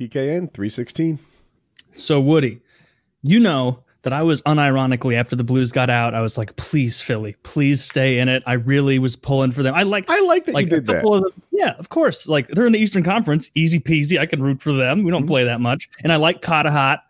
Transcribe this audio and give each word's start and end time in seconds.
PKN 0.00 0.52
316. 0.54 1.18
So 1.92 2.20
Woody, 2.20 2.60
you 3.22 3.38
know 3.38 3.84
that 4.02 4.14
I 4.14 4.22
was 4.22 4.40
unironically 4.42 5.14
after 5.14 5.36
the 5.36 5.44
Blues 5.44 5.72
got 5.72 5.90
out, 5.90 6.14
I 6.14 6.22
was 6.22 6.38
like, 6.38 6.56
please 6.56 7.02
Philly, 7.02 7.36
please 7.42 7.84
stay 7.84 8.18
in 8.18 8.30
it. 8.30 8.42
I 8.46 8.54
really 8.54 8.98
was 8.98 9.14
pulling 9.14 9.50
for 9.52 9.62
them. 9.62 9.74
I 9.74 9.82
like 9.82 10.06
I 10.08 10.20
like 10.22 10.46
that 10.46 10.54
like 10.54 10.64
you 10.64 10.70
did 10.70 10.86
that. 10.86 11.04
of 11.06 11.24
yeah, 11.50 11.74
of 11.78 11.90
course. 11.90 12.26
Like 12.26 12.48
they're 12.48 12.64
in 12.64 12.72
the 12.72 12.78
Eastern 12.78 13.02
Conference, 13.04 13.50
easy 13.54 13.78
peasy. 13.78 14.18
I 14.18 14.24
can 14.24 14.42
root 14.42 14.62
for 14.62 14.72
them. 14.72 15.02
We 15.02 15.10
don't 15.10 15.24
Mhm. 15.24 15.28
play 15.28 15.44
that 15.44 15.60
much, 15.60 15.90
and 16.02 16.10
I 16.12 16.16
like 16.16 16.40
Carter 16.40 16.70
Hart. 16.70 17.00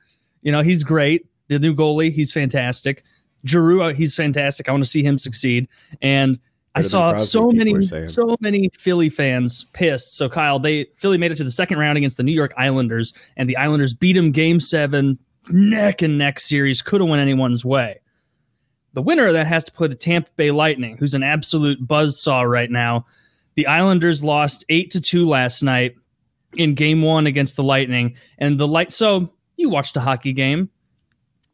You 0.43 0.51
know, 0.51 0.63
he's 0.63 0.83
great. 0.83 1.27
The 1.47 1.61
new 1.61 1.75
goalie, 1.77 2.11
he's 2.11 2.33
fantastic. 2.33 3.05
Giroux, 3.47 3.83
uh, 3.83 3.93
he's 3.95 4.17
fantastic. 4.17 4.69
I 4.69 4.73
want 4.73 4.83
to 4.83 4.91
see 4.91 5.03
him 5.05 5.17
succeed. 5.17 5.69
And 6.03 6.41
I 6.75 6.83
saw 6.83 7.17
so 7.17 7.51
many, 7.51 7.85
so 8.07 8.37
many 8.41 8.71
Philly 8.79 9.09
fans 9.09 9.65
pissed. 9.73 10.17
So 10.17 10.29
Kyle, 10.29 10.59
they 10.59 10.87
Philly 10.97 11.19
made 11.19 11.33
it 11.33 11.37
to 11.39 11.45
the 11.45 11.51
second 11.51 11.79
round 11.79 11.99
against 11.99 12.17
the 12.17 12.23
New 12.23 12.33
York 12.33 12.55
Islanders, 12.57 13.13
and 13.37 13.49
the 13.49 13.57
Islanders 13.57 13.93
beat 13.93 14.13
them 14.13 14.31
Game 14.31 14.61
Seven, 14.61 15.19
neck 15.49 16.03
and 16.03 16.17
neck 16.17 16.39
series. 16.39 16.81
Could 16.81 17.01
have 17.01 17.11
went 17.11 17.23
anyone's 17.23 17.65
way. 17.65 18.01
The 18.93 19.03
winner 19.03 19.27
of 19.27 19.33
that 19.35 19.47
has 19.47 19.65
to 19.65 19.73
play 19.73 19.89
the 19.89 19.95
Tampa 19.95 20.31
Bay 20.37 20.51
Lightning, 20.51 20.97
who's 20.97 21.15
an 21.15 21.23
absolute 21.23 21.87
buzzsaw 21.87 22.49
right 22.49 22.71
now. 22.71 23.07
The 23.55 23.67
Islanders 23.67 24.23
lost 24.23 24.65
eight 24.69 24.93
to 24.93 25.01
two 25.01 25.27
last 25.27 25.63
night 25.63 25.97
in 26.57 26.75
Game 26.75 27.03
One 27.03 27.27
against 27.27 27.57
the 27.57 27.65
Lightning, 27.65 28.17
and 28.39 28.59
the 28.59 28.69
light. 28.69 28.93
So 28.93 29.33
you 29.57 29.71
watched 29.71 29.97
a 29.97 30.01
hockey 30.01 30.33
game. 30.33 30.71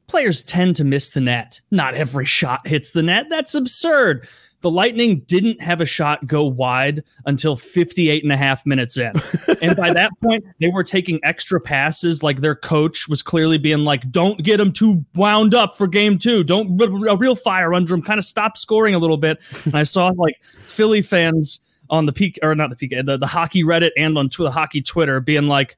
Players 0.09 0.45
tend 0.45 0.76
to 0.76 0.84
miss 0.84 1.09
the 1.10 1.20
net. 1.20 1.60
Not 1.70 1.95
every 1.95 2.24
shot 2.24 2.66
hits 2.66 2.92
the 2.92 3.02
net. 3.02 3.26
That's 3.28 3.54
absurd. 3.54 4.28
The 4.62 4.70
Lightning 4.70 5.20
didn't 5.27 5.60
have 5.60 5.80
a 5.80 5.84
shot 5.84 6.27
go 6.27 6.45
wide 6.45 7.05
until 7.27 7.56
58 7.56 8.23
and 8.23 8.33
a 8.33 8.37
half 8.37 8.65
minutes 8.66 8.96
in. 8.96 9.12
and 9.62 9.77
by 9.77 9.92
that 9.92 10.10
point, 10.23 10.45
they 10.60 10.69
were 10.69 10.82
taking 10.82 11.20
extra 11.23 11.60
passes. 11.60 12.23
Like 12.23 12.41
their 12.41 12.55
coach 12.55 13.09
was 13.09 13.23
clearly 13.23 13.59
being 13.59 13.84
like, 13.84 14.10
don't 14.10 14.43
get 14.43 14.57
them 14.57 14.73
too 14.73 15.04
wound 15.15 15.54
up 15.54 15.76
for 15.76 15.87
game 15.87 16.18
two. 16.18 16.43
Don't, 16.43 16.80
a 16.80 17.16
real 17.16 17.37
fire 17.37 17.74
under 17.74 17.90
them. 17.90 18.02
Kind 18.02 18.18
of 18.18 18.24
stop 18.24 18.57
scoring 18.57 18.95
a 18.95 18.98
little 18.98 19.18
bit. 19.18 19.40
And 19.65 19.76
I 19.76 19.82
saw 19.82 20.09
like 20.16 20.40
Philly 20.65 21.02
fans 21.02 21.60
on 21.91 22.07
the 22.07 22.13
peak, 22.13 22.38
or 22.43 22.54
not 22.54 22.70
the 22.70 22.76
peak, 22.76 22.95
the, 23.04 23.16
the 23.16 23.26
hockey 23.26 23.63
Reddit 23.63 23.91
and 23.96 24.16
on 24.18 24.29
tw- 24.29 24.38
the 24.38 24.51
hockey 24.51 24.82
Twitter 24.82 25.20
being 25.20 25.48
like, 25.48 25.76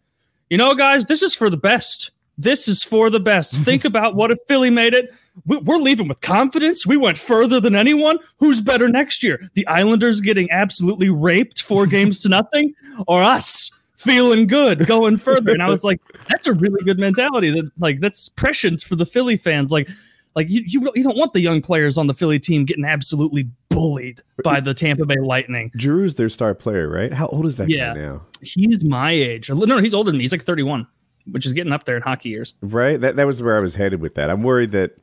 you 0.51 0.57
know, 0.57 0.75
guys, 0.75 1.07
this 1.07 1.23
is 1.23 1.35
for 1.35 1.51
the 1.51 1.57
best. 1.57 2.13
This 2.39 2.69
is 2.69 2.85
for 2.85 3.11
the 3.11 3.21
best. 3.21 3.53
Think 3.65 3.85
about 3.85 4.15
what 4.15 4.31
if 4.31 4.39
Philly 4.47 4.71
made 4.71 4.95
it. 4.95 5.13
We- 5.47 5.59
We're 5.59 5.77
leaving 5.79 6.09
with 6.09 6.21
confidence. 6.21 6.87
We 6.87 6.97
went 6.97 7.19
further 7.19 7.61
than 7.61 7.75
anyone. 7.77 8.19
Who's 8.39 8.61
better 8.61 8.89
next 8.89 9.23
year? 9.23 9.41
The 9.55 9.67
Islanders 9.67 10.21
getting 10.21 10.51
absolutely 10.51 11.09
raped 11.09 11.63
four 11.63 11.87
games 11.97 12.19
to 12.21 12.29
nothing, 12.29 12.75
or 13.07 13.23
us 13.23 13.71
feeling 13.97 14.47
good 14.47 14.87
going 14.87 15.17
further? 15.17 15.53
And 15.53 15.63
I 15.63 15.69
was 15.69 15.85
like, 15.85 16.01
that's 16.29 16.47
a 16.47 16.53
really 16.53 16.83
good 16.85 16.99
mentality. 16.99 17.51
That 17.51 17.71
like 17.79 18.01
that's 18.01 18.29
prescient 18.29 18.83
for 18.83 18.97
the 18.97 19.07
Philly 19.07 19.37
fans. 19.37 19.73
Like, 19.73 19.89
like 20.37 20.49
you 20.51 20.63
you, 20.67 20.91
you 20.95 21.03
don't 21.03 21.17
want 21.17 21.33
the 21.33 21.41
young 21.41 21.61
players 21.63 21.99
on 21.99 22.07
the 22.07 22.15
Philly 22.15 22.39
team 22.39 22.65
getting 22.65 22.85
absolutely 22.85 23.49
bullied 23.71 24.23
by 24.45 24.61
the 24.61 24.75
Tampa 24.75 25.05
Bay 25.07 25.17
Lightning. 25.21 25.71
Giroux's 25.77 26.15
their 26.17 26.29
star 26.29 26.55
player, 26.55 26.89
right? 26.89 27.13
How 27.13 27.27
old 27.29 27.47
is 27.47 27.57
that 27.57 27.69
Yeah. 27.69 27.95
guy 27.95 28.01
now? 28.01 28.23
He's 28.43 28.85
my 28.85 29.11
age. 29.11 29.51
No, 29.51 29.57
no, 29.57 29.79
he's 29.79 29.95
older 29.95 30.11
than 30.11 30.19
me. 30.19 30.25
He's 30.25 30.33
like 30.33 30.43
31, 30.45 30.87
which 31.31 31.45
is 31.47 31.53
getting 31.53 31.73
up 31.73 31.85
there 31.85 31.97
in 31.97 32.03
hockey 32.03 32.29
years. 32.31 32.55
Right? 32.61 33.01
That 33.01 33.17
that 33.17 33.27
was 33.27 33.43
where 33.43 33.57
I 33.57 33.61
was 33.61 33.75
headed 33.75 34.01
with 34.01 34.15
that. 34.15 34.31
I'm 34.31 34.43
worried 34.43 34.73
that 34.73 34.97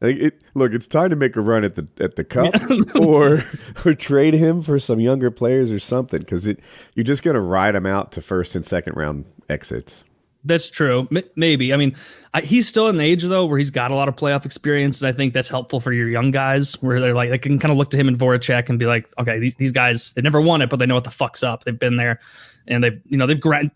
like 0.00 0.16
it, 0.16 0.42
look, 0.54 0.72
it's 0.72 0.86
time 0.86 1.10
to 1.10 1.16
make 1.16 1.36
a 1.36 1.40
run 1.40 1.64
at 1.64 1.74
the 1.74 1.86
at 2.02 2.16
the 2.16 2.24
cup 2.24 2.54
or 3.00 3.44
or 3.84 3.94
trade 3.94 4.34
him 4.34 4.62
for 4.62 4.78
some 4.78 5.00
younger 5.00 5.30
players 5.30 5.70
or 5.70 5.78
something 5.78 6.22
cuz 6.24 6.46
it 6.46 6.60
you're 6.94 7.04
just 7.04 7.22
going 7.22 7.34
to 7.34 7.40
ride 7.40 7.74
him 7.74 7.86
out 7.86 8.12
to 8.12 8.22
first 8.22 8.54
and 8.54 8.64
second 8.64 8.96
round 8.96 9.24
exits. 9.48 10.04
That's 10.44 10.70
true. 10.70 11.06
M- 11.14 11.22
maybe. 11.36 11.74
I 11.74 11.76
mean, 11.76 11.94
I, 12.32 12.40
he's 12.40 12.66
still 12.66 12.88
in 12.88 12.96
the 12.96 13.04
age 13.04 13.24
though 13.24 13.44
where 13.44 13.58
he's 13.58 13.70
got 13.70 13.90
a 13.90 13.94
lot 13.94 14.08
of 14.08 14.16
playoff 14.16 14.46
experience, 14.46 15.02
and 15.02 15.08
I 15.08 15.12
think 15.12 15.34
that's 15.34 15.50
helpful 15.50 15.80
for 15.80 15.92
your 15.92 16.08
young 16.08 16.30
guys, 16.30 16.80
where 16.82 16.98
they're 16.98 17.14
like 17.14 17.30
they 17.30 17.38
can 17.38 17.58
kind 17.58 17.70
of 17.70 17.76
look 17.76 17.90
to 17.90 17.98
him 17.98 18.08
and 18.08 18.18
Voracek 18.18 18.68
and 18.70 18.78
be 18.78 18.86
like, 18.86 19.12
okay, 19.18 19.38
these 19.38 19.56
these 19.56 19.72
guys 19.72 20.12
they 20.12 20.22
never 20.22 20.40
won 20.40 20.62
it, 20.62 20.70
but 20.70 20.78
they 20.78 20.86
know 20.86 20.94
what 20.94 21.04
the 21.04 21.10
fuck's 21.10 21.42
up. 21.42 21.64
They've 21.64 21.78
been 21.78 21.96
there, 21.96 22.20
and 22.66 22.82
they've 22.82 23.00
you 23.04 23.18
know 23.18 23.26
they've 23.26 23.40
ground. 23.40 23.72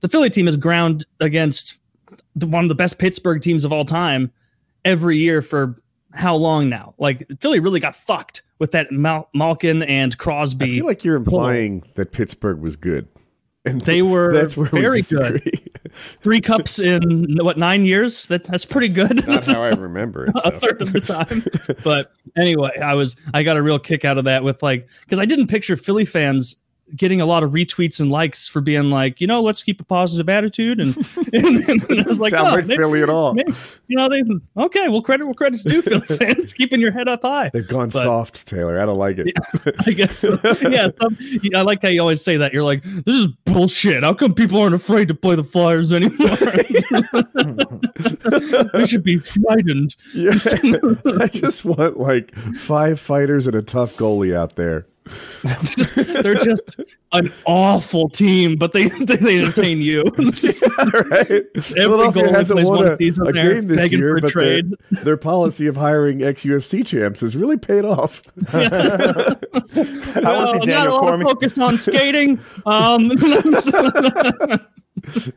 The 0.00 0.08
Philly 0.08 0.30
team 0.30 0.46
has 0.46 0.56
ground 0.56 1.06
against 1.20 1.76
the, 2.34 2.46
one 2.46 2.64
of 2.64 2.68
the 2.68 2.74
best 2.74 2.98
Pittsburgh 2.98 3.40
teams 3.40 3.64
of 3.64 3.72
all 3.72 3.84
time 3.84 4.32
every 4.84 5.18
year 5.18 5.42
for 5.42 5.74
how 6.12 6.34
long 6.36 6.68
now? 6.68 6.94
Like 6.98 7.26
Philly 7.40 7.60
really 7.60 7.80
got 7.80 7.94
fucked 7.96 8.42
with 8.58 8.72
that 8.72 8.90
Mal- 8.90 9.28
Malkin 9.34 9.82
and 9.82 10.16
Crosby. 10.18 10.64
I 10.64 10.68
feel 10.76 10.86
like 10.86 11.04
you're 11.04 11.16
implying 11.16 11.84
that 11.94 12.12
Pittsburgh 12.12 12.58
was 12.60 12.76
good. 12.76 13.06
And 13.64 13.80
They 13.82 14.02
were 14.02 14.32
that's 14.32 14.56
where 14.56 14.68
we 14.72 14.80
very 14.80 15.02
good. 15.02 15.70
Three 16.22 16.40
cups 16.40 16.78
in 16.78 17.36
what 17.40 17.58
nine 17.58 17.84
years? 17.84 18.26
That 18.28 18.44
that's 18.44 18.64
pretty 18.64 18.88
good. 18.88 19.26
Not 19.26 19.44
how 19.44 19.62
I 19.62 19.68
remember 19.74 20.26
it. 20.26 20.32
a 20.44 20.58
third 20.58 20.80
of 20.82 20.92
the 20.92 21.00
time. 21.00 21.44
But 21.84 22.12
anyway, 22.36 22.76
I 22.78 22.94
was 22.94 23.16
I 23.34 23.42
got 23.42 23.56
a 23.56 23.62
real 23.62 23.78
kick 23.78 24.04
out 24.04 24.16
of 24.18 24.24
that 24.24 24.42
with 24.44 24.62
like 24.62 24.88
because 25.00 25.18
I 25.18 25.24
didn't 25.24 25.48
picture 25.48 25.76
Philly 25.76 26.04
fans 26.04 26.56
getting 26.96 27.20
a 27.20 27.26
lot 27.26 27.42
of 27.42 27.50
retweets 27.50 28.00
and 28.00 28.10
likes 28.10 28.48
for 28.48 28.60
being 28.60 28.90
like, 28.90 29.20
you 29.20 29.26
know, 29.26 29.42
let's 29.42 29.62
keep 29.62 29.80
a 29.80 29.84
positive 29.84 30.28
attitude 30.28 30.80
and, 30.80 30.96
and, 31.32 31.82
I 31.90 32.02
was 32.06 32.18
like, 32.18 32.30
Sounds 32.30 32.48
oh, 32.48 32.54
like 32.56 32.66
maybe- 32.66 32.76
Philly 32.76 33.02
at 33.02 33.10
all. 33.10 33.34
maybe- 33.34 33.52
you 33.86 33.96
know, 33.96 34.08
they 34.08 34.22
okay, 34.56 34.88
well 34.88 35.02
credit 35.02 35.24
where 35.26 35.34
credit's 35.34 35.62
due, 35.62 35.82
Philly 35.82 36.00
fans, 36.18 36.52
keeping 36.52 36.80
your 36.80 36.92
head 36.92 37.08
up 37.08 37.22
high. 37.22 37.50
They've 37.52 37.66
gone 37.66 37.88
But- 37.88 38.02
soft, 38.02 38.46
Taylor. 38.46 38.80
I 38.80 38.86
don't 38.86 38.98
like 38.98 39.18
it. 39.18 39.32
I 39.86 39.92
guess 39.92 40.18
so. 40.18 40.38
yeah. 40.68 40.88
Some, 40.94 41.16
I 41.54 41.62
like 41.62 41.82
how 41.82 41.88
you 41.88 42.00
always 42.00 42.22
say 42.22 42.36
that. 42.38 42.52
You're 42.52 42.64
like, 42.64 42.82
this 42.82 43.14
is 43.14 43.26
bullshit. 43.44 44.02
How 44.02 44.14
come 44.14 44.34
people 44.34 44.60
aren't 44.60 44.74
afraid 44.74 45.08
to 45.08 45.14
play 45.14 45.34
the 45.36 45.44
Flyers 45.44 45.92
anymore? 45.92 46.36
we 48.74 48.86
should 48.86 49.02
be 49.04 49.18
frightened. 49.18 49.94
Yeah. 50.14 50.32
I 51.20 51.28
just 51.28 51.64
want 51.64 51.98
like 51.98 52.34
five 52.34 53.00
fighters 53.00 53.46
and 53.46 53.54
a 53.54 53.62
tough 53.62 53.96
goalie 53.96 54.34
out 54.34 54.56
there. 54.56 54.86
just, 55.76 55.94
they're 55.94 56.34
just 56.34 56.80
an 57.12 57.32
awful 57.46 58.08
team, 58.08 58.56
but 58.56 58.72
they 58.72 58.88
they, 59.04 59.16
they 59.16 59.38
entertain 59.42 59.80
you. 59.80 60.02
right? 61.10 61.42
Philadelphia 61.62 62.22
goalie 62.24 62.30
hasn't 62.30 62.56
plays 62.56 62.68
won 62.68 62.78
one 62.78 62.88
a, 62.92 62.96
season 62.96 63.26
a 63.28 63.32
there, 63.32 63.54
game 63.54 63.66
this 63.68 63.92
year, 63.92 64.20
but 64.20 64.32
their, 64.34 64.62
their 65.04 65.16
policy 65.16 65.66
of 65.66 65.76
hiring 65.76 66.22
ex 66.22 66.44
UFC 66.44 66.84
champs 66.86 67.20
has 67.20 67.36
really 67.36 67.56
paid 67.56 67.84
off. 67.84 68.22
I 68.52 69.38
want 69.42 69.42
Well, 70.24 70.52
to 70.54 70.60
see 70.60 70.66
Daniel 70.66 70.98
Cormier. 70.98 71.26
focused 71.28 71.58
on 71.58 71.78
skating. 71.78 72.40
Um, 72.66 73.08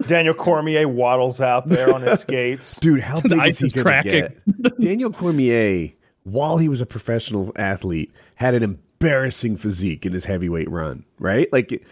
Daniel 0.08 0.34
Cormier 0.34 0.88
waddles 0.88 1.40
out 1.40 1.70
there 1.70 1.94
on 1.94 2.02
his 2.02 2.22
skates. 2.22 2.80
Dude, 2.80 3.00
how 3.02 3.22
big 3.22 3.34
ice 3.40 3.53
is 3.56 3.59
he 3.59 3.66
is 3.68 3.74
going 3.74 3.86
to 3.86 3.92
cracking. 3.92 4.28
get? 4.64 4.80
Daniel 4.80 5.12
Cormier, 5.12 5.92
while 6.24 6.58
he 6.58 6.68
was 6.68 6.82
a 6.82 6.86
professional 6.86 7.52
athlete, 7.56 8.12
had 8.36 8.53
an 8.56 8.64
embarrassing 9.06 9.57
physique 9.57 10.06
in 10.06 10.13
his 10.13 10.25
heavyweight 10.25 10.69
run, 10.69 11.03
right? 11.19 11.51
Like 11.51 11.84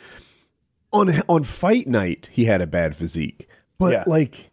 on 0.94 1.22
on 1.28 1.44
fight 1.44 1.88
night, 1.88 2.30
he 2.31 2.46
had 2.46 2.62
a 2.62 2.68
bad 2.68 2.96
physique. 2.96 3.47
But 3.80 3.94
Yeah. 3.94 4.03
like 4.08 4.52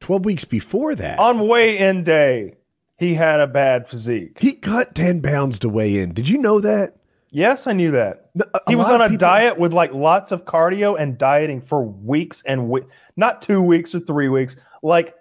12 0.00 0.24
weeks 0.24 0.44
before 0.44 0.94
that, 0.94 1.18
On 1.18 1.46
weigh-in 1.48 2.02
day, 2.04 2.54
he 2.96 3.14
had 3.14 3.40
a 3.40 3.46
bad 3.46 3.86
physique. 3.88 4.38
he 4.40 4.52
cut 4.52 4.94
10 4.94 5.20
pounds 5.22 5.58
to 5.60 5.68
weigh 5.68 5.98
in. 5.98 6.12
Did 6.12 6.28
you 6.28 6.38
know 6.38 6.60
that? 6.60 6.96
Yes, 7.30 7.66
I 7.66 7.72
knew 7.72 7.90
that. 7.92 8.30
A- 8.40 8.44
a 8.54 8.60
He 8.70 8.76
was 8.76 8.88
on 8.88 9.00
a 9.00 9.04
people- 9.04 9.18
diet 9.18 9.58
with 9.58 9.72
like 9.72 9.92
lots 9.94 10.32
of 10.32 10.44
cardio 10.44 10.98
and 10.98 11.16
dieting 11.18 11.60
for 11.60 11.82
weeks 11.82 12.42
and 12.46 12.68
we- 12.68 12.82
not 13.16 13.42
two 13.42 13.62
weeks 13.62 13.94
or 13.94 14.00
three 14.00 14.28
weeks, 14.28 14.56
like 14.82 15.14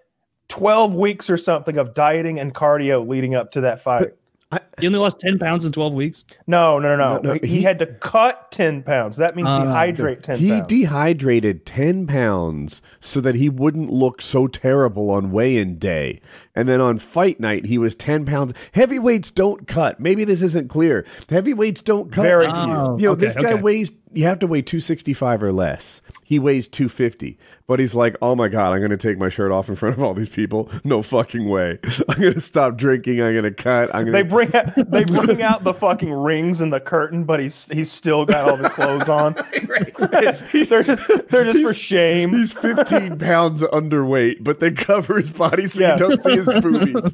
12 0.50 0.94
weeks 0.94 1.30
or 1.30 1.38
something 1.38 1.78
of 1.78 1.94
dieting 1.94 2.40
and 2.40 2.54
cardio 2.54 3.08
leading 3.08 3.34
up 3.36 3.52
to 3.52 3.62
that 3.62 3.82
fight. 3.82 4.10
He 4.80 4.88
only 4.88 5.00
lost 5.00 5.20
ten 5.20 5.38
pounds 5.40 5.66
in 5.66 5.72
twelve 5.72 5.94
weeks. 5.94 6.26
No, 6.48 6.80
no, 6.80 6.96
no, 6.96 7.18
no. 7.18 7.22
No, 7.22 7.34
no, 7.34 7.40
he, 7.42 7.48
he- 7.58 7.62
had 7.62 7.80
to 7.80 7.86
cut 7.86 8.52
10 8.52 8.84
pounds. 8.84 9.16
That 9.18 9.36
means 9.36 9.48
Ah. 9.50 9.64
dehydrate 9.64 10.22
10 10.24 10.40
He 10.40 10.50
pounds. 10.50 10.68
dehydrated 10.68 11.66
10 11.66 12.08
pounds 12.08 12.82
so 13.00 13.22
that 13.22 13.36
he 13.36 13.48
wouldn't 13.50 13.90
look 13.92 14.22
so 14.22 14.48
terrible 14.48 15.10
on 15.10 15.32
weigh 15.32 15.58
in 15.58 15.78
day. 15.78 16.20
And 16.56 16.68
then 16.68 16.82
on 16.82 17.00
fight 17.00 17.40
night, 17.40 17.66
he 17.68 17.78
was 17.78 17.96
10 17.96 18.26
pounds. 18.26 18.54
Heavyweights 18.74 19.30
don't 19.32 19.68
cut. 19.68 20.00
Maybe 20.00 20.24
this 20.26 20.42
isn't 20.42 20.70
clear. 20.70 21.06
Heavyweights 21.30 21.82
don't 21.82 22.12
cut. 22.12 22.24
Very 22.24 22.46
few. 22.46 22.54
Oh, 22.54 22.96
know, 22.98 23.12
okay, 23.12 23.20
this 23.20 23.36
guy 23.36 23.54
okay. 23.54 23.62
weighs, 23.62 23.92
you 24.14 24.26
have 24.26 24.40
to 24.40 24.48
weigh 24.48 24.62
265 24.62 25.42
or 25.44 25.52
less. 25.52 26.02
He 26.24 26.40
weighs 26.40 26.68
250. 26.70 27.38
But 27.68 27.80
he's 27.80 27.96
like, 27.96 28.16
oh 28.22 28.36
my 28.36 28.48
God, 28.50 28.74
I'm 28.74 28.80
going 28.80 28.92
to 28.92 28.98
take 28.98 29.18
my 29.18 29.30
shirt 29.30 29.52
off 29.52 29.70
in 29.70 29.76
front 29.76 29.96
of 29.98 30.04
all 30.04 30.14
these 30.14 30.28
people. 30.30 30.70
No 30.84 31.02
fucking 31.02 31.48
way. 31.48 31.80
I'm 32.10 32.20
going 32.22 32.34
to 32.34 32.42
stop 32.42 32.76
drinking. 32.78 33.22
I'm 33.22 33.32
going 33.34 33.44
to 33.46 33.52
cut. 33.52 33.94
I'm 33.96 34.06
They 34.12 34.24
going 34.24 34.26
to. 34.26 34.30
bring 34.30 34.56
out, 34.56 34.92
they 34.92 35.04
bring 35.06 35.42
out 35.42 35.64
the 35.64 35.74
fucking 35.74 36.12
rings 36.12 36.60
and 36.62 36.72
the 36.72 36.80
curtain, 36.82 37.24
but 37.24 37.40
he's 37.40 37.68
he's 37.68 37.90
still 37.92 38.26
got 38.26 38.50
all 38.50 38.56
his 38.58 38.70
clothes 38.70 39.08
on. 39.10 39.34
they're 40.12 40.84
just 40.84 41.30
they're 41.30 41.46
just 41.46 41.62
for 41.64 41.74
shame. 41.74 42.32
He's 42.32 42.52
15 42.54 43.18
pounds 43.20 43.62
underweight, 43.64 44.44
but 44.44 44.60
they 44.60 44.72
cover 44.72 45.20
his 45.20 45.32
body 45.32 45.68
so 45.68 45.82
Yeah. 45.82 45.92
you 45.94 45.98
don't 45.98 46.22
see 46.22 46.36
his 46.36 46.46
boobies. 46.62 47.14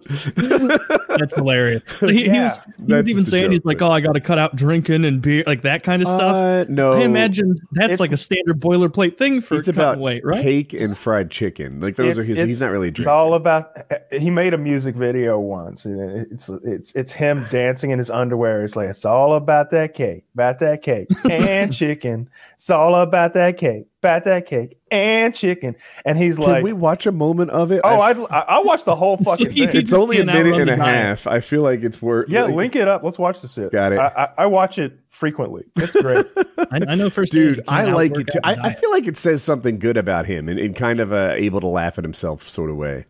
That's 1.18 1.36
hilarious. 1.36 1.84
He, 2.00 2.08
he 2.14 2.26
Yeah, 2.26 2.44
was, 2.44 2.58
he 2.58 2.72
was 2.82 2.88
that's 2.88 3.10
even 3.10 3.24
just 3.24 3.28
a 3.34 3.38
saying 3.38 3.52
he's 3.52 3.66
like, 3.66 3.82
"Oh, 3.82 3.92
I 3.92 4.00
got 4.00 4.14
to 4.14 4.22
cut 4.22 4.38
out 4.38 4.56
drinking 4.56 5.06
and 5.06 5.22
beer, 5.22 5.44
like 5.48 5.62
that 5.64 5.84
kind 5.84 6.02
of 6.02 6.08
stuff." 6.08 6.36
Uh, 6.36 6.66
no, 6.70 6.87
I 6.94 7.02
imagine 7.02 7.56
that's 7.72 8.00
like 8.00 8.12
a 8.12 8.18
standard 8.18 8.60
boilerplate 8.60 9.18
thing 9.18 9.42
for 9.42 9.56
it's 9.56 9.68
cutting 9.68 9.80
about 9.82 10.00
weight, 10.00 10.24
right? 10.26 10.42
cake 10.42 10.74
and 10.74 10.98
fried 10.98 11.32
chicken. 11.32 11.80
Like 11.80 11.96
those 11.96 12.18
It's- 12.18 12.30
are 12.30 12.34
his. 12.36 12.40
He's 12.48 12.62
not 12.62 12.72
really 12.72 12.90
It's 12.90 13.06
all 13.08 13.34
about. 13.34 13.76
He 14.12 14.30
made 14.30 14.54
a 14.54 14.58
music 14.58 14.96
video 14.96 15.40
once. 15.40 15.86
and 15.86 16.28
It's 16.32 16.50
it's 16.50 16.94
it's 16.94 17.12
him 17.12 17.46
dancing 17.50 17.92
in 17.92 17.98
his 17.98 18.10
underwear. 18.12 18.64
It's 18.64 18.76
like 18.76 18.90
it's 18.90 19.06
all 19.06 19.36
about 19.36 19.70
that 19.72 19.94
cake, 19.94 20.26
about 20.34 20.60
that 20.60 20.82
cake 20.82 21.08
and 21.30 21.74
chicken. 21.74 22.30
It's 22.56 22.70
all 22.70 22.96
about 22.96 23.34
that 23.34 23.58
cake, 23.58 23.88
about 24.08 24.24
that 24.24 24.46
cake 24.46 24.80
and 24.90 25.36
chicken. 25.36 25.76
And 26.06 26.18
he's 26.18 26.38
Can 26.38 26.46
like, 26.46 26.64
we 26.64 26.74
watch 26.74 27.06
a 27.06 27.12
moment 27.12 27.52
of 27.52 27.72
it? 27.72 27.82
"Oh, 27.84 28.00
I- 28.00 28.10
I'd, 28.10 28.18
I 28.18 28.40
I 28.48 28.60
watched 28.60 28.86
the 28.86 28.96
whole 28.96 29.18
fucking 29.24 29.52
thing." 29.54 29.70
it's 29.74 29.94
only 29.94 30.20
a 30.20 30.26
minute 30.26 30.60
and 30.60 30.70
a 30.70 30.78
half. 30.78 31.28
I 31.28 31.40
feel 31.40 31.62
like 31.62 31.84
it's 31.84 32.02
worth. 32.02 32.30
Yeah, 32.30 32.44
like- 32.44 32.56
link 32.56 32.76
it 32.76 32.88
up. 32.88 33.04
Let's 33.04 33.20
watch 33.20 33.42
this. 33.42 33.54
Shit. 33.54 33.72
Got 33.72 33.94
it. 33.94 34.00
I, 34.00 34.08
I, 34.08 34.30
I 34.40 34.46
watch 34.46 34.80
it 34.80 35.00
frequently. 35.10 35.64
It's 35.76 36.00
great. 36.02 36.26
I, 36.72 36.80
I 36.88 36.96
know 36.96 37.10
first, 37.10 37.32
Dude, 37.32 37.62
I 37.68 37.92
like 37.92 38.16
it 38.18 38.28
too. 38.32 38.40
I, 38.44 38.54
I 38.56 38.74
feel 38.74 38.92
like 38.92 39.08
it 39.08 39.18
says 39.18 39.44
something 39.44 39.80
good 39.80 39.98
about 39.98 40.26
him 40.26 40.48
in, 40.50 40.58
in 40.58 40.74
kind 40.74 41.00
of 41.00 41.12
a 41.12 41.34
able 41.34 41.60
to 41.62 41.68
laugh 41.68 41.98
at 41.98 42.04
himself 42.04 42.50
sort 42.50 42.70
of 42.70 42.76
way. 42.78 43.06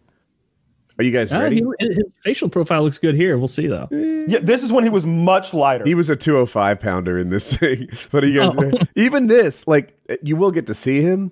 Are 1.00 1.04
you 1.04 1.12
guys 1.12 1.32
Uh, 1.32 1.40
ready? 1.42 1.64
he, 1.80 1.88
his 1.88 2.16
facial 2.24 2.50
profile 2.50 2.82
looks 2.84 2.98
good 2.98 3.14
here. 3.16 3.38
We'll 3.38 3.48
see 3.48 3.68
though. 3.68 3.88
yeah, 3.92 4.40
this 4.42 4.64
is 4.64 4.72
when 4.72 4.84
he 4.84 4.90
was 4.90 5.06
much 5.06 5.54
lighter. 5.54 5.84
He 5.86 5.94
was 5.96 6.10
a 6.10 6.16
205 6.16 6.80
pounder 6.80 7.20
in 7.20 7.30
this 7.30 7.56
thing. 7.58 7.88
But 8.12 8.24
you 8.24 8.34
guys, 8.40 8.56
Oh. 8.58 8.72
even 8.96 9.28
this, 9.28 9.68
like, 9.68 9.94
you 10.24 10.36
will 10.36 10.52
get 10.52 10.68
to 10.68 10.74
see 10.74 11.02
him. 11.02 11.32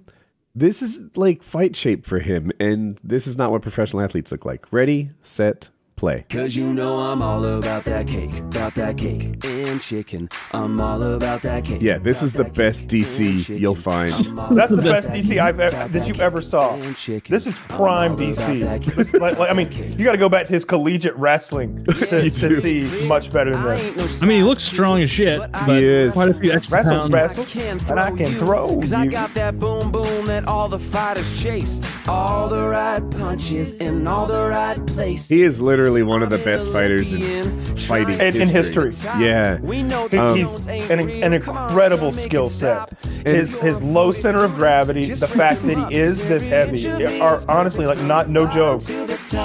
This 0.54 0.82
is 0.82 1.04
like 1.16 1.44
fight 1.44 1.76
shape 1.76 2.06
for 2.06 2.20
him. 2.20 2.52
And 2.60 3.00
this 3.04 3.28
is 3.28 3.38
not 3.38 3.52
what 3.52 3.62
professional 3.62 4.02
athletes 4.04 4.32
look 4.32 4.46
like. 4.46 4.66
Ready, 4.72 5.10
set, 5.24 5.70
play. 5.96 6.26
Cause 6.30 6.56
you 6.56 6.74
know 6.74 6.98
I'm 7.00 7.22
all 7.22 7.44
about 7.46 7.86
that 7.86 8.08
cake, 8.08 8.38
about 8.40 8.76
that 8.76 8.98
cake 8.98 9.44
and 9.46 9.82
chicken. 9.82 10.30
I'm 10.52 10.80
all 10.82 11.02
about 11.02 11.42
that 11.44 11.66
cake. 11.66 11.82
Yeah, 11.82 11.98
this 11.98 12.22
is 12.22 12.34
the 12.34 12.44
best 12.44 12.88
DC 12.88 13.60
you'll 13.60 13.76
find. 13.76 14.12
That's 14.12 14.76
the 14.76 14.82
best 14.82 15.10
DC 15.10 15.40
I've 15.40 15.60
ever, 15.60 15.76
about 15.76 15.92
that 15.94 16.08
you 16.08 16.16
ever 16.22 16.42
saw. 16.42 16.76
This 16.76 17.48
is 17.48 17.58
prime 17.70 18.18
DC. 18.18 18.84
This- 18.96 19.14
like, 19.14 19.38
like, 19.38 19.50
I 19.50 19.54
mean, 19.54 19.72
you 19.98 20.04
got 20.06 20.12
to 20.14 20.18
go 20.18 20.30
back 20.30 20.46
to 20.48 20.54
his 20.54 20.66
collegiate 20.66 21.16
wrestling 21.16 21.86
to, 22.10 22.24
You 22.24 22.30
to 22.30 22.60
see 22.62 23.08
much 23.08 23.32
better 23.32 23.52
than 23.52 23.66
I 23.66 23.76
this. 23.92 24.22
I 24.22 24.26
mean, 24.26 24.38
he 24.40 24.44
looks 24.44 24.64
strong 24.64 25.02
as 25.02 25.10
shit, 25.10 25.40
but 25.40 25.78
He 25.78 25.84
is. 25.84 26.14
quite 26.14 26.30
a 26.30 26.34
few 26.34 26.52
extra 26.52 26.78
Wrestle, 26.78 26.98
pounds. 26.98 27.12
wrestle, 27.14 27.62
and 27.90 28.00
I 28.00 28.12
can 28.12 28.34
throw 28.34 28.76
Cause 28.80 28.94
I 28.94 29.06
got 29.06 29.34
that 29.36 29.60
boom 29.60 29.92
boom 29.92 30.26
that 30.28 30.48
all 30.48 30.68
the 30.68 30.80
fighters 30.80 31.42
chase. 31.42 31.80
All 32.08 32.48
the 32.50 32.62
right 32.68 33.00
punches 33.12 33.80
in 33.80 34.06
all 34.08 34.26
the 34.28 34.42
right 34.48 34.84
places. 34.88 35.30
He 35.30 35.42
is 35.42 35.62
literally 35.62 35.85
one 36.04 36.24
of 36.24 36.30
the 36.30 36.38
best 36.40 36.68
fighters 36.70 37.14
in 37.14 37.76
fighting 37.78 38.20
In- 38.20 38.42
in 38.42 38.50
history. 38.50 38.92
Yeah. 39.20 39.60
We 39.62 39.84
know 39.84 40.04
He- 40.04 40.18
that 40.18 40.28
um, 40.32 40.38
he's 40.38 40.54
an, 40.68 41.10
an 41.10 41.34
incredible 41.34 42.12
skill 42.12 42.46
set. 42.50 42.90
His 43.26 43.56
his 43.56 43.82
low 43.82 44.12
center 44.12 44.44
of 44.44 44.54
gravity, 44.56 45.06
the 45.06 45.28
fact 45.28 45.66
that 45.66 45.90
he 45.90 45.96
is 45.96 46.20
this 46.28 46.46
heavy, 46.46 46.88
are 47.20 47.40
honestly 47.50 47.86
like 47.88 48.00
not 48.02 48.30
no 48.30 48.48
joke, 48.48 48.84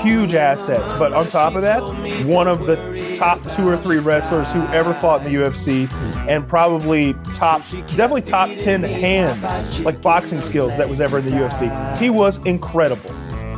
huge 0.02 0.34
assets. 0.34 0.92
But 0.98 1.12
on 1.12 1.26
top 1.26 1.54
of 1.54 1.62
that, 1.62 1.80
one 2.26 2.46
of 2.46 2.66
the 2.66 3.14
top 3.16 3.40
two 3.54 3.66
or 3.68 3.76
three 3.78 3.98
wrestlers 3.98 4.50
who 4.52 4.60
ever 4.68 4.92
fought 4.94 5.24
in 5.26 5.32
the 5.32 5.38
UFC, 5.40 5.90
and 6.28 6.46
probably 6.46 7.14
top, 7.34 7.62
definitely 7.96 8.22
top 8.22 8.48
ten 8.60 8.82
hands, 8.82 9.82
like 9.82 10.02
boxing 10.02 10.40
skills 10.42 10.76
that 10.76 10.88
was 10.88 11.00
ever 11.00 11.18
in 11.18 11.24
the 11.24 11.30
UFC. 11.32 11.96
He 11.98 12.10
was 12.10 12.36
incredible. 12.44 13.10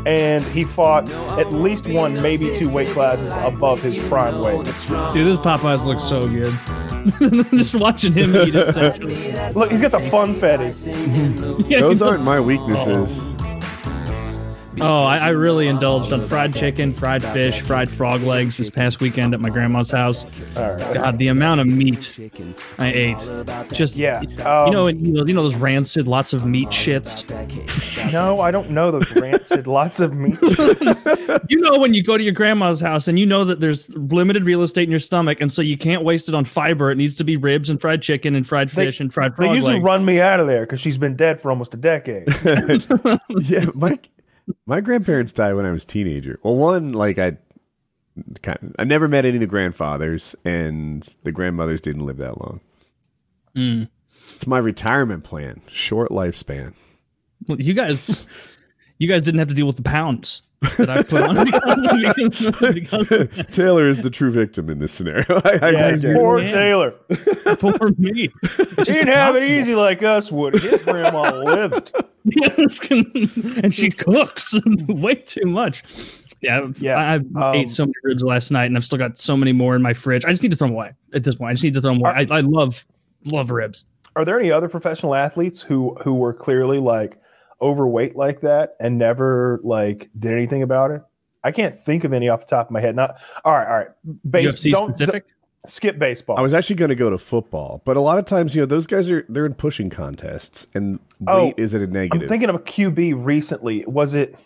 And 0.06 0.44
he 0.44 0.64
fought 0.64 1.08
at 1.38 1.52
least 1.52 1.86
one, 1.86 2.20
maybe 2.20 2.54
two 2.56 2.68
weight 2.68 2.88
classes 2.88 3.32
above 3.36 3.80
his 3.82 3.98
prime 4.08 4.40
weight. 4.40 4.64
Dude, 4.64 5.26
this 5.26 5.38
Popeyes 5.38 5.84
looks 5.84 6.02
so 6.02 6.28
good. 6.28 6.52
Just 7.50 7.74
watching 7.74 8.12
him 8.12 8.34
eat 8.36 8.54
essentially. 8.54 9.32
Look, 9.52 9.70
he's 9.70 9.80
got 9.80 9.90
the 9.92 9.98
Funfetti. 9.98 10.72
Yeah, 11.68 11.80
Those 11.80 12.02
aren't 12.02 12.22
my 12.24 12.40
weaknesses. 12.40 13.32
Oh, 14.80 15.04
I, 15.04 15.18
I 15.18 15.28
really 15.30 15.68
indulged 15.68 16.12
on 16.12 16.22
fried 16.22 16.54
chicken, 16.54 16.94
fried 16.94 17.22
fish, 17.22 17.60
fried 17.60 17.90
frog 17.90 18.22
legs 18.22 18.56
this 18.56 18.70
past 18.70 19.00
weekend 19.00 19.34
at 19.34 19.40
my 19.40 19.50
grandma's 19.50 19.90
house. 19.90 20.24
God, 20.54 21.18
the 21.18 21.28
amount 21.28 21.60
of 21.60 21.66
meat 21.66 22.18
I 22.78 22.92
ate. 22.92 23.32
Just 23.72 23.96
Yeah, 23.96 24.22
you 24.22 24.44
um, 24.44 24.70
know, 24.70 24.86
and 24.86 25.06
you 25.06 25.12
know, 25.12 25.26
you 25.26 25.34
know 25.34 25.42
those 25.42 25.56
rancid, 25.56 26.08
lots 26.08 26.32
of 26.32 26.46
meat 26.46 26.68
shits. 26.68 27.28
No, 28.12 28.40
I 28.40 28.50
don't 28.50 28.70
know 28.70 28.90
those 28.90 29.10
rancid. 29.14 29.66
Lots 29.66 30.00
of 30.00 30.14
meat. 30.14 30.38
You 31.48 31.60
know 31.60 31.78
when 31.78 31.92
you 31.94 32.02
go 32.02 32.16
to 32.16 32.22
your 32.22 32.32
grandma's 32.32 32.80
house 32.80 33.08
and 33.08 33.18
you 33.18 33.26
know 33.26 33.44
that 33.44 33.60
there's 33.60 33.94
limited 33.96 34.44
real 34.44 34.62
estate 34.62 34.84
in 34.84 34.90
your 34.90 35.00
stomach, 35.00 35.40
and 35.40 35.52
so 35.52 35.60
you 35.62 35.76
can't 35.76 36.02
waste 36.04 36.28
it 36.28 36.34
on 36.34 36.44
fiber. 36.44 36.90
It 36.90 36.96
needs 36.96 37.14
to 37.16 37.24
be 37.24 37.36
ribs 37.36 37.68
and 37.70 37.80
fried 37.80 38.02
chicken 38.02 38.34
and 38.34 38.46
fried 38.46 38.68
They- 38.70 38.86
fish 38.86 39.00
and 39.00 39.12
fried 39.12 39.36
They 39.36 39.52
usually 39.52 39.74
legs. 39.74 39.84
run 39.84 40.04
me 40.04 40.20
out 40.20 40.40
of 40.40 40.46
there 40.46 40.60
because 40.62 40.80
she's 40.80 40.98
been 40.98 41.16
dead 41.16 41.40
for 41.40 41.50
almost 41.50 41.74
a 41.74 41.76
decade. 41.76 42.28
yeah, 43.28 43.66
my 43.74 43.98
my 44.66 44.80
grandparents 44.80 45.32
died 45.32 45.54
when 45.54 45.66
I 45.66 45.72
was 45.72 45.84
a 45.84 45.86
teenager. 45.86 46.38
Well, 46.42 46.56
one 46.56 46.92
like 46.92 47.18
I 47.18 47.36
kind 48.42 48.58
of, 48.62 48.74
I 48.78 48.84
never 48.84 49.08
met 49.08 49.24
any 49.24 49.36
of 49.36 49.40
the 49.40 49.46
grandfathers, 49.46 50.34
and 50.44 51.08
the 51.24 51.32
grandmothers 51.32 51.80
didn't 51.80 52.06
live 52.06 52.18
that 52.18 52.40
long. 52.40 52.60
Mm. 53.56 53.88
It's 54.34 54.46
my 54.46 54.58
retirement 54.58 55.24
plan, 55.24 55.60
short 55.68 56.10
lifespan. 56.10 56.74
Well, 57.46 57.60
You 57.60 57.74
guys, 57.74 58.26
you 58.98 59.08
guys 59.08 59.22
didn't 59.22 59.38
have 59.38 59.48
to 59.48 59.54
deal 59.54 59.66
with 59.66 59.76
the 59.76 59.82
pounds 59.82 60.42
that 60.76 60.88
I 60.90 61.02
put 61.02 61.22
on. 61.22 61.44
because, 61.44 62.74
because 62.74 63.46
Taylor 63.52 63.88
is 63.88 64.02
the 64.02 64.10
true 64.10 64.30
victim 64.30 64.70
in 64.70 64.78
this 64.78 64.92
scenario. 64.92 65.24
I, 65.44 65.58
I, 65.62 65.70
Yeah, 65.70 65.86
I 65.86 65.90
get 65.92 66.04
it. 66.04 66.16
poor 66.16 66.40
Yeah. 66.40 66.50
Taylor. 66.52 66.90
poor 67.58 67.90
me. 67.98 68.28
She 68.84 68.92
didn't 68.92 69.08
have 69.08 69.36
it 69.36 69.42
easy 69.42 69.74
like 69.74 70.02
us 70.02 70.30
would. 70.32 70.54
His 70.54 70.82
grandma 70.82 71.30
lived. 71.32 71.92
Yes, 72.24 72.80
and 72.90 73.74
she 73.74 73.90
cooks 73.90 74.54
way 74.88 75.16
too 75.16 75.46
much. 75.46 75.82
Yeah, 76.40 76.68
Yeah, 76.78 76.96
I, 76.96 77.12
I 77.14 77.16
um, 77.50 77.54
ate 77.54 77.70
so 77.70 77.84
many 77.84 77.94
ribs 78.04 78.22
last 78.24 78.50
night, 78.50 78.66
and 78.66 78.76
I've 78.76 78.84
still 78.84 78.98
got 78.98 79.18
so 79.20 79.36
many 79.36 79.52
more 79.52 79.76
in 79.76 79.82
my 79.82 79.92
fridge. 79.92 80.24
I 80.24 80.30
just 80.30 80.42
need 80.42 80.50
to 80.50 80.56
throw 80.56 80.68
them 80.68 80.74
away 80.74 80.92
at 81.14 81.24
this 81.24 81.34
point. 81.36 81.50
I 81.50 81.52
just 81.54 81.64
need 81.64 81.74
to 81.74 81.80
throw 81.80 81.92
them 81.92 82.00
away. 82.00 82.10
I, 82.12 82.26
I 82.38 82.40
love 82.40 82.84
love 83.26 83.50
ribs. 83.50 83.84
Are 84.16 84.24
there 84.24 84.38
any 84.38 84.50
other 84.50 84.68
professional 84.68 85.14
athletes 85.14 85.60
who 85.60 85.94
who 86.02 86.14
were 86.14 86.32
clearly 86.34 86.78
like 86.78 87.16
overweight 87.62 88.16
like 88.16 88.40
that 88.40 88.74
and 88.80 88.98
never 88.98 89.60
like 89.62 90.10
did 90.18 90.32
anything 90.32 90.62
about 90.62 90.90
it? 90.90 91.00
I 91.44 91.50
can't 91.52 91.80
think 91.80 92.04
of 92.04 92.12
any 92.12 92.28
off 92.28 92.40
the 92.40 92.46
top 92.46 92.66
of 92.66 92.70
my 92.72 92.80
head. 92.80 92.94
Not 92.96 93.20
all 93.44 93.52
right, 93.52 93.66
all 93.66 93.78
right. 93.78 93.88
Base, 94.30 94.52
UFC 94.52 94.72
don't 94.72 94.92
specific. 94.96 95.26
d- 95.28 95.32
skip 95.66 95.98
baseball. 95.98 96.36
I 96.38 96.42
was 96.42 96.54
actually 96.54 96.76
going 96.76 96.90
to 96.90 96.94
go 96.94 97.10
to 97.10 97.18
football, 97.18 97.82
but 97.84 97.96
a 97.96 98.00
lot 98.00 98.18
of 98.18 98.24
times, 98.26 98.54
you 98.54 98.62
know, 98.62 98.66
those 98.66 98.86
guys 98.86 99.10
are 99.10 99.24
they're 99.28 99.46
in 99.46 99.54
pushing 99.54 99.90
contests, 99.90 100.66
and 100.74 100.98
Oh, 101.26 101.46
weight 101.46 101.54
isn't 101.56 101.80
a 101.80 101.84
I'm 101.84 101.90
negative. 101.92 102.28
thinking 102.28 102.48
of 102.48 102.54
a 102.56 102.60
QB 102.60 103.24
recently. 103.24 103.84
Was 103.86 104.14
it? 104.14 104.36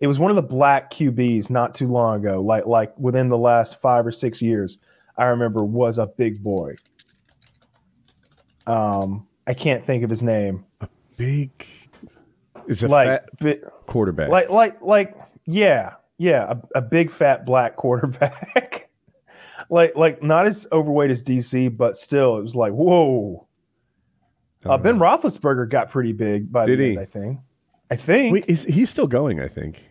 It 0.00 0.08
was 0.08 0.18
one 0.18 0.30
of 0.30 0.36
the 0.36 0.42
black 0.42 0.90
QBs 0.90 1.48
not 1.50 1.74
too 1.74 1.86
long 1.88 2.20
ago, 2.20 2.40
like 2.40 2.66
like 2.66 2.92
within 2.98 3.28
the 3.28 3.38
last 3.38 3.80
five 3.80 4.06
or 4.06 4.12
six 4.12 4.42
years. 4.42 4.78
I 5.16 5.26
remember 5.26 5.62
was 5.64 5.98
a 5.98 6.06
big 6.08 6.42
boy. 6.42 6.74
Um, 8.66 9.26
I 9.46 9.54
can't 9.54 9.84
think 9.84 10.02
of 10.04 10.10
his 10.10 10.22
name. 10.22 10.64
A 10.80 10.88
big, 11.16 11.50
it's 12.68 12.82
a 12.82 12.88
like, 12.88 13.08
fat 13.08 13.28
bi- 13.40 13.58
quarterback. 13.86 14.28
like, 14.30 14.50
like, 14.50 14.80
like, 14.82 15.16
yeah, 15.46 15.94
yeah, 16.18 16.52
a, 16.74 16.78
a 16.78 16.82
big 16.82 17.10
fat 17.10 17.44
black 17.44 17.76
quarterback. 17.76 18.90
like, 19.70 19.96
like 19.96 20.22
not 20.22 20.46
as 20.46 20.66
overweight 20.72 21.10
as 21.10 21.22
DC, 21.22 21.76
but 21.76 21.96
still, 21.96 22.36
it 22.38 22.42
was 22.42 22.54
like, 22.56 22.72
whoa. 22.72 23.46
Uh, 24.66 24.78
ben 24.78 24.98
Roethlisberger 24.98 25.68
got 25.68 25.90
pretty 25.90 26.12
big 26.12 26.50
by 26.50 26.64
Did 26.64 26.78
the 26.78 26.84
he? 26.84 26.90
end, 26.92 26.98
I 27.00 27.04
think. 27.04 27.38
I 27.90 27.96
think. 27.96 28.32
Wait, 28.32 28.44
is, 28.48 28.64
he's 28.64 28.88
still 28.88 29.06
going? 29.06 29.38
I 29.40 29.48
think. 29.48 29.82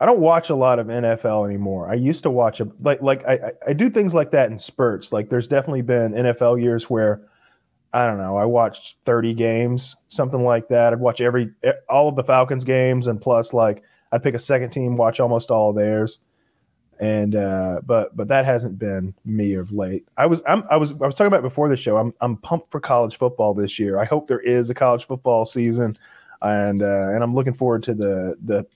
I 0.00 0.04
don't 0.06 0.20
watch 0.20 0.50
a 0.50 0.54
lot 0.54 0.78
of 0.78 0.88
NFL 0.88 1.46
anymore. 1.46 1.88
I 1.90 1.94
used 1.94 2.22
to 2.24 2.30
watch 2.30 2.60
a 2.60 2.68
like 2.80 3.00
like 3.02 3.26
I 3.26 3.32
I- 3.32 3.52
I 3.68 3.72
do 3.72 3.88
things 3.90 4.14
like 4.14 4.30
that 4.32 4.50
in 4.50 4.58
spurts. 4.58 5.10
Like 5.12 5.28
there's 5.30 5.48
definitely 5.48 5.82
been 5.82 6.12
NFL 6.12 6.62
years 6.62 6.88
where 6.90 7.22
I 7.92 8.06
don't 8.06 8.18
know. 8.18 8.36
I 8.36 8.44
watched 8.44 8.96
30 9.06 9.34
games, 9.34 9.96
something 10.08 10.44
like 10.44 10.68
that. 10.68 10.92
I'd 10.92 11.00
watch 11.00 11.20
every 11.20 11.50
all 11.88 12.08
of 12.08 12.16
the 12.16 12.24
Falcons 12.24 12.64
games, 12.64 13.06
and 13.06 13.20
plus 13.20 13.52
like 13.52 13.82
I'd 14.12 14.22
pick 14.22 14.34
a 14.34 14.38
second 14.38 14.70
team, 14.70 14.96
watch 14.96 15.20
almost 15.20 15.50
all 15.50 15.70
of 15.70 15.76
theirs. 15.76 16.18
And 17.00 17.34
uh, 17.36 17.80
but 17.86 18.14
but 18.16 18.28
that 18.28 18.44
hasn't 18.44 18.78
been 18.78 19.14
me 19.24 19.54
of 19.54 19.72
late. 19.72 20.06
I 20.16 20.26
was 20.26 20.42
I'm, 20.46 20.64
I 20.70 20.76
was 20.76 20.92
I 20.92 21.06
was 21.06 21.14
talking 21.14 21.28
about 21.28 21.42
before 21.42 21.68
the 21.68 21.76
show. 21.76 21.96
I'm 21.96 22.12
I'm 22.20 22.36
pumped 22.36 22.70
for 22.70 22.80
college 22.80 23.16
football 23.16 23.54
this 23.54 23.78
year. 23.78 23.98
I 23.98 24.04
hope 24.04 24.26
there 24.26 24.40
is 24.40 24.68
a 24.68 24.74
college 24.74 25.06
football 25.06 25.46
season, 25.46 25.96
and 26.42 26.82
uh, 26.82 27.10
and 27.12 27.22
I'm 27.22 27.34
looking 27.34 27.54
forward 27.54 27.84
to 27.84 27.94
the 27.94 28.36
the 28.44 28.66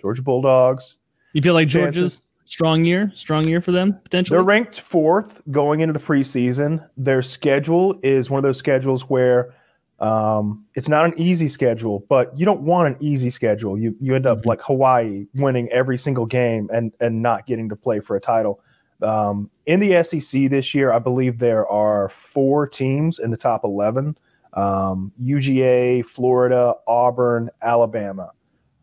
Georgia 0.00 0.22
Bulldogs. 0.22 0.96
You 1.34 1.42
feel 1.42 1.54
like. 1.54 1.68
Georgia's 1.68 2.24
strong 2.48 2.84
year, 2.84 3.10
strong 3.14 3.46
year 3.46 3.60
for 3.60 3.72
them 3.72 3.98
potentially. 4.04 4.36
They're 4.36 4.44
ranked 4.44 4.80
fourth 4.80 5.40
going 5.50 5.80
into 5.80 5.92
the 5.92 6.00
preseason. 6.00 6.86
Their 6.96 7.22
schedule 7.22 7.98
is 8.02 8.30
one 8.30 8.38
of 8.38 8.42
those 8.42 8.58
schedules 8.58 9.02
where 9.08 9.54
Um, 10.00 10.64
it's 10.76 10.88
not 10.88 11.06
an 11.06 11.14
easy 11.16 11.48
schedule, 11.48 12.04
but 12.08 12.30
you 12.38 12.46
don't 12.46 12.60
want 12.60 12.86
an 12.86 12.96
easy 13.00 13.30
schedule. 13.30 13.76
You 13.76 13.96
you 14.00 14.14
end 14.14 14.26
up 14.26 14.42
Mhm. 14.42 14.46
like 14.46 14.60
Hawaii 14.62 15.26
winning 15.40 15.68
every 15.70 15.98
single 15.98 16.24
game 16.24 16.70
and 16.72 16.92
and 17.00 17.20
not 17.20 17.46
getting 17.46 17.68
to 17.68 17.74
play 17.74 17.98
for 17.98 18.14
a 18.14 18.20
title. 18.20 18.60
Um, 19.02 19.50
in 19.66 19.80
the 19.80 19.94
SEC 19.96 20.46
this 20.46 20.72
year, 20.72 20.92
I 20.92 21.00
believe 21.00 21.40
there 21.40 21.66
are 21.66 22.08
four 22.10 22.64
teams 22.68 23.18
in 23.18 23.32
the 23.32 23.36
top 23.36 23.64
eleven: 23.64 24.16
um, 24.52 25.10
UGA, 25.20 26.02
Florida, 26.02 26.76
Auburn, 26.86 27.50
Alabama 27.60 28.30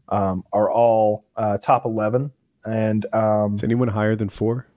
um, 0.10 0.44
are 0.52 0.70
all 0.70 1.24
uh, 1.38 1.58
top 1.60 1.86
eleven. 1.86 2.30
And 2.66 3.06
um, 3.14 3.56
Is 3.56 3.64
anyone 3.64 3.88
higher 3.88 4.16
than 4.16 4.30
four? 4.30 4.68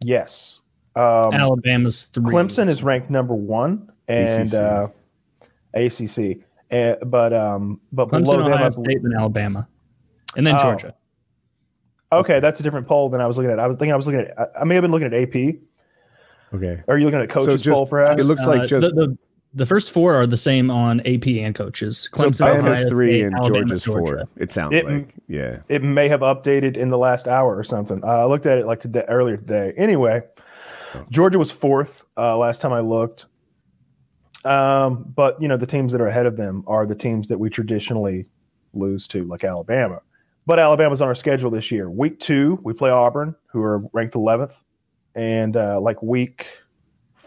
yes, 0.00 0.60
um, 0.96 1.32
Alabama's 1.32 2.04
three. 2.04 2.32
Clemson 2.32 2.68
is 2.68 2.82
ranked 2.82 3.10
number 3.10 3.34
one, 3.34 3.90
and 4.08 4.52
ACC. 4.52 4.60
uh, 4.60 4.86
ACC. 5.74 6.38
Uh, 6.70 7.04
but 7.06 7.32
um, 7.32 7.80
but 7.92 8.08
Clemson, 8.08 8.24
below 8.24 8.36
them, 8.44 8.52
I 8.52 8.54
Ohio 8.56 8.70
believe- 8.70 8.84
State, 8.98 9.02
then 9.02 9.12
Alabama, 9.18 9.66
and 10.36 10.46
then 10.46 10.56
Oh. 10.56 10.58
Georgia. 10.58 10.94
okay, 12.12 12.40
that's 12.40 12.60
a 12.60 12.62
different 12.62 12.86
poll 12.86 13.08
than 13.08 13.20
I 13.20 13.26
was 13.26 13.36
looking 13.38 13.50
at. 13.50 13.58
I 13.58 13.66
was 13.66 13.76
thinking 13.76 13.92
I 13.92 13.96
was 13.96 14.06
looking 14.06 14.20
at. 14.22 14.38
I, 14.38 14.60
I 14.60 14.64
may 14.64 14.74
have 14.74 14.82
been 14.82 14.90
looking 14.92 15.06
at 15.06 15.14
AP. 15.14 15.56
Okay. 16.54 16.82
Or 16.86 16.94
are 16.94 16.98
you 16.98 17.04
looking 17.06 17.20
at 17.20 17.28
coaches 17.30 17.62
just- 17.62 17.74
poll, 17.74 17.86
perhaps? 17.86 18.20
It 18.20 18.26
looks 18.26 18.46
like 18.46 18.60
Uh, 18.62 18.66
just 18.66 18.82
the, 18.86 18.92
the 18.92 19.18
the 19.54 19.66
first 19.66 19.92
four 19.92 20.14
are 20.14 20.26
the 20.26 20.36
same 20.36 20.70
on 20.70 21.00
AP 21.00 21.26
and 21.28 21.54
coaches. 21.54 22.08
so 22.12 22.22
Clemson, 22.22 22.48
Ohio 22.48 22.62
Bama's 22.62 22.88
three 22.88 23.10
State, 23.12 23.24
and 23.24 23.34
Alabama, 23.36 23.58
Georgia's 23.60 23.84
Georgia. 23.84 24.06
four. 24.16 24.28
It 24.36 24.52
sounds 24.52 24.74
It- 24.74 24.84
like 24.86 25.14
yeah. 25.28 25.60
it 25.68 25.82
may 25.82 26.08
have 26.08 26.20
updated 26.20 26.76
in 26.76 26.90
the 26.90 26.98
last 26.98 27.28
hour 27.28 27.56
or 27.56 27.64
something. 27.64 28.02
Uh, 28.02 28.06
I 28.06 28.24
looked 28.24 28.46
at 28.46 28.58
it 28.58 28.66
like 28.66 28.80
today, 28.80 29.04
earlier 29.08 29.36
today. 29.36 29.72
Anyway, 29.76 30.22
Georgia 31.10 31.38
was 31.38 31.50
fourth 31.50 32.04
uh, 32.16 32.36
last 32.36 32.60
time 32.60 32.72
I 32.72 32.80
looked. 32.80 33.26
Um, 34.44 35.04
but 35.16 35.40
you 35.40 35.48
know 35.48 35.56
the 35.56 35.66
teams 35.66 35.92
that 35.92 36.00
are 36.02 36.06
ahead 36.08 36.26
of 36.26 36.36
them 36.36 36.64
are 36.66 36.84
the 36.86 36.94
teams 36.94 37.28
that 37.28 37.38
we 37.38 37.48
traditionally 37.48 38.26
lose 38.74 39.06
to, 39.08 39.24
like 39.24 39.42
Alabama. 39.44 40.00
But 40.46 40.58
Alabama's 40.58 41.00
on 41.00 41.08
our 41.08 41.14
schedule 41.14 41.50
this 41.50 41.70
year. 41.70 41.88
Week 41.88 42.20
two, 42.20 42.58
we 42.62 42.74
play 42.74 42.90
Auburn, 42.90 43.34
who 43.46 43.62
are 43.62 43.78
ranked 43.94 44.14
11th, 44.14 44.60
and 45.14 45.56
uh, 45.56 45.80
like 45.80 46.02
week 46.02 46.46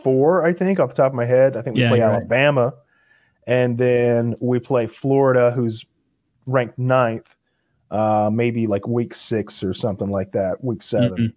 four, 0.03 0.45
I 0.45 0.53
think, 0.53 0.79
off 0.79 0.89
the 0.89 0.95
top 0.95 1.11
of 1.11 1.15
my 1.15 1.25
head, 1.25 1.57
I 1.57 1.61
think 1.61 1.75
we 1.75 1.81
Yeah, 1.81 1.89
play 1.89 1.97
you're 1.99 2.07
right. 2.07 2.15
Alabama, 2.15 2.73
and 3.45 3.77
then 3.77 4.35
we 4.41 4.59
play 4.59 4.87
Florida, 4.87 5.51
who's 5.51 5.85
ranked 6.45 6.77
ninth. 6.77 7.33
Uh, 7.89 8.29
maybe 8.31 8.67
like 8.67 8.85
week 8.85 9.13
six 9.13 9.63
or 9.63 9.73
something 9.73 10.09
like 10.09 10.33
that. 10.33 10.61
Week 10.61 10.81
7 10.81 11.33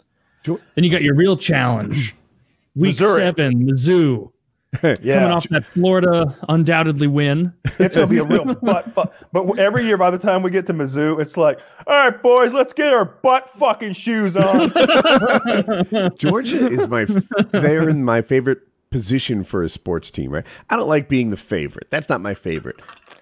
Then 0.74 0.82
you 0.82 0.90
got 0.90 1.02
your 1.02 1.14
real 1.14 1.36
challenge. 1.36 2.16
Week 2.74 2.98
Missouri. 2.98 3.20
seven, 3.20 3.66
Mizzou. 3.66 4.32
Yeah, 5.02 5.14
Coming 5.16 5.30
off 5.32 5.48
that 5.48 5.66
Florida 5.66 6.32
undoubtedly 6.48 7.08
win. 7.08 7.52
it's 7.80 7.96
gonna 7.96 8.06
be 8.06 8.18
a 8.18 8.24
real 8.24 8.54
butt 8.62 8.92
fuck. 8.94 9.12
But 9.32 9.58
every 9.58 9.84
year, 9.84 9.96
by 9.96 10.10
the 10.10 10.18
time 10.18 10.42
we 10.42 10.50
get 10.50 10.66
to 10.66 10.72
Mizzou, 10.72 11.20
it's 11.20 11.36
like, 11.36 11.58
all 11.88 12.04
right, 12.04 12.22
boys, 12.22 12.52
let's 12.52 12.72
get 12.72 12.92
our 12.92 13.04
butt 13.04 13.50
fucking 13.50 13.94
shoes 13.94 14.36
on. 14.36 14.70
Georgia 16.18 16.68
is 16.68 16.86
my 16.88 17.04
they're 17.50 17.88
in 17.88 18.04
my 18.04 18.22
favorite 18.22 18.60
position 18.90 19.42
for 19.44 19.62
a 19.62 19.68
sports 19.68 20.10
team, 20.10 20.30
right? 20.30 20.46
I 20.70 20.76
don't 20.76 20.88
like 20.88 21.08
being 21.08 21.30
the 21.30 21.36
favorite. 21.36 21.88
That's 21.90 22.08
not 22.08 22.20
my 22.20 22.34
favorite. 22.34 22.76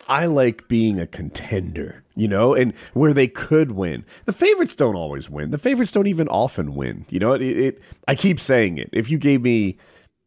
I 0.06 0.26
like 0.26 0.68
being 0.68 0.98
a 1.00 1.06
contender, 1.06 2.02
you 2.14 2.28
know, 2.28 2.54
and 2.54 2.72
where 2.94 3.12
they 3.12 3.28
could 3.28 3.72
win. 3.72 4.04
The 4.26 4.32
favorites 4.32 4.74
don't 4.74 4.96
always 4.96 5.28
win. 5.28 5.50
The 5.50 5.58
favorites 5.58 5.92
don't 5.92 6.06
even 6.06 6.28
often 6.28 6.74
win. 6.74 7.04
You 7.10 7.18
know, 7.20 7.32
it, 7.34 7.42
it 7.42 7.82
I 8.06 8.14
keep 8.14 8.38
saying 8.40 8.78
it. 8.78 8.88
If 8.92 9.10
you 9.10 9.18
gave 9.18 9.42
me 9.42 9.76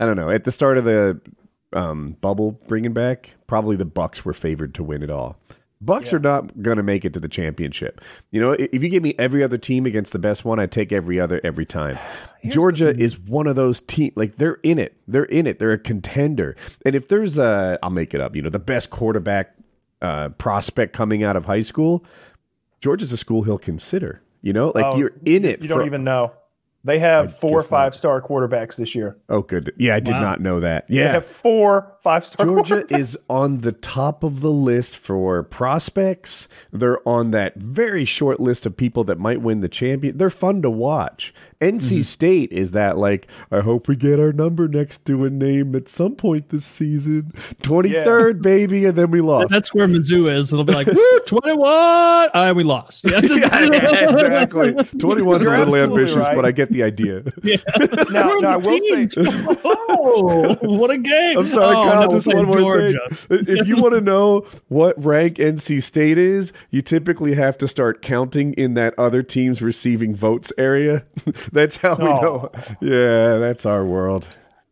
I 0.01 0.05
don't 0.07 0.15
know, 0.17 0.29
at 0.31 0.43
the 0.43 0.51
start 0.51 0.77
of 0.79 0.83
the 0.85 1.21
um, 1.73 2.17
bubble 2.21 2.59
bringing 2.67 2.91
back, 2.91 3.35
probably 3.47 3.75
the 3.75 3.85
Bucks 3.85 4.25
were 4.25 4.33
favored 4.33 4.73
to 4.75 4.83
win 4.83 5.03
it 5.03 5.11
all. 5.11 5.37
Bucks 5.83 6.11
are 6.13 6.19
not 6.19 6.61
going 6.61 6.77
to 6.77 6.83
make 6.83 7.05
it 7.05 7.13
to 7.13 7.19
the 7.19 7.27
championship. 7.27 8.01
You 8.29 8.39
know, 8.41 8.51
if 8.51 8.83
you 8.83 8.89
give 8.89 9.01
me 9.01 9.15
every 9.17 9.43
other 9.43 9.57
team 9.57 9.85
against 9.87 10.13
the 10.13 10.19
best 10.19 10.45
one, 10.45 10.59
I'd 10.59 10.71
take 10.71 10.91
every 10.91 11.19
other 11.19 11.41
every 11.43 11.65
time. 11.65 11.97
Georgia 12.47 12.95
is 12.95 13.17
one 13.19 13.47
of 13.47 13.55
those 13.55 13.81
teams. 13.81 14.13
Like 14.15 14.35
they're 14.37 14.59
in 14.63 14.77
it. 14.79 14.95
They're 15.07 15.23
in 15.25 15.47
it. 15.47 15.57
They're 15.59 15.71
a 15.71 15.79
contender. 15.79 16.55
And 16.85 16.95
if 16.95 17.07
there's 17.07 17.37
a, 17.39 17.79
I'll 17.81 17.89
make 17.89 18.13
it 18.13 18.21
up. 18.21 18.35
You 18.35 18.41
know, 18.43 18.49
the 18.49 18.59
best 18.59 18.89
quarterback 18.91 19.55
uh, 20.01 20.29
prospect 20.29 20.93
coming 20.93 21.23
out 21.23 21.35
of 21.35 21.45
high 21.45 21.61
school, 21.61 22.03
Georgia's 22.79 23.11
a 23.11 23.17
school 23.17 23.43
he'll 23.43 23.57
consider. 23.57 24.21
You 24.43 24.53
know, 24.53 24.71
like 24.75 24.85
Oh, 24.85 24.97
you're 24.97 25.13
in 25.25 25.45
it. 25.45 25.61
You 25.63 25.67
don't 25.67 25.79
for- 25.79 25.85
even 25.85 26.03
know. 26.03 26.33
They 26.83 26.97
have 26.99 27.37
four 27.37 27.59
guess 27.59 27.69
not. 27.69 27.77
five 27.77 27.95
star 27.95 28.21
quarterbacks 28.21 28.75
this 28.77 28.95
year. 28.95 29.15
Oh, 29.29 29.41
good. 29.43 29.71
Yeah, 29.77 29.95
I 29.95 29.99
did 29.99 30.13
Wow. 30.13 30.21
not 30.21 30.41
know 30.41 30.59
that. 30.61 30.85
Yeah, 30.89 31.01
they 31.01 31.05
Yeah, 31.07 31.13
have 31.13 31.25
four 31.25 31.93
five 32.01 32.25
star. 32.25 32.45
Georgia 32.45 32.85
is 32.89 33.17
on 33.29 33.59
the 33.59 33.71
top 33.71 34.23
of 34.23 34.41
the 34.41 34.49
list 34.51 34.97
for 34.97 35.43
prospects. 35.43 36.47
They're 36.73 37.07
on 37.07 37.31
that 37.31 37.55
very 37.55 38.03
short 38.05 38.39
list 38.39 38.65
of 38.65 38.75
people 38.75 39.03
that 39.03 39.19
might 39.19 39.41
win 39.41 39.61
the 39.61 39.69
champion. 39.69 40.17
They're 40.17 40.29
fun 40.31 40.61
to 40.63 40.69
watch. 40.71 41.33
NC 41.61 41.91
Mm-hmm. 41.91 42.01
State 42.01 42.51
is 42.51 42.71
that 42.71 42.97
like 42.97 43.27
I 43.51 43.59
hope 43.59 43.87
we 43.87 43.95
get 43.95 44.19
our 44.19 44.33
number 44.33 44.67
next 44.67 45.05
to 45.05 45.25
a 45.25 45.29
name 45.29 45.75
at 45.75 45.87
some 45.87 46.15
point 46.15 46.49
this 46.49 46.65
season. 46.65 47.31
23rd 47.63 48.41
baby 48.41 48.85
and 48.85 48.97
then 48.97 49.11
we 49.11 49.21
lost. 49.21 49.49
That's 49.49 49.73
where 49.73 49.87
Mizzou 49.87 50.31
is. 50.33 50.51
It'll 50.51 50.65
be 50.65 50.73
like, 50.73 50.87
woo, 50.87 51.19
21. 51.25 52.29
Uh, 52.33 52.53
we 52.55 52.63
lost. 52.63 53.05
Yeah. 53.21 53.59
yeah, 53.71 54.09
exactly. 54.09 54.71
21's 54.73 55.43
You're 55.43 55.55
a 55.55 55.59
little 55.59 55.75
ambitious, 55.75 56.15
right. 56.15 56.35
but 56.35 56.45
I 56.45 56.51
get 56.51 56.69
the 56.69 56.83
idea. 56.83 57.23
now, 58.11 58.27
We're 58.27 58.39
now 58.41 58.57
I 58.57 58.59
the 58.59 58.69
will 58.69 59.07
say, 59.09 59.57
oh, 59.63 60.57
what 60.61 60.89
a 60.91 60.97
game. 60.97 61.37
I'm 61.37 61.45
sorry, 61.45 61.75
oh, 61.75 61.83
Kyle. 61.83 62.01
no, 62.09 62.15
just 62.15 62.27
one 62.27 62.45
more 62.47 62.57
Georgia. 62.59 62.99
thing. 63.11 63.45
If 63.47 63.67
you 63.67 63.77
want 63.81 63.93
to 63.93 64.01
know 64.01 64.45
what 64.69 65.01
rank 65.03 65.35
NC 65.37 65.81
State 65.83 66.17
is, 66.17 66.51
you 66.71 66.81
typically 66.81 67.35
have 67.35 67.57
to 67.59 67.67
start 67.67 68.01
counting 68.01 68.53
in 68.53 68.73
that 68.73 68.93
other 68.97 69.21
team's 69.23 69.61
receiving 69.61 70.15
votes 70.15 70.51
area. 70.57 71.05
that's 71.53 71.77
how 71.77 71.95
we 71.95 72.05
Oh. 72.05 72.21
know. 72.21 72.51
Yeah, 72.81 73.37
that's 73.37 73.65
our 73.65 73.85
world. 73.85 74.27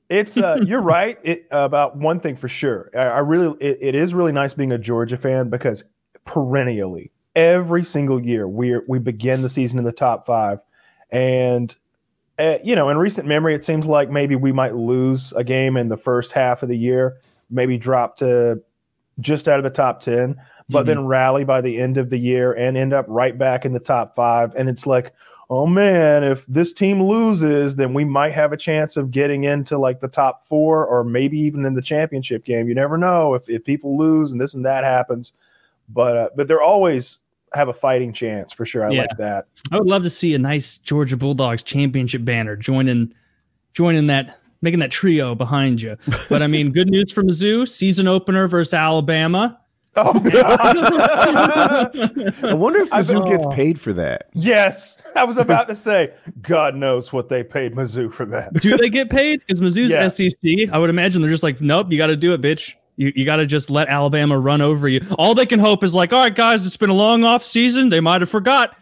it's 0.10 0.38
uh, 0.38 0.60
you're 0.66 0.82
right 0.82 1.18
it, 1.24 1.48
about 1.52 1.98
one 1.98 2.20
thing 2.20 2.36
for 2.36 2.48
sure. 2.50 2.90
I, 2.96 3.00
I 3.00 3.20
really, 3.20 3.58
it, 3.60 3.78
it 3.82 3.96
is 3.96 4.14
really 4.14 4.32
nice 4.32 4.54
being 4.54 4.72
a 4.72 4.78
Georgia 4.78 5.18
fan 5.18 5.50
because 5.50 5.84
perennially, 6.26 7.12
every 7.36 7.84
single 7.84 8.24
year, 8.24 8.48
we 8.48 8.78
we 8.88 9.00
begin 9.00 9.42
the 9.42 9.50
season 9.50 9.78
in 9.80 9.86
the 9.86 9.92
top 9.92 10.26
five, 10.26 10.60
and 11.12 11.76
uh, 12.38 12.58
you 12.64 12.76
know, 12.76 12.90
in 12.90 12.98
recent 12.98 13.28
memory, 13.28 13.54
it 13.54 13.66
seems 13.66 13.86
like 13.86 14.10
maybe 14.10 14.36
we 14.36 14.52
might 14.52 14.76
lose 14.76 15.34
a 15.34 15.44
game 15.44 15.76
in 15.76 15.90
the 15.90 15.98
first 15.98 16.32
half 16.32 16.64
of 16.64 16.70
the 16.70 16.78
year, 16.78 17.18
maybe 17.50 17.78
drop 17.78 18.16
to 18.18 18.62
just 19.20 19.50
out 19.50 19.60
of 19.60 19.64
the 19.66 19.70
top 19.70 20.00
10, 20.00 20.40
but 20.70 20.84
Mhm. 20.84 20.86
then 20.88 21.06
rally 21.06 21.44
by 21.44 21.60
the 21.60 21.78
end 21.78 21.98
of 21.98 22.10
the 22.10 22.18
year 22.18 22.54
and 22.54 22.78
end 22.78 22.94
up 22.94 23.06
right 23.10 23.38
back 23.38 23.66
in 23.66 23.74
the 23.74 23.80
top 23.82 24.16
five. 24.16 24.54
And 24.56 24.70
it's 24.70 24.88
like, 24.88 25.12
oh 25.50 25.66
man, 25.66 26.24
if 26.24 26.46
this 26.46 26.72
team 26.74 27.02
loses, 27.02 27.76
then 27.76 27.94
we 27.94 28.06
might 28.06 28.34
have 28.34 28.54
a 28.54 28.58
chance 28.58 28.98
of 28.98 29.12
getting 29.12 29.46
into 29.46 29.78
like 29.78 30.00
the 30.00 30.08
top 30.08 30.44
four 30.44 30.86
or 30.86 31.04
maybe 31.04 31.40
even 31.40 31.66
in 31.66 31.74
the 31.74 31.82
championship 31.82 32.46
game. 32.46 32.68
You 32.68 32.76
never 32.76 32.98
know 32.98 33.34
if, 33.34 33.50
if 33.50 33.64
people 33.64 33.98
lose 33.98 34.32
and 34.32 34.40
this 34.40 34.54
and 34.54 34.64
that 34.66 34.84
happens. 34.84 35.34
But 35.90 36.18
uh, 36.18 36.30
but 36.36 36.48
they're 36.48 36.62
always 36.62 37.18
have 37.54 37.68
a 37.68 37.74
fighting 37.74 38.14
chance 38.14 38.54
for 38.54 38.64
sure. 38.66 38.86
I 38.86 38.92
Yeah. 38.92 39.02
like 39.02 39.18
that. 39.18 39.46
I 39.72 39.80
would 39.80 39.88
love 39.88 40.04
to 40.04 40.10
see 40.10 40.36
a 40.36 40.40
nice 40.40 40.78
Georgia 40.78 41.18
Bulldogs 41.18 41.64
championship 41.64 42.24
banner 42.24 42.56
joining 42.56 43.14
joining 43.74 44.08
that 44.08 44.38
making 44.62 44.82
that 44.82 44.92
trio 44.92 45.34
behind 45.34 45.82
you. 45.82 45.98
But 46.30 46.44
I 46.44 46.48
mean, 46.48 46.72
good 46.72 46.90
news 46.90 47.12
for 47.12 47.24
Mizzou, 47.24 47.68
season 47.68 48.08
opener 48.08 48.48
versus 48.48 48.74
Alabama. 48.74 49.60
Oh 49.96 50.14
God. 50.20 50.60
I 52.44 52.54
wonder 52.54 52.80
if 52.80 52.90
Mizzou 52.90 53.28
gets 53.28 53.46
paid 53.54 53.80
for 53.80 53.92
that. 53.94 54.30
yes, 54.34 54.98
I 55.16 55.24
was 55.24 55.38
about 55.38 55.68
to 55.68 55.76
say, 55.76 56.14
God 56.42 56.76
knows 56.76 57.12
what 57.12 57.30
they 57.30 57.44
paid 57.44 57.74
Mizzou 57.76 58.14
for 58.14 58.26
that. 58.28 58.54
Do 58.54 58.78
they 58.78 58.90
get 58.90 59.10
paid? 59.10 59.40
Because 59.40 59.62
Mizzou's 59.62 59.92
Yeah. 59.92 60.08
SEC. 60.08 60.72
I 60.72 60.78
would 60.78 60.90
imagine 60.90 61.22
they're 61.22 61.32
just 61.32 61.44
like, 61.44 61.60
nope, 61.62 61.92
you 61.92 61.98
got 61.98 62.08
to 62.08 62.16
do 62.16 62.34
it, 62.34 62.42
bitch. 62.42 62.76
You, 62.98 63.12
you 63.16 63.26
got 63.26 63.38
to 63.38 63.46
just 63.46 63.70
let 63.70 63.88
Alabama 63.88 64.38
run 64.38 64.62
over 64.62 64.88
you. 64.88 65.02
All 65.18 65.34
they 65.34 65.46
can 65.46 65.60
hope 65.60 65.84
is 65.84 65.96
like, 65.96 66.14
all 66.14 66.20
right, 66.20 66.36
guys, 66.36 66.66
it's 66.66 66.78
been 66.78 66.90
a 66.90 66.94
long 66.94 67.24
off 67.24 67.44
season. 67.44 67.90
They 67.90 68.00
might 68.02 68.22
have 68.22 68.30
forgot. 68.30 68.76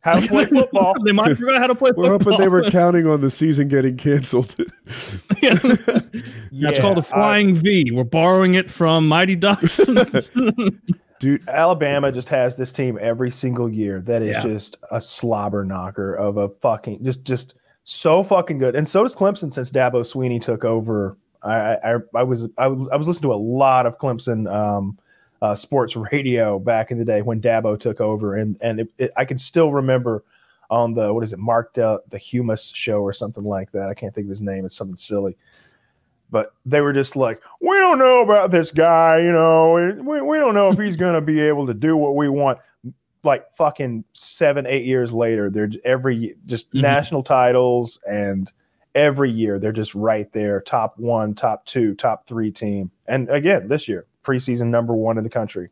How 0.00 0.20
to 0.20 0.26
play 0.28 0.44
football? 0.46 0.94
they 1.04 1.12
might 1.12 1.28
have 1.28 1.38
forgot 1.38 1.58
how 1.60 1.66
to 1.66 1.74
play 1.74 1.90
We're 1.96 2.18
football. 2.18 2.34
hoping 2.34 2.38
they 2.44 2.48
were 2.48 2.70
counting 2.70 3.06
on 3.06 3.20
the 3.20 3.30
season 3.30 3.68
getting 3.68 3.96
canceled. 3.96 4.54
That's 5.40 6.78
called 6.78 6.98
a 6.98 7.00
uh, 7.00 7.02
flying 7.02 7.54
V. 7.54 7.90
We're 7.90 8.04
borrowing 8.04 8.54
it 8.54 8.70
from 8.70 9.08
Mighty 9.08 9.36
Ducks. 9.36 9.80
Dude, 11.20 11.48
Alabama 11.48 12.12
just 12.12 12.28
has 12.28 12.56
this 12.56 12.72
team 12.72 12.96
every 13.00 13.32
single 13.32 13.68
year 13.68 14.00
that 14.02 14.22
is 14.22 14.36
Yeah. 14.36 14.42
just 14.42 14.76
a 14.92 15.00
slobber 15.00 15.64
knocker 15.64 16.14
of 16.14 16.36
a 16.36 16.48
fucking 16.48 17.02
just 17.04 17.24
just 17.24 17.56
so 17.82 18.22
fucking 18.22 18.58
good. 18.58 18.76
And 18.76 18.86
so 18.86 19.02
does 19.02 19.16
Clemson 19.16 19.52
since 19.52 19.72
Dabo 19.72 20.02
Swinney 20.02 20.40
took 20.40 20.64
over. 20.64 21.16
I 21.42 21.76
I, 21.84 21.94
I 22.14 22.22
was 22.22 22.46
I 22.56 22.68
was 22.68 22.88
I 22.88 22.96
was 22.96 23.08
listening 23.08 23.30
to 23.30 23.34
a 23.34 23.36
lot 23.36 23.84
of 23.84 23.98
Clemson 23.98 24.48
um, 24.52 24.96
uh, 25.42 25.54
sports 25.54 25.96
radio 26.12 26.58
back 26.58 26.90
in 26.90 26.98
the 26.98 27.04
day 27.04 27.22
when 27.22 27.40
Dabo 27.40 27.78
took 27.78 28.00
over, 28.00 28.36
and 28.36 28.56
and 28.60 28.80
it, 28.80 28.92
it, 28.98 29.10
I 29.16 29.24
can 29.24 29.38
still 29.38 29.72
remember 29.72 30.24
on 30.70 30.92
the 30.94 31.12
what 31.14 31.24
is 31.24 31.32
it 31.32 31.38
Mark 31.38 31.74
the 31.74 32.00
the 32.08 32.18
Humus 32.18 32.72
show 32.74 33.00
or 33.00 33.12
something 33.12 33.44
like 33.44 33.70
that. 33.72 33.88
I 33.88 33.94
can't 33.94 34.14
think 34.14 34.26
of 34.26 34.30
his 34.30 34.42
name. 34.42 34.64
It's 34.64 34.76
something 34.76 34.96
silly. 34.96 35.36
but 36.30 36.52
they 36.66 36.80
were 36.82 36.92
just 36.92 37.16
like, 37.16 37.40
we 37.62 37.76
don't 37.78 37.98
know 37.98 38.20
about 38.20 38.50
this 38.50 38.70
guy, 38.70 39.18
you 39.18 39.32
know, 39.32 39.94
we, 40.04 40.20
we 40.20 40.36
don't 40.36 40.54
know 40.54 40.68
if 40.70 40.78
he's 40.78 40.96
going 41.04 41.14
to 41.14 41.22
be 41.22 41.40
able 41.40 41.66
to 41.66 41.72
do 41.74 41.96
what 41.96 42.16
we 42.16 42.28
want. 42.28 42.58
Like 43.24 43.46
fucking 43.56 44.04
seven, 44.12 44.66
eight 44.66 44.84
years 44.84 45.12
later, 45.12 45.48
they're 45.50 45.70
every 45.84 46.34
just 46.44 46.70
Mhm. 46.72 46.82
national 46.82 47.22
titles, 47.22 47.98
and 48.08 48.50
every 48.94 49.30
year 49.30 49.58
they're 49.58 49.72
just 49.72 49.94
right 49.94 50.30
there, 50.32 50.60
top 50.60 50.98
one, 50.98 51.34
top 51.34 51.64
two, 51.64 51.94
top 51.94 52.26
three 52.26 52.50
team. 52.50 52.90
And 53.06 53.28
again, 53.30 53.66
this 53.68 53.88
year, 53.88 54.04
preseason 54.28 54.66
number 54.68 54.94
one 54.94 55.16
in 55.18 55.24
the 55.24 55.30
country. 55.30 55.70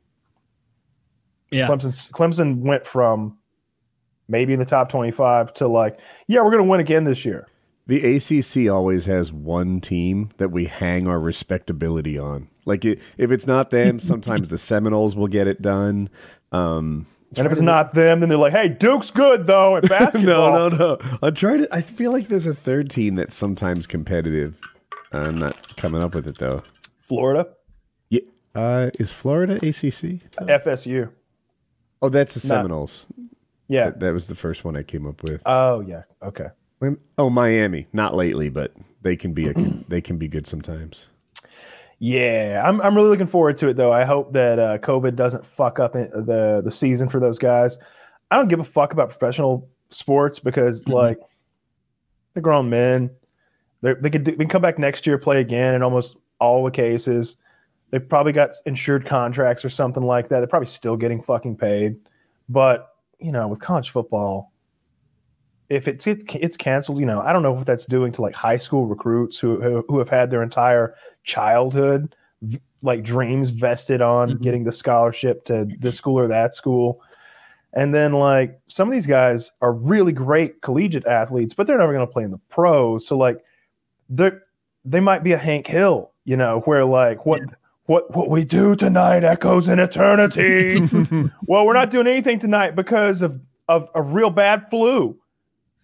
Yeah. 1.50 1.68
Clemson, 1.68 2.10
Clemson 2.10 2.58
went 2.62 2.86
from 2.86 3.38
maybe 4.28 4.52
in 4.52 4.58
the 4.58 4.64
top 4.64 4.88
twenty-five 4.88 5.52
to 5.54 5.68
like, 5.68 5.98
yeah, 6.26 6.40
we're 6.40 6.50
going 6.50 6.64
to 6.64 6.68
win 6.68 6.80
again 6.80 7.04
this 7.04 7.24
year. 7.24 7.46
The 7.86 8.16
ACC 8.16 8.68
always 8.72 9.06
has 9.06 9.32
one 9.32 9.80
team 9.80 10.30
that 10.38 10.48
we 10.48 10.64
hang 10.66 11.06
our 11.06 11.20
respectability 11.20 12.18
on. 12.18 12.48
Like 12.64 12.84
it, 12.84 13.00
if 13.16 13.30
it's 13.30 13.46
not 13.46 13.70
them, 13.70 13.98
sometimes 14.00 14.48
the 14.48 14.58
Seminoles 14.58 15.14
will 15.14 15.28
get 15.28 15.46
it 15.46 15.62
done. 15.62 16.08
Um, 16.50 17.06
And 17.36 17.46
if 17.46 17.52
it's 17.52 17.60
not 17.60 17.94
them, 17.94 18.18
then 18.20 18.28
they're 18.28 18.38
like, 18.38 18.52
"Hey, 18.52 18.68
Duke's 18.68 19.12
good 19.12 19.46
though 19.46 19.76
at 19.76 19.88
basketball." 19.88 20.22
no, 20.24 20.68
no, 20.68 20.76
no. 20.76 21.18
I'm 21.22 21.34
trying 21.34 21.58
to. 21.58 21.68
I 21.72 21.82
feel 21.82 22.10
like 22.10 22.26
there's 22.26 22.46
a 22.46 22.54
third 22.54 22.90
team 22.90 23.14
that's 23.14 23.36
sometimes 23.36 23.86
competitive. 23.86 24.58
I'm 25.12 25.38
not 25.38 25.76
coming 25.76 26.02
up 26.02 26.14
with 26.14 26.26
it 26.26 26.38
though. 26.38 26.62
Florida, 27.06 27.46
Yeah, 27.46 27.55
uh, 28.56 28.90
is 28.98 29.12
Florida 29.12 29.54
ACC? 29.54 30.20
FSU. 30.48 31.10
Oh, 32.02 32.08
that's 32.08 32.34
the 32.34 32.46
No. 32.48 32.54
Seminoles. 32.56 33.06
Yeah. 33.68 33.86
That, 33.86 34.00
that 34.00 34.12
was 34.12 34.28
the 34.28 34.34
first 34.34 34.64
one 34.64 34.76
I 34.76 34.82
came 34.82 35.06
up 35.06 35.22
with. 35.22 35.42
Oh 35.46 35.80
yeah. 35.80 36.02
Okay. 36.22 36.48
Oh, 37.18 37.30
Miami. 37.30 37.86
Not 37.92 38.14
lately, 38.14 38.48
but 38.50 38.72
they 39.02 39.16
can 39.16 39.32
be 39.32 39.48
a, 39.48 39.54
they 39.88 40.00
can 40.00 40.18
be 40.18 40.28
good 40.28 40.46
sometimes. 40.46 41.08
Yeah, 41.98 42.62
I'm 42.64 42.80
I'm 42.82 42.94
really 42.94 43.08
looking 43.08 43.26
forward 43.26 43.56
to 43.58 43.68
it 43.68 43.74
though. 43.78 43.92
I 43.92 44.04
hope 44.04 44.32
that 44.34 44.58
uh, 44.58 44.78
COVID 44.78 45.16
doesn't 45.16 45.46
fuck 45.46 45.78
up 45.80 45.96
in- 45.96 46.10
the 46.10 46.60
the 46.62 46.70
season 46.70 47.08
for 47.08 47.18
those 47.20 47.38
guys. 47.38 47.78
I 48.30 48.36
don't 48.36 48.48
give 48.48 48.60
a 48.60 48.64
fuck 48.64 48.92
about 48.92 49.08
professional 49.08 49.68
sports 49.90 50.38
because 50.38 50.82
Mhm. 50.84 50.92
like 50.92 51.18
they're 52.34 52.42
grown 52.42 52.68
men. 52.68 53.10
They 53.80 53.94
they 53.94 54.10
could 54.10 54.24
do, 54.24 54.32
they 54.32 54.36
can 54.44 54.48
come 54.48 54.60
back 54.62 54.78
next 54.78 55.06
year 55.06 55.16
play 55.16 55.40
again 55.40 55.74
in 55.74 55.82
almost 55.82 56.18
all 56.38 56.64
the 56.64 56.70
cases. 56.70 57.36
They 57.90 57.98
probably 57.98 58.32
got 58.32 58.50
insured 58.66 59.06
contracts 59.06 59.64
or 59.64 59.70
something 59.70 60.02
like 60.02 60.28
that. 60.28 60.38
They're 60.38 60.48
probably 60.48 60.66
still 60.66 60.96
getting 60.96 61.22
fucking 61.22 61.56
paid. 61.56 61.96
But 62.48 62.88
you 63.18 63.32
know, 63.32 63.48
with 63.48 63.60
college 63.60 63.90
football, 63.90 64.52
if 65.68 65.88
it's 65.88 66.06
it, 66.06 66.34
it's 66.34 66.56
canceled, 66.56 67.00
you 67.00 67.06
know, 67.06 67.20
I 67.20 67.32
don't 67.32 67.42
know 67.42 67.52
what 67.52 67.66
that's 67.66 67.86
doing 67.86 68.12
to 68.12 68.22
like 68.22 68.34
high 68.34 68.56
school 68.58 68.86
recruits 68.86 69.38
who 69.38 69.60
who, 69.60 69.84
who 69.88 69.98
have 69.98 70.08
had 70.08 70.30
their 70.30 70.42
entire 70.42 70.94
childhood 71.24 72.14
like 72.82 73.02
dreams 73.02 73.50
vested 73.50 74.02
on 74.02 74.32
Mhm. 74.32 74.42
getting 74.42 74.64
the 74.64 74.72
scholarship 74.72 75.44
to 75.46 75.66
this 75.80 75.96
school 75.96 76.18
or 76.18 76.28
that 76.28 76.54
school. 76.54 77.00
And 77.72 77.94
then 77.94 78.12
like 78.12 78.58
some 78.68 78.86
of 78.88 78.92
these 78.92 79.06
guys 79.06 79.50
are 79.60 79.72
really 79.72 80.12
great 80.12 80.60
collegiate 80.62 81.06
athletes, 81.06 81.54
but 81.54 81.66
they're 81.66 81.78
never 81.78 81.92
going 81.92 82.06
to 82.06 82.12
play 82.12 82.24
in 82.24 82.30
the 82.30 82.40
pros. 82.48 83.06
So 83.06 83.16
like 83.16 83.42
they 84.08 84.30
they 84.84 85.00
might 85.00 85.24
be 85.24 85.32
a 85.32 85.38
Hank 85.38 85.66
Hill, 85.66 86.12
you 86.24 86.36
know, 86.36 86.60
where 86.60 86.84
like 86.84 87.26
what 87.26 87.40
what 87.86 88.14
what 88.14 88.28
we 88.30 88.44
do 88.44 88.74
tonight 88.76 89.24
echoes 89.24 89.68
in 89.68 89.78
eternity. 89.78 90.80
well, 91.46 91.66
we're 91.66 91.72
not 91.72 91.90
doing 91.90 92.06
anything 92.06 92.38
tonight 92.38 92.74
because 92.76 93.22
of 93.22 93.40
of 93.68 93.88
a 93.94 94.02
real 94.02 94.30
bad 94.30 94.68
flu. 94.70 95.18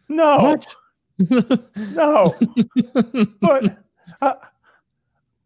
No, 0.09 0.39
What? 0.39 0.75
no, 1.77 2.35
but 3.41 3.79
uh, 4.21 4.35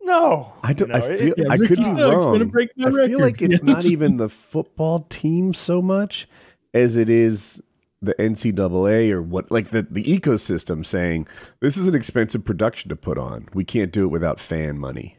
no. 0.02 0.52
I 0.62 0.72
don't. 0.72 0.88
You 0.88 0.94
I 0.94 0.98
know, 0.98 1.06
it- 1.06 1.18
feel. 1.18 1.34
Yeah, 1.36 1.44
I 1.50 1.54
Ricky 1.54 1.66
could 1.68 1.76
be 1.78 1.84
Stokes 1.84 2.00
gonna 2.00 2.16
wrong. 2.38 2.48
break 2.48 2.70
my 2.76 2.88
I 2.88 3.06
feel 3.06 3.20
like 3.20 3.42
it's 3.42 3.62
not 3.64 3.84
even 3.84 4.16
the 4.16 4.28
football 4.28 5.00
team 5.08 5.52
so 5.54 5.82
much 5.82 6.28
as 6.74 6.96
it 6.96 7.08
is 7.08 7.62
the 8.02 8.14
NCAA 8.14 9.10
or 9.10 9.22
what, 9.22 9.50
like 9.50 9.70
the 9.70 9.82
the 9.82 10.04
ecosystem 10.04 10.84
saying 10.84 11.26
this 11.60 11.76
is 11.76 11.86
an 11.86 11.94
expensive 11.94 12.44
production 12.44 12.88
to 12.90 12.96
put 12.96 13.18
on. 13.18 13.48
We 13.54 13.64
can't 13.64 13.92
do 13.92 14.04
it 14.04 14.08
without 14.08 14.38
fan 14.40 14.78
money. 14.78 15.16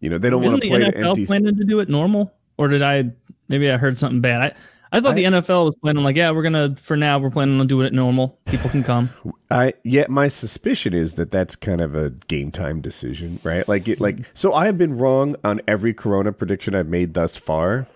You 0.00 0.10
know, 0.10 0.18
they 0.18 0.30
don't 0.30 0.42
want 0.42 0.54
to 0.56 0.60
the 0.60 0.68
play 0.68 0.78
to 0.78 0.92
NFL 0.92 1.08
empty. 1.08 1.26
planning 1.26 1.56
to 1.56 1.64
do 1.64 1.80
it 1.80 1.88
normal, 1.88 2.32
or 2.56 2.68
did 2.68 2.82
I? 2.82 3.10
Maybe 3.48 3.70
I 3.70 3.76
heard 3.76 3.98
something 3.98 4.20
bad. 4.20 4.42
I 4.42 4.52
I 4.90 5.00
thought 5.00 5.16
the 5.16 5.24
NFL 5.24 5.66
was 5.66 5.74
planning 5.76 6.02
like, 6.02 6.16
yeah, 6.16 6.30
we're 6.30 6.42
gonna 6.42 6.74
for 6.76 6.96
now 6.96 7.18
we're 7.18 7.30
planning 7.30 7.60
on 7.60 7.66
doing 7.66 7.86
it 7.86 7.92
normal. 7.92 8.38
People 8.46 8.70
can 8.70 8.82
come. 8.82 9.10
I 9.50 9.74
yet 9.84 10.08
my 10.10 10.28
suspicion 10.28 10.94
is 10.94 11.14
that 11.14 11.30
that's 11.30 11.56
kind 11.56 11.80
of 11.80 11.94
a 11.94 12.10
game 12.10 12.50
time 12.50 12.80
decision, 12.80 13.38
right? 13.42 13.68
Like 13.68 13.86
it, 13.86 14.00
like 14.00 14.18
so. 14.32 14.54
I 14.54 14.66
have 14.66 14.78
been 14.78 14.96
wrong 14.96 15.36
on 15.44 15.60
every 15.68 15.92
Corona 15.92 16.32
prediction 16.32 16.74
I've 16.74 16.88
made 16.88 17.14
thus 17.14 17.36
far. 17.36 17.86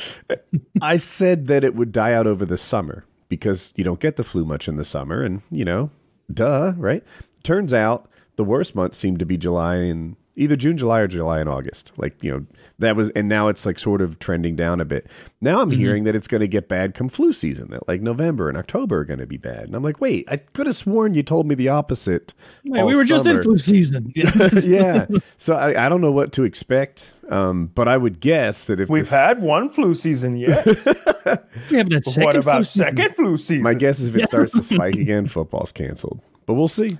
I 0.82 0.96
said 0.96 1.48
that 1.48 1.64
it 1.64 1.74
would 1.74 1.92
die 1.92 2.14
out 2.14 2.26
over 2.26 2.46
the 2.46 2.58
summer 2.58 3.04
because 3.28 3.74
you 3.76 3.84
don't 3.84 4.00
get 4.00 4.16
the 4.16 4.24
flu 4.24 4.44
much 4.44 4.68
in 4.68 4.76
the 4.76 4.84
summer, 4.84 5.22
and 5.22 5.42
you 5.50 5.66
know, 5.66 5.90
duh, 6.32 6.72
right? 6.78 7.04
Turns 7.42 7.74
out 7.74 8.08
the 8.36 8.44
worst 8.44 8.74
months 8.74 8.96
seem 8.96 9.18
to 9.18 9.26
be 9.26 9.36
July 9.36 9.76
and 9.76 10.16
either 10.36 10.56
June, 10.56 10.76
July, 10.76 11.00
or 11.00 11.08
July 11.08 11.40
and 11.40 11.48
August. 11.48 11.92
Like 11.96 12.22
you 12.22 12.30
know, 12.30 12.46
that 12.78 12.96
was, 12.96 13.10
and 13.10 13.28
now 13.28 13.48
it's 13.48 13.66
like 13.66 13.78
sort 13.78 14.00
of 14.00 14.18
trending 14.18 14.56
down 14.56 14.80
a 14.80 14.84
bit. 14.84 15.06
Now 15.40 15.60
I'm 15.60 15.70
hearing 15.70 16.04
that 16.04 16.14
it's 16.16 16.26
going 16.26 16.40
to 16.40 16.48
get 16.48 16.68
bad 16.68 16.94
come 16.94 17.08
flu 17.08 17.32
season. 17.32 17.70
That 17.70 17.86
like 17.88 18.00
November 18.00 18.48
and 18.48 18.56
October 18.56 19.00
are 19.00 19.04
going 19.04 19.20
to 19.20 19.26
be 19.26 19.36
bad, 19.36 19.64
and 19.64 19.74
I'm 19.74 19.82
like, 19.82 20.00
wait, 20.00 20.26
I 20.28 20.38
could 20.38 20.66
have 20.66 20.76
sworn 20.76 21.14
you 21.14 21.22
told 21.22 21.46
me 21.46 21.54
the 21.54 21.68
opposite. 21.68 22.34
Wait, 22.64 22.80
all 22.80 22.86
we 22.86 22.96
were 22.96 23.04
just 23.04 23.26
in 23.26 23.42
flu 23.42 23.58
season. 23.58 24.12
yeah, 24.62 25.06
so 25.36 25.54
I, 25.54 25.86
I 25.86 25.88
don't 25.88 26.00
know 26.00 26.12
what 26.12 26.32
to 26.34 26.44
expect, 26.44 27.14
um, 27.28 27.66
but 27.74 27.88
I 27.88 27.96
would 27.96 28.20
guess 28.20 28.66
that 28.66 28.80
if 28.80 28.88
We've 28.88 29.04
this- 29.04 29.10
had 29.10 29.42
one 29.42 29.68
flu 29.68 29.94
season 29.94 30.36
yet. 30.36 30.64
we 31.70 31.76
haven't 31.76 31.92
had 31.92 32.04
second 32.04 32.24
what 32.24 32.36
about 32.36 32.54
flu 32.56 32.64
season. 32.64 32.84
second 32.84 33.14
flu 33.14 33.36
season? 33.36 33.62
my 33.62 33.74
guess 33.74 34.00
is 34.00 34.08
if 34.08 34.16
it 34.16 34.26
starts 34.26 34.52
to 34.52 34.62
spike 34.62 34.94
again, 34.94 35.26
football's 35.26 35.72
canceled. 35.72 36.20
But 36.46 36.54
we'll 36.54 36.68
see. 36.68 36.98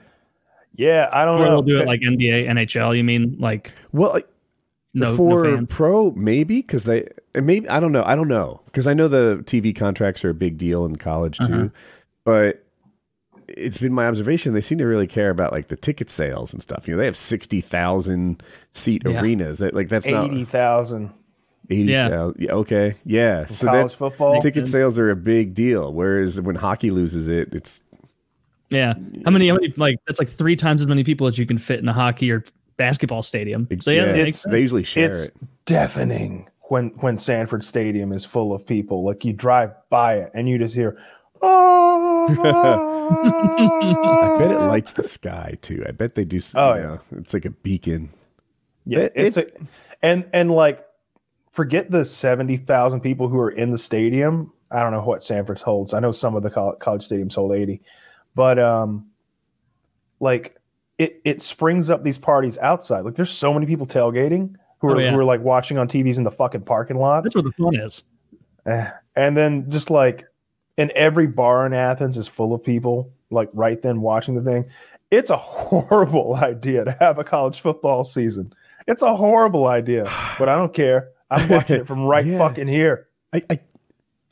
Yeah, 0.75 1.09
I 1.13 1.25
don't 1.25 1.41
Or 1.41 1.45
know. 1.45 1.53
we'll 1.55 1.63
do 1.63 1.79
it 1.81 1.87
like 1.87 2.01
NBA, 2.01 2.49
NHL. 2.49 2.97
You 2.97 3.05
mean 3.05 3.37
like 3.39 3.73
Well, 3.93 4.11
like, 4.11 4.29
no, 4.95 5.17
for 5.17 5.45
no 5.45 5.67
pro 5.67 6.11
maybe 6.13 6.61
because 6.61 6.85
they 6.85 7.09
maybe 7.35 7.67
i 7.71 7.81
don't 7.81 7.93
know 7.93 8.05
i 8.05 8.15
don't 8.15 8.29
know 8.29 8.61
because 8.67 8.87
i 8.87 8.93
know 8.93 9.09
the 9.09 9.43
tv 9.47 9.75
contracts 9.75 10.23
are 10.23 10.29
a 10.29 10.35
big 10.35 10.59
deal 10.59 10.85
in 10.85 10.97
college 10.97 11.39
too 11.39 11.45
Uh-huh. 11.45 11.69
but 12.25 12.63
it's 13.49 13.79
been 13.79 13.95
my 13.95 14.07
observation 14.07 14.53
they 14.53 14.61
seem 14.61 14.77
to 14.77 14.85
really 14.85 15.07
care 15.07 15.31
about 15.31 15.51
like 15.51 15.69
the 15.69 15.77
ticket 15.77 16.11
sales 16.11 16.53
and 16.53 16.61
stuff 16.61 16.87
you 16.87 16.93
know 16.93 16.99
they 16.99 17.07
have 17.07 17.17
60000 17.17 18.43
seat 18.73 19.03
Yeah. 19.07 19.21
arenas 19.23 19.61
that 19.61 19.73
like 19.75 19.89
that's 19.89 20.07
not 20.07 20.27
eighty 20.27 20.45
thousand 20.45 21.11
80000 21.71 22.35
yeah. 22.39 22.53
okay 22.53 22.95
yeah 23.07 23.47
so 23.47 23.69
college 23.69 23.93
that 23.93 23.97
football. 23.97 24.41
ticket 24.43 24.67
sales 24.67 24.99
are 24.99 25.11
a 25.11 25.17
big 25.17 25.55
deal 25.55 25.91
whereas 25.93 26.39
when 26.39 26.57
hockey 26.57 26.91
loses 26.91 27.29
it 27.29 27.55
it's 27.55 27.83
Yeah. 28.73 28.95
How 29.25 29.31
many? 29.31 29.49
How 29.49 29.55
many? 29.55 29.73
Like 29.77 29.99
that's 30.07 30.19
like 30.19 30.29
three 30.29 30.57
times 30.57 30.81
as 30.81 30.89
many 30.89 31.05
people 31.05 31.27
as 31.27 31.39
you 31.39 31.47
can 31.47 31.59
fit 31.59 31.79
in 31.79 31.89
a 31.89 31.93
hockey 31.93 32.31
or 32.33 32.43
basketball 32.77 33.23
stadium. 33.23 33.69
So 33.81 33.91
yeah, 33.91 34.07
that 34.07 34.17
makes 34.17 34.45
it's- 34.45 34.53
they 34.53 34.61
usually 34.61 34.83
share 34.85 35.11
it's 35.11 35.27
it 35.27 35.35
deafening 35.67 36.49
when 36.63 36.89
when 37.01 37.19
Sanford 37.19 37.65
Stadium 37.65 38.13
is 38.13 38.25
full 38.25 38.53
of 38.55 38.67
people. 38.67 39.05
Like 39.05 39.25
you 39.25 39.33
drive 39.33 39.73
by 39.91 40.17
it 40.17 40.31
and 40.35 40.49
you 40.49 40.59
just 40.59 40.75
hear. 40.75 40.99
Oh. 41.45 42.27
I 43.25 44.37
bet 44.39 44.51
it 44.51 44.59
lights 44.61 44.93
the 44.95 45.03
sky 45.03 45.57
too 45.61 45.85
i 45.87 45.91
bet 45.91 46.15
they 46.15 46.25
do 46.25 46.41
Oh, 46.55 46.75
you 46.75 46.81
yeah. 46.81 46.87
know, 46.87 47.01
it's 47.19 47.35
like 47.35 47.45
a 47.45 47.51
beacon 47.51 48.11
Yeah, 48.87 49.01
It- 49.01 49.13
it's 49.17 49.37
a, 49.37 49.47
and 50.03 50.25
and 50.33 50.51
like 50.53 50.85
forget 51.53 51.91
the 51.91 52.05
seventy 52.05 52.57
thousand 52.57 53.01
people 53.01 53.29
who 53.29 53.39
are 53.39 53.51
in 53.51 53.71
the 53.73 53.79
stadium. 53.79 54.53
I 54.71 54.83
don't 54.83 54.93
know 54.93 55.03
what 55.03 55.23
Sanford 55.23 55.61
holds. 55.61 55.93
I 55.93 56.01
know 56.01 56.13
some 56.13 56.35
of 56.35 56.43
the 56.43 56.51
college 56.51 57.07
stadiums 57.07 57.35
hold 57.35 57.53
eighty, 57.55 57.83
but 58.35 58.59
um, 58.59 59.07
like 60.21 60.57
it 60.99 61.21
it 61.25 61.43
springs 61.43 61.91
up 61.91 62.03
these 62.05 62.19
parties 62.19 62.59
outside. 62.59 63.01
Like 63.01 63.15
there's 63.15 63.31
so 63.31 63.53
many 63.53 63.67
people 63.67 63.87
tailgating 63.87 64.55
who 64.81 64.91
Oh, 64.91 64.95
are 64.95 65.01
yeah. 65.01 65.11
who 65.13 65.19
are 65.19 65.25
like 65.25 65.41
watching 65.41 65.79
on 65.79 65.89
TVs 65.89 66.19
in 66.19 66.25
the 66.25 66.31
fucking 66.31 66.63
parking 66.63 66.97
lot, 66.99 67.23
That's 67.25 67.35
where 67.35 67.43
the 67.43 67.53
fun 67.53 67.75
is. 67.77 68.03
Eh, 68.67 68.91
and 69.17 69.37
then 69.37 69.71
just 69.71 69.91
like 69.91 70.25
and 70.79 70.91
every 70.93 71.27
bar 71.27 71.67
in 71.67 71.73
Athens 71.73 72.17
is 72.17 72.29
full 72.29 72.55
of 72.55 72.63
people 72.63 73.13
like 73.31 73.49
right 73.53 73.81
then 73.83 74.01
watching 74.01 74.35
the 74.35 74.43
thing. 74.43 74.65
It's 75.11 75.31
a 75.31 75.37
horrible 75.39 76.35
idea 76.37 76.85
to 76.85 76.93
have 77.01 77.19
a 77.19 77.25
college 77.25 77.61
football 77.61 78.05
season. 78.05 78.53
It's 78.87 79.03
a 79.03 79.15
horrible 79.15 79.67
idea, 79.69 80.05
but 80.39 80.49
I 80.49 80.55
don't 80.57 80.75
care. 80.75 81.11
I'm 81.31 81.49
watching 81.49 81.81
it 81.81 81.87
from 81.87 82.05
right 82.07 82.25
Yeah. 82.27 82.39
fucking 82.39 82.69
here. 82.69 83.09
I, 83.33 83.43
I 83.49 83.61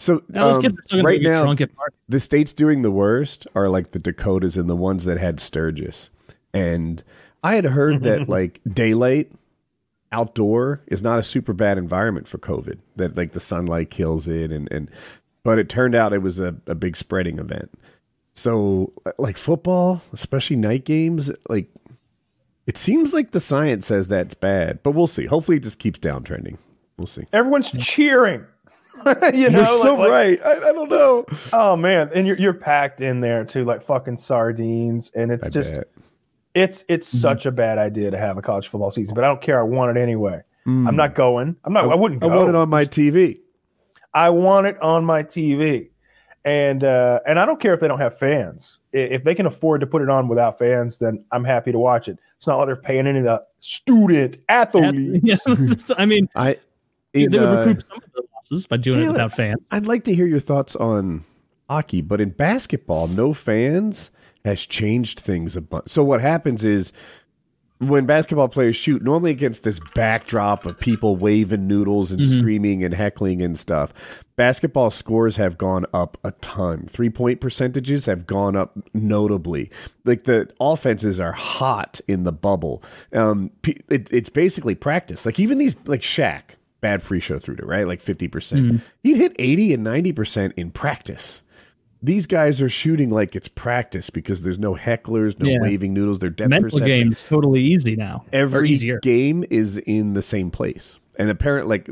so 0.00 0.22
Now, 0.28 0.44
those 0.46 0.56
um, 0.56 0.62
kids 0.62 0.92
are 0.94 1.02
right 1.02 1.20
now, 1.20 1.42
drunk 1.42 1.60
at 1.60 1.70
the 2.08 2.20
states 2.20 2.54
doing 2.54 2.80
the 2.80 2.90
worst 2.90 3.46
are 3.54 3.68
like 3.68 3.88
the 3.90 3.98
Dakotas 3.98 4.56
and 4.56 4.68
the 4.68 4.74
ones 4.74 5.04
that 5.04 5.18
had 5.18 5.40
Sturgis. 5.40 6.08
And 6.54 7.04
I 7.44 7.54
had 7.54 7.66
heard 7.66 8.02
that 8.04 8.26
like 8.36 8.60
daylight 8.72 9.30
outdoor 10.10 10.80
is 10.86 11.02
not 11.02 11.18
a 11.18 11.22
super 11.22 11.52
bad 11.52 11.76
environment 11.76 12.26
for 12.26 12.38
COVID. 12.38 12.78
That 12.96 13.14
like 13.14 13.32
the 13.32 13.40
sunlight 13.40 13.90
kills 13.90 14.26
it 14.26 14.50
and 14.50 14.72
and 14.72 14.88
but 15.42 15.58
it 15.58 15.68
turned 15.68 15.94
out 15.94 16.14
it 16.14 16.22
was 16.22 16.40
a, 16.40 16.56
a 16.66 16.74
big 16.74 16.96
spreading 16.96 17.38
event. 17.38 17.70
So 18.32 18.92
like 19.18 19.36
football, 19.36 20.00
especially 20.14 20.56
night 20.56 20.86
games, 20.86 21.30
like 21.50 21.68
It 22.66 22.78
seems 22.78 23.12
like 23.12 23.32
the 23.32 23.40
science 23.40 23.86
says 23.86 24.08
that's 24.08 24.34
bad, 24.34 24.82
but 24.82 24.92
we'll 24.92 25.06
see. 25.06 25.26
Hopefully, 25.26 25.58
it 25.58 25.62
just 25.62 25.78
keeps 25.78 25.98
downtrending. 25.98 26.56
We'll 26.96 27.06
see. 27.06 27.24
Everyone's 27.32 27.72
cheering. 27.72 28.46
you 29.34 29.50
know, 29.50 29.58
You're 29.60 29.66
so 29.66 29.94
like- 29.94 29.98
like- 29.98 30.10
right. 30.10 30.42
I, 30.44 30.68
I 30.68 30.72
don't 30.72 30.88
know. 30.90 31.24
Oh 31.52 31.76
man, 31.76 32.10
and 32.14 32.26
you're 32.26 32.36
you're 32.36 32.54
packed 32.54 33.00
in 33.00 33.20
there 33.20 33.44
too, 33.44 33.64
like 33.64 33.82
fucking 33.82 34.16
sardines, 34.16 35.10
and 35.14 35.30
it's 35.30 35.46
I 35.46 35.50
just 35.50 35.74
bet. 35.76 35.88
it's 36.54 36.84
it's 36.88 37.06
such 37.06 37.46
a 37.46 37.50
bad 37.52 37.78
idea 37.78 38.10
to 38.10 38.18
have 38.18 38.36
a 38.38 38.42
college 38.42 38.68
football 38.68 38.90
season. 38.90 39.14
But 39.14 39.24
I 39.24 39.28
don't 39.28 39.40
care. 39.40 39.58
I 39.60 39.62
want 39.62 39.96
it 39.96 40.00
anyway. 40.00 40.42
I'm 40.66 40.94
not 40.94 41.14
going. 41.16 41.56
I'm 41.64 41.72
not. 41.72 41.90
I, 41.90 41.94
wouldn't 41.96 42.20
Go. 42.20 42.30
I 42.30 42.36
want 42.36 42.48
it 42.50 42.54
on 42.54 42.68
my 42.68 42.84
TV. 42.84 43.40
I 44.14 44.28
want 44.30 44.66
it 44.68 44.80
on 44.80 45.04
my 45.04 45.24
TV, 45.24 45.88
and 46.44 46.84
uh, 46.84 47.20
and 47.26 47.40
I 47.40 47.46
don't 47.46 47.58
care 47.58 47.74
if 47.74 47.80
they 47.80 47.88
don't 47.88 47.98
have 47.98 48.16
fans. 48.16 48.78
If 48.92 49.24
they 49.24 49.34
can 49.34 49.46
afford 49.46 49.80
to 49.80 49.86
put 49.86 50.00
it 50.02 50.08
on 50.08 50.28
without 50.28 50.58
fans, 50.58 50.98
then 50.98 51.24
I'm 51.32 51.42
happy 51.44 51.72
to 51.72 51.78
watch 51.78 52.08
it. 52.08 52.18
It's 52.36 52.46
not 52.46 52.58
like 52.58 52.66
they're 52.66 52.76
paying 52.76 53.06
any 53.08 53.18
of 53.20 53.24
the 53.24 53.42
student 53.60 54.36
athletes. 54.48 55.44
Yeah, 55.48 55.64
I 55.98 56.06
mean, 56.06 56.28
I. 56.36 56.56
they 57.14 57.22
In, 57.24 57.32
would 57.32 57.42
uh, 57.42 57.56
recoup 57.66 57.82
some 57.82 57.96
of 57.96 58.24
by 58.68 58.76
doing 58.76 59.04
it 59.04 59.08
without 59.12 59.32
fans. 59.32 59.60
I'd 59.70 59.86
like 59.86 60.04
to 60.04 60.14
hear 60.14 60.26
your 60.26 60.40
thoughts 60.40 60.76
on 60.76 61.24
hockey, 61.68 62.00
but 62.00 62.20
in 62.20 62.30
basketball, 62.30 63.08
no 63.08 63.32
fans 63.32 64.10
has 64.44 64.66
changed 64.66 65.20
things 65.20 65.56
a 65.56 65.60
bunch. 65.60 65.88
So 65.88 66.02
what 66.02 66.20
happens 66.20 66.64
is 66.64 66.92
when 67.78 68.04
basketball 68.04 68.48
players 68.48 68.76
shoot, 68.76 69.02
normally 69.02 69.30
against 69.30 69.62
this 69.62 69.80
backdrop 69.94 70.66
of 70.66 70.78
people 70.78 71.16
waving 71.16 71.66
noodles 71.66 72.12
and 72.12 72.26
screaming 72.26 72.84
and 72.84 72.92
heckling 72.92 73.40
and 73.40 73.58
stuff, 73.58 73.94
basketball 74.36 74.90
scores 74.90 75.36
have 75.36 75.56
gone 75.56 75.86
up 75.94 76.18
a 76.22 76.32
ton. 76.42 76.86
Three 76.90 77.08
point 77.08 77.40
percentages 77.40 78.04
have 78.04 78.26
gone 78.26 78.54
up 78.54 78.76
notably. 78.92 79.70
Like 80.04 80.24
the 80.24 80.50
offenses 80.60 81.18
are 81.18 81.32
hot 81.32 82.02
in 82.06 82.24
the 82.24 82.32
bubble. 82.32 82.82
Um, 83.14 83.50
it, 83.64 84.12
it's 84.12 84.28
basically 84.28 84.74
practice. 84.74 85.24
Like 85.24 85.40
even 85.40 85.56
these, 85.56 85.74
like 85.86 86.02
Shaq, 86.02 86.42
bad 86.80 87.02
free 87.02 87.20
show 87.20 87.38
through 87.38 87.56
to 87.56 87.66
right, 87.66 87.86
like 87.86 88.00
fifty 88.00 88.28
percent. 88.28 88.80
He'd 89.02 89.16
hit 89.16 89.36
eighty 89.38 89.72
and 89.74 89.82
ninety 89.84 90.12
percent 90.12 90.54
in 90.56 90.70
practice 90.70 91.42
these 92.02 92.26
guys 92.26 92.62
are 92.62 92.68
shooting 92.70 93.10
like 93.10 93.36
it's 93.36 93.46
practice 93.48 94.08
because 94.08 94.40
there's 94.40 94.58
no 94.58 94.74
hecklers, 94.74 95.38
no 95.38 95.50
Yeah. 95.50 95.58
waving 95.60 95.92
noodles. 95.92 96.18
Their 96.18 96.30
depth 96.30 96.48
Mental 96.48 96.70
perception. 96.70 96.86
game 96.86 97.12
is 97.12 97.22
totally 97.22 97.60
easy 97.60 97.94
now. 97.94 98.24
Every 98.32 98.70
easier. 98.70 98.98
game 99.00 99.44
is 99.50 99.76
in 99.76 100.14
the 100.14 100.22
same 100.22 100.50
place, 100.50 100.96
and 101.18 101.28
apparent 101.28 101.68
like 101.68 101.90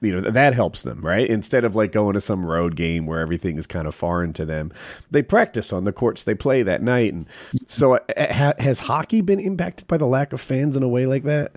you 0.00 0.12
know 0.12 0.20
that 0.30 0.54
helps 0.54 0.84
them 0.84 1.00
right. 1.00 1.26
Instead 1.28 1.64
of 1.64 1.74
like 1.74 1.90
going 1.90 2.14
to 2.14 2.20
some 2.20 2.46
road 2.46 2.76
game 2.76 3.04
where 3.04 3.18
everything 3.18 3.58
is 3.58 3.66
kind 3.66 3.88
of 3.88 3.96
foreign 3.96 4.32
to 4.34 4.44
them, 4.44 4.70
they 5.10 5.22
practice 5.22 5.72
on 5.72 5.82
the 5.82 5.92
courts 5.92 6.22
they 6.22 6.36
play 6.36 6.62
that 6.62 6.80
night. 6.80 7.12
And 7.12 7.26
so, 7.66 7.94
uh, 7.96 8.32
ha- 8.32 8.54
has 8.60 8.78
hockey 8.78 9.22
been 9.22 9.40
impacted 9.40 9.88
by 9.88 9.96
the 9.96 10.06
lack 10.06 10.32
of 10.32 10.40
fans 10.40 10.76
in 10.76 10.84
a 10.84 10.88
way 10.88 11.04
like 11.04 11.24
that? 11.24 11.50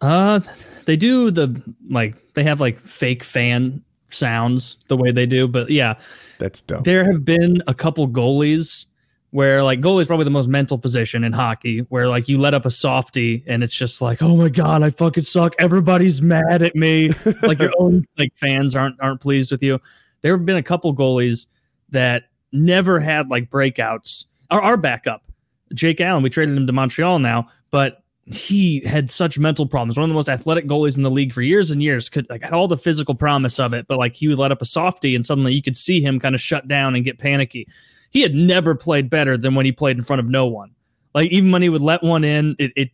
Uh, 0.00 0.40
they 0.84 0.96
do 0.96 1.30
the 1.30 1.60
like 1.88 2.34
they 2.34 2.44
have 2.44 2.60
like 2.60 2.78
fake 2.78 3.24
fan 3.24 3.82
sounds 4.10 4.78
the 4.88 4.96
way 4.96 5.10
they 5.10 5.26
do, 5.26 5.48
but 5.48 5.70
yeah, 5.70 5.94
That's 6.38 6.60
dumb. 6.62 6.82
there 6.82 7.04
have 7.10 7.24
been 7.24 7.62
a 7.66 7.74
couple 7.74 8.06
goalies 8.08 8.86
where 9.30 9.62
like 9.62 9.80
goalie 9.80 10.00
is 10.00 10.06
probably 10.06 10.24
the 10.24 10.30
most 10.30 10.48
mental 10.48 10.78
position 10.78 11.24
in 11.24 11.32
hockey 11.32 11.80
where 11.88 12.08
like 12.08 12.28
you 12.28 12.38
let 12.38 12.54
up 12.54 12.64
a 12.64 12.70
softie 12.70 13.42
and 13.46 13.62
it's 13.64 13.74
just 13.74 14.00
like 14.00 14.22
oh 14.22 14.36
my 14.36 14.48
god 14.48 14.82
i 14.82 14.88
fucking 14.90 15.24
suck. 15.24 15.54
Everybody's 15.58 16.22
mad 16.22 16.62
at 16.62 16.74
me. 16.74 17.10
Like 17.42 17.58
your 17.58 17.72
own 17.78 18.06
like 18.18 18.34
fans 18.36 18.76
aren't 18.76 19.00
aren't 19.00 19.20
pleased 19.20 19.50
with 19.50 19.62
you. 19.62 19.80
There 20.22 20.36
have 20.36 20.46
been 20.46 20.56
a 20.56 20.62
couple 20.62 20.94
goalies 20.94 21.46
that 21.90 22.24
never 22.52 22.98
had 23.00 23.28
like 23.28 23.50
breakouts. 23.50 24.26
Our, 24.50 24.62
our 24.62 24.76
backup 24.76 25.26
jake 25.74 26.00
allen 26.00 26.22
we 26.22 26.30
traded 26.30 26.56
him 26.56 26.64
to 26.66 26.72
montreal 26.72 27.18
now 27.18 27.48
but 27.72 28.04
he 28.26 28.80
had 28.80 29.08
such 29.08 29.38
mental 29.38 29.66
problems 29.66 29.96
one 29.96 30.02
of 30.02 30.08
the 30.08 30.14
most 30.14 30.28
athletic 30.28 30.66
goalies 30.66 30.96
in 30.96 31.04
the 31.04 31.10
league 31.10 31.32
for 31.32 31.42
years 31.42 31.70
and 31.70 31.80
years 31.80 32.08
could 32.08 32.28
like 32.28 32.42
had 32.42 32.52
all 32.52 32.66
the 32.66 32.76
physical 32.76 33.14
promise 33.14 33.60
of 33.60 33.72
it 33.72 33.86
but 33.86 33.98
like 33.98 34.16
he 34.16 34.26
would 34.26 34.38
let 34.38 34.50
up 34.50 34.60
a 34.60 34.64
softie 34.64 35.14
and 35.14 35.24
suddenly 35.24 35.54
you 35.54 35.62
could 35.62 35.76
see 35.76 36.00
him 36.00 36.18
kind 36.18 36.34
of 36.34 36.40
shut 36.40 36.66
down 36.66 36.96
and 36.96 37.04
get 37.04 37.18
panicky 37.18 37.68
he 38.10 38.22
had 38.22 38.34
never 38.34 38.74
played 38.74 39.10
better 39.10 39.36
than 39.36 39.54
when 39.54 39.66
he 39.66 39.72
played 39.72 39.98
in 39.98 40.02
front 40.02 40.20
of 40.20 40.28
no 40.30 40.46
one. 40.46 40.70
Like 41.14 41.30
even 41.30 41.50
when 41.50 41.60
he 41.60 41.68
would 41.68 41.82
let 41.82 42.02
one 42.02 42.24
in, 42.24 42.56
it, 42.58 42.72
it 42.74 42.90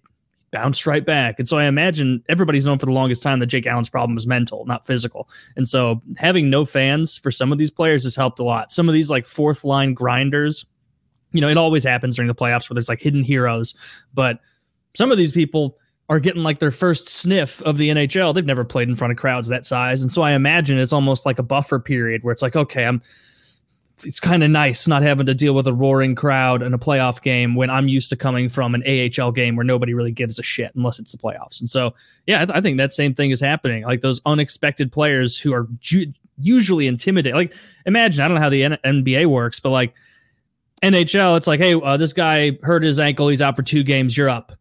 bounced 0.50 0.84
right 0.84 1.04
back. 1.04 1.38
And 1.38 1.48
so 1.48 1.58
I 1.58 1.64
imagine 1.64 2.24
everybody's 2.28 2.66
known 2.66 2.78
for 2.78 2.86
the 2.86 2.92
longest 2.92 3.22
time 3.22 3.38
that 3.38 3.46
Jake 3.46 3.66
Allen's 3.66 3.88
problem 3.88 4.16
is 4.16 4.26
mental, 4.26 4.64
not 4.66 4.84
physical. 4.84 5.28
And 5.56 5.68
so 5.68 6.02
having 6.16 6.50
no 6.50 6.64
fans 6.64 7.18
for 7.18 7.30
some 7.30 7.52
of 7.52 7.58
these 7.58 7.70
players 7.70 8.02
has 8.04 8.16
helped 8.16 8.40
a 8.40 8.42
lot. 8.42 8.72
Some 8.72 8.88
of 8.88 8.94
these 8.94 9.10
like 9.10 9.24
fourth 9.24 9.64
line 9.64 9.94
grinders, 9.94 10.66
you 11.30 11.40
know, 11.40 11.48
it 11.48 11.56
always 11.56 11.84
happens 11.84 12.16
during 12.16 12.26
the 12.26 12.34
playoffs 12.34 12.68
where 12.68 12.74
there's 12.74 12.88
like 12.88 13.00
hidden 13.00 13.22
heroes, 13.22 13.74
but 14.12 14.40
some 14.94 15.10
of 15.10 15.18
these 15.18 15.32
people 15.32 15.78
are 16.08 16.20
getting 16.20 16.42
like 16.42 16.58
their 16.58 16.70
first 16.70 17.08
sniff 17.08 17.62
of 17.62 17.78
the 17.78 17.88
NHL. 17.90 18.34
They've 18.34 18.44
never 18.44 18.64
played 18.64 18.88
in 18.88 18.96
front 18.96 19.12
of 19.12 19.16
crowds 19.16 19.48
that 19.48 19.64
size. 19.64 20.02
And 20.02 20.10
so 20.10 20.22
I 20.22 20.32
imagine 20.32 20.78
it's 20.78 20.92
almost 20.92 21.24
like 21.24 21.38
a 21.38 21.42
buffer 21.42 21.78
period 21.78 22.22
where 22.22 22.32
it's 22.32 22.42
like, 22.42 22.56
okay, 22.56 22.84
I'm 22.84 23.00
it's 24.04 24.20
kind 24.20 24.42
of 24.42 24.50
nice 24.50 24.88
not 24.88 25.02
having 25.02 25.26
to 25.26 25.34
deal 25.34 25.54
with 25.54 25.66
a 25.66 25.72
roaring 25.72 26.14
crowd 26.14 26.62
in 26.62 26.74
a 26.74 26.78
playoff 26.78 27.22
game 27.22 27.54
when 27.54 27.70
I'm 27.70 27.88
used 27.88 28.10
to 28.10 28.16
coming 28.16 28.48
from 28.48 28.74
an 28.74 28.82
AHL 28.86 29.32
game 29.32 29.56
where 29.56 29.64
nobody 29.64 29.94
really 29.94 30.10
gives 30.10 30.38
a 30.38 30.42
shit 30.42 30.72
unless 30.74 30.98
it's 30.98 31.12
the 31.12 31.18
playoffs. 31.18 31.60
And 31.60 31.68
so, 31.68 31.94
yeah, 32.26 32.42
I, 32.42 32.44
th- 32.46 32.58
I 32.58 32.60
think 32.60 32.78
that 32.78 32.92
same 32.92 33.14
thing 33.14 33.30
is 33.30 33.40
happening. 33.40 33.84
Like 33.84 34.00
those 34.00 34.20
unexpected 34.26 34.90
players 34.90 35.38
who 35.38 35.52
are 35.52 35.68
ju- 35.78 36.12
usually 36.38 36.86
intimidated. 36.86 37.36
Like, 37.36 37.54
imagine 37.86 38.24
I 38.24 38.28
don't 38.28 38.36
know 38.36 38.42
how 38.42 38.48
the 38.48 38.64
N- 38.64 38.78
NBA 38.84 39.26
works, 39.26 39.60
but 39.60 39.70
like 39.70 39.94
NHL, 40.82 41.36
it's 41.36 41.46
like, 41.46 41.60
hey, 41.60 41.74
uh, 41.74 41.96
this 41.96 42.12
guy 42.12 42.58
hurt 42.62 42.82
his 42.82 42.98
ankle. 42.98 43.28
He's 43.28 43.42
out 43.42 43.56
for 43.56 43.62
two 43.62 43.82
games. 43.82 44.16
You're 44.16 44.30
up. 44.30 44.52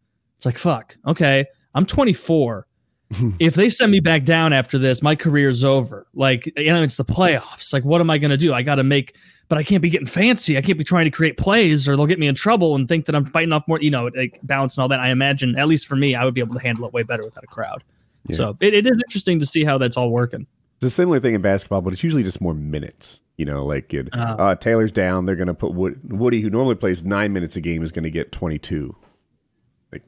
It's 0.42 0.46
like, 0.46 0.58
fuck. 0.58 0.96
Okay, 1.06 1.44
I'm 1.76 1.86
24 1.86 2.66
if 3.38 3.54
they 3.54 3.68
send 3.68 3.92
me 3.92 4.00
back 4.00 4.24
down 4.24 4.52
after 4.52 4.76
this, 4.76 5.02
my 5.02 5.14
career's 5.14 5.62
over. 5.62 6.08
Like, 6.14 6.52
you 6.56 6.66
know, 6.72 6.82
it's 6.82 6.96
the 6.96 7.04
playoffs. 7.04 7.72
Like, 7.72 7.84
what 7.84 8.00
am 8.00 8.10
I 8.10 8.18
going 8.18 8.32
to 8.32 8.36
do? 8.36 8.52
I 8.52 8.62
got 8.62 8.76
to 8.76 8.82
make, 8.82 9.14
but 9.46 9.56
I 9.56 9.62
can't 9.62 9.80
be 9.80 9.88
getting 9.88 10.08
fancy. 10.08 10.58
I 10.58 10.62
can't 10.62 10.76
be 10.78 10.82
trying 10.82 11.04
to 11.04 11.12
create 11.12 11.36
plays 11.36 11.86
or 11.88 11.94
they'll 11.94 12.06
get 12.06 12.18
me 12.18 12.26
in 12.26 12.34
trouble 12.34 12.74
and 12.74 12.88
think 12.88 13.04
that 13.04 13.14
I'm 13.14 13.24
fighting 13.26 13.52
off 13.52 13.68
more, 13.68 13.78
you 13.80 13.90
know, 13.92 14.10
like 14.16 14.40
balance 14.42 14.76
and 14.76 14.82
all 14.82 14.88
that. 14.88 14.98
I 14.98 15.10
imagine, 15.10 15.56
at 15.56 15.68
least 15.68 15.86
for 15.86 15.94
me, 15.94 16.16
I 16.16 16.24
would 16.24 16.34
be 16.34 16.40
able 16.40 16.56
to 16.56 16.60
handle 16.60 16.86
it 16.86 16.92
way 16.92 17.04
better 17.04 17.24
without 17.24 17.44
a 17.44 17.46
crowd. 17.46 17.84
Yeah. 18.26 18.34
So 18.34 18.56
it, 18.58 18.74
it 18.74 18.84
is 18.84 19.00
interesting 19.06 19.38
to 19.38 19.46
see 19.46 19.62
how 19.62 19.78
that's 19.78 19.96
all 19.96 20.10
working. 20.10 20.44
It's 20.78 20.86
a 20.86 20.90
similar 20.90 21.20
thing 21.20 21.34
in 21.34 21.40
basketball, 21.42 21.82
but 21.82 21.92
it's 21.92 22.02
usually 22.02 22.24
just 22.24 22.40
more 22.40 22.54
minutes. 22.54 23.20
You 23.36 23.44
know, 23.44 23.62
like 23.62 23.94
it, 23.94 24.08
Uh. 24.12 24.36
uh, 24.38 24.54
Taylor's 24.56 24.90
down. 24.90 25.26
They're 25.26 25.36
going 25.36 25.46
to 25.48 25.54
put 25.54 25.74
Wood, 25.74 26.00
Woody, 26.10 26.40
who 26.40 26.50
normally 26.50 26.74
plays 26.76 27.04
nine 27.04 27.32
minutes 27.32 27.56
a 27.56 27.60
game, 27.60 27.82
is 27.84 27.92
going 27.92 28.04
to 28.04 28.10
get 28.10 28.32
22. 28.32 28.96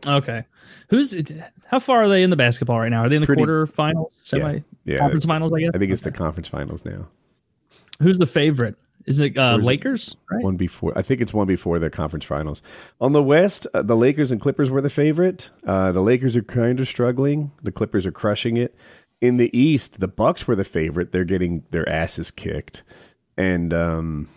Okay. 0.07 0.45
Who's, 0.89 1.15
how 1.67 1.79
far 1.79 2.03
are 2.03 2.09
they 2.09 2.23
in 2.23 2.31
the 2.31 2.37
basketball 2.37 2.79
right 2.79 2.89
now? 2.91 3.03
Are 3.03 3.09
they 3.09 3.17
in 3.17 3.23
the 3.23 3.27
Pretty- 3.27 3.43
quarterfinals, 3.43 4.13
semi 4.13 4.61
Yeah. 4.85 4.99
conference 4.99 5.25
finals, 5.27 5.53
I 5.53 5.61
guess? 5.61 5.71
I 5.75 5.79
think 5.79 5.93
it's 5.93 6.03
the 6.03 6.13
conference 6.13 6.49
finals 6.49 6.85
now. 6.85 7.07
Who's 8.01 8.19
the 8.19 8.27
favorite? 8.27 8.77
Is 9.07 9.21
it 9.21 9.37
uh, 9.37 9.43
Or 9.43 9.53
is 9.53 9.59
it- 9.59 9.65
Lakers? 9.67 10.17
Right. 10.31 10.43
One 10.43 10.57
before, 10.57 10.93
I 10.97 11.03
think 11.03 11.21
it's 11.21 11.35
one 11.35 11.47
before 11.47 11.79
the 11.79 11.91
conference 11.91 12.25
finals. 12.25 12.63
On 13.01 13.13
the 13.13 13.23
West, 13.23 13.67
uh, 13.75 13.83
the 13.83 13.97
Lakers 13.97 14.33
and 14.33 14.41
Clippers 14.41 14.71
were 14.71 14.81
the 14.81 14.89
favorite. 14.91 15.51
Uh, 15.67 15.93
the 15.93 16.01
Lakers 16.03 16.37
are 16.37 16.43
kind 16.43 16.81
of 16.81 16.89
struggling. 16.89 17.51
The 17.63 17.73
Clippers 17.73 18.07
are 18.07 18.13
crushing 18.13 18.57
it. 18.57 18.75
In 19.21 19.37
the 19.37 19.57
East, 19.59 20.01
the 20.01 20.09
Bucks 20.09 20.47
were 20.47 20.57
the 20.57 20.65
favorite. 20.65 21.13
They're 21.13 21.25
getting 21.25 21.63
their 21.71 21.89
asses 21.89 22.31
kicked, 22.31 22.83
and 23.37 23.73
um, 23.73 24.29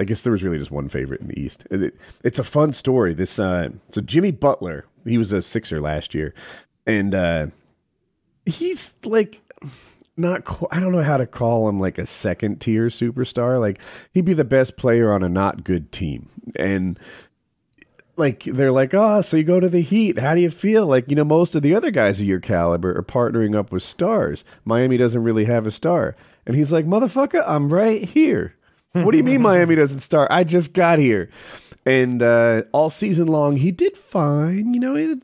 I 0.00 0.04
guess 0.04 0.22
there 0.22 0.32
was 0.32 0.42
really 0.42 0.58
just 0.58 0.70
one 0.70 0.88
favorite 0.88 1.20
in 1.20 1.28
the 1.28 1.38
East. 1.38 1.64
It- 1.70 1.94
it's 2.24 2.38
a 2.38 2.44
fun 2.44 2.72
story. 2.72 3.14
This 3.14 3.38
uh, 3.38 3.68
so 3.90 4.00
Jimmy 4.00 4.30
Butler, 4.32 4.86
he 5.06 5.18
was 5.18 5.30
a 5.32 5.42
Sixer 5.42 5.80
last 5.80 6.14
year, 6.14 6.34
and 6.86 7.14
uh, 7.14 7.46
he's 8.46 8.94
like 9.04 9.42
not 10.16 10.42
I 10.72 10.80
don't 10.80 10.92
know 10.92 11.02
how 11.02 11.16
to 11.18 11.26
call 11.26 11.68
him 11.68 11.78
like 11.80 11.98
a 11.98 12.06
second 12.06 12.60
tier 12.60 12.88
superstar. 12.88 13.60
Like 13.60 13.78
he'd 14.12 14.24
be 14.24 14.32
the 14.34 14.44
best 14.44 14.76
player 14.76 15.12
on 15.12 15.22
a 15.22 15.28
not 15.28 15.64
good 15.64 15.92
team. 15.92 16.28
And 16.56 16.98
like 18.16 18.44
they're 18.44 18.72
like, 18.72 18.92
"Oh, 18.92 19.20
so 19.22 19.36
you 19.36 19.44
go 19.44 19.60
to 19.60 19.68
the 19.68 19.80
Heat. 19.80 20.18
How 20.18 20.34
do 20.34 20.40
you 20.42 20.50
feel?" 20.50 20.86
Like, 20.86 21.08
you 21.08 21.16
know, 21.16 21.24
most 21.24 21.54
of 21.54 21.62
the 21.62 21.74
other 21.74 21.90
guys 21.90 22.20
of 22.20 22.26
your 22.26 22.40
caliber 22.40 22.96
are 22.96 23.02
partnering 23.02 23.56
up 23.56 23.72
with 23.72 23.82
stars. 23.82 24.44
Miami 24.64 24.96
doesn't 24.96 25.22
really 25.22 25.44
have 25.46 25.66
a 25.66 25.70
star. 25.70 26.16
And 26.46 26.56
he's 26.56 26.72
like, 26.72 26.86
"Motherfucker, 26.86 27.42
I'm 27.46 27.72
right 27.72 28.02
here." 28.04 28.54
What 28.92 29.12
do 29.12 29.16
you 29.18 29.24
mean 29.24 29.42
Miami 29.42 29.74
doesn't 29.74 30.00
start? 30.00 30.28
I 30.30 30.44
just 30.44 30.72
got 30.72 30.98
here. 30.98 31.30
And 31.86 32.22
uh, 32.22 32.62
all 32.72 32.90
season 32.90 33.26
long, 33.28 33.56
he 33.56 33.72
did 33.72 33.96
fine. 33.96 34.74
You 34.74 34.80
know, 34.80 34.94
he 34.94 35.08
had 35.08 35.22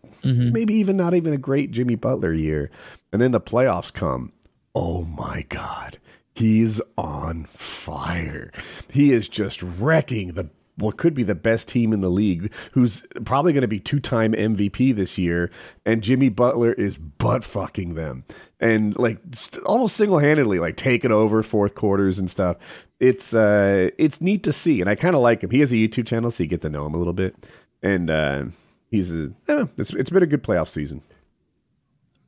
maybe 0.53 0.75
even 0.75 0.97
not 0.97 1.15
even 1.15 1.33
a 1.33 1.39
great 1.39 1.71
Jimmy 1.71 1.95
Butler 1.97 2.33
year. 2.33 2.71
And 3.13 3.21
then 3.21 3.31
the 3.33 3.41
playoffs 3.41 3.93
come. 3.93 4.33
Oh 4.75 5.03
my 5.03 5.45
God. 5.49 5.99
He's 6.35 6.81
on 6.99 7.45
fire. 7.47 8.53
He 8.91 9.13
is 9.13 9.29
just 9.29 9.63
wrecking 9.63 10.33
the 10.33 10.51
what 10.77 10.97
could 10.97 11.15
be 11.15 11.23
the 11.23 11.35
best 11.35 11.69
team 11.69 11.93
in 11.93 12.01
the 12.01 12.11
league, 12.11 12.53
who's 12.73 13.05
probably 13.25 13.53
going 13.53 13.63
to 13.63 13.69
be 13.69 13.81
two 13.81 14.01
time 14.01 14.33
MVP 14.33 14.95
this 14.95 15.19
year, 15.19 15.51
and 15.85 16.03
Jimmy 16.03 16.29
Butler 16.29 16.73
is 16.73 16.99
butt 16.99 17.45
fucking 17.45 17.95
them, 17.95 18.25
and 18.61 18.97
like 18.99 19.19
st- 19.33 19.65
almost 19.65 19.97
single 19.97 20.19
handedly, 20.19 20.59
like 20.59 20.77
taking 20.77 21.13
over 21.13 21.43
fourth 21.43 21.75
quarters 21.75 22.19
and 22.19 22.31
stuff. 22.31 22.57
It's 23.01 23.35
uh, 23.35 23.91
it's 23.99 24.21
neat 24.21 24.43
to 24.45 24.53
see, 24.53 24.81
and 24.81 24.91
I 24.91 24.95
kind 24.95 25.17
of 25.17 25.23
like 25.23 25.43
him. 25.43 25.51
He 25.51 25.61
has 25.61 25.73
a 25.73 25.77
YouTube 25.77 26.07
channel, 26.07 26.31
so 26.31 26.43
you 26.43 26.49
get 26.49 26.63
to 26.63 26.71
know 26.71 26.87
him 26.87 26.95
a 26.95 26.99
little 26.99 27.13
bit, 27.13 27.35
and 27.83 28.11
uh, 28.11 28.45
he's 28.91 29.15
a, 29.15 29.33
eh, 29.49 29.65
it's 29.77 29.93
it's 29.93 30.11
been 30.11 30.23
a 30.23 30.27
good 30.27 30.43
playoff 30.43 30.69
season. 30.69 31.03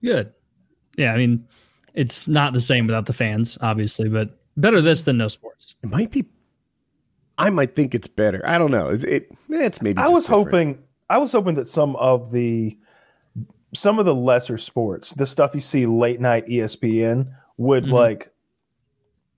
Good. 0.02 0.32
Yeah, 0.96 1.12
I 1.12 1.16
mean, 1.16 1.46
it's 1.94 2.28
not 2.28 2.52
the 2.52 2.60
same 2.60 2.86
without 2.86 3.06
the 3.06 3.12
fans, 3.12 3.58
obviously, 3.60 4.08
but 4.08 4.38
better 4.56 4.80
this 4.80 5.04
than 5.04 5.18
no 5.18 5.28
sports. 5.28 5.74
It 5.82 5.90
might 5.90 6.10
be. 6.10 6.24
I 7.38 7.50
might 7.50 7.74
think 7.76 7.94
it's 7.94 8.08
better. 8.08 8.42
I 8.44 8.58
don't 8.58 8.70
know. 8.72 8.88
It's, 8.88 9.04
it, 9.04 9.28
eh, 9.52 9.64
it's 9.64 9.80
maybe. 9.80 9.98
I 9.98 10.08
was 10.08 10.24
different. 10.24 10.44
hoping 10.46 10.82
I 11.08 11.18
was 11.18 11.32
hoping 11.32 11.54
that 11.54 11.66
some 11.68 11.96
of 11.96 12.30
the 12.32 12.76
some 13.74 13.98
of 13.98 14.06
the 14.06 14.14
lesser 14.14 14.58
sports, 14.58 15.10
the 15.12 15.26
stuff 15.26 15.54
you 15.54 15.60
see 15.60 15.86
late 15.86 16.20
night 16.20 16.46
ESPN, 16.48 17.28
would 17.58 17.84
Mhm. 17.84 17.92
like 17.92 18.32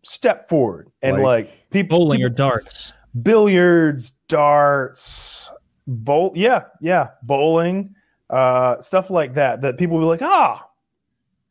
step 0.02 0.48
forward 0.48 0.88
and 1.02 1.16
Like 1.18 1.22
like, 1.46 1.70
people 1.70 1.98
Bowling 1.98 2.22
or 2.22 2.28
darts. 2.30 2.92
billiards, 3.22 4.12
darts, 4.28 5.50
bowl 5.86 6.32
yeah, 6.34 6.64
yeah, 6.80 7.08
bowling, 7.24 7.94
uh 8.30 8.80
stuff 8.80 9.10
like 9.10 9.34
that 9.34 9.60
that 9.60 9.76
people 9.76 9.96
will 9.98 10.04
be 10.04 10.08
like, 10.08 10.22
"Ah, 10.22 10.66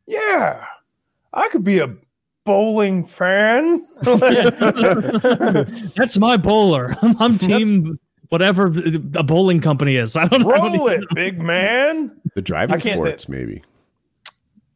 yeah. 0.08 0.66
I 1.34 1.48
could 1.50 1.64
be 1.64 1.78
a 1.80 1.94
bowling 2.50 3.06
fan." 3.06 3.86
That's 5.96 6.18
my 6.18 6.36
bowler. 6.38 6.96
I'm, 7.02 7.16
I'm 7.22 7.38
team 7.38 8.00
whatever 8.30 8.68
a 9.16 9.24
bowling 9.24 9.62
company 9.62 9.96
is. 9.96 10.18
I 10.18 10.26
don't 10.28 10.42
know. 10.42 10.50
Roll 10.50 10.88
it, 10.88 11.04
big 11.14 11.42
man. 11.42 12.12
the 12.36 12.42
driving 12.42 12.76
I 12.76 12.80
can't- 12.80 12.96
sports. 12.96 13.30
maybe 13.30 13.62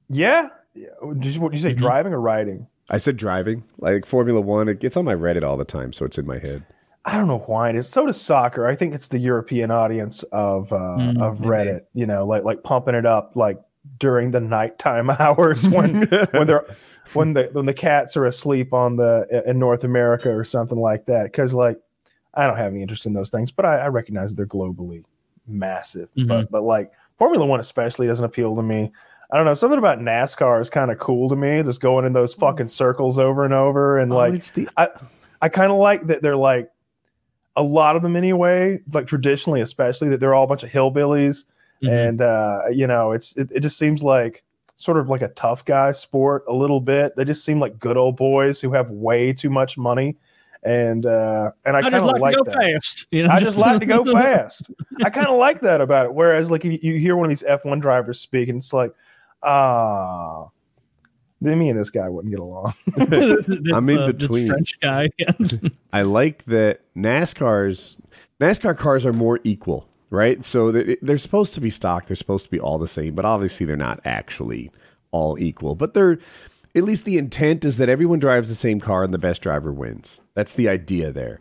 Yeah. 0.10 0.50
Yeah. 0.76 0.88
Did 1.20 1.36
you, 1.36 1.42
what 1.42 1.52
did 1.52 1.58
you 1.60 1.64
say, 1.64 1.74
Mhm. 1.74 1.78
driving 1.78 2.14
or 2.14 2.22
riding? 2.22 2.68
I 2.90 2.98
said 2.98 3.18
driving, 3.18 3.64
like 3.80 4.06
Formula 4.06 4.40
One. 4.42 4.68
It 4.68 4.80
gets 4.80 4.98
on 4.98 5.06
my 5.06 5.16
Reddit 5.16 5.44
all 5.44 5.58
the 5.58 5.66
time, 5.66 5.94
so 5.94 6.06
it's 6.06 6.18
in 6.18 6.26
my 6.28 6.38
head. 6.38 6.64
I 7.06 7.18
don't 7.18 7.28
know 7.28 7.40
why 7.40 7.70
it 7.70 7.76
is. 7.76 7.88
So 7.90 8.06
does 8.06 8.20
soccer. 8.22 8.66
I 8.68 8.76
think 8.76 8.94
it's 8.94 9.08
the 9.08 9.18
European 9.20 9.72
audience 9.72 10.22
of 10.32 10.72
uh, 10.72 10.78
Mm, 11.00 11.22
of 11.22 11.40
maybe. 11.40 11.50
Reddit. 11.52 11.82
You 11.94 12.06
know, 12.06 12.26
like 12.26 12.44
like 12.44 12.62
pumping 12.64 12.96
it 12.96 13.06
up 13.08 13.36
like 13.36 13.58
during 14.00 14.32
the 14.32 14.40
nighttime 14.40 15.10
hours 15.20 15.68
when 15.68 16.06
when 16.32 16.48
they're 16.48 16.66
when 17.14 17.34
the 17.34 17.50
when 17.52 17.66
the 17.66 17.74
cats 17.74 18.16
are 18.16 18.26
asleep 18.26 18.74
on 18.74 18.96
the 18.96 19.44
in 19.46 19.60
North 19.60 19.84
America 19.84 20.34
or 20.34 20.44
something 20.44 20.80
like 20.80 21.06
that. 21.06 21.26
Because 21.26 21.54
like 21.54 21.80
I 22.34 22.48
don't 22.48 22.58
have 22.58 22.72
any 22.72 22.82
interest 22.82 23.06
in 23.06 23.14
those 23.14 23.30
things, 23.30 23.52
but 23.52 23.66
I, 23.66 23.80
I 23.80 23.88
recognize 23.88 24.34
they're 24.34 24.46
globally 24.48 25.04
massive. 25.48 26.10
Mhm. 26.18 26.28
But 26.28 26.52
but 26.52 26.64
like 26.64 26.92
Formula 27.18 27.46
One 27.46 27.60
especially 27.60 28.08
doesn't 28.08 28.26
appeal 28.26 28.56
to 28.56 28.62
me. 28.64 28.92
I 29.32 29.38
don't 29.38 29.46
know. 29.46 29.54
Something 29.54 29.80
about 29.80 30.00
NASCAR 30.00 30.62
is 30.62 30.70
kind 30.70 30.92
of 30.92 31.00
cool 31.00 31.28
to 31.30 31.36
me. 31.36 31.64
Just 31.64 31.82
going 31.82 32.06
in 32.06 32.14
those 32.14 32.34
fucking 32.34 32.68
circles 32.68 33.18
over 33.20 33.46
and 33.46 33.54
over 33.54 33.98
and 34.00 34.12
like 34.12 34.32
oh, 34.32 34.36
it's 34.36 34.52
the 34.52 34.70
I 35.42 35.50
kind 35.50 35.72
of 35.72 35.78
like 35.78 36.08
that 36.08 36.22
they're 36.22 36.38
like 36.38 36.70
a 37.56 37.62
lot 37.64 37.96
of 37.96 38.02
them 38.02 38.16
anyway, 38.16 38.80
like 38.94 39.06
traditionally, 39.08 39.62
especially 39.62 40.10
that 40.10 40.20
they're 40.20 40.34
all 40.34 40.46
a 40.46 40.48
bunch 40.48 40.64
of 40.64 40.70
hillbillies, 40.72 41.44
Mhm. 41.84 42.10
and 42.10 42.22
uh, 42.22 42.62
you 42.72 42.88
know, 42.88 43.12
it's 43.12 43.36
it, 43.36 43.52
it 43.52 43.60
just 43.60 43.78
seems 43.78 44.02
like 44.02 44.44
sort 44.84 44.98
of 44.98 45.10
like 45.10 45.22
a 45.22 45.30
tough 45.30 45.66
guy 45.66 45.92
sport 45.92 46.44
a 46.48 46.54
little 46.54 46.82
bit. 46.82 47.16
They 47.16 47.26
just 47.26 47.44
seem 47.46 47.60
like 47.60 47.80
good 47.80 47.98
old 47.98 48.18
boys 48.18 48.60
who 48.62 48.72
have 48.74 48.92
way 48.92 49.34
too 49.34 49.50
much 49.50 49.78
money, 49.78 50.16
and 50.64 51.06
uh, 51.06 51.52
and 51.66 51.76
I 51.76 51.80
I 51.80 51.82
kind 51.84 51.96
of 51.96 52.04
like, 52.06 52.22
like, 52.22 52.34
to 52.38 52.44
go 52.44 52.52
that. 52.52 52.74
fast. 52.74 53.08
You 53.12 53.24
know, 53.24 53.30
I 53.32 53.40
just 53.40 53.58
like 53.58 53.80
to 53.80 53.86
go 53.86 54.04
fast. 54.14 54.70
I 55.04 55.10
kind 55.10 55.28
of 55.28 55.38
like 55.38 55.62
that 55.62 55.82
about 55.82 56.06
it. 56.06 56.14
Whereas, 56.14 56.52
like, 56.52 56.64
you, 56.64 56.78
you 56.82 56.96
hear 56.98 57.16
one 57.16 57.26
of 57.26 57.30
these 57.30 57.44
F1 57.44 57.82
drivers 57.82 58.20
speak, 58.20 58.50
and 58.50 58.58
it's 58.58 58.74
like, 58.74 58.94
ah, 59.42 60.48
then 61.42 61.60
me 61.60 61.70
and 61.70 61.78
this 61.78 61.90
guy 61.90 62.08
wouldn't 62.10 62.32
get 62.32 62.40
along. 62.40 62.74
This- 63.08 63.48
this, 63.48 63.58
I'm 63.74 63.90
in 63.90 63.98
uh, 63.98 64.08
this 64.08 64.16
between. 64.16 64.48
French 64.48 64.80
guy. 64.80 65.10
I 65.92 66.02
like 66.04 66.46
that 66.46 66.82
NASCAR's 66.96 67.98
NASCAR 68.40 68.78
cars 68.78 69.06
are 69.06 69.14
more 69.14 69.40
equal, 69.44 69.88
right? 70.14 70.46
So 70.46 70.72
they- 70.72 70.98
they're 71.02 71.18
supposed 71.18 71.54
to 71.56 71.62
be 71.62 71.70
stock, 71.70 72.06
they're 72.08 72.16
supposed 72.16 72.46
to 72.46 72.52
be 72.52 72.60
all 72.60 72.78
the 72.78 72.88
same, 72.88 73.16
but 73.16 73.26
obviously 73.26 73.66
they're 73.66 73.76
not 73.76 74.00
actually 74.06 74.72
all 75.12 75.38
equal. 75.40 75.76
But 75.76 75.94
they're 75.94 76.20
at 76.76 76.84
least 76.84 77.06
the 77.06 77.18
intent 77.20 77.66
is 77.66 77.78
that 77.78 77.90
everyone 77.90 78.18
drives 78.20 78.50
the 78.50 78.56
same 78.56 78.80
car 78.80 79.04
and 79.04 79.14
the 79.14 79.20
best 79.20 79.42
driver 79.42 79.72
wins. 79.72 80.22
That's 80.34 80.54
the 80.56 80.68
idea 80.70 81.12
there. 81.12 81.40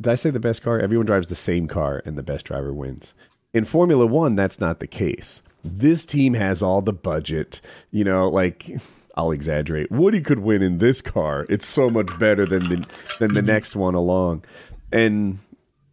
Did 0.00 0.10
I 0.10 0.14
say 0.14 0.30
the 0.30 0.38
best 0.40 0.62
car? 0.62 0.78
Everyone 0.78 1.06
drives 1.06 1.28
the 1.28 1.34
same 1.34 1.66
car 1.66 2.02
and 2.04 2.16
the 2.16 2.22
best 2.22 2.44
driver 2.44 2.72
wins. 2.72 3.14
In 3.54 3.64
Formula 3.64 4.06
One, 4.06 4.36
that's 4.36 4.60
not 4.60 4.78
the 4.80 4.86
case. 4.86 5.42
This 5.64 6.06
team 6.06 6.34
has 6.34 6.62
all 6.62 6.80
the 6.82 6.92
budget, 6.92 7.60
you 7.90 8.04
know, 8.04 8.28
like 8.28 8.70
I'll 9.16 9.30
exaggerate. 9.32 9.90
Woody 9.90 10.20
could 10.20 10.38
win 10.40 10.62
in 10.62 10.78
this 10.78 11.00
car. 11.02 11.44
It's 11.48 11.66
so 11.66 11.90
much 11.90 12.16
better 12.18 12.46
than 12.46 12.68
the 12.68 12.86
than 13.20 13.34
the 13.34 13.42
next 13.42 13.76
one 13.76 13.94
along. 13.94 14.44
And 14.92 15.38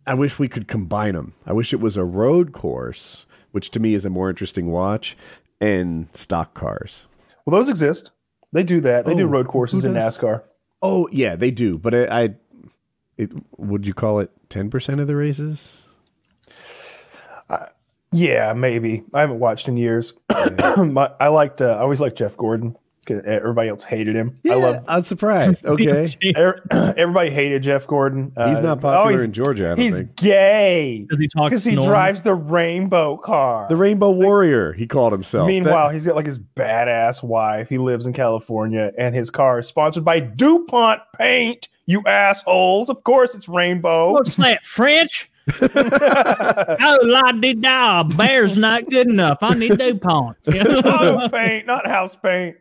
I 0.09 0.15
wish 0.15 0.39
we 0.39 0.47
could 0.47 0.67
combine 0.67 1.13
them. 1.13 1.33
I 1.45 1.53
wish 1.53 1.71
it 1.71 1.79
was 1.79 1.95
a 1.95 2.03
road 2.03 2.51
course, 2.51 3.27
which 3.51 3.69
to 3.71 3.79
me 3.79 3.93
is 3.93 4.05
a 4.05 4.09
more 4.09 4.27
interesting 4.27 4.71
watch, 4.71 5.15
and 5.61 6.07
stock 6.13 6.55
cars. 6.55 7.05
Well, 7.45 7.55
those 7.55 7.69
exist. 7.69 8.09
They 8.51 8.63
do 8.63 8.81
that. 8.81 9.05
They 9.05 9.13
do 9.13 9.25
Oh, 9.25 9.29
road 9.29 9.47
courses 9.47 9.85
in? 9.85 9.93
NASCAR. 9.93 10.41
Oh 10.81 11.07
yeah, 11.11 11.35
they 11.35 11.51
do. 11.51 11.77
But 11.77 11.93
I, 11.93 12.21
I 12.23 12.29
it 13.17 13.31
would 13.57 13.85
you 13.85 13.93
call 13.93 14.17
it 14.17 14.31
ten 14.49 14.71
percent 14.71 14.99
of 14.99 15.05
the 15.05 15.15
races? 15.15 15.85
Yeah, 18.11 18.53
maybe. 18.53 19.03
I 19.13 19.21
haven't 19.21 19.37
watched 19.37 19.67
in 19.67 19.77
years. 19.77 20.13
My, 20.77 21.11
I 21.19 21.27
liked. 21.27 21.61
Uh, 21.61 21.75
I 21.75 21.81
always 21.81 22.01
liked 22.01 22.17
Jeff 22.17 22.35
Gordon. 22.35 22.75
'Cause 23.09 23.23
Everybody 23.25 23.69
else 23.69 23.83
hated 23.83 24.15
him. 24.15 24.37
I 24.49 24.55
love. 24.55 24.83
I'm 24.87 25.01
surprised. 25.03 25.65
Okay, 25.69 26.05
er- 26.37 26.63
Everybody 26.97 27.29
hated 27.29 27.63
Jeff 27.63 27.85
Gordon. 27.87 28.31
Uh, 28.37 28.49
he's 28.49 28.61
not 28.61 28.77
oh, 28.77 28.81
popular 28.81 29.11
he's- 29.11 29.25
in 29.25 29.33
Georgia. 29.33 29.65
I 29.65 29.69
don't 29.69 29.79
He's 29.79 29.93
think. 29.97 30.15
gay 30.15 31.05
Does 31.09 31.17
he 31.19 31.27
talk? 31.27 31.49
because 31.49 31.65
he 31.65 31.73
snore? 31.73 31.87
drives 31.87 32.21
the 32.21 32.33
rainbow 32.35 33.17
car. 33.17 33.67
The 33.69 33.75
Rainbow 33.75 34.11
Warrior, 34.11 34.73
he 34.73 34.87
called 34.87 35.11
himself. 35.11 35.47
Meanwhile, 35.47 35.89
he's 35.89 36.05
got 36.05 36.15
like 36.15 36.25
his 36.25 36.39
badass 36.39 37.21
wife. 37.23 37.67
He 37.69 37.77
lives 37.77 38.05
in 38.05 38.13
California, 38.13 38.91
and 38.97 39.13
his 39.13 39.29
car 39.29 39.59
is 39.59 39.67
sponsored 39.67 40.05
by 40.05 40.19
DuPont 40.19 41.01
Paint. 41.17 41.67
You 41.85 42.03
assholes! 42.05 42.89
Of 42.89 43.03
course, 43.03 43.33
it's 43.35 43.49
rainbow. 43.49 44.11
What's 44.13 44.35
that 44.37 44.65
French? 44.65 45.29
Oh, 45.61 46.97
la 47.03 47.31
di 47.31 47.53
da. 47.55 48.03
Bear's 48.03 48.57
not 48.57 48.85
good 48.85 49.07
enough. 49.07 49.39
I 49.41 49.53
need 49.55 49.77
DuPont. 49.77 50.37
Auto 50.47 51.27
paint, 51.29 51.65
not 51.65 51.87
house 51.87 52.15
paint. 52.15 52.55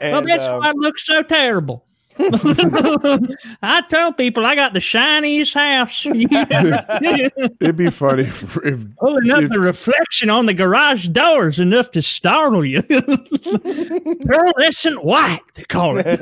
Well, 0.00 0.22
that's 0.22 0.46
um, 0.46 0.60
why 0.60 0.70
it 0.70 0.76
looks 0.76 1.04
so 1.04 1.22
terrible. 1.22 1.84
I 2.18 3.82
tell 3.90 4.12
people 4.12 4.46
I 4.46 4.54
got 4.54 4.72
the 4.72 4.80
shiniest 4.80 5.52
house. 5.54 6.06
It'd 7.60 7.76
be 7.76 7.90
funny 7.90 8.22
if, 8.22 8.56
if 8.58 8.96
Pulling 8.98 9.30
up 9.32 9.42
if- 9.42 9.50
the 9.50 9.58
reflection 9.58 10.30
on 10.30 10.46
the 10.46 10.54
garage 10.54 11.08
door 11.08 11.48
is 11.48 11.58
enough 11.58 11.90
to 11.90 12.02
startle 12.02 12.64
you. 12.64 12.82
Pearlescent 14.24 15.02
white, 15.02 15.40
they 15.54 15.64
call 15.64 15.96
it. 15.98 16.20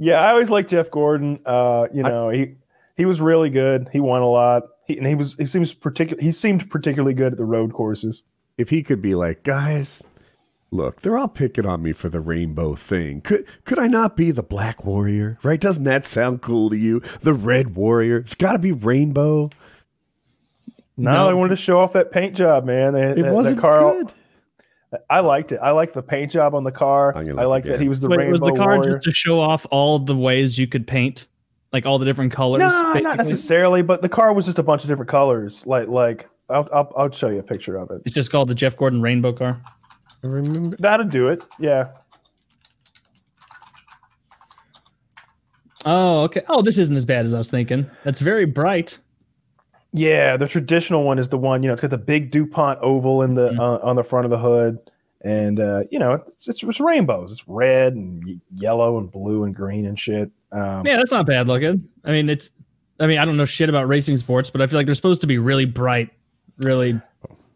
yeah, 0.00 0.20
I 0.20 0.30
always 0.30 0.50
liked 0.50 0.70
Jeff 0.70 0.90
Gordon. 0.90 1.38
Uh, 1.46 1.86
you 1.92 2.02
know, 2.02 2.28
he 2.30 2.56
he 2.96 3.04
was 3.04 3.20
really 3.20 3.50
good. 3.50 3.88
He 3.92 4.00
won 4.00 4.22
a 4.22 4.28
lot. 4.28 4.64
He, 4.86 4.98
and 4.98 5.06
he 5.06 5.14
was 5.14 5.34
he 5.34 5.46
seems 5.46 5.72
particular. 5.72 6.20
He 6.20 6.32
seemed 6.32 6.68
particularly 6.70 7.14
good 7.14 7.32
at 7.32 7.38
the 7.38 7.44
road 7.44 7.72
courses. 7.72 8.24
if 8.58 8.68
he 8.68 8.82
could 8.82 9.00
be 9.02 9.14
like, 9.14 9.42
guys, 9.44 10.02
look, 10.70 11.00
they're 11.02 11.16
all 11.16 11.28
picking 11.28 11.64
on 11.66 11.82
me 11.82 11.92
for 11.92 12.08
the 12.08 12.20
rainbow 12.20 12.74
thing. 12.74 13.20
Could 13.20 13.46
could 13.64 13.78
I 13.78 13.86
not 13.86 14.16
be 14.16 14.30
the 14.30 14.42
black 14.42 14.84
warrior? 14.84 15.38
Right? 15.42 15.60
Doesn't 15.60 15.84
that 15.84 16.04
sound 16.04 16.42
cool 16.42 16.70
to 16.70 16.76
you? 16.76 17.00
The 17.22 17.34
red 17.34 17.74
warrior. 17.76 18.18
It's 18.18 18.34
got 18.34 18.52
to 18.52 18.58
be 18.58 18.72
rainbow. 18.72 19.50
No, 20.96 21.12
No. 21.12 21.26
they 21.28 21.34
wanted 21.34 21.50
to 21.50 21.56
show 21.56 21.78
off 21.78 21.92
that 21.92 22.10
paint 22.10 22.34
job, 22.34 22.64
man. 22.64 22.94
They, 22.94 23.02
It 23.10 23.16
that, 23.22 23.32
wasn't 23.32 23.56
that 23.56 23.62
car. 23.62 23.92
good. 23.92 24.12
I 25.10 25.20
liked 25.20 25.52
it. 25.52 25.58
I 25.62 25.72
liked 25.72 25.94
the 25.94 26.02
paint 26.02 26.30
job 26.32 26.54
on 26.54 26.64
the 26.64 26.72
car. 26.72 27.12
I'm 27.14 27.26
gonna 27.26 27.40
I 27.40 27.44
look 27.44 27.50
like 27.50 27.64
that 27.64 27.80
he 27.80 27.88
was 27.88 28.00
the 28.00 28.08
Wait, 28.08 28.18
rainbow 28.18 28.30
was 28.32 28.40
the 28.40 28.52
car 28.52 28.76
warrior. 28.76 28.92
just 28.92 29.02
to 29.04 29.12
show 29.12 29.38
off 29.38 29.66
all 29.70 29.98
the 29.98 30.16
ways 30.16 30.58
you 30.58 30.66
could 30.66 30.86
paint, 30.86 31.26
like 31.72 31.84
all 31.84 31.98
the 31.98 32.06
different 32.06 32.32
colors? 32.32 32.60
no, 32.60 32.92
not 32.94 33.16
necessarily, 33.18 33.82
but 33.82 34.00
the 34.00 34.08
car 34.08 34.32
was 34.32 34.44
just 34.46 34.58
a 34.58 34.62
bunch 34.62 34.84
of 34.84 34.88
different 34.88 35.10
colors. 35.10 35.66
Like, 35.66 35.88
like 35.88 36.28
I'll, 36.48 36.66
I'll, 36.72 36.92
I'll 36.96 37.10
show 37.10 37.28
you 37.28 37.40
a 37.40 37.42
picture 37.42 37.76
of 37.76 37.90
it. 37.90 38.00
It's 38.06 38.14
just 38.14 38.30
called 38.30 38.48
the 38.48 38.54
Jeff 38.54 38.76
Gordon 38.76 39.02
Rainbow 39.02 39.32
Car. 39.32 39.60
I 40.22 40.26
remember. 40.26 40.76
That'll 40.80 41.06
do 41.06 41.28
it. 41.28 41.42
Yeah. 41.58 41.88
Oh, 45.84 46.22
okay. 46.22 46.42
Oh, 46.48 46.62
this 46.62 46.78
isn't 46.78 46.96
as 46.96 47.04
bad 47.04 47.24
as 47.24 47.34
I 47.34 47.38
was 47.38 47.48
thinking. 47.48 47.88
That's 48.04 48.20
very 48.20 48.44
bright. 48.44 48.98
Yeah, 49.92 50.36
the 50.36 50.48
traditional 50.48 51.04
one 51.04 51.18
is 51.18 51.28
the 51.28 51.38
one. 51.38 51.62
You 51.62 51.68
know, 51.68 51.72
it's 51.74 51.80
got 51.82 51.90
the 51.90 51.98
big 51.98 52.30
Dupont 52.30 52.78
oval 52.82 53.22
in 53.22 53.34
the 53.34 53.50
Mhm. 53.50 53.58
uh, 53.58 53.78
on 53.86 53.96
the 53.96 54.02
front 54.04 54.24
of 54.24 54.30
the 54.30 54.38
hood, 54.38 54.78
and 55.22 55.60
uh, 55.60 55.84
you 55.90 55.98
know, 55.98 56.14
it's, 56.14 56.48
it's 56.48 56.62
it's 56.62 56.80
rainbows. 56.80 57.32
It's 57.32 57.46
red 57.48 57.94
and 57.94 58.40
yellow 58.54 58.98
and 58.98 59.10
blue 59.10 59.44
and 59.44 59.54
green 59.54 59.86
and 59.86 59.98
shit. 59.98 60.30
Um, 60.52 60.84
Yeah, 60.86 60.96
that's 60.96 61.12
not 61.12 61.24
bad 61.24 61.46
looking. 61.48 61.88
I 62.04 62.10
mean, 62.10 62.28
it's. 62.28 62.50
I 62.98 63.06
mean, 63.06 63.18
I 63.18 63.24
don't 63.26 63.36
know 63.36 63.44
shit 63.44 63.68
about 63.68 63.88
racing 63.88 64.16
sports, 64.16 64.48
but 64.50 64.60
I 64.62 64.66
feel 64.66 64.78
like 64.78 64.86
they're 64.86 64.94
supposed 64.94 65.20
to 65.20 65.26
be 65.26 65.36
really 65.38 65.66
bright, 65.66 66.10
really 66.58 66.98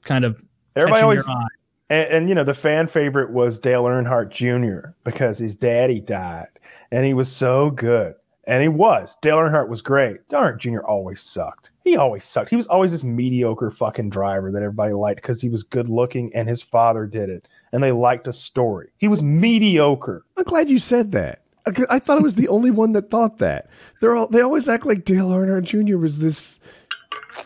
kind 0.05 0.25
of 0.25 0.42
everybody 0.77 1.03
always 1.03 1.27
your 1.27 1.35
eye. 1.37 1.46
And, 1.90 2.09
and 2.09 2.29
you 2.29 2.35
know 2.35 2.44
the 2.44 2.55
fan 2.55 2.87
favorite 2.87 3.33
was 3.33 3.59
Dale 3.59 3.85
Earnhardt 3.85 4.31
Jr. 4.31 4.90
because 5.05 5.38
his 5.38 5.55
daddy 5.55 6.00
died, 6.00 6.48
and 6.90 7.05
he 7.05 7.12
was 7.12 7.31
so 7.31 7.70
good. 7.70 8.14
And 8.44 8.62
he 8.62 8.68
was. 8.68 9.16
Dale 9.20 9.37
Earnhardt 9.37 9.68
was 9.68 9.83
great. 9.83 10.26
Earnhardt 10.31 10.59
Jr. 10.59 10.81
always 10.81 11.20
sucked. 11.20 11.70
He 11.85 11.96
always 11.96 12.24
sucked. 12.24 12.50
He 12.50 12.57
was 12.57 12.66
always 12.66 12.90
this 12.90 13.05
mediocre 13.05 13.70
fucking 13.70 14.11
driver 14.11 14.50
that 14.50 14.62
everybody 14.62 14.92
liked 14.92 15.20
because 15.20 15.40
he 15.40 15.48
was 15.48 15.62
good 15.62 15.88
looking 15.88 16.35
and 16.35 16.48
his 16.48 16.62
father 16.62 17.07
did 17.07 17.29
it. 17.29 17.46
And 17.72 17.83
they 17.83 17.92
liked 17.92 18.26
a 18.26 18.33
story. 18.33 18.88
He 18.96 19.09
was 19.09 19.22
mediocre. 19.22 20.24
I'm 20.37 20.44
glad 20.44 20.68
you 20.68 20.81
said 20.81 21.12
that. 21.12 21.42
I, 21.66 21.72
I 21.90 21.98
thought 21.98 22.18
I 22.18 22.22
was 22.22 22.35
the 22.35 22.48
only 22.48 22.70
one 22.70 22.92
that 22.92 23.11
thought 23.11 23.38
that. 23.38 23.68
They're 24.00 24.16
all 24.16 24.26
they 24.26 24.40
always 24.40 24.68
act 24.68 24.87
like 24.87 25.05
Dale 25.05 25.29
Earnhardt 25.29 25.64
Jr. 25.64 25.98
was 25.98 26.20
this. 26.20 26.59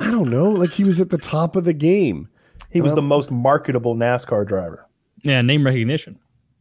I 0.00 0.11
don't 0.11 0.30
know, 0.30 0.48
like 0.48 0.70
he 0.70 0.85
was 0.85 1.00
at 1.00 1.11
the 1.11 1.18
top 1.18 1.57
of 1.57 1.64
the 1.64 1.74
game. 1.74 2.28
He 2.74 2.82
was 2.82 2.90
Well- 2.90 2.96
the 2.96 3.02
most 3.02 3.30
marketable 3.30 3.94
NASCAR 3.94 4.46
driver. 4.46 4.87
Yeah, 5.22 5.40
name 5.40 5.64
recognition. 5.64 6.18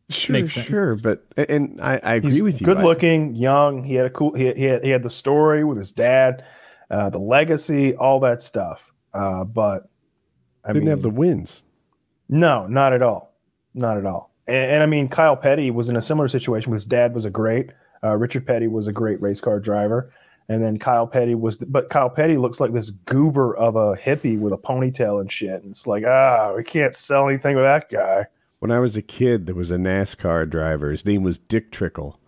Sure, 0.09 0.33
Makes 0.33 0.53
sense. 0.53 0.67
sure, 0.67 0.95
but 0.95 1.25
and 1.37 1.79
I, 1.81 1.99
I 2.03 2.13
agree 2.15 2.31
He's 2.31 2.41
with 2.41 2.61
you. 2.61 2.65
good 2.65 2.77
I- 2.77 2.83
looking, 2.83 3.35
young. 3.35 3.83
He 3.83 3.95
had 3.95 4.05
a 4.05 4.09
cool. 4.09 4.33
He, 4.33 4.53
he 4.53 4.63
had 4.63 4.83
he 4.83 4.89
had 4.89 5.01
the 5.03 5.09
story 5.09 5.63
with 5.63 5.77
his 5.77 5.91
dad, 5.91 6.45
uh, 6.91 7.09
the 7.09 7.17
legacy, 7.19 7.95
all 7.95 8.19
that 8.21 8.41
stuff. 8.41 8.93
Uh, 9.13 9.43
but 9.43 9.89
I 10.65 10.69
didn't 10.69 10.83
mean, 10.85 10.89
have 10.91 11.01
the 11.01 11.09
wins. 11.09 11.63
no, 12.29 12.67
not 12.67 12.93
at 12.93 13.01
all, 13.01 13.33
not 13.73 13.97
at 13.97 14.05
all. 14.05 14.31
And, 14.47 14.71
and 14.71 14.83
I 14.83 14.85
mean, 14.85 15.07
Kyle 15.09 15.35
Petty 15.37 15.71
was 15.71 15.89
in 15.89 15.95
a 15.95 16.01
similar 16.01 16.27
situation. 16.27 16.71
His 16.73 16.85
dad 16.85 17.13
was 17.15 17.25
a 17.25 17.29
great. 17.29 17.71
Uh, 18.03 18.15
Richard 18.17 18.45
Petty 18.45 18.67
was 18.67 18.87
a 18.87 18.93
great 18.93 19.21
race 19.21 19.39
car 19.41 19.59
driver, 19.59 20.11
and 20.49 20.63
then 20.63 20.77
Kyle 20.77 21.07
Petty 21.07 21.35
was. 21.35 21.57
But 21.57 21.89
Kyle 21.89 22.09
Petty 22.09 22.37
looks 22.37 22.59
like 22.59 22.73
this 22.73 22.91
goober 22.91 23.55
of 23.55 23.75
a 23.75 23.95
hippie 23.95 24.39
with 24.39 24.53
a 24.53 24.57
ponytail 24.57 25.21
and 25.21 25.31
shit. 25.31 25.61
And 25.61 25.71
it's 25.71 25.87
like, 25.87 26.03
ah, 26.05 26.53
we 26.55 26.63
can't 26.63 26.95
sell 26.95 27.27
anything 27.29 27.55
with 27.55 27.65
that 27.65 27.89
guy. 27.89 28.27
When 28.59 28.71
I 28.71 28.79
was 28.79 28.95
a 28.95 29.01
kid, 29.01 29.45
there 29.45 29.55
was 29.55 29.71
a 29.71 29.77
NASCAR 29.77 30.49
driver. 30.49 30.91
His 30.91 31.05
name 31.05 31.23
was 31.23 31.37
Dick 31.37 31.71
Trickle. 31.71 32.19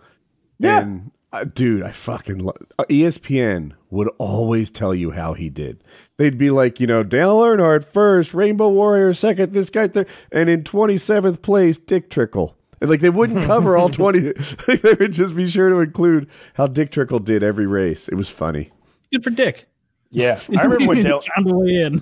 Yeah. 0.59 0.81
And 0.81 1.11
uh, 1.35 1.43
dude, 1.43 1.83
I 1.83 1.91
fucking 1.91 2.39
lo- 2.39 2.53
uh, 2.79 2.85
ESPN 2.85 3.73
would 3.89 4.07
always 4.17 4.69
tell 4.71 4.95
you 4.95 5.11
how 5.11 5.33
he 5.33 5.49
did. 5.49 5.83
They'd 6.17 6.37
be 6.37 6.49
like, 6.49 6.79
you 6.79 6.87
know, 6.87 7.03
Dale 7.03 7.39
Earnhardt 7.39 7.83
first, 7.83 8.33
Rainbow 8.33 8.69
Warrior 8.69 9.13
second, 9.13 9.51
this 9.51 9.69
guy 9.69 9.89
third, 9.89 10.07
and 10.31 10.49
in 10.49 10.63
27th 10.63 11.41
place, 11.41 11.77
Dick 11.77 12.09
Trickle. 12.09 12.54
And 12.81 12.89
like 12.89 12.99
they 13.01 13.09
wouldn't 13.09 13.45
cover 13.45 13.77
all 13.77 13.89
20. 13.91 14.19
they 14.67 14.93
would 14.99 15.11
just 15.13 15.35
be 15.35 15.47
sure 15.47 15.69
to 15.69 15.77
include 15.79 16.29
how 16.55 16.67
Dick 16.67 16.91
Trickle 16.91 17.19
did 17.19 17.41
every 17.43 17.65
race. 17.67 18.07
It 18.09 18.15
was 18.15 18.29
funny. 18.29 18.71
Good 19.11 19.23
for 19.23 19.29
Dick. 19.29 19.67
Yeah, 20.11 20.39
I 20.57 20.61
remember 20.63 20.87
when 20.87 20.97
Dale. 21.03 21.19
found 21.35 21.51
a 21.51 21.55
way 21.55 21.75
in. 21.81 22.01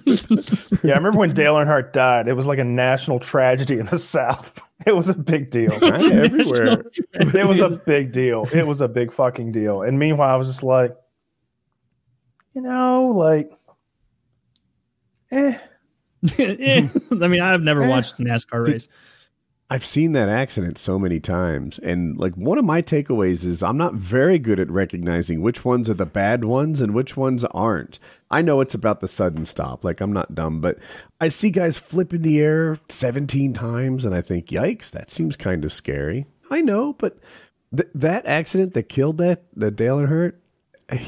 Yeah, 0.83 0.93
I 0.93 0.97
remember 0.97 1.17
when 1.17 1.33
Dale 1.33 1.55
Earnhardt 1.55 1.93
died. 1.93 2.27
It 2.27 2.33
was 2.33 2.45
like 2.45 2.59
a 2.59 2.63
national 2.63 3.19
tragedy 3.19 3.79
in 3.79 3.87
the 3.87 3.97
South. 3.97 4.59
It 4.85 4.95
was 4.95 5.09
a 5.09 5.15
big 5.15 5.49
deal. 5.49 5.71
Kinda 5.71 6.13
everywhere. 6.25 6.83
It 7.13 7.47
was 7.47 7.61
a 7.61 7.69
big 7.69 8.11
deal. 8.11 8.45
It 8.53 8.67
was 8.67 8.81
a 8.81 8.87
big 8.87 9.11
fucking 9.13 9.51
deal. 9.51 9.81
And 9.81 9.97
meanwhile, 9.97 10.29
I 10.29 10.35
was 10.35 10.47
just 10.49 10.61
like, 10.61 10.95
you 12.53 12.61
know, 12.61 13.13
like, 13.15 13.49
eh. 15.31 15.57
Eh, 16.37 16.87
I 17.11 17.27
mean, 17.27 17.41
I've 17.41 17.61
never 17.61 17.83
Eh. 17.83 17.87
watched 17.87 18.19
a 18.19 18.23
NASCAR 18.23 18.67
race. 18.67 18.87
I've 19.73 19.87
seen 19.87 20.11
that 20.11 20.29
accident 20.29 20.77
so 20.77 20.99
many 20.99 21.19
times. 21.19 21.79
And 21.79 22.15
like 22.15 22.35
one 22.35 22.59
of 22.59 22.63
my 22.63 22.83
takeaways 22.83 23.43
is 23.43 23.63
I'm 23.63 23.75
not 23.75 23.95
very 23.95 24.37
good 24.37 24.59
at 24.59 24.69
recognizing 24.69 25.41
which 25.41 25.65
ones 25.65 25.89
are 25.89 25.95
the 25.95 26.05
bad 26.05 26.43
ones 26.45 26.79
and 26.79 26.93
which 26.93 27.17
ones 27.17 27.43
aren't. 27.45 27.97
I 28.29 28.43
know 28.43 28.61
it's 28.61 28.75
about 28.75 28.99
the 28.99 29.07
sudden 29.07 29.45
stop. 29.45 29.83
Like 29.83 29.99
I'm 29.99 30.13
not 30.13 30.35
dumb, 30.35 30.61
but 30.61 30.77
I 31.19 31.29
see 31.29 31.49
guys 31.49 31.75
flip 31.75 32.13
in 32.13 32.21
the 32.21 32.39
air 32.39 32.77
17 32.89 33.53
times 33.53 34.05
and 34.05 34.13
I 34.13 34.21
think, 34.21 34.49
yikes, 34.49 34.91
that 34.91 35.09
seems 35.09 35.35
kind 35.35 35.65
of 35.65 35.73
scary. 35.73 36.27
I 36.51 36.61
know, 36.61 36.93
but 36.93 37.17
th- 37.75 37.89
that 37.95 38.27
accident 38.27 38.75
that 38.75 38.89
killed 38.89 39.17
that, 39.17 39.41
that 39.55 39.75
Dale 39.75 39.97
Earnhardt, 39.97 40.33
eh, 40.89 41.03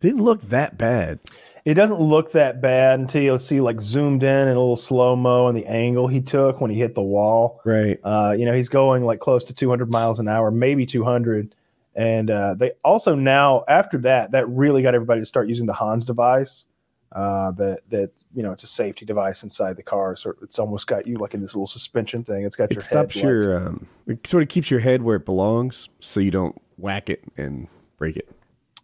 didn't 0.00 0.24
look 0.24 0.40
that 0.48 0.76
bad. 0.76 1.20
It 1.64 1.74
doesn't 1.74 1.98
look 1.98 2.32
that 2.32 2.60
bad 2.60 3.00
until 3.00 3.22
you 3.22 3.38
see 3.38 3.60
like 3.60 3.80
zoomed 3.80 4.22
in 4.22 4.28
and 4.28 4.50
a 4.50 4.60
little 4.60 4.76
slow 4.76 5.16
mo 5.16 5.46
and 5.46 5.56
the 5.56 5.64
angle 5.66 6.06
he 6.08 6.20
took 6.20 6.60
when 6.60 6.70
he 6.70 6.78
hit 6.78 6.94
the 6.94 7.02
wall. 7.02 7.60
Right. 7.64 7.98
Uh, 8.04 8.34
you 8.38 8.44
know, 8.44 8.52
he's 8.52 8.68
going 8.68 9.04
like 9.04 9.18
close 9.20 9.44
to 9.46 9.54
200 9.54 9.90
miles 9.90 10.18
an 10.18 10.28
hour, 10.28 10.50
maybe 10.50 10.84
200. 10.84 11.54
And 11.94 12.30
uh, 12.30 12.54
they 12.54 12.72
also 12.84 13.14
now, 13.14 13.64
after 13.66 13.96
that, 13.98 14.32
that 14.32 14.46
really 14.48 14.82
got 14.82 14.94
everybody 14.94 15.20
to 15.22 15.26
start 15.26 15.48
using 15.48 15.64
the 15.64 15.72
Hans 15.72 16.04
device. 16.04 16.66
Uh, 17.12 17.52
that 17.52 17.78
that 17.90 18.10
you 18.34 18.42
know, 18.42 18.50
it's 18.50 18.64
a 18.64 18.66
safety 18.66 19.06
device 19.06 19.44
inside 19.44 19.76
the 19.76 19.82
car, 19.84 20.16
so 20.16 20.34
it's 20.42 20.58
almost 20.58 20.88
got 20.88 21.06
you 21.06 21.16
like 21.16 21.32
in 21.32 21.40
this 21.40 21.54
little 21.54 21.68
suspension 21.68 22.24
thing. 22.24 22.42
It's 22.44 22.56
got 22.56 22.72
your 22.72 22.80
stops 22.80 23.14
head, 23.14 23.22
like- 23.22 23.30
your, 23.30 23.56
um, 23.68 23.86
it 24.08 24.26
sort 24.26 24.42
of 24.42 24.48
keeps 24.48 24.68
your 24.68 24.80
head 24.80 25.00
where 25.00 25.14
it 25.14 25.24
belongs 25.24 25.88
so 26.00 26.18
you 26.18 26.32
don't 26.32 26.60
whack 26.76 27.08
it 27.08 27.22
and 27.38 27.68
break 27.98 28.16
it. 28.16 28.28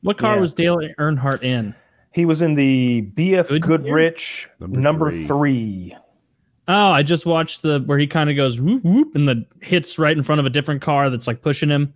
What 0.03 0.17
car 0.17 0.37
Yeah. 0.37 0.41
was 0.41 0.55
Dale 0.55 0.77
Earnhardt 1.01 1.43
in? 1.43 1.75
He 2.13 2.25
was 2.25 2.43
in 2.43 2.55
the 2.55 3.03
BF 3.15 3.49
Goodyear? 3.49 3.79
Goodrich 3.79 4.49
Number 4.59 4.81
number, 4.81 5.11
three. 5.11 5.27
three. 5.27 5.97
Oh, 6.69 6.91
I 6.91 7.03
just 7.03 7.27
watched 7.27 7.63
the 7.63 7.81
where 7.81 7.99
he 7.99 8.07
kind 8.07 8.31
of 8.31 8.37
goes 8.37 8.61
whoop 8.61 8.85
whoop 8.85 9.15
and 9.15 9.27
the 9.29 9.45
hits 9.61 9.99
right 9.99 10.17
in 10.17 10.23
front 10.23 10.39
of 10.41 10.47
a 10.47 10.51
different 10.51 10.83
car 10.83 11.11
that's 11.11 11.27
like 11.27 11.43
pushing 11.43 11.69
him 11.69 11.93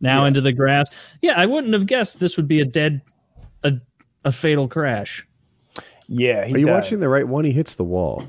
now 0.00 0.22
Yeah. 0.22 0.28
into 0.28 0.40
the 0.40 0.52
grass. 0.52 0.88
Yeah, 1.20 1.34
I 1.36 1.46
wouldn't 1.46 1.72
have 1.74 1.86
guessed 1.86 2.20
this 2.20 2.36
would 2.36 2.48
be 2.48 2.60
a 2.60 2.64
dead, 2.64 3.02
a, 3.64 3.72
a 4.24 4.32
fatal 4.32 4.68
crash. 4.68 5.26
Yeah, 6.08 6.44
he 6.44 6.54
Are 6.54 6.58
you 6.58 6.66
died. 6.66 6.72
watching 6.74 7.00
the 7.00 7.08
right 7.08 7.26
one? 7.26 7.44
He 7.44 7.52
hits 7.52 7.74
the 7.76 7.84
wall. 7.84 8.24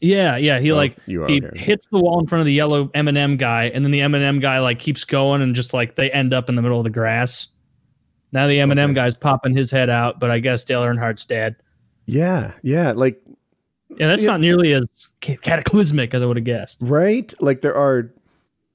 Yeah, 0.00 0.36
yeah. 0.36 0.58
He 0.60 0.70
Oh, 0.72 0.76
like 0.76 0.96
you 1.06 1.24
he 1.24 1.42
okay. 1.44 1.58
hits 1.58 1.86
the 1.88 1.98
wall 1.98 2.20
in 2.20 2.26
front 2.26 2.40
of 2.40 2.46
the 2.46 2.52
yellow 2.52 2.90
M 2.94 3.08
and 3.08 3.16
M 3.16 3.36
guy, 3.36 3.64
and 3.64 3.84
then 3.84 3.92
the 3.92 4.02
M 4.02 4.14
and 4.14 4.22
M 4.22 4.38
guy 4.40 4.58
like 4.60 4.78
keeps 4.78 5.04
going 5.04 5.42
and 5.42 5.54
just 5.54 5.72
like 5.72 5.94
they 5.94 6.10
end 6.10 6.34
up 6.34 6.48
in 6.48 6.54
the 6.56 6.62
middle 6.62 6.78
of 6.78 6.84
the 6.84 6.90
grass. 6.90 7.48
Now 8.32 8.46
the 8.46 8.60
M 8.60 8.70
and 8.70 8.80
M 8.80 8.90
Okay. 8.90 8.96
guy's 8.96 9.14
popping 9.14 9.56
his 9.56 9.70
head 9.70 9.88
out, 9.90 10.18
but 10.20 10.30
I 10.30 10.38
guess 10.38 10.64
Dale 10.64 10.82
Earnhardt's 10.82 11.24
dead. 11.24 11.56
Yeah, 12.06 12.52
yeah, 12.62 12.92
like 12.92 13.20
Yeah, 13.96 14.08
that's 14.08 14.24
Yeah. 14.24 14.32
not 14.32 14.40
nearly 14.40 14.72
as 14.72 15.08
cataclysmic 15.20 16.12
as 16.14 16.22
I 16.22 16.26
would 16.26 16.36
have 16.36 16.44
guessed. 16.44 16.78
right, 16.80 17.32
like 17.40 17.60
there 17.60 17.74
are. 17.76 18.12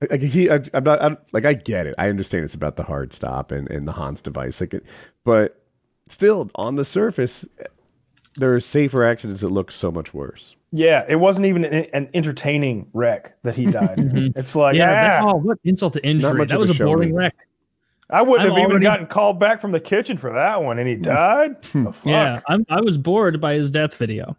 Like 0.09 0.21
he, 0.21 0.49
I, 0.49 0.59
I'm 0.73 0.83
not 0.83 1.03
I'm, 1.03 1.15
like 1.31 1.45
I 1.45 1.53
get 1.53 1.85
it. 1.85 1.93
I 1.99 2.09
understand 2.09 2.43
it's 2.43 2.55
about 2.55 2.75
the 2.75 2.81
hard 2.83 3.13
stop 3.13 3.51
and, 3.51 3.69
and 3.69 3.87
the 3.87 3.91
Hans 3.91 4.19
device, 4.19 4.59
like 4.59 4.73
it, 4.73 4.83
but 5.23 5.61
still 6.07 6.49
on 6.55 6.75
the 6.75 6.83
surface, 6.83 7.45
there 8.35 8.51
are 8.55 8.59
safer 8.59 9.03
accidents 9.03 9.41
that 9.41 9.49
look 9.49 9.69
so 9.69 9.91
much 9.91 10.11
worse. 10.11 10.55
Yeah, 10.71 11.05
it 11.07 11.17
wasn't 11.17 11.45
even 11.45 11.65
an, 11.65 11.85
an 11.93 12.09
entertaining 12.15 12.89
wreck 12.93 13.35
that 13.43 13.55
he 13.55 13.65
died. 13.67 13.99
in. 13.99 14.33
It's 14.37 14.55
like, 14.55 14.75
yeah, 14.75 14.89
that- 14.89 15.21
ah, 15.23 15.33
oh, 15.33 15.35
what 15.35 15.59
insult 15.65 15.93
to 15.93 16.03
injury! 16.03 16.45
That 16.47 16.57
was 16.57 16.71
a 16.71 16.83
a 16.83 16.85
boring 16.87 17.13
wreck. 17.13 17.35
I 18.11 18.21
wouldn't 18.21 18.41
I'm 18.41 18.55
have 18.55 18.59
even 18.59 18.71
already- 18.71 18.83
gotten 18.83 19.07
called 19.07 19.39
back 19.39 19.61
from 19.61 19.71
the 19.71 19.79
kitchen 19.79 20.17
for 20.17 20.31
that 20.33 20.61
one, 20.61 20.79
and 20.79 20.87
he 20.87 20.95
died. 20.95 21.61
the 21.73 21.91
fuck? 21.93 22.05
Yeah, 22.05 22.41
I'm, 22.47 22.65
I 22.69 22.81
was 22.81 22.97
bored 22.97 23.39
by 23.39 23.53
his 23.53 23.71
death 23.71 23.95
video. 23.95 24.35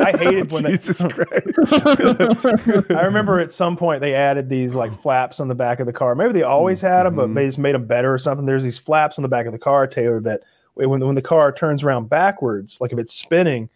I 0.00 0.16
hated 0.16 0.50
when 0.50 0.62
they, 0.64 0.70
Jesus 0.70 1.02
Christ! 1.10 2.90
I 2.90 3.02
remember 3.02 3.38
at 3.38 3.52
some 3.52 3.76
point 3.76 4.00
they 4.00 4.14
added 4.14 4.48
these 4.48 4.74
like 4.74 4.92
flaps 4.92 5.40
on 5.40 5.48
the 5.48 5.54
back 5.54 5.80
of 5.80 5.86
the 5.86 5.92
car. 5.92 6.14
Maybe 6.14 6.32
they 6.32 6.42
always 6.42 6.80
had 6.80 7.04
them, 7.04 7.16
but 7.16 7.26
mm-hmm. 7.26 7.34
they 7.34 7.46
just 7.46 7.58
made 7.58 7.74
them 7.74 7.86
better 7.86 8.12
or 8.12 8.18
something. 8.18 8.46
There's 8.46 8.64
these 8.64 8.78
flaps 8.78 9.18
on 9.18 9.22
the 9.22 9.28
back 9.28 9.46
of 9.46 9.52
the 9.52 9.58
car, 9.58 9.86
Taylor, 9.86 10.20
that 10.20 10.42
when 10.74 11.00
when 11.00 11.14
the 11.14 11.22
car 11.22 11.52
turns 11.52 11.82
around 11.82 12.08
backwards, 12.08 12.80
like 12.80 12.92
if 12.92 12.98
it's 12.98 13.12
spinning 13.12 13.68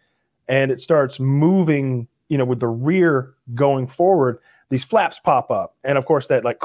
and 0.48 0.70
it 0.70 0.80
starts 0.80 1.20
moving, 1.20 2.08
you 2.28 2.38
know, 2.38 2.44
with 2.44 2.60
the 2.60 2.68
rear 2.68 3.34
going 3.54 3.86
forward, 3.86 4.38
these 4.70 4.84
flaps 4.84 5.18
pop 5.18 5.50
up, 5.50 5.76
and 5.84 5.98
of 5.98 6.06
course 6.06 6.28
that 6.28 6.44
like 6.44 6.58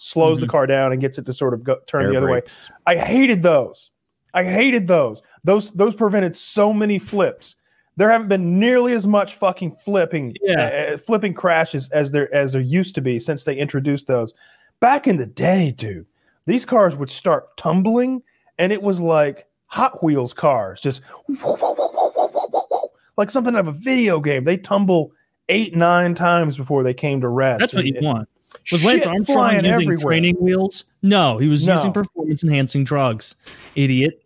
slows 0.00 0.40
the 0.40 0.46
car 0.46 0.66
down 0.66 0.92
and 0.92 1.00
gets 1.00 1.18
it 1.18 1.26
to 1.26 1.32
sort 1.32 1.54
of 1.54 1.62
go, 1.64 1.78
turn 1.86 2.02
Air 2.04 2.10
the 2.12 2.16
other 2.16 2.30
way. 2.30 2.42
I 2.86 2.96
hated 2.96 3.42
those. 3.42 3.90
I 4.34 4.44
hated 4.44 4.86
those. 4.86 5.22
Those 5.44 5.70
those 5.72 5.94
prevented 5.94 6.34
so 6.36 6.72
many 6.72 6.98
flips. 6.98 7.56
There 7.96 8.10
haven't 8.10 8.28
been 8.28 8.60
nearly 8.60 8.92
as 8.92 9.06
much 9.06 9.34
fucking 9.36 9.72
flipping, 9.84 10.34
Yeah. 10.42 10.90
uh, 10.94 10.98
flipping 10.98 11.34
crashes 11.34 11.88
as 11.90 12.10
there 12.12 12.32
as 12.34 12.52
there 12.52 12.62
used 12.62 12.94
to 12.94 13.00
be 13.00 13.18
since 13.18 13.44
they 13.44 13.56
introduced 13.56 14.06
those. 14.06 14.34
Back 14.80 15.08
in 15.08 15.16
the 15.16 15.26
day, 15.26 15.72
dude, 15.76 16.06
these 16.46 16.64
cars 16.64 16.96
would 16.96 17.10
start 17.10 17.56
tumbling, 17.56 18.22
and 18.58 18.72
it 18.72 18.82
was 18.82 19.00
like 19.00 19.46
Hot 19.66 20.02
Wheels 20.04 20.32
cars, 20.32 20.80
just 20.80 21.02
like 23.16 23.30
something 23.30 23.54
out 23.54 23.60
of 23.60 23.68
a 23.68 23.72
video 23.72 24.20
game. 24.20 24.44
They 24.44 24.56
tumble 24.56 25.12
eight 25.48 25.74
nine 25.74 26.14
times 26.14 26.56
before 26.56 26.82
they 26.82 26.94
came 26.94 27.20
to 27.22 27.28
rest. 27.28 27.60
That's 27.60 27.74
what 27.74 27.84
And- 27.84 27.94
you 27.96 28.00
want. 28.02 28.28
Was 28.72 28.84
Lance 28.84 29.04
shit 29.04 29.12
Armstrong 29.12 29.54
using 29.54 29.66
everywhere. 29.66 29.96
training 29.98 30.36
wheels? 30.38 30.84
No, 31.02 31.38
he 31.38 31.48
was 31.48 31.66
No. 31.66 31.74
using 31.74 31.92
performance 31.92 32.42
enhancing 32.44 32.84
drugs. 32.84 33.34
Idiot. 33.74 34.22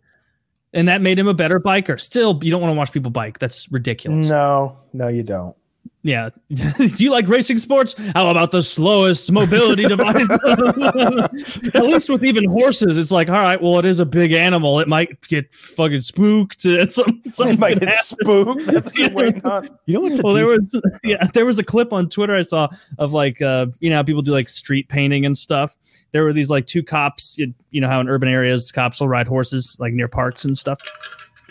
And 0.73 0.87
that 0.87 1.01
made 1.01 1.19
him 1.19 1.27
a 1.27 1.33
better 1.33 1.59
biker. 1.59 1.99
Still, 2.01 2.39
you 2.41 2.49
don't 2.51 2.61
want 2.61 2.73
to 2.73 2.77
watch 2.77 2.91
people 2.91 3.11
bike. 3.11 3.37
That's 3.39 3.71
ridiculous. 3.71 4.29
No, 4.29 4.75
no, 4.91 5.07
you 5.07 5.21
don't. 5.23 5.55
Yeah. 6.03 6.29
Do 6.53 6.85
you 6.97 7.11
like 7.11 7.29
racing 7.29 7.57
sports? 7.59 7.95
How 8.13 8.29
about 8.29 8.51
the 8.51 8.61
slowest 8.61 9.31
mobility 9.31 9.83
device? 9.85 10.29
At 11.73 11.83
least 11.83 12.09
with 12.09 12.25
even 12.25 12.43
horses, 12.43 12.97
it's 12.97 13.11
like, 13.11 13.29
all 13.29 13.35
right, 13.35 13.61
well, 13.61 13.79
it 13.79 13.85
is 13.85 14.01
a 14.01 14.05
big 14.05 14.33
animal. 14.33 14.81
It 14.81 14.89
might 14.89 15.21
get 15.29 15.53
fucking 15.53 16.01
spooked. 16.01 16.61
Some, 16.89 17.21
It 17.25 17.57
might 17.57 17.79
get 17.79 18.03
spooked. 18.03 18.65
That's 18.65 18.87
what 18.87 18.97
you're 18.97 19.11
waiting 19.11 19.45
on. 19.45 19.69
You 19.85 19.93
know 19.95 19.99
what's 20.01 20.19
a 20.19 20.21
well, 20.21 20.33
there 20.33 20.45
was 20.45 20.79
yeah, 21.03 21.25
there 21.33 21.45
was 21.45 21.57
a 21.57 21.63
clip 21.63 21.93
on 21.93 22.09
Twitter 22.09 22.35
I 22.35 22.41
saw 22.41 22.67
of 22.99 23.13
like 23.13 23.41
uh, 23.41 23.67
you 23.79 23.89
know 23.89 23.95
how 23.95 24.03
people 24.03 24.21
do 24.21 24.31
like 24.31 24.49
street 24.49 24.89
painting 24.89 25.25
and 25.25 25.37
stuff. 25.37 25.75
There 26.11 26.25
were 26.25 26.33
these 26.33 26.49
like 26.49 26.67
two 26.67 26.83
cops. 26.83 27.37
You, 27.37 27.53
you 27.71 27.79
know 27.79 27.87
how 27.87 28.01
in 28.01 28.09
urban 28.09 28.27
areas 28.27 28.73
cops 28.73 28.99
will 28.99 29.07
ride 29.07 29.27
horses 29.27 29.77
like 29.79 29.93
near 29.93 30.09
parks 30.09 30.43
and 30.43 30.57
stuff, 30.57 30.79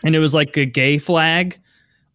and 0.04 0.14
it 0.14 0.18
was 0.18 0.34
like 0.34 0.58
a 0.58 0.66
gay 0.66 0.98
flag 0.98 1.58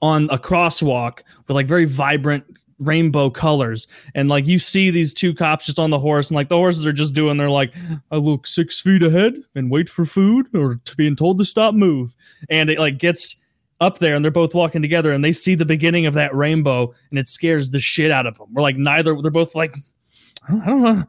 on 0.01 0.29
a 0.29 0.37
crosswalk 0.37 1.23
with 1.47 1.55
like 1.55 1.67
very 1.67 1.85
vibrant 1.85 2.43
rainbow 2.79 3.29
colors. 3.29 3.87
And 4.15 4.29
like 4.29 4.45
you 4.45 4.59
see 4.59 4.89
these 4.89 5.13
two 5.13 5.33
cops 5.33 5.65
just 5.65 5.79
on 5.79 5.89
the 5.89 5.99
horse 5.99 6.29
and 6.29 6.35
like 6.35 6.49
the 6.49 6.55
horses 6.55 6.85
are 6.85 6.93
just 6.93 7.13
doing 7.13 7.37
they're 7.37 7.49
like 7.49 7.73
i 8.11 8.17
look 8.17 8.45
six 8.45 8.79
feet 8.79 9.03
ahead 9.03 9.35
and 9.55 9.71
wait 9.71 9.89
for 9.89 10.05
food 10.05 10.45
or 10.53 10.75
to 10.85 10.95
being 10.95 11.15
told 11.15 11.37
to 11.39 11.45
stop 11.45 11.73
move. 11.73 12.15
And 12.49 12.69
it 12.69 12.79
like 12.79 12.97
gets 12.97 13.35
up 13.79 13.99
there 13.99 14.15
and 14.15 14.23
they're 14.23 14.31
both 14.31 14.55
walking 14.55 14.81
together 14.81 15.11
and 15.11 15.23
they 15.23 15.33
see 15.33 15.55
the 15.55 15.65
beginning 15.65 16.05
of 16.05 16.13
that 16.15 16.33
rainbow 16.35 16.93
and 17.09 17.19
it 17.19 17.27
scares 17.27 17.69
the 17.71 17.79
shit 17.79 18.11
out 18.11 18.25
of 18.25 18.37
them. 18.37 18.47
We're 18.51 18.61
like 18.61 18.77
neither 18.77 19.19
they're 19.21 19.31
both 19.31 19.55
like 19.55 19.75
I 20.49 20.65
don't, 20.65 20.81
know 20.81 21.05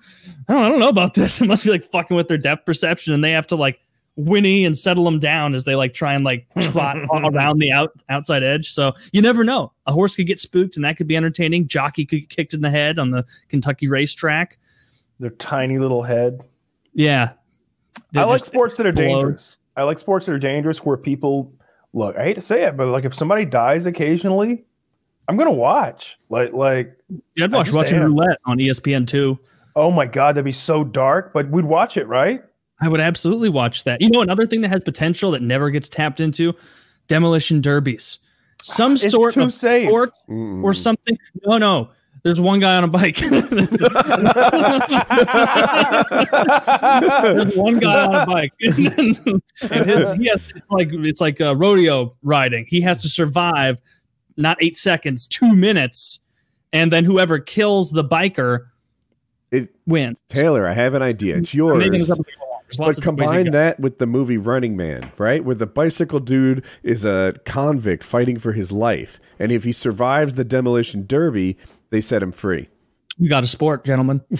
I 0.49 0.69
don't 0.69 0.81
know 0.81 0.89
about 0.89 1.15
this. 1.15 1.41
It 1.41 1.47
must 1.47 1.65
be 1.65 1.71
like 1.71 1.85
fucking 1.85 2.17
with 2.17 2.29
their 2.29 2.39
depth 2.39 2.67
perception 2.67 3.15
and 3.15 3.23
they 3.23 3.33
have 3.33 3.47
to 3.49 3.57
like 3.57 3.81
whinny 4.19 4.65
and 4.65 4.77
settle 4.77 5.05
them 5.05 5.19
down 5.21 5.55
as 5.55 5.65
they 5.65 5.77
like 5.77 5.95
try 5.95 6.13
and 6.13 6.25
like 6.25 6.47
trot 6.61 6.97
around 7.13 7.61
the 7.61 7.71
out 7.73 7.93
outside 8.09 8.43
edge. 8.43 8.71
So 8.71 8.93
you 9.13 9.23
never 9.23 9.45
know. 9.45 9.73
A 9.87 9.93
horse 9.93 10.17
could 10.17 10.27
get 10.27 10.39
spooked 10.41 10.77
and 10.77 10.85
that 10.85 10.97
could 10.97 11.07
be 11.07 11.17
entertaining. 11.17 11.69
Jockey 11.69 12.05
could 12.05 12.21
get 12.21 12.29
kicked 12.29 12.53
in 12.53 12.61
the 12.61 12.71
head 12.71 12.99
on 12.99 13.11
the 13.11 13.25
Kentucky 13.49 13.87
racetrack. 13.89 14.59
Their 15.21 15.31
tiny 15.31 15.79
little 15.79 16.03
head. 16.03 16.43
Yeah. 16.95 17.33
They 18.13 18.21
I 18.21 18.25
like 18.25 18.45
sports 18.45 18.77
that 18.79 18.87
are 18.87 18.91
explode. 18.91 19.07
dangerous. 19.07 19.59
I 19.77 19.85
like 19.85 19.99
sports 19.99 20.27
that 20.27 20.33
are 20.33 20.39
dangerous 20.39 20.85
where 20.85 20.97
people 20.97 21.53
look. 21.93 22.17
I 22.17 22.25
hate 22.25 22.35
to 22.35 22.41
say 22.41 22.65
it, 22.65 22.77
but 22.77 22.89
like 22.89 23.05
if 23.05 23.15
somebody 23.15 23.45
dies 23.45 23.87
occasionally, 23.87 24.65
I'm 25.29 25.37
gonna 25.37 25.53
watch. 25.53 26.19
Like 26.29 26.53
like 26.53 26.97
Yeah, 27.37 27.45
I'd 27.45 27.53
watch 27.53 27.71
Russian 27.71 27.99
am. 27.99 28.07
roulette 28.07 28.39
on 28.47 28.59
ESPN 28.59 29.07
two. 29.07 29.39
oh 29.77 29.91
my 29.93 30.07
god, 30.07 30.35
that'd 30.35 30.45
be 30.45 30.51
so 30.53 30.83
dark. 30.83 31.33
But 31.33 31.49
we'd 31.51 31.65
watch 31.65 31.97
it, 31.97 32.07
right? 32.09 32.43
I 32.81 32.89
would 32.89 33.01
absolutely 33.01 33.49
watch 33.49 33.85
that. 33.85 34.01
You 34.01 34.09
know, 34.11 34.21
another 34.23 34.47
thing 34.47 34.61
that 34.63 34.69
has 34.69 34.81
potential 34.83 35.31
that 35.33 35.43
never 35.43 35.71
gets 35.71 35.89
tapped 35.89 36.21
into 36.21 36.55
demolition 37.09 37.61
derbies. 37.61 38.19
Some 38.63 38.93
It's 38.93 39.11
sort 39.11 39.37
of 39.37 39.53
safe. 39.55 39.89
sport 39.89 40.13
Mm. 40.29 40.63
or 40.65 40.73
something. 40.73 41.17
No, 41.47 41.59
no. 41.59 41.91
There's 42.25 42.41
one 42.41 42.59
guy 42.61 42.77
on 42.77 42.83
a 42.85 42.89
bike. 42.89 43.17
There's 47.23 47.57
one 47.57 47.79
guy 47.79 48.05
on 48.07 48.15
a 48.15 48.27
bike, 48.27 48.53
and 48.61 48.75
his 49.89 50.13
he 50.13 50.27
has 50.29 50.53
it's 50.55 50.71
like 50.71 50.89
it's 50.93 51.21
like 51.21 51.41
uh, 51.41 51.55
rodeo 51.57 52.15
riding. 52.23 52.67
He 52.69 52.81
has 52.83 53.03
to 53.03 53.09
survive 53.09 53.81
not 54.37 54.57
eight 54.61 54.77
seconds, 54.77 55.27
two 55.27 55.55
minutes, 55.55 56.21
and 56.73 56.93
then 56.93 57.05
whoever 57.05 57.39
kills 57.39 57.91
the 57.93 58.05
biker 58.05 58.67
It- 59.51 59.75
wins. 59.87 60.19
Taylor, 60.29 60.67
I 60.67 60.73
have 60.73 60.95
an 60.95 61.03
idea. 61.03 61.37
It's 61.37 61.55
yours. 61.55 61.85
Making 62.77 62.79
this 62.79 62.79
up 62.79 62.81
as 62.81 62.81
we 62.81 62.81
go 62.81 62.81
along. 62.81 62.81
There's 62.81 62.81
lots 62.81 62.89
But 62.89 62.99
of 62.99 63.05
combine 63.05 63.51
that 63.53 63.81
with 63.81 63.99
the 63.99 64.07
movie 64.07 64.37
Running 64.37 64.77
Man, 64.77 65.13
right? 65.19 65.45
Where 65.45 65.55
the 65.55 65.67
bicycle 65.67 66.21
dude 66.21 66.65
is 66.83 67.05
a 67.05 67.35
convict 67.45 68.05
fighting 68.05 68.39
for 68.39 68.53
his 68.53 68.73
life. 68.73 69.21
And 69.39 69.53
if 69.53 69.65
he 69.65 69.73
survives 69.73 70.35
the 70.35 70.45
demolition 70.45 71.07
derby, 71.07 71.57
they 71.91 72.01
set 72.01 72.23
him 72.23 72.33
free. 72.33 72.69
We 73.19 73.29
got 73.29 73.45
a 73.45 73.47
sport, 73.47 73.85
gentlemen. 73.85 74.23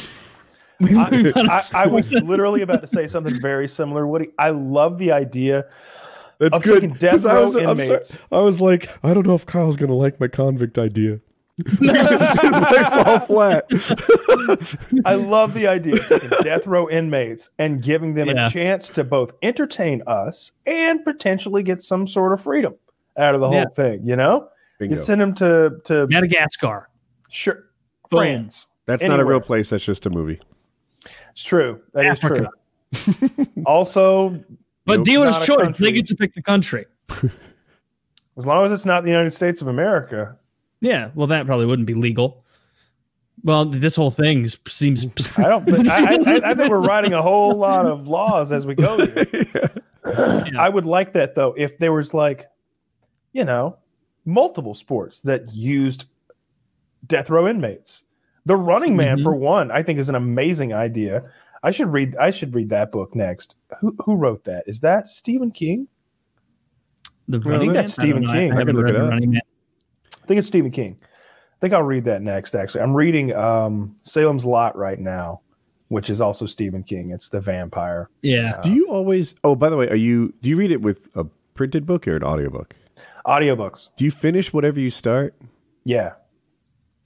We- 0.81 0.97
I, 0.97 1.11
we 1.11 1.33
got 1.33 1.45
a 1.47 1.77
I, 1.77 1.83
I 1.83 1.87
was 1.89 2.13
literally 2.13 2.63
about 2.63 2.83
to 2.83 2.87
say 2.87 3.09
something 3.09 3.41
very 3.41 3.67
similar, 3.67 4.07
Woody. 4.07 4.29
I 4.39 4.51
love 4.51 4.99
the 4.99 5.11
idea. 5.11 5.65
That's 6.39 6.57
good. 6.61 6.83
taking 6.83 6.95
death 6.97 7.11
'cause 7.15 7.27
I 7.27 7.41
was, 7.41 7.57
I'm 7.57 7.63
sorry- 7.65 7.83
inmates. 7.89 8.17
I 8.31 8.39
was 8.39 8.61
like, 8.61 8.89
I 9.03 9.13
don't 9.13 9.27
know 9.27 9.35
if 9.35 9.45
Kyle's 9.45 9.75
going 9.75 9.89
to 9.89 9.97
like 9.97 10.21
my 10.21 10.29
convict 10.29 10.79
idea. 10.79 11.19
It 11.67 11.81
might 11.81 13.05
fall 13.05 13.19
flat. 13.21 13.65
I 15.05 15.15
love 15.15 15.55
the 15.55 15.67
idea 15.67 15.97
of 15.97 16.45
death 16.45 16.67
row 16.67 16.89
inmates 16.89 17.51
and 17.59 17.83
giving 17.83 18.15
them 18.15 18.29
Yeah. 18.29 18.47
a 18.47 18.51
chance 18.51 18.89
to 18.91 19.05
both 19.05 19.33
entertain 19.43 20.03
us 20.07 20.53
and 20.67 21.05
potentially 21.05 21.63
get 21.63 21.83
some 21.83 22.07
sort 22.07 22.33
of 22.33 22.41
freedom 22.41 22.75
out 23.17 23.35
of 23.35 23.41
the 23.41 23.49
whole 23.49 23.57
Yeah. 23.57 23.65
thing. 23.75 24.07
You 24.07 24.17
know, 24.17 24.49
Bingo. 24.79 24.95
you 24.95 24.97
send 25.03 25.21
them 25.21 25.35
to 25.35 25.79
to 25.85 26.07
Madagascar. 26.09 26.89
sure 27.29 27.65
Boom. 28.11 28.19
friends. 28.21 28.69
That's 28.87 29.03
not 29.03 29.21
a 29.21 29.25
real 29.25 29.41
place. 29.41 29.69
That's 29.71 29.85
just 29.85 30.07
a 30.07 30.11
movie. 30.11 30.41
It's 31.33 31.43
true. 31.43 31.81
That 31.93 32.07
is 32.07 32.13
Africa. 32.25 32.51
true. 32.95 33.31
also, 33.67 34.31
But 34.87 34.99
Nope. 34.99 35.05
dealer's 35.07 35.39
choice. 35.45 35.57
country. 35.65 35.85
They 35.87 35.93
get 35.93 36.07
to 36.07 36.17
pick 36.17 36.33
the 36.35 36.43
country. 36.43 36.87
as 38.39 38.47
long 38.47 38.65
as 38.65 38.73
it's 38.73 38.87
not 38.87 39.03
the 39.05 39.11
United 39.11 39.33
States 39.33 39.61
of 39.61 39.69
America, 39.69 40.39
Yeah, 40.81 41.11
well, 41.15 41.27
that 41.29 41.47
probably 41.47 41.67
wouldn't 41.67 41.87
be 41.87 41.95
legal. 41.95 42.45
Well, 43.45 43.65
this 43.65 43.95
whole 43.97 44.11
thing 44.11 44.47
seems. 44.47 45.05
I 45.39 45.43
don't. 45.49 45.89
I, 45.89 46.15
I, 46.15 46.41
I 46.45 46.55
think 46.55 46.69
we're 46.71 46.81
writing 46.81 47.13
a 47.13 47.23
whole 47.23 47.55
lot 47.55 47.87
of 47.87 48.09
laws 48.09 48.51
as 48.53 48.67
we 48.67 48.75
go. 48.75 49.07
Here. 49.07 49.71
I 50.59 50.69
would 50.69 50.87
like 50.87 51.13
that 51.13 51.35
though. 51.35 51.55
If 51.57 51.79
there 51.79 51.93
was 51.93 52.13
like, 52.15 52.49
you 53.33 53.45
know, 53.45 53.77
multiple 54.25 54.75
sports 54.75 55.21
that 55.23 55.53
used 55.53 56.07
death 57.07 57.31
row 57.31 57.47
inmates. 57.49 58.03
The 58.47 58.57
Running 58.57 58.97
Man, 58.97 59.19
Mhm. 59.19 59.23
for 59.23 59.35
one, 59.35 59.71
I 59.71 59.83
think 59.83 59.99
is 59.99 60.09
an 60.09 60.15
amazing 60.15 60.73
idea. 60.73 61.23
I 61.63 61.71
should 61.71 61.93
read. 61.93 62.17
I 62.17 62.31
should 62.31 62.55
read 62.55 62.71
that 62.71 62.91
book 62.91 63.15
next. 63.15 63.55
Who 63.81 63.95
who 64.05 64.15
wrote 64.17 64.45
that? 64.45 64.65
Is 64.67 64.81
that 64.81 65.07
Stephen 65.09 65.51
King? 65.51 65.87
The 67.29 67.39
I 67.55 67.59
think 67.59 67.73
that's 67.75 67.97
Man? 67.99 68.07
I 68.07 68.09
Stephen. 68.11 68.27
King. 68.27 68.53
I, 68.53 68.55
I 68.57 68.59
haven't 68.59 68.77
could 68.77 68.85
read 68.85 68.95
it 68.95 68.99
The 68.99 69.05
up. 69.05 69.11
Running 69.11 69.31
Man. 69.33 69.41
I 70.29 70.33
think 70.33 70.41
it's 70.41 70.49
Stephen 70.49 70.71
King. 70.71 70.99
I 71.01 71.57
think 71.59 71.73
I'll 71.73 71.83
read 71.83 72.05
that 72.05 72.21
next. 72.21 72.55
Actually, 72.55 72.83
I'm 72.83 72.95
reading 72.95 73.35
um, 73.35 73.97
Salem's 74.03 74.45
Lot 74.45 74.77
right 74.77 74.99
now, 74.99 75.41
which 75.89 76.11
is 76.11 76.21
also 76.21 76.45
Stephen 76.45 76.83
King. 76.83 77.13
It's 77.13 77.31
the 77.31 77.41
vampire. 77.41 78.11
Yeah, 78.21 78.61
Do 78.63 78.71
you 78.71 78.89
always? 78.91 79.35
Oh, 79.43 79.57
by 79.57 79.71
the 79.71 79.79
way, 79.79 79.89
are 79.89 79.97
you? 79.97 80.35
Do 80.43 80.51
you 80.51 80.57
read 80.57 80.71
it 80.71 80.83
with 80.83 81.09
a 81.15 81.25
printed 81.55 81.87
book 81.87 82.07
or 82.07 82.17
an 82.17 82.23
audiobook? 82.23 82.75
Audiobooks. 83.27 83.89
Do 83.97 84.05
you 84.05 84.11
finish 84.11 84.53
whatever 84.53 84.79
you 84.79 84.91
start? 84.91 85.35
Yeah. 85.85 86.13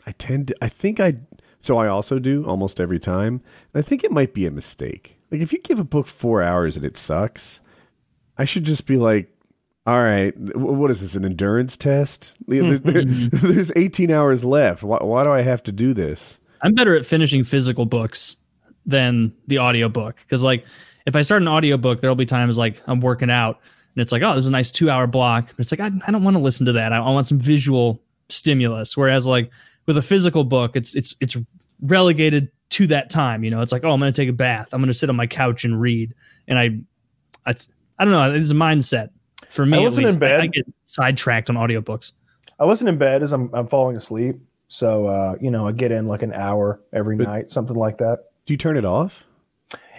I 0.04 0.10
tend 0.10 0.48
to. 0.48 0.56
I 0.60 0.68
think 0.68 0.98
I. 0.98 1.18
So 1.60 1.76
I 1.76 1.86
also 1.86 2.18
do 2.18 2.44
almost 2.44 2.80
every 2.80 2.98
time. 2.98 3.40
And 3.72 3.84
I 3.84 3.86
think 3.86 4.02
it 4.02 4.10
might 4.10 4.34
be 4.34 4.46
a 4.46 4.50
mistake. 4.50 5.16
Like 5.30 5.40
if 5.40 5.52
you 5.52 5.60
give 5.60 5.78
a 5.78 5.84
book 5.84 6.08
four 6.08 6.42
hours 6.42 6.76
and 6.76 6.84
it 6.84 6.96
sucks, 6.96 7.60
I 8.36 8.44
should 8.44 8.64
just 8.64 8.84
be 8.84 8.96
like, 8.96 9.32
all 9.86 10.02
right, 10.02 10.34
wh- 10.34 10.56
what 10.56 10.90
is 10.90 11.00
this? 11.00 11.14
An 11.14 11.24
endurance 11.24 11.76
test? 11.76 12.36
There- 12.46 12.62
mm-hmm. 12.62 13.46
There's 13.52 13.72
18 13.76 14.10
hours 14.10 14.44
left. 14.44 14.82
Why, 14.82 14.98
why 15.02 15.24
do 15.24 15.30
I 15.30 15.40
have 15.40 15.62
to 15.64 15.72
do 15.72 15.92
this? 15.94 16.38
I'm 16.62 16.74
better 16.74 16.94
at 16.94 17.04
finishing 17.04 17.42
physical 17.42 17.86
books 17.86 18.36
than 18.86 19.32
the 19.48 19.58
audiobook 19.58 20.16
because, 20.20 20.44
like, 20.44 20.64
if 21.06 21.16
I 21.16 21.22
start 21.22 21.42
an 21.42 21.48
audiobook, 21.48 22.00
there'll 22.00 22.14
be 22.14 22.26
times 22.26 22.56
like 22.56 22.80
I'm 22.86 23.00
working 23.00 23.30
out 23.30 23.60
and 23.94 24.02
it's 24.02 24.12
like, 24.12 24.22
oh, 24.22 24.30
this 24.30 24.40
is 24.40 24.46
a 24.46 24.52
nice 24.52 24.70
two 24.70 24.88
hour 24.88 25.06
block. 25.06 25.48
But 25.48 25.60
it's 25.60 25.72
like, 25.72 25.80
I, 25.80 25.90
I 26.06 26.10
don't 26.12 26.22
want 26.22 26.36
to 26.36 26.42
listen 26.42 26.66
to 26.66 26.72
that. 26.72 26.92
I, 26.92 26.98
I 26.98 27.10
want 27.10 27.26
some 27.26 27.38
visual 27.38 28.00
stimulus. 28.28 28.96
Whereas, 28.96 29.26
like, 29.26 29.50
with 29.86 29.98
a 29.98 30.02
physical 30.02 30.44
book, 30.44 30.76
it's 30.76 30.94
it's 30.94 31.16
it's 31.20 31.36
relegated 31.80 32.48
to 32.70 32.86
that 32.86 33.10
time. 33.10 33.44
You 33.44 33.50
know, 33.50 33.60
it's 33.60 33.72
like, 33.72 33.84
oh, 33.84 33.90
I'm 33.90 34.00
going 34.00 34.12
to 34.12 34.16
take 34.16 34.28
a 34.28 34.32
bath. 34.32 34.68
I'm 34.72 34.80
going 34.80 34.88
to 34.88 34.94
sit 34.94 35.10
on 35.10 35.16
my 35.16 35.26
couch 35.26 35.64
and 35.64 35.80
read. 35.80 36.14
And 36.48 36.58
I, 36.58 36.78
I, 37.44 37.54
I 37.98 38.04
don't 38.04 38.12
know. 38.12 38.32
It's 38.34 38.52
a 38.52 38.54
mindset 38.54 39.10
for 39.53 39.66
me. 39.66 39.78
I 39.78 39.80
at 39.80 39.84
listen 39.84 40.07
in 40.07 40.18
bed. 40.18 40.40
I 40.40 40.46
get 40.46 40.66
sidetracked 40.86 41.50
on 41.50 41.57
audiobooks. 41.57 42.12
I 42.59 42.64
listen 42.64 42.88
in 42.88 42.98
bed 42.98 43.22
as 43.22 43.32
I'm 43.32 43.50
I'm 43.55 43.66
falling 43.66 43.96
asleep. 43.96 44.36
So 44.68 45.07
uh, 45.07 45.36
you 45.40 45.50
know, 45.50 45.66
I 45.68 45.72
get 45.72 45.92
in 45.92 46.07
like 46.07 46.22
an 46.22 46.32
hour 46.32 46.80
every 46.92 47.16
But- 47.16 47.26
night, 47.26 47.50
something 47.50 47.76
like 47.76 47.98
that. 47.98 48.24
Do 48.46 48.55
you 48.55 48.59
turn 48.59 48.76
it 48.76 48.84
off? 48.84 49.24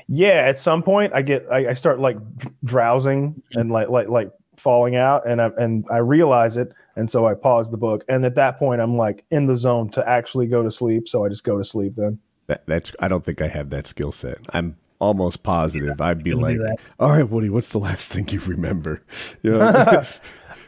Yeah, 0.08 0.44
at 0.48 0.58
some 0.58 0.84
point 0.84 1.14
I 1.14 1.22
get 1.22 1.46
I, 1.50 1.70
I 1.70 1.74
start 1.74 2.00
like 2.00 2.18
dr- 2.38 2.54
drowsing 2.66 3.42
and 3.54 3.72
like 3.72 3.90
like 3.90 4.10
like 4.10 4.32
falling 4.58 4.96
out, 4.96 5.26
and 5.26 5.42
I 5.42 5.50
and 5.58 5.86
I 5.90 5.98
realize 5.98 6.58
it, 6.58 6.74
and 6.96 7.10
so 7.10 7.26
I 7.26 7.36
pause 7.36 7.72
the 7.72 7.78
book, 7.78 8.04
and 8.10 8.26
at 8.26 8.36
that 8.36 8.60
point 8.60 8.82
I'm 8.82 8.98
like 8.98 9.24
in 9.32 9.46
the 9.46 9.56
zone 9.56 9.90
to 9.92 10.08
actually 10.08 10.48
go 10.48 10.62
to 10.62 10.70
sleep, 10.72 11.08
so 11.08 11.24
I 11.24 11.30
just 11.30 11.44
go 11.46 11.58
to 11.58 11.64
sleep 11.64 11.94
then. 11.96 12.20
That, 12.48 12.64
that's. 12.68 12.94
I 13.00 13.08
don't 13.08 13.24
think 13.24 13.42
I 13.42 13.48
have 13.48 13.70
that 13.70 13.88
skill 13.88 14.12
set. 14.12 14.40
I'm 14.50 14.76
almost 15.00 15.44
positive. 15.44 16.00
I'd 16.00 16.24
be 16.24 16.34
like, 16.34 16.60
all 17.00 17.12
right, 17.12 17.30
Woody, 17.30 17.50
what's 17.50 17.70
the 17.70 17.80
last 17.80 18.12
thing 18.14 18.28
you 18.30 18.40
remember? 18.40 19.02
You 19.42 19.52
know? 19.52 20.04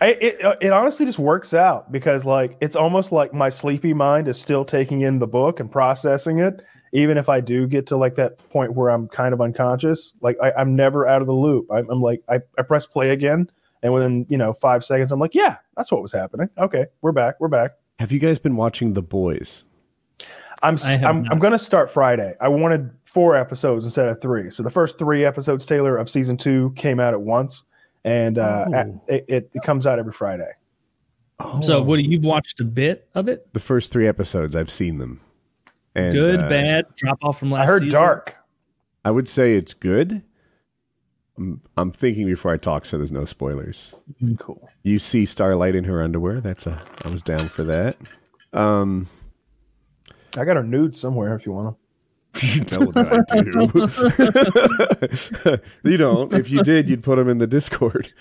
I, 0.01 0.07
it 0.07 0.43
uh, 0.43 0.55
it 0.59 0.73
honestly 0.73 1.05
just 1.05 1.19
works 1.19 1.53
out 1.53 1.91
because 1.91 2.25
like 2.25 2.57
it's 2.59 2.75
almost 2.75 3.11
like 3.11 3.33
my 3.33 3.49
sleepy 3.49 3.93
mind 3.93 4.27
is 4.27 4.39
still 4.39 4.65
taking 4.65 5.01
in 5.01 5.19
the 5.19 5.27
book 5.27 5.59
and 5.59 5.71
processing 5.71 6.39
it. 6.39 6.61
Even 6.91 7.17
if 7.17 7.29
I 7.29 7.41
do 7.41 7.67
get 7.67 7.87
to 7.87 7.97
like 7.97 8.15
that 8.15 8.37
point 8.49 8.73
where 8.73 8.89
I'm 8.89 9.07
kind 9.07 9.33
of 9.33 9.41
unconscious, 9.41 10.13
like 10.21 10.37
I, 10.41 10.51
I'm 10.57 10.75
never 10.75 11.07
out 11.07 11.21
of 11.21 11.27
the 11.27 11.33
loop. 11.33 11.67
I'm, 11.71 11.89
I'm 11.89 12.01
like 12.01 12.21
I, 12.29 12.39
I 12.57 12.61
press 12.61 12.85
play 12.85 13.11
again, 13.11 13.49
and 13.83 13.93
within 13.93 14.25
you 14.29 14.37
know 14.37 14.53
five 14.53 14.83
seconds, 14.83 15.11
I'm 15.11 15.19
like, 15.19 15.35
yeah, 15.35 15.57
that's 15.77 15.91
what 15.91 16.01
was 16.01 16.11
happening. 16.11 16.49
Okay, 16.57 16.85
we're 17.01 17.13
back, 17.13 17.35
we're 17.39 17.47
back. 17.47 17.71
Have 17.99 18.11
you 18.11 18.19
guys 18.19 18.39
been 18.39 18.57
watching 18.57 18.93
The 18.93 19.01
Boys? 19.01 19.63
I'm 20.67 20.77
I 20.83 20.91
have 20.91 21.03
I'm. 21.03 21.27
I'm 21.31 21.39
going 21.39 21.51
to 21.53 21.59
start 21.59 21.91
Friday. 21.91 22.35
I 22.41 22.47
wanted 22.47 22.89
four 23.05 23.35
episodes 23.35 23.85
instead 23.85 24.07
of 24.07 24.21
three. 24.21 24.49
So 24.49 24.63
the 24.63 24.69
first 24.69 24.97
three 24.97 25.23
episodes, 25.25 25.65
Taylor, 25.65 25.97
of 25.97 26.09
season 26.09 26.37
two 26.37 26.73
came 26.75 26.99
out 26.99 27.13
at 27.13 27.21
once, 27.21 27.63
and 28.03 28.37
uh, 28.37 28.65
Oh. 28.67 28.73
at- 28.73 28.87
it, 29.07 29.25
it, 29.27 29.49
it 29.53 29.63
comes 29.63 29.85
out 29.87 29.99
every 29.99 30.13
Friday. 30.13 30.51
So, 31.61 31.81
what 31.81 32.01
you've 32.03 32.23
watched 32.23 32.61
a 32.61 32.63
bit 32.63 33.09
of 33.13 33.27
it? 33.27 33.51
The 33.53 33.59
first 33.59 33.91
three 33.91 34.07
episodes, 34.07 34.55
I've 34.55 34.71
seen 34.71 34.99
them. 34.99 35.19
And, 35.93 36.13
Good, 36.13 36.39
uh, 36.39 36.47
bad, 36.49 36.85
drop 36.95 37.17
off 37.23 37.39
from 37.39 37.51
last. 37.51 37.67
I 37.67 37.71
heard 37.73 37.81
season? 37.83 37.99
Dark. 37.99 38.35
I 39.03 39.11
would 39.11 39.27
say 39.27 39.55
it's 39.55 39.73
good. 39.73 40.23
I'm, 41.37 41.61
I'm 41.75 41.91
thinking 41.91 42.25
before 42.25 42.53
I 42.53 42.57
talk, 42.57 42.85
so 42.85 42.97
there's 42.97 43.11
no 43.11 43.25
spoilers. 43.25 43.93
Cool. 44.39 44.69
You 44.83 44.97
see 44.97 45.25
Starlight 45.25 45.75
in 45.75 45.83
her 45.83 46.01
underwear. 46.01 46.39
That's 46.39 46.65
a. 46.67 46.81
I 47.03 47.09
was 47.09 47.21
down 47.21 47.49
for 47.49 47.65
that. 47.65 47.97
Um, 48.53 49.09
I 50.37 50.45
got 50.45 50.55
her 50.55 50.63
nude 50.63 50.95
somewhere 50.95 51.35
if 51.35 51.45
you 51.45 51.51
want 51.53 51.67
them. 51.67 51.77
no, 52.71 52.91
that 52.91 53.25
I 53.31 53.41
do. 55.49 55.89
you 55.89 55.97
don't. 55.97 56.33
If 56.33 56.49
you 56.49 56.63
did, 56.63 56.89
you'd 56.89 57.01
put 57.01 57.15
them 57.15 57.29
in 57.29 57.37
the 57.37 57.47
Discord. 57.47 58.11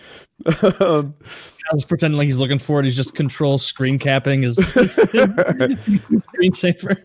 um, 0.80 1.14
I 1.20 1.72
was 1.72 1.84
pretending 1.84 2.16
like 2.16 2.26
he's 2.26 2.38
looking 2.38 2.60
for 2.60 2.78
it. 2.78 2.84
He's 2.84 2.94
just 2.94 3.16
control 3.16 3.58
screen 3.58 3.98
capping 3.98 4.42
his, 4.42 4.56
his 4.56 4.96
screensaver. 6.36 6.96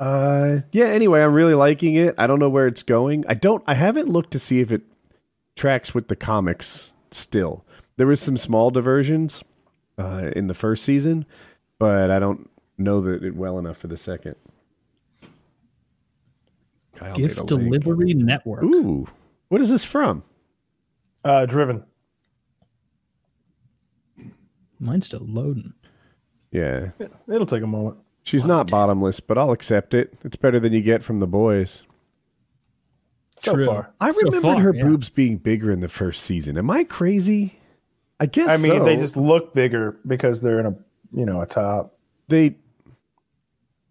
uh, 0.00 0.62
yeah. 0.72 0.86
Anyway, 0.86 1.22
I'm 1.22 1.34
really 1.34 1.54
liking 1.54 1.96
it. 1.96 2.14
I 2.16 2.26
don't 2.26 2.38
know 2.38 2.48
where 2.48 2.66
it's 2.66 2.82
going. 2.82 3.26
I 3.28 3.34
don't. 3.34 3.62
I 3.66 3.74
haven't 3.74 4.08
looked 4.08 4.30
to 4.30 4.38
see 4.38 4.60
if 4.60 4.72
it 4.72 4.82
tracks 5.56 5.94
with 5.94 6.08
the 6.08 6.16
comics. 6.16 6.94
Still, 7.10 7.64
there 7.98 8.06
was 8.06 8.20
some 8.20 8.38
small 8.38 8.70
diversions 8.70 9.44
uh, 9.98 10.30
in 10.34 10.46
the 10.46 10.54
first 10.54 10.82
season, 10.82 11.26
but 11.78 12.10
I 12.10 12.18
don't 12.18 12.48
know 12.78 13.02
that 13.02 13.22
it 13.22 13.36
well 13.36 13.58
enough 13.58 13.76
for 13.76 13.88
the 13.88 13.98
second. 13.98 14.36
Kyle 16.96 17.10
made 17.10 17.16
a 17.16 17.28
Gift 17.28 17.36
link. 17.38 17.48
Delivery 17.48 18.14
Network. 18.14 18.62
Ooh, 18.62 19.06
what 19.48 19.60
is 19.60 19.70
this 19.70 19.84
from? 19.84 20.22
Uh, 21.24 21.46
Driven. 21.46 21.82
Mine's 24.78 25.06
still 25.06 25.24
loading. 25.26 25.72
Yeah, 26.50 26.90
It'll 27.28 27.46
take 27.46 27.62
a 27.62 27.66
moment. 27.66 27.98
she's 28.22 28.44
not 28.44 28.70
bottomless, 28.70 29.18
but 29.18 29.36
I'll 29.38 29.50
accept 29.50 29.92
it. 29.94 30.14
It's 30.22 30.36
better 30.36 30.60
than 30.60 30.72
you 30.72 30.82
get 30.82 31.02
from 31.02 31.18
the 31.20 31.26
boys. 31.26 31.82
So 33.40 33.54
True. 33.54 33.66
far. 33.66 33.92
I 34.00 34.12
So 34.12 34.18
remembered 34.22 34.42
far, 34.42 34.60
her 34.60 34.74
yeah. 34.74 34.84
boobs 34.84 35.08
being 35.08 35.38
bigger 35.38 35.70
in 35.70 35.80
the 35.80 35.88
first 35.88 36.22
season. 36.22 36.56
Am 36.56 36.70
I 36.70 36.84
crazy? 36.84 37.58
I 38.20 38.26
guess 38.26 38.48
I 38.48 38.62
mean, 38.68 38.78
so. 38.78 38.84
they 38.84 38.96
just 38.96 39.16
look 39.16 39.52
bigger 39.52 39.98
because 40.06 40.40
they're 40.40 40.60
in 40.60 40.66
a 40.66 40.76
you 41.12 41.26
know 41.26 41.40
a 41.40 41.46
top. 41.46 41.98
they. 42.28 42.56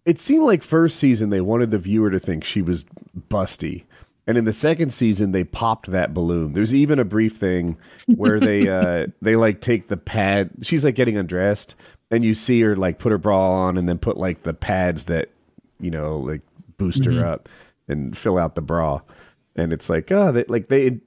It 0.05 0.19
seemed 0.19 0.43
like 0.43 0.63
first 0.63 0.97
season 0.97 1.29
they 1.29 1.41
wanted 1.41 1.71
the 1.71 1.79
viewer 1.79 2.09
to 2.11 2.19
think 2.19 2.43
she 2.43 2.61
was 2.61 2.85
busty, 3.29 3.83
and 4.27 4.37
in 4.37 4.43
the 4.45 4.53
second 4.53 4.91
season 4.91 5.31
they 5.31 5.43
popped 5.43 5.91
that 5.91 6.13
balloon. 6.13 6.53
There's 6.53 6.75
even 6.75 6.99
a 6.99 7.05
brief 7.05 7.37
thing 7.37 7.77
where 8.15 8.39
they 8.39 8.67
uh 8.69 9.07
they 9.21 9.35
like 9.35 9.61
take 9.61 9.87
the 9.87 9.97
pad. 9.97 10.49
She's 10.61 10.83
like 10.83 10.95
getting 10.95 11.17
undressed, 11.17 11.75
and 12.11 12.23
you 12.23 12.33
see 12.33 12.61
her 12.61 12.75
like 12.75 12.99
put 12.99 13.11
her 13.11 13.17
bra 13.17 13.51
on 13.51 13.77
and 13.77 13.87
then 13.87 13.97
put 13.97 14.17
like 14.17 14.43
the 14.43 14.53
pads 14.53 15.05
that 15.05 15.29
you 15.79 15.91
know 15.91 16.17
like 16.19 16.41
boost 16.77 17.05
her 17.05 17.23
up 17.25 17.47
and 17.87 18.17
fill 18.17 18.37
out 18.37 18.55
the 18.55 18.61
bra. 18.61 18.99
And 19.55 19.71
it's 19.71 19.89
like 19.89 20.11
oh, 20.11 20.31
they, 20.31 20.43
like 20.45 20.67
they 20.67 20.99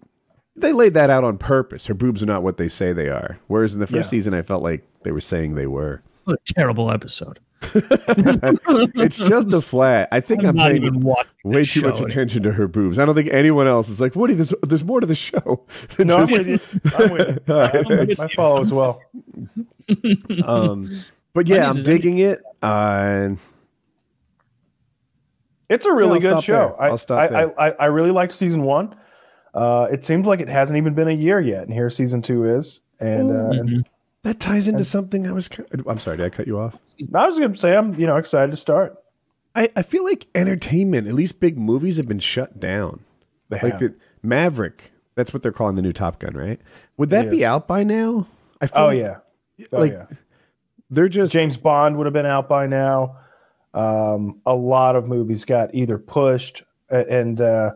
they 0.55 0.73
laid 0.73 0.95
that 0.95 1.11
out 1.11 1.23
on 1.25 1.37
purpose. 1.37 1.87
Her 1.87 1.95
boobs 1.95 2.23
are 2.23 2.27
not 2.27 2.43
what 2.43 2.57
they 2.57 2.69
say 2.69 2.95
they 2.95 3.11
are. 3.11 3.39
Whereas 3.49 3.75
in 3.75 3.81
the 3.81 3.87
first 3.87 4.07
Yeah. 4.07 4.19
season, 4.19 4.33
I 4.33 4.41
felt 4.41 4.63
like 4.63 4.87
they 5.03 5.11
were 5.13 5.21
saying 5.21 5.55
they 5.55 5.67
were. 5.67 6.01
What 6.25 6.41
a 6.49 6.55
terrible 6.55 6.91
episode. 6.91 7.39
it's 7.63 9.17
just 9.17 9.53
a 9.53 9.61
flat. 9.61 10.09
I 10.13 10.21
think 10.21 10.43
I'm, 10.43 10.51
I'm 10.51 10.57
not 10.57 10.71
paying 10.71 10.85
even 10.85 11.01
watching 11.01 11.31
way 11.45 11.61
this 11.61 11.73
too 11.73 11.83
much 11.83 11.99
show 11.99 12.05
attention 12.05 12.43
to 12.43 12.53
her 12.53 12.69
boobs. 12.69 12.99
I 12.99 13.05
don't 13.05 13.15
think 13.15 13.31
anyone 13.33 13.67
else 13.67 13.89
is 13.89 14.01
like, 14.01 14.15
Woody, 14.15 14.35
there's, 14.35 14.53
there's 14.63 14.85
more 14.85 15.01
to 15.01 15.07
the 15.07 15.15
show. 15.15 15.65
than 15.97 16.09
No, 16.09 16.19
I'm 16.19 16.31
with 16.31 16.47
you. 16.47 16.61
I'm 16.97 17.11
with 17.11 17.29
you. 17.47 17.55
All 17.55 17.61
right, 17.61 17.75
I, 17.75 17.83
thanks. 17.83 18.21
I 18.21 18.29
follow 18.29 18.61
as 18.61 18.73
well. 18.73 19.01
um, 20.45 21.01
but 21.33 21.47
yeah, 21.47 21.69
I'm 21.69 21.83
digging 21.83 22.19
it. 22.19 22.43
Uh, 22.63 23.31
It's 25.69 25.87
a 25.87 25.93
really 25.93 26.15
I'll 26.15 26.37
good 26.37 26.45
show. 26.45 26.53
there. 26.53 26.83
I, 26.83 26.89
I'll 26.89 26.99
stop 26.99 27.19
I, 27.19 27.27
there. 27.29 27.61
I, 27.61 27.69
I, 27.69 27.71
I 27.71 27.85
really 27.87 28.11
liked 28.11 28.35
season 28.35 28.63
one. 28.63 28.95
Uh, 29.55 29.89
it 29.91 30.05
seems 30.05 30.27
like 30.27 30.41
it 30.41 30.49
hasn't 30.49 30.77
even 30.77 30.95
been 30.95 31.09
a 31.09 31.13
year 31.13 31.41
yet, 31.41 31.63
and 31.65 31.73
here 31.73 31.89
season 31.89 32.21
two 32.21 32.45
is. 32.45 32.83
And, 33.01 33.31
uh, 33.31 33.61
and 33.61 33.87
that 34.27 34.41
ties 34.41 34.67
into 34.67 34.83
something 34.83 35.25
I 35.25 35.31
was. 35.31 35.49
I'm 35.87 36.01
sorry, 36.01 36.17
did 36.17 36.27
I 36.27 36.31
cut 36.31 36.49
you 36.49 36.59
off? 36.59 36.77
I 37.15 37.29
was 37.29 37.39
going 37.39 37.53
to 37.53 37.59
say 37.59 37.77
I'm 37.77 37.95
you 37.99 38.09
know 38.09 38.17
excited 38.17 38.51
to 38.51 38.57
start. 38.57 38.97
I, 39.55 39.71
I 39.77 39.83
feel 39.83 40.05
like 40.05 40.27
entertainment, 40.35 41.07
at 41.07 41.15
least 41.15 41.39
big 41.39 41.57
movies, 41.59 41.97
have 41.97 42.09
been 42.09 42.19
shut 42.19 42.59
down. 42.59 43.05
They 43.51 43.61
Like 43.61 43.75
have. 43.75 43.81
the 43.81 43.95
Maverick, 44.23 44.91
that's 45.15 45.33
what 45.33 45.45
they're 45.45 45.53
calling 45.53 45.77
the 45.77 45.83
new 45.83 45.93
Top 45.93 46.19
Gun, 46.19 46.35
right? 46.35 46.61
Would 46.97 47.11
that 47.11 47.31
be 47.31 47.45
out 47.45 47.69
by 47.69 47.85
now? 47.85 48.27
I 48.61 48.67
feel 48.67 48.83
oh 48.83 48.87
like 48.87 48.99
yeah, 48.99 49.19
oh, 49.73 49.79
like 49.81 49.93
yeah. 49.93 50.07
they're 50.91 51.09
just 51.09 51.33
James 51.33 51.57
Bond 51.57 51.97
would 51.97 52.07
have 52.07 52.13
been 52.13 52.27
out 52.27 52.49
by 52.49 52.67
now. 52.67 53.19
Um, 53.75 54.41
a 54.45 54.55
lot 54.55 54.97
of 54.97 55.07
movies 55.07 55.45
got 55.45 55.73
either 55.73 55.99
pushed 55.99 56.65
and 56.91 57.41
uh, 57.41 57.73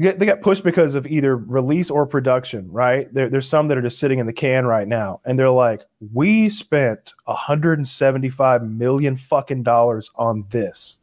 get- 0.00 0.18
they 0.18 0.26
got 0.26 0.40
pushed 0.40 0.64
because 0.64 0.94
of 0.94 1.06
either 1.06 1.36
release 1.36 1.90
or 1.90 2.06
production. 2.06 2.70
Right? 2.70 3.12
There, 3.12 3.28
there's 3.28 3.48
some 3.48 3.68
that 3.68 3.78
are 3.78 3.82
just 3.82 3.98
sitting 3.98 4.18
in 4.18 4.26
the 4.26 4.32
can 4.32 4.66
right 4.66 4.88
now, 4.88 5.20
and 5.24 5.38
they're 5.38 5.50
like, 5.50 5.82
"We 6.12 6.48
spent 6.48 7.14
175 7.24 8.68
million 8.68 9.16
fucking 9.16 9.62
dollars 9.62 10.10
on 10.16 10.44
this. 10.50 10.98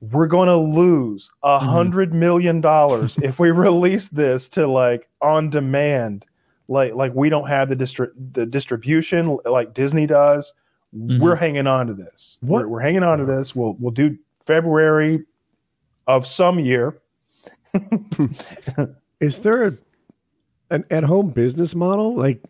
We're 0.00 0.26
going 0.26 0.48
to 0.48 0.56
lose 0.56 1.30
a 1.42 1.58
mm-hmm. 1.58 1.66
hundred 1.66 2.14
million 2.14 2.60
dollars 2.60 3.18
if 3.22 3.38
we 3.38 3.50
release 3.50 4.08
this 4.08 4.48
to 4.50 4.66
like 4.66 5.08
on 5.20 5.50
demand." 5.50 6.26
Like, 6.66 6.94
like 6.94 7.14
we 7.14 7.28
don't 7.28 7.46
have 7.46 7.68
the 7.68 7.76
distri- 7.76 8.12
the 8.32 8.46
distribution 8.46 9.38
like 9.44 9.74
Disney 9.74 10.06
does 10.06 10.54
mm-hmm. 10.96 11.20
we're 11.20 11.36
hanging 11.36 11.66
on 11.66 11.86
to 11.86 11.94
this. 11.94 12.38
What- 12.40 12.62
We're, 12.62 12.68
we're 12.68 12.80
hanging 12.80 13.02
on 13.02 13.18
to 13.18 13.24
this. 13.24 13.54
We'll 13.54 13.74
we'll 13.78 13.92
do 13.92 14.16
February 14.38 15.24
of 16.06 16.26
some 16.26 16.58
year. 16.58 17.00
Is 19.20 19.40
there 19.40 19.66
a, 19.66 19.76
an 20.70 20.84
at 20.90 21.04
home 21.04 21.30
business 21.30 21.74
model? 21.74 22.14
Like, 22.14 22.42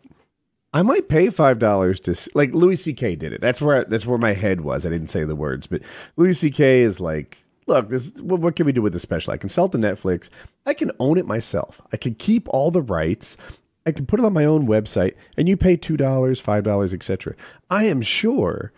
I 0.73 0.81
might 0.81 1.07
pay 1.07 1.29
five 1.29 1.59
dollars 1.59 1.99
to 2.01 2.15
like 2.33 2.53
Louis 2.53 2.75
C.K. 2.75 3.15
did 3.15 3.33
it. 3.33 3.41
That's 3.41 3.61
where 3.61 3.85
that's 3.85 4.05
where 4.05 4.17
my 4.17 4.33
head 4.33 4.61
was. 4.61 4.85
I 4.85 4.89
didn't 4.89 5.07
say 5.07 5.23
the 5.23 5.35
words, 5.35 5.67
but 5.67 5.81
Louis 6.17 6.33
C.K. 6.33 6.81
is 6.81 6.99
like, 6.99 7.43
look, 7.65 7.89
this 7.89 8.11
what, 8.19 8.41
what 8.41 8.55
can 8.55 8.65
we 8.65 8.71
do 8.71 8.81
with 8.81 8.93
this 8.93 9.01
special? 9.01 9.33
I 9.33 9.37
can 9.37 9.49
sell 9.49 9.65
it 9.65 9.71
to 9.71 9.77
Netflix. 9.77 10.29
I 10.65 10.73
can 10.73 10.91
own 10.99 11.17
it 11.17 11.25
myself. 11.25 11.81
I 11.93 11.97
can 11.97 12.15
keep 12.15 12.47
all 12.49 12.71
the 12.71 12.81
rights. 12.81 13.37
I 13.85 13.91
can 13.91 14.05
put 14.05 14.19
it 14.19 14.25
on 14.25 14.33
my 14.33 14.45
own 14.45 14.67
website, 14.67 15.13
and 15.37 15.47
you 15.47 15.55
pay 15.55 15.77
two 15.77 15.95
dollars, 15.97 16.39
five 16.39 16.63
dollars, 16.63 16.93
etc. 16.93 17.35
I 17.69 17.85
am 17.85 18.01
sure 18.01 18.73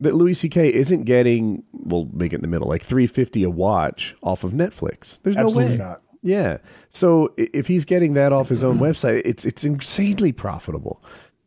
that 0.00 0.14
Louis 0.14 0.34
C.K. 0.34 0.72
isn't 0.72 1.04
getting. 1.04 1.62
We'll 1.72 2.08
make 2.12 2.32
it 2.32 2.36
in 2.36 2.42
the 2.42 2.48
middle, 2.48 2.68
like 2.68 2.82
three 2.82 3.06
fifty 3.06 3.42
a 3.44 3.50
watch 3.50 4.14
off 4.22 4.44
of 4.44 4.52
Netflix. 4.52 5.20
There's 5.22 5.36
Absolutely 5.36 5.76
no 5.76 5.84
way. 5.84 5.88
not. 5.90 6.02
Yeah. 6.22 6.58
So 6.90 7.32
if 7.36 7.66
he's 7.66 7.84
getting 7.84 8.14
that 8.14 8.32
off 8.32 8.48
his 8.48 8.64
own 8.64 8.78
website, 8.80 9.22
it's 9.24 9.44
it's 9.44 9.64
insanely 9.64 10.32
profitable. 10.32 11.02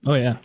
Oh 0.05 0.13
yeah. 0.15 0.37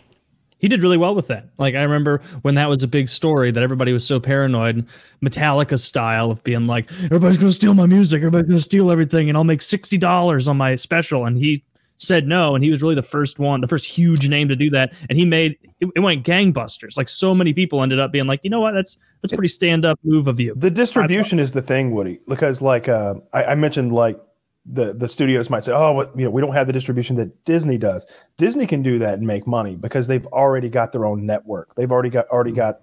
He 0.59 0.67
did 0.67 0.81
really 0.81 0.97
well 0.97 1.13
with 1.13 1.27
that. 1.27 1.49
Like 1.59 1.75
I 1.75 1.83
remember 1.83 2.19
when 2.41 2.55
that 2.55 2.67
was 2.67 2.81
a 2.81 2.87
big 2.87 3.09
story 3.09 3.51
that 3.51 3.61
everybody 3.61 3.93
was 3.93 4.05
so 4.07 4.19
paranoid, 4.19 4.87
Metallica 5.23 5.79
style 5.79 6.31
of 6.31 6.43
being 6.43 6.65
like, 6.65 6.91
everybody's 7.03 7.37
gonna 7.37 7.51
steal 7.51 7.75
my 7.75 7.85
music, 7.85 8.19
everybody's 8.19 8.47
gonna 8.47 8.59
steal 8.59 8.89
everything, 8.89 9.29
and 9.29 9.37
I'll 9.37 9.43
make 9.43 9.61
sixty 9.61 9.97
dollars 9.99 10.47
on 10.47 10.57
my 10.57 10.75
special. 10.75 11.25
And 11.25 11.37
he 11.37 11.63
said 11.97 12.27
no, 12.27 12.55
and 12.55 12.63
he 12.63 12.69
was 12.69 12.81
really 12.81 12.95
the 12.95 13.03
first 13.03 13.39
one, 13.39 13.61
the 13.61 13.67
first 13.67 13.85
huge 13.85 14.29
name 14.29 14.47
to 14.47 14.55
do 14.55 14.69
that. 14.69 14.93
And 15.09 15.17
he 15.17 15.25
made 15.25 15.57
it, 15.79 15.89
it 15.95 15.99
went 15.99 16.25
gangbusters. 16.25 16.97
Like 16.97 17.09
so 17.09 17.33
many 17.33 17.53
people 17.53 17.83
ended 17.83 17.99
up 17.99 18.11
being 18.11 18.27
like, 18.27 18.39
you 18.43 18.49
know 18.49 18.61
what, 18.61 18.73
that's 18.73 18.97
that's 19.21 19.33
pretty 19.33 19.47
stand 19.47 19.85
up 19.85 19.99
move 20.03 20.27
of 20.27 20.39
you. 20.39 20.53
The 20.55 20.71
distribution 20.71 21.39
is 21.39 21.51
the 21.51 21.61
thing, 21.61 21.91
Woody, 21.91 22.19
because 22.27 22.61
like 22.61 22.87
uh, 22.87 23.15
I, 23.33 23.45
I 23.45 23.55
mentioned, 23.55 23.93
like 23.93 24.19
the 24.65 24.93
the 24.93 25.07
studios 25.07 25.49
might 25.49 25.63
say, 25.63 25.71
oh, 25.73 25.93
what, 25.93 26.17
you 26.17 26.25
know, 26.25 26.31
we 26.31 26.41
don't 26.41 26.53
have 26.53 26.67
the 26.67 26.73
distribution 26.73 27.15
that 27.15 27.45
Disney 27.45 27.77
does. 27.77 28.05
Disney 28.37 28.67
can 28.67 28.83
do 28.83 28.99
that 28.99 29.17
and 29.17 29.27
make 29.27 29.47
money 29.47 29.75
because 29.75 30.07
they've 30.07 30.25
already 30.27 30.69
got 30.69 30.91
their 30.91 31.05
own 31.05 31.25
network. 31.25 31.73
They've 31.75 31.91
already 31.91 32.09
got 32.09 32.27
already 32.27 32.51
got. 32.51 32.81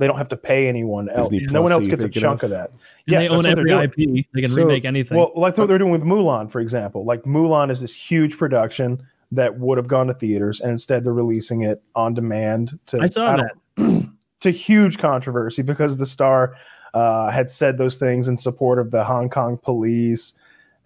They 0.00 0.06
don't 0.06 0.16
have 0.18 0.28
to 0.30 0.36
pay 0.36 0.66
anyone 0.66 1.08
else. 1.10 1.28
Disney 1.28 1.46
no 1.52 1.62
one 1.62 1.70
else 1.72 1.86
gets 1.86 2.02
a 2.02 2.08
chunk 2.08 2.42
of? 2.42 2.50
of, 2.50 2.58
that. 2.58 2.70
And 3.06 3.16
they 3.20 3.28
own 3.28 3.42
that's 3.42 3.54
what 3.56 3.66
they're 3.66 3.82
every. 3.82 4.04
IP. 4.18 4.26
They 4.34 4.40
can 4.40 4.50
So- 4.50 4.56
remake 4.56 4.84
anything. 4.84 5.16
Well, 5.16 5.30
like 5.36 5.56
what 5.58 5.68
they're 5.68 5.78
doing 5.78 5.92
with 5.92 6.02
Mulan, 6.02 6.50
for 6.50 6.60
example. 6.60 7.04
Like 7.04 7.22
Mulan 7.22 7.70
is 7.70 7.80
this 7.80 7.92
huge 7.94 8.36
production 8.36 9.00
that 9.30 9.58
would 9.60 9.78
have 9.78 9.86
gone 9.86 10.08
to 10.08 10.14
theaters, 10.14 10.60
and 10.60 10.70
instead 10.72 11.04
they're 11.04 11.12
releasing 11.12 11.60
it 11.62 11.82
on 11.94 12.14
demand. 12.14 12.78
To 12.86 12.98
I 13.00 13.06
saw 13.06 13.36
don't- 13.36 13.50
that. 13.76 14.10
to 14.40 14.50
huge 14.50 14.98
controversy 14.98 15.60
because 15.62 15.98
the 15.98 16.06
star 16.06 16.56
uh, 16.94 17.30
had 17.30 17.50
said 17.50 17.76
those 17.78 17.96
things 17.98 18.26
in 18.26 18.36
support 18.38 18.78
of 18.78 18.90
the 18.90 19.04
Hong 19.04 19.28
Kong 19.28 19.58
police, 19.62 20.32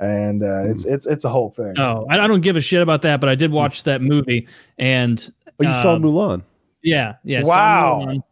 and 0.00 0.42
uh, 0.42 0.64
it's 0.66 0.84
it's 0.84 1.06
it's 1.06 1.24
a 1.24 1.28
whole 1.28 1.50
thing. 1.50 1.72
Oh, 1.78 2.04
I, 2.10 2.18
I 2.18 2.26
don't 2.26 2.40
give 2.42 2.56
a 2.56 2.60
shit 2.60 2.82
about 2.82 3.02
that, 3.02 3.20
but 3.20 3.28
I 3.28 3.36
did 3.36 3.52
watch 3.52 3.84
that 3.84 4.02
movie, 4.02 4.48
and 4.76 5.30
Oh, 5.60 5.64
you 5.64 5.72
saw 5.82 5.94
um, 5.94 6.02
Mulan. 6.02 6.42
Yeah, 6.82 7.14
yeah. 7.22 7.42
so 7.42 7.48
Wow. 7.48 8.02
Mulan. 8.04 8.22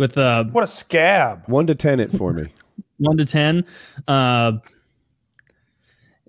With 0.00 0.16
uh 0.18 0.44
What 0.44 0.64
a 0.64 0.66
scab. 0.66 1.44
One 1.46 1.66
to 1.68 1.74
ten 1.76 2.00
it 2.00 2.10
for 2.10 2.32
me. 2.32 2.46
one 2.98 3.16
to 3.18 3.24
ten. 3.24 3.64
Uh, 4.08 4.52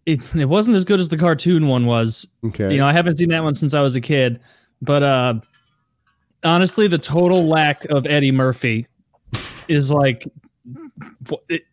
it 0.05 0.35
it 0.35 0.45
wasn't 0.45 0.75
as 0.75 0.85
good 0.85 0.99
as 0.99 1.09
the 1.09 1.17
cartoon 1.17 1.67
one 1.67 1.85
was. 1.85 2.27
Okay. 2.45 2.71
You 2.73 2.77
know, 2.79 2.85
I 2.85 2.91
haven't 2.91 3.17
seen 3.17 3.29
that 3.29 3.43
one 3.43 3.55
since 3.55 3.73
I 3.73 3.81
was 3.81 3.95
a 3.95 4.01
kid, 4.01 4.39
but 4.81 5.01
uh, 5.01 5.33
honestly, 6.43 6.87
the 6.87 6.97
total 6.97 7.47
lack 7.47 7.85
of 7.85 8.05
Eddie 8.05 8.31
Murphy 8.31 8.87
is 9.67 9.91
like 9.91 10.27
it. 11.49 11.63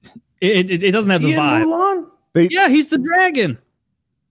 It, 0.40 0.70
it, 0.70 0.82
it 0.84 0.90
doesn't 0.92 1.10
have 1.10 1.20
the 1.20 1.30
Ian 1.30 1.40
vibe. 1.40 1.64
Mulan? 1.64 2.48
Yeah, 2.52 2.68
he's 2.68 2.90
the 2.90 2.98
dragon. 2.98 3.58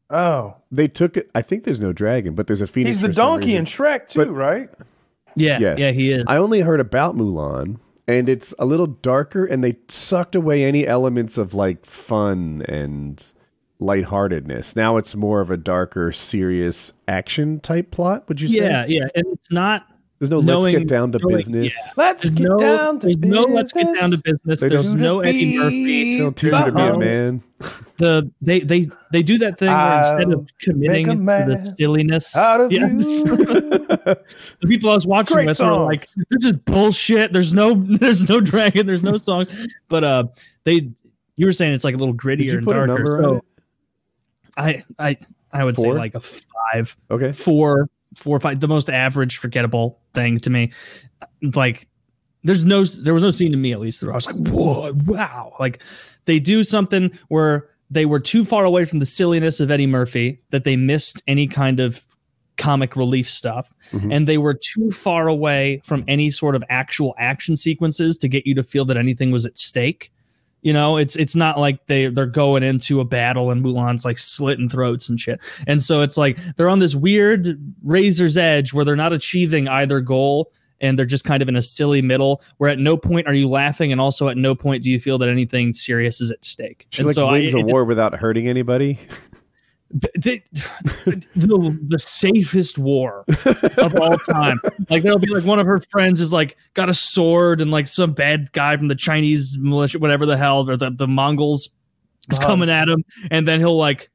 Oh, 0.10 0.56
they 0.72 0.88
took 0.88 1.18
it. 1.18 1.30
I 1.36 1.42
think 1.42 1.66
there's 1.66 1.82
no 1.82 1.92
dragon, 1.92 2.34
but 2.34 2.48
there's 2.48 2.62
a 2.62 2.68
phoenix. 2.68 3.00
he's 3.00 3.06
the 3.06 3.14
donkey 3.14 3.48
reason. 3.48 3.60
in 3.60 3.66
Shrek 3.66 4.08
too, 4.08 4.20
But- 4.20 4.32
right? 4.32 4.70
Yeah, 5.38 5.60
Yes. 5.60 5.80
yeah, 5.80 5.92
he 5.92 6.12
is. 6.12 6.24
I 6.28 6.38
only 6.38 6.62
heard 6.62 6.80
about 6.80 7.16
Mulan, 7.16 7.78
and 8.08 8.28
it's 8.28 8.54
a 8.60 8.66
little 8.66 8.88
darker, 8.88 9.46
and 9.46 9.64
they 9.64 9.78
sucked 9.88 10.36
away 10.36 10.64
any 10.64 10.86
elements 10.88 11.38
of 11.38 11.54
like 11.54 11.86
fun 11.86 12.64
and 12.68 13.26
lightheartedness. 13.80 14.76
Now 14.76 14.98
it's 14.98 15.16
more 15.16 15.42
of 15.42 15.50
a 15.52 15.58
darker, 15.58 16.12
serious 16.12 16.94
action 17.08 17.60
type 17.60 17.92
plot. 17.92 18.28
Would 18.28 18.42
you 18.42 18.48
say? 18.48 18.58
yeah, 18.64 18.86
yeah, 18.88 19.08
and 19.16 19.26
it's 19.34 19.52
not. 19.52 19.88
There's 20.20 20.30
no 20.32 20.40
let's 20.40 20.66
get 20.66 20.88
down 20.88 21.12
to 21.12 21.20
knowing- 21.20 21.36
business. 21.36 21.94
Let's 21.96 22.24
There's 22.24 22.34
get 22.36 22.48
no, 22.50 22.58
down 22.58 23.00
to 23.02 23.06
there's 23.08 23.18
no 23.18 23.42
let's 23.44 23.72
get 23.72 23.94
down 23.96 24.10
to 24.12 24.18
business. 24.18 24.42
business. 24.44 24.60
They 24.62 24.70
There's 24.70 24.96
no 24.96 25.20
Eddie 25.20 25.58
Murphy. 25.58 26.18
They'll 26.18 26.32
teach 26.32 26.44
you 26.54 26.66
to 26.66 26.72
be 26.72 26.82
a 26.82 26.98
man. 26.98 27.44
The 27.98 28.32
they 28.42 28.60
they 28.62 28.88
they 29.12 29.22
do 29.24 29.38
that 29.40 29.58
thing 29.60 29.70
where 29.72 29.98
instead 30.00 30.32
of 30.34 30.48
committing 30.60 31.08
to 31.08 31.16
the 31.16 31.58
silliness, 31.78 32.36
Out 32.38 32.62
of 32.62 32.72
yeah, 32.72 32.88
you. 32.88 33.24
the 33.26 34.18
people 34.68 34.90
I 34.90 34.94
was 34.94 35.08
watching 35.08 35.36
Great 35.36 35.48
with 35.48 35.60
were 35.60 35.72
like, 35.72 36.02
"This 36.30 36.46
is 36.46 36.58
bullshit." 36.58 37.34
There's 37.34 37.54
no, 37.54 37.74
there's 38.00 38.28
no 38.30 38.40
dragon. 38.42 38.86
There's 38.88 39.04
no 39.04 39.18
songs. 39.18 39.68
But 39.88 40.04
uh, 40.04 40.24
they, 40.64 40.90
you 41.38 41.46
were 41.48 41.52
saying 41.52 41.74
it's 41.74 41.84
like 41.84 41.96
a 41.96 41.98
little 41.98 42.14
Did 42.14 42.40
grittier 42.40 42.44
you 42.52 42.58
and 42.60 42.66
put 42.68 42.76
a 42.76 42.86
darker. 42.88 43.18
on 43.18 43.24
So 43.24 43.36
it? 43.38 43.44
I, 44.58 44.84
I, 45.00 45.18
I 45.52 45.64
would 45.64 45.78
say 45.78 45.92
like 45.92 46.14
a 46.16 46.20
five, 46.20 46.96
Okay. 47.10 47.32
four, 47.32 47.90
four, 48.18 48.36
or 48.38 48.40
five. 48.40 48.60
The 48.60 48.68
most 48.68 48.90
average, 48.90 49.38
forgettable 49.38 50.00
thing 50.14 50.40
to 50.40 50.50
me. 50.50 50.72
Like, 51.42 51.88
there's 52.44 52.66
no, 52.66 52.84
there 52.84 53.14
was 53.14 53.24
no 53.24 53.30
scene 53.30 53.52
to 53.52 53.58
me 53.58 53.72
at 53.74 53.80
least. 53.80 54.02
Where 54.04 54.12
I 54.12 54.16
was 54.16 54.26
like, 54.26 54.36
whoa, 54.36 54.94
wow. 55.06 55.54
Like, 55.60 55.82
they 56.26 56.40
do 56.40 56.64
something 56.64 57.12
where 57.30 57.70
they 57.90 58.06
were 58.06 58.20
too 58.20 58.44
far 58.44 58.66
away 58.66 58.86
from 58.86 59.00
the 59.00 59.06
silliness 59.06 59.60
of 59.60 59.72
Eddie 59.72 59.88
Murphy 59.88 60.42
that 60.50 60.64
they 60.66 60.76
missed 60.76 61.24
any 61.28 61.48
kind 61.48 61.80
of 61.80 62.04
comic 62.58 62.96
relief 62.96 63.30
stuff 63.30 63.72
Mhm. 63.92 64.12
and 64.14 64.28
they 64.28 64.40
were 64.40 64.56
too 64.56 64.90
far 64.90 65.28
away 65.28 65.80
from 65.86 66.04
any 66.08 66.32
sort 66.32 66.56
of 66.56 66.64
actual 66.70 67.14
action 67.20 67.56
sequences 67.56 68.18
to 68.18 68.28
get 68.28 68.48
you 68.48 68.56
to 68.56 68.64
feel 68.64 68.84
that 68.86 68.98
anything 68.98 69.30
was 69.30 69.46
at 69.46 69.58
stake 69.60 70.12
you 70.68 70.74
know 70.74 70.98
it's 70.98 71.16
it's 71.16 71.36
not 71.36 71.58
like 71.58 71.86
they 71.88 72.08
they're 72.08 72.26
going 72.26 72.62
into 72.62 73.00
a 73.00 73.06
battle 73.06 73.52
and 73.52 73.64
Mulan's 73.64 74.04
like 74.04 74.18
slitting 74.18 74.68
throats 74.68 75.08
and 75.10 75.18
shit 75.18 75.40
and 75.66 75.82
so 75.82 76.02
it's 76.02 76.18
like 76.18 76.38
they're 76.58 76.68
on 76.70 76.80
this 76.80 76.94
weird 76.94 77.58
razor's 77.84 78.36
edge 78.36 78.74
where 78.74 78.84
they're 78.84 78.96
not 79.06 79.14
achieving 79.14 79.70
either 79.70 80.02
goal 80.02 80.52
and 80.82 81.00
they're 81.00 81.06
just 81.08 81.24
kind 81.24 81.42
of 81.42 81.48
in 81.50 81.56
a 81.56 81.62
silly 81.62 82.02
middle 82.02 82.42
where 82.58 82.70
at 82.70 82.80
no 82.80 82.98
point 82.98 83.28
are 83.28 83.34
you 83.34 83.48
laughing 83.50 83.92
and 83.94 84.02
also 84.02 84.28
at 84.28 84.36
no 84.38 84.54
point 84.54 84.84
do 84.84 84.92
you 84.92 85.00
feel 85.00 85.18
that 85.18 85.30
anything 85.30 85.72
serious 85.74 86.20
is 86.22 86.32
at 86.32 86.44
stake 86.44 86.86
She 86.90 87.00
and 87.02 87.08
like 87.08 87.16
so 87.16 87.28
I- 87.28 87.32
wins 87.40 87.54
a 87.54 87.60
it- 87.60 87.66
war 87.68 87.86
without 87.86 88.14
hurting 88.16 88.48
anybody. 88.48 89.00
the, 89.92 90.42
the, 91.36 91.80
the 91.88 92.00
safest 92.00 92.78
war 92.78 93.26
of 93.78 93.96
all 93.96 94.18
time. 94.18 94.60
Like 94.90 95.04
there'll 95.04 95.20
be 95.20 95.34
like 95.34 95.46
one 95.46 95.60
of 95.60 95.66
her 95.66 95.80
friends 95.80 96.22
is 96.22 96.34
like 96.34 96.58
got 96.74 96.90
a 96.90 96.94
sword 96.94 97.62
and 97.62 97.72
like 97.72 97.88
some 97.88 98.14
bad 98.14 98.52
guy 98.52 98.76
from 98.78 98.88
the 98.88 98.96
Chinese 98.96 99.58
militia, 99.58 100.00
whatever 100.00 100.26
the 100.26 100.38
hell, 100.38 100.70
or 100.70 100.78
the, 100.78 100.92
the 100.92 101.08
Mongols 101.08 101.70
is 102.30 102.40
oh, 102.40 102.46
coming 102.46 102.70
at 102.70 102.90
him, 102.90 103.04
and 103.32 103.48
then 103.48 103.60
he'll 103.60 103.78
like 103.78 104.10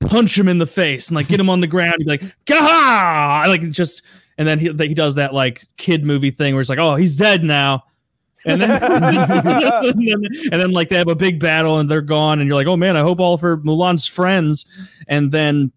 punch 0.00 0.36
him 0.36 0.48
in 0.48 0.58
the 0.58 0.66
face 0.66 1.08
and 1.08 1.16
like 1.16 1.28
get 1.28 1.38
him 1.38 1.48
on 1.48 1.60
the 1.60 1.66
ground 1.66 1.94
and 1.94 2.04
be 2.04 2.10
like, 2.10 2.36
Gah! 2.44 3.44
like 3.46 3.70
just 3.70 4.02
and 4.38 4.48
then 4.48 4.58
he 4.58 4.72
he 4.88 4.94
does 4.94 5.14
that 5.16 5.32
like 5.32 5.62
kid 5.76 6.04
movie 6.04 6.30
thing 6.30 6.54
where 6.54 6.60
it's 6.60 6.70
like, 6.70 6.78
oh, 6.78 6.96
he's 6.96 7.16
dead 7.16 7.44
now. 7.44 7.84
And 8.44 8.60
then, 8.60 8.70
and 8.70 9.02
then, 10.06 10.24
and 10.52 10.60
then 10.60 10.70
like 10.72 10.88
they 10.88 10.96
have 10.96 11.08
a 11.08 11.14
big 11.14 11.38
battle 11.38 11.78
and 11.78 11.90
they're 11.90 12.00
gone 12.00 12.40
and 12.40 12.48
you're 12.48 12.56
like, 12.56 12.66
oh 12.66 12.76
man, 12.76 12.96
I 12.96 13.00
hope 13.00 13.20
all 13.20 13.34
of 13.34 13.40
her 13.40 13.56
Mulan's 13.58 14.06
friends. 14.06 14.64
And 15.08 15.32
then 15.32 15.72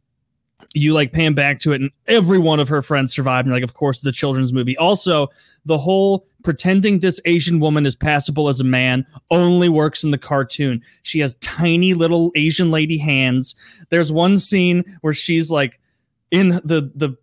you 0.74 0.94
like 0.94 1.14
pan 1.14 1.34
back 1.34 1.60
to 1.60 1.72
it 1.72 1.82
and 1.82 1.90
every 2.08 2.38
one 2.38 2.60
of 2.60 2.68
her 2.68 2.82
friends 2.82 3.14
survived. 3.14 3.46
And 3.46 3.52
you're 3.52 3.58
like, 3.62 3.70
of 3.70 3.74
course, 3.74 4.00
it's 4.00 4.08
a 4.08 4.12
children's 4.12 4.52
movie. 4.52 4.78
Also, 4.78 5.30
the 5.66 5.78
whole 5.78 6.26
pretending 6.44 7.00
this 7.00 7.22
Asian 7.26 7.60
woman 7.60 7.86
is 7.86 7.96
passable 7.96 8.50
as 8.50 8.60
a 8.60 8.66
man 8.66 9.06
only 9.32 9.70
works 9.70 10.04
in 10.04 10.12
the 10.12 10.18
cartoon. 10.18 10.82
She 11.04 11.20
has 11.20 11.36
tiny 11.36 11.94
little 11.94 12.32
Asian 12.36 12.72
lady 12.72 12.98
hands. 12.98 13.56
There's 13.90 14.12
one 14.12 14.38
scene 14.38 14.98
where 15.02 15.14
she's 15.14 15.50
like 15.50 15.80
in 16.30 16.62
the 16.64 16.92
the 16.94 17.16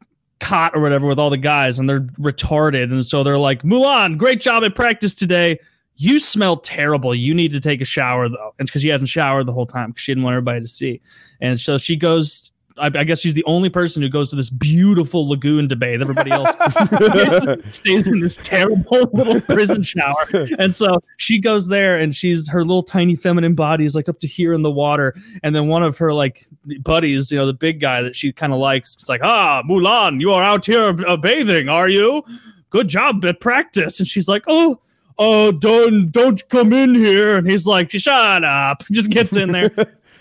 cot 0.42 0.74
or 0.74 0.80
whatever 0.80 1.06
with 1.06 1.18
all 1.18 1.30
the 1.30 1.38
guys 1.38 1.78
and 1.78 1.88
they're 1.88 2.00
retarded. 2.00 2.84
And 2.84 3.06
so 3.06 3.22
they're 3.22 3.38
like 3.38 3.62
Mulan 3.62 4.18
great 4.18 4.40
job 4.40 4.64
at 4.64 4.74
practice 4.74 5.14
today. 5.14 5.58
You 5.96 6.18
smell 6.18 6.56
terrible. 6.56 7.14
You 7.14 7.32
need 7.32 7.52
to 7.52 7.60
take 7.60 7.80
a 7.80 7.86
shower 7.86 8.28
though. 8.28 8.54
And 8.58 8.66
because 8.66 8.82
she 8.82 8.88
hasn't 8.88 9.08
showered 9.08 9.46
the 9.46 9.52
whole 9.52 9.66
time 9.66 9.90
because 9.90 10.02
she 10.02 10.12
didn't 10.12 10.24
want 10.24 10.34
everybody 10.34 10.60
to 10.60 10.66
see. 10.66 11.00
And 11.40 11.58
so 11.58 11.78
she 11.78 11.96
goes 11.96 12.51
I, 12.78 12.86
I 12.86 13.04
guess 13.04 13.20
she's 13.20 13.34
the 13.34 13.44
only 13.44 13.68
person 13.68 14.02
who 14.02 14.08
goes 14.08 14.30
to 14.30 14.36
this 14.36 14.50
beautiful 14.50 15.28
lagoon 15.28 15.68
to 15.68 15.76
bathe. 15.76 16.00
Everybody 16.00 16.30
else 16.30 16.56
stays 17.76 18.06
in 18.06 18.20
this 18.20 18.36
terrible 18.38 19.08
little 19.12 19.40
prison 19.40 19.82
shower. 19.82 20.26
And 20.58 20.74
so 20.74 21.02
she 21.18 21.38
goes 21.38 21.68
there 21.68 21.98
and 21.98 22.14
she's 22.14 22.48
her 22.48 22.60
little 22.60 22.82
tiny 22.82 23.16
feminine 23.16 23.54
body 23.54 23.84
is 23.84 23.94
like 23.94 24.08
up 24.08 24.20
to 24.20 24.26
here 24.26 24.52
in 24.52 24.62
the 24.62 24.70
water. 24.70 25.14
And 25.42 25.54
then 25.54 25.68
one 25.68 25.82
of 25.82 25.98
her 25.98 26.12
like 26.12 26.46
buddies 26.80 27.30
you 27.30 27.38
know 27.38 27.46
the 27.46 27.54
big 27.54 27.80
guy 27.80 28.02
that 28.02 28.14
she 28.14 28.32
kind 28.32 28.52
of 28.52 28.58
likes 28.58 28.94
it's 28.94 29.08
like 29.08 29.20
ah 29.24 29.62
mulan 29.68 30.20
you 30.20 30.30
are 30.30 30.42
out 30.42 30.64
here 30.64 30.94
uh, 31.06 31.16
bathing 31.16 31.68
are 31.68 31.88
you? 31.88 32.24
Good 32.70 32.88
job 32.88 33.24
at 33.24 33.40
practice. 33.40 33.98
And 34.00 34.08
she's 34.08 34.28
like 34.28 34.44
oh 34.46 34.80
oh 35.18 35.52
don't 35.52 36.10
don't 36.10 36.48
come 36.48 36.72
in 36.72 36.94
here. 36.94 37.36
And 37.36 37.48
he's 37.48 37.66
like 37.66 37.90
shut 37.90 38.44
up. 38.44 38.82
Just 38.90 39.10
gets 39.10 39.36
in 39.36 39.52
there. 39.52 39.70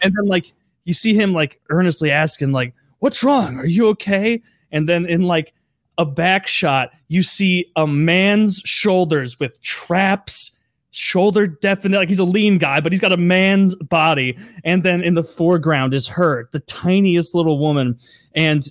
And 0.04 0.16
then 0.16 0.26
like 0.26 0.52
you 0.84 0.94
see 0.94 1.14
him 1.14 1.34
like 1.34 1.62
earnestly 1.70 2.12
asking 2.12 2.52
like 2.52 2.74
what's 3.00 3.24
wrong? 3.24 3.58
Are 3.58 3.66
you 3.66 3.88
okay? 3.90 4.42
And 4.72 4.88
then 4.88 5.06
in 5.06 5.24
like 5.24 5.54
a 5.98 6.06
back 6.06 6.48
shot 6.48 6.92
you 7.10 7.22
see 7.22 7.70
a 7.76 7.86
man's 7.86 8.62
shoulders 8.66 9.40
with 9.40 9.62
traps 9.62 10.52
shoulder 10.92 11.48
definite 11.48 11.98
like 11.98 12.10
he's 12.10 12.20
a 12.20 12.26
lean 12.26 12.58
guy 12.58 12.82
but 12.82 12.92
he's 12.92 13.02
got 13.02 13.12
a 13.12 13.18
man's 13.18 13.76
body. 13.76 14.38
And 14.64 14.84
then 14.84 15.02
in 15.02 15.16
the 15.16 15.24
foreground 15.24 15.94
is 15.94 16.08
her 16.08 16.50
the 16.52 16.60
tiniest 16.62 17.36
little 17.36 17.60
woman. 17.60 17.98
And 18.36 18.64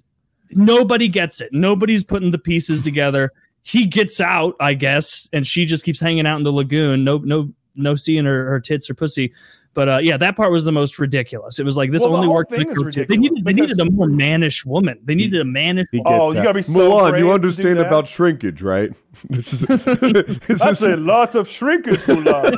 nobody 0.50 1.08
gets 1.08 1.40
it. 1.40 1.52
Nobody's 1.52 2.04
putting 2.04 2.30
the 2.30 2.38
pieces 2.38 2.82
together. 2.82 3.32
He 3.62 3.84
gets 3.86 4.20
out 4.20 4.54
i 4.58 4.74
guess 4.74 5.28
and 5.32 5.46
she 5.46 5.66
just 5.66 5.84
keeps 5.84 6.00
hanging 6.00 6.26
out 6.26 6.38
in 6.38 6.44
the 6.44 6.52
lagoon. 6.52 7.04
No 7.04 7.18
no 7.18 7.52
no 7.76 7.94
seeing 7.94 8.24
her, 8.24 8.46
her 8.46 8.61
tits 8.61 8.90
or 8.90 8.94
pussy 8.94 9.32
but 9.72 9.88
uh, 9.88 9.98
yeah, 10.02 10.16
that 10.16 10.36
part 10.36 10.50
was 10.50 10.64
the 10.64 10.72
most 10.72 10.98
ridiculous. 10.98 11.58
It 11.60 11.64
was 11.64 11.76
like 11.76 11.92
this 11.92 12.02
Well, 12.02 12.14
only 12.16 12.26
whole 12.26 12.34
worked. 12.36 12.52
in 12.52 12.58
the 12.60 12.64
thing 12.64 12.72
is 12.72 12.78
cartoon. 12.78 13.06
They 13.08 13.16
needed 13.16 13.44
they 13.44 13.52
needed 13.52 13.78
a 13.80 13.84
more 13.90 14.08
mannish 14.08 14.64
woman. 14.66 14.98
They 15.04 15.14
needed 15.14 15.40
a 15.40 15.44
mannish. 15.44 15.86
He 15.92 15.98
woman. 16.00 16.20
Oh, 16.20 16.28
you 16.28 16.34
gotta 16.42 16.54
be 16.54 16.62
so 16.62 16.72
Mulan, 16.90 17.10
brave 17.10 17.20
you 17.22 17.28
to 17.28 17.34
understand 17.34 17.68
do 17.68 17.74
that? 17.76 17.86
about 17.86 18.08
shrinkage, 18.08 18.62
right? 18.62 18.90
This 19.28 19.52
is 19.52 19.60
this 19.66 20.60
That's 20.60 20.82
is- 20.82 20.88
a 20.88 20.96
lot 20.96 21.34
of 21.34 21.48
shrinkage, 21.48 21.98
Mulan. 22.00 22.52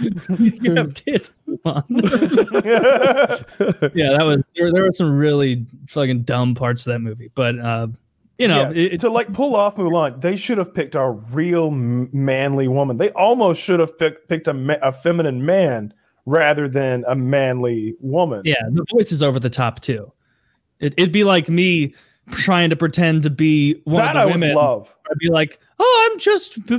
you 0.62 0.74
have 0.74 0.94
tits. 0.94 1.34
Come 1.64 1.84
yeah, 3.94 4.10
that 4.12 4.22
was 4.24 4.42
there. 4.56 4.72
There 4.72 4.82
were 4.84 4.92
some 4.92 5.16
really 5.16 5.66
fucking 5.88 6.22
dumb 6.22 6.54
parts 6.54 6.86
of 6.86 6.92
that 6.92 7.00
movie, 7.00 7.30
but 7.34 7.58
uh, 7.58 7.88
you 8.40 8.48
know, 8.48 8.70
Yeah, 8.70 8.92
it, 8.94 9.00
to 9.00 9.10
like 9.10 9.32
pull 9.32 9.54
off 9.54 9.76
Mulan, 9.76 10.20
they 10.20 10.34
should 10.36 10.58
have 10.58 10.74
picked 10.74 10.94
a 10.94 11.10
real 11.10 11.70
manly 11.70 12.66
woman. 12.68 12.96
They 12.96 13.10
almost 13.10 13.60
should 13.62 13.78
have 13.80 13.96
picked 13.98 14.28
picked 14.28 14.48
a, 14.48 14.54
ma- 14.54 14.76
a 14.82 14.92
feminine 14.92 15.44
man 15.44 15.92
rather 16.26 16.68
than 16.68 17.04
a 17.08 17.14
manly 17.14 17.94
woman. 18.00 18.42
yeah, 18.44 18.62
the 18.72 18.84
voice 18.90 19.12
is 19.12 19.22
over 19.22 19.38
the 19.38 19.50
top 19.50 19.80
too. 19.80 20.12
It, 20.78 20.94
it'd 20.96 21.12
be 21.12 21.24
like 21.24 21.48
me 21.48 21.94
trying 22.32 22.70
to 22.70 22.76
pretend 22.76 23.22
to 23.24 23.30
be 23.30 23.80
one 23.84 23.96
that 23.96 24.16
of 24.16 24.16
I 24.16 24.20
the 24.22 24.26
would 24.28 24.34
women. 24.40 24.54
love. 24.54 24.94
I'd 25.10 25.18
be 25.18 25.28
like, 25.28 25.58
"Oh, 25.78 26.08
I'm 26.10 26.18
just 26.18 26.64
b- 26.66 26.78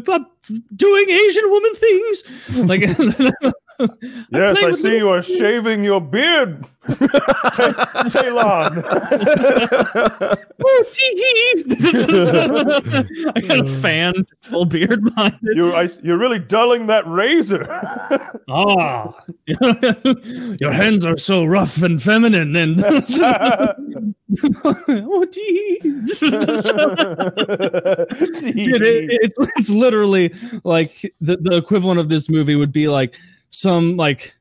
doing 0.76 1.10
Asian 1.10 1.50
woman 1.50 1.76
things." 1.76 2.24
Like, 2.56 2.82
Yes, 4.32 4.60
played 4.60 4.74
I 4.74 4.78
see 4.78 4.98
you 4.98 5.10
are 5.10 5.22
shaving 5.22 5.84
your 5.84 6.00
beard, 6.00 6.66
Ta- 6.88 8.08
Talon. 8.12 8.84
Oh, 10.64 10.84
I 13.36 13.42
got 13.42 13.60
a 13.60 13.66
fan, 13.82 14.26
full 14.42 14.66
beard 14.66 15.04
behind 15.04 15.38
it. 15.42 15.58
You, 15.58 15.74
I, 15.74 15.90
you're 16.04 16.18
really 16.18 16.40
dulling 16.40 16.88
that 16.88 17.06
razor. 17.08 17.66
Ah, 18.50 19.14
your 20.60 20.72
hands 20.72 21.04
are 21.06 21.18
so 21.18 21.44
rough 21.46 21.82
and 21.82 22.02
feminine, 22.02 22.56
and 22.56 22.84
oh, 24.64 25.26
gee. 25.32 25.80
Dude, 28.54 28.82
it, 28.82 29.10
it's 29.22 29.38
it's 29.58 29.70
literally 29.70 30.34
like 30.64 31.14
the, 31.20 31.38
the 31.38 31.58
equivalent 31.58 32.00
of 32.00 32.10
this 32.10 32.30
movie 32.30 32.56
would 32.56 32.72
be 32.72 32.88
like 32.88 33.18
some 33.52 33.96
like 33.98 34.36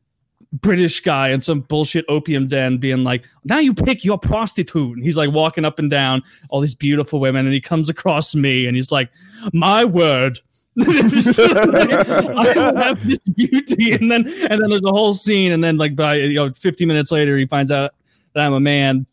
British 0.52 1.00
guy 1.00 1.28
in 1.28 1.40
some 1.40 1.60
bullshit 1.60 2.04
opium 2.08 2.48
den 2.48 2.78
being 2.78 3.04
like, 3.04 3.24
now 3.44 3.58
you 3.58 3.72
pick 3.74 4.04
your 4.04 4.18
prostitute. 4.18 4.96
And 4.96 5.04
he's 5.04 5.16
like 5.16 5.30
walking 5.30 5.64
up 5.64 5.78
and 5.78 5.90
down 5.90 6.22
all 6.48 6.60
these 6.60 6.74
beautiful 6.74 7.20
women, 7.20 7.46
and 7.46 7.54
he 7.54 7.60
comes 7.60 7.88
across 7.88 8.34
me 8.34 8.66
and 8.66 8.74
he's 8.74 8.90
like, 8.90 9.10
my 9.52 9.84
word. 9.84 10.38
I 10.80 12.54
have 12.86 13.06
this 13.06 13.18
beauty, 13.18 13.92
and 13.92 14.10
then 14.10 14.24
and 14.24 14.62
then 14.62 14.70
there's 14.70 14.84
a 14.84 14.90
whole 14.90 15.12
scene, 15.12 15.50
and 15.50 15.64
then 15.64 15.76
like 15.76 15.96
by 15.96 16.14
you 16.14 16.36
know 16.36 16.52
50 16.52 16.86
minutes 16.86 17.10
later, 17.10 17.36
he 17.36 17.44
finds 17.44 17.72
out 17.72 17.90
that 18.34 18.46
I'm 18.46 18.52
a 18.52 18.60
man, 18.60 19.04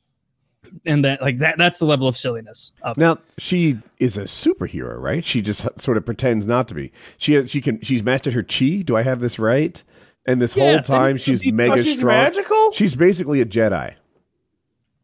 and 0.85 1.03
that 1.05 1.21
like 1.21 1.37
that 1.39 1.57
that's 1.57 1.79
the 1.79 1.85
level 1.85 2.07
of 2.07 2.15
silliness. 2.17 2.71
Of 2.81 2.97
it. 2.97 3.01
Now 3.01 3.17
she 3.37 3.77
is 3.99 4.17
a 4.17 4.23
superhero, 4.23 4.99
right? 4.99 5.23
She 5.25 5.41
just 5.41 5.67
sort 5.81 5.97
of 5.97 6.05
pretends 6.05 6.47
not 6.47 6.67
to 6.69 6.73
be. 6.75 6.91
She 7.17 7.33
has, 7.33 7.49
she 7.49 7.61
can 7.61 7.81
she's 7.81 8.03
mastered 8.03 8.33
her 8.33 8.43
chi. 8.43 8.81
Do 8.85 8.95
I 8.95 9.03
have 9.03 9.19
this 9.19 9.37
right? 9.39 9.81
And 10.25 10.41
this 10.41 10.55
Yeah, 10.55 10.73
whole 10.73 10.81
time 10.81 11.17
she's 11.17 11.41
she- 11.41 11.51
mega 11.51 11.73
Oh, 11.73 11.77
she's 11.81 11.97
strong. 11.99 12.13
magical? 12.15 12.71
She's 12.73 12.95
basically 12.95 13.39
a 13.41 13.45
Jedi. 13.45 13.95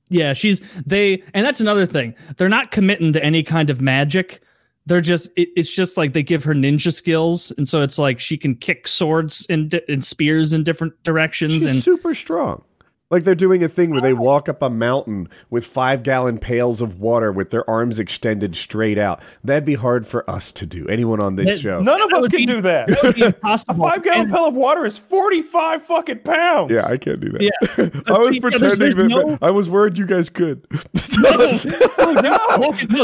Yeah, 0.09 0.33
she's 0.33 0.59
they, 0.83 1.23
and 1.33 1.45
that's 1.45 1.61
another 1.61 1.85
thing. 1.85 2.13
They're 2.37 2.49
not 2.49 2.71
committing 2.71 3.13
to 3.13 3.23
any 3.23 3.41
kind 3.41 3.69
of 3.69 3.81
magic. 3.81 4.41
They're 4.85 5.01
just 5.01 5.29
it, 5.37 5.49
it's 5.55 5.73
just 5.73 5.97
like 5.97 6.13
they 6.13 6.23
give 6.23 6.43
her 6.43 6.53
ninja 6.53 6.93
skills, 6.93 7.51
and 7.57 7.67
so 7.67 7.81
it's 7.81 7.97
like 7.97 8.19
she 8.19 8.37
can 8.37 8.53
kick 8.55 8.87
swords 8.87 9.47
and, 9.49 9.79
and 9.87 10.03
spears 10.05 10.51
in 10.53 10.63
different 10.63 11.01
directions. 11.03 11.53
She's 11.53 11.65
and 11.65 11.81
super 11.81 12.13
strong. 12.13 12.63
Like 13.13 13.25
they're 13.25 13.35
doing 13.35 13.63
a 13.63 13.69
thing 13.69 13.91
where 13.91 14.01
they 14.01 14.11
oh. 14.11 14.15
walk 14.15 14.49
up 14.49 14.63
a 14.63 14.71
mountain 14.71 15.29
with 15.51 15.67
five 15.67 16.01
gallon 16.01 16.39
pails 16.39 16.81
of 16.81 16.99
water 16.99 17.31
with 17.31 17.51
their 17.51 17.69
arms 17.69 17.99
extended 17.99 18.55
straight 18.55 18.97
out. 18.97 19.21
That'd 19.43 19.65
be 19.65 19.75
hard 19.75 20.07
for 20.07 20.27
us 20.27 20.51
to 20.53 20.65
do. 20.65 20.87
Anyone 20.87 21.21
on 21.21 21.35
this 21.35 21.45
That- 21.45 21.59
show. 21.59 21.79
None 21.79 22.01
of 22.01 22.09
That 22.09 22.23
us 22.23 22.27
can 22.29 22.37
be- 22.37 22.45
do 22.47 22.61
that. 22.61 22.87
that 22.87 23.03
would 23.03 23.13
be 23.13 23.21
A 23.43 23.57
five 23.75 24.03
gallon 24.03 24.31
pail 24.31 24.47
of 24.47 24.55
water 24.55 24.83
is 24.83 24.97
45 24.97 25.83
fucking 25.83 26.19
pounds. 26.21 26.71
Yeah, 26.71 26.87
I 26.87 26.97
can't 26.97 27.19
do 27.19 27.29
that. 27.33 27.43
Yeah. 27.43 27.51
I 28.11 28.17
was 28.17 28.29
See, 28.29 28.35
yeah, 28.35 28.39
there's- 28.41 28.41
pretending 28.41 28.79
there's 28.79 28.95
that 28.95 29.07
no- 29.09 29.37
I 29.43 29.51
was 29.51 29.69
worried 29.69 29.95
you 29.95 30.07
guys 30.07 30.29
could. 30.29 30.65
no, 31.19 31.29
no, 31.29 31.37
no, 31.37 31.51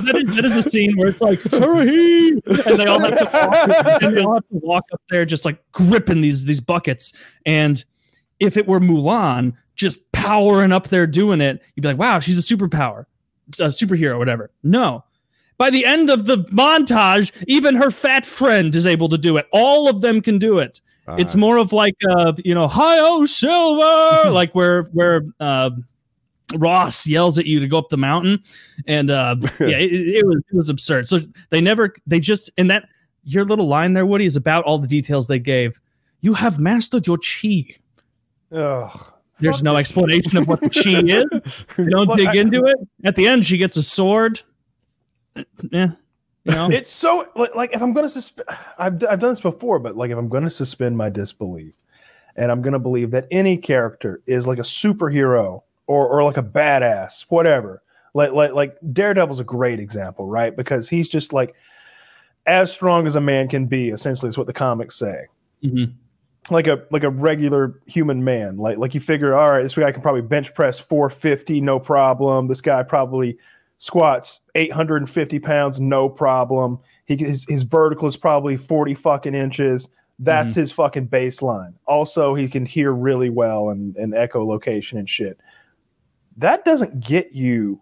that 0.02 0.24
is 0.28 0.36
that 0.36 0.42
is 0.44 0.56
the 0.56 0.64
scene 0.64 0.98
where 0.98 1.10
it's 1.10 1.22
like 1.22 1.40
hurry, 1.52 2.30
and 2.30 2.80
they 2.80 2.88
all 2.88 3.00
have 3.00 3.16
to 3.20 3.30
walk, 3.32 4.02
and 4.02 4.18
they 4.18 4.24
all 4.24 4.34
have 4.34 4.48
to 4.48 4.58
walk 4.58 4.86
up 4.92 5.02
there 5.12 5.24
just 5.24 5.46
like 5.46 5.62
gripping 5.72 6.22
these 6.22 6.46
these 6.46 6.62
buckets. 6.62 7.14
And 7.46 7.86
if 8.40 8.58
it 8.58 8.68
were 8.68 8.80
Mulan 8.80 9.54
just 9.80 10.12
powering 10.12 10.74
up 10.74 10.90
there 10.90 11.08
doing 11.08 11.40
it, 11.40 11.62
you'd 11.74 11.82
be 11.82 11.88
like, 11.88 11.98
wow, 11.98 12.20
she's 12.20 12.38
a 12.38 12.56
superpower, 12.56 13.06
a 13.60 13.68
superhero, 13.68 14.18
whatever. 14.18 14.52
No. 14.62 15.06
By 15.58 15.70
the 15.70 15.86
end 15.86 16.10
of 16.10 16.26
the 16.26 16.40
montage, 16.46 17.32
even 17.48 17.76
her 17.76 17.90
fat 17.90 18.26
friend 18.26 18.76
is 18.76 18.86
able 18.86 19.10
to 19.10 19.18
do 19.18 19.38
it. 19.38 19.48
All 19.52 19.90
of 19.90 20.02
them 20.02 20.22
can 20.22 20.38
do 20.38 20.60
it. 20.60 20.82
It's 21.18 21.36
more 21.36 21.58
of 21.58 21.74
like 21.74 21.96
uh, 22.08 22.34
you 22.46 22.54
know, 22.54 22.68
hi 22.68 22.98
oh 23.00 23.26
silver, 23.26 24.30
like 24.32 24.54
where 24.54 24.84
where 24.94 25.24
uh 25.40 25.72
Ross 26.56 27.08
yells 27.08 27.40
at 27.40 27.48
you 27.48 27.60
to 27.60 27.68
go 27.68 27.80
up 27.80 27.90
the 27.90 27.98
mountain, 27.98 28.42
and 28.86 29.10
uh, 29.10 29.36
yeah, 29.60 29.78
it, 29.78 29.92
it 29.92 30.28
was 30.28 30.38
it 30.38 30.56
was 30.56 30.70
absurd. 30.70 31.08
So 31.08 31.18
they 31.50 31.62
never 31.62 31.96
they 32.06 32.20
just 32.20 32.52
and 32.60 32.70
that 32.70 32.90
your 33.24 33.44
little 33.44 33.68
line 33.68 33.94
there, 33.94 34.06
Woody, 34.06 34.26
is 34.26 34.36
about 34.36 34.66
all 34.66 34.78
the 34.78 34.88
details 34.88 35.26
they 35.26 35.40
gave. 35.40 35.82
You 36.22 36.36
have 36.36 36.60
mastered 36.60 37.08
your 37.08 37.18
chi. 37.18 37.76
Ugh. 38.52 39.14
There's 39.40 39.64
no 39.64 39.78
explanation 39.78 40.38
of 40.38 40.48
what 40.48 40.62
the 40.62 40.70
chi 40.70 41.02
is. 41.80 41.90
Don't 41.90 42.16
dig 42.16 42.36
into 42.36 42.66
it. 42.66 42.78
At 43.04 43.16
the 43.16 43.28
end, 43.28 43.46
she 43.46 43.58
gets 43.58 43.78
a 43.78 43.84
sword. 43.84 44.42
Yeah, 45.72 45.92
you 46.44 46.52
know. 46.54 46.70
It's 46.70 46.90
so 46.90 47.28
like, 47.36 47.56
like 47.56 47.74
if 47.74 47.82
I'm 47.82 47.94
going 47.94 48.06
to 48.06 48.10
suspend, 48.10 48.50
I've, 48.78 48.94
I've 49.10 49.20
done 49.20 49.32
this 49.32 49.42
before, 49.42 49.80
but 49.80 49.96
like 49.96 50.12
if 50.12 50.18
I'm 50.18 50.30
going 50.30 50.44
to 50.44 50.50
suspend 50.50 50.98
my 50.98 51.10
disbelief 51.10 51.74
and 52.36 52.52
I'm 52.52 52.62
going 52.62 52.74
to 52.74 52.80
believe 52.80 53.12
that 53.12 53.28
any 53.32 53.58
character 53.58 54.22
is 54.26 54.48
like 54.48 54.58
a 54.58 54.64
superhero 54.64 55.62
or, 55.88 56.08
or 56.08 56.24
like 56.24 56.38
a 56.38 56.44
badass, 56.44 57.26
whatever, 57.30 57.82
like, 58.14 58.32
like, 58.32 58.54
like 58.54 58.78
Daredevil's 58.92 59.40
a 59.40 59.44
great 59.44 59.80
example, 59.80 60.28
right? 60.28 60.56
Because 60.56 60.90
he's 60.90 61.08
just 61.10 61.32
like 61.32 61.56
as 62.46 62.72
strong 62.72 63.06
as 63.08 63.16
a 63.16 63.22
man 63.22 63.48
can 63.48 63.66
be, 63.68 63.90
essentially, 63.90 64.30
is 64.30 64.38
what 64.38 64.48
the 64.48 64.54
comics 64.54 64.98
say. 64.98 65.28
Mhm. 65.64 65.94
Like 66.52 66.68
a 66.68 66.84
like 66.92 67.04
a 67.04 67.10
regular 67.10 67.80
human 67.86 68.24
man, 68.24 68.58
like 68.58 68.78
like 68.78 68.96
you 68.96 69.00
figure, 69.00 69.36
all 69.36 69.52
right, 69.52 69.64
this 69.64 69.76
guy 69.76 69.92
can 69.92 70.02
probably 70.02 70.22
bench 70.22 70.54
press 70.54 70.80
450, 70.80 71.62
no 71.62 71.80
problem. 71.80 72.48
This 72.48 72.62
guy 72.62 72.82
probably 72.84 73.38
squats 73.78 74.42
850 74.56 75.40
pounds, 75.40 75.80
no 75.80 76.10
problem. 76.10 76.80
He 77.06 77.18
his, 77.18 77.46
his 77.48 77.64
vertical 77.64 78.08
is 78.08 78.18
probably 78.18 78.58
40 78.58 78.94
fucking 78.96 79.36
inches. 79.36 79.90
That's 80.20 80.52
mm-hmm. 80.52 80.60
his 80.60 80.72
fucking 80.72 81.08
baseline. 81.08 81.74
Also, 81.86 82.36
he 82.36 82.50
can 82.50 82.66
hear 82.66 82.92
really 82.92 83.30
well 83.30 83.70
and, 83.70 83.96
and 83.96 84.14
echolocation 84.14 85.00
and 85.00 85.10
shit. 85.10 85.40
That 86.36 86.66
doesn't 86.66 87.00
get 87.00 87.32
you 87.32 87.82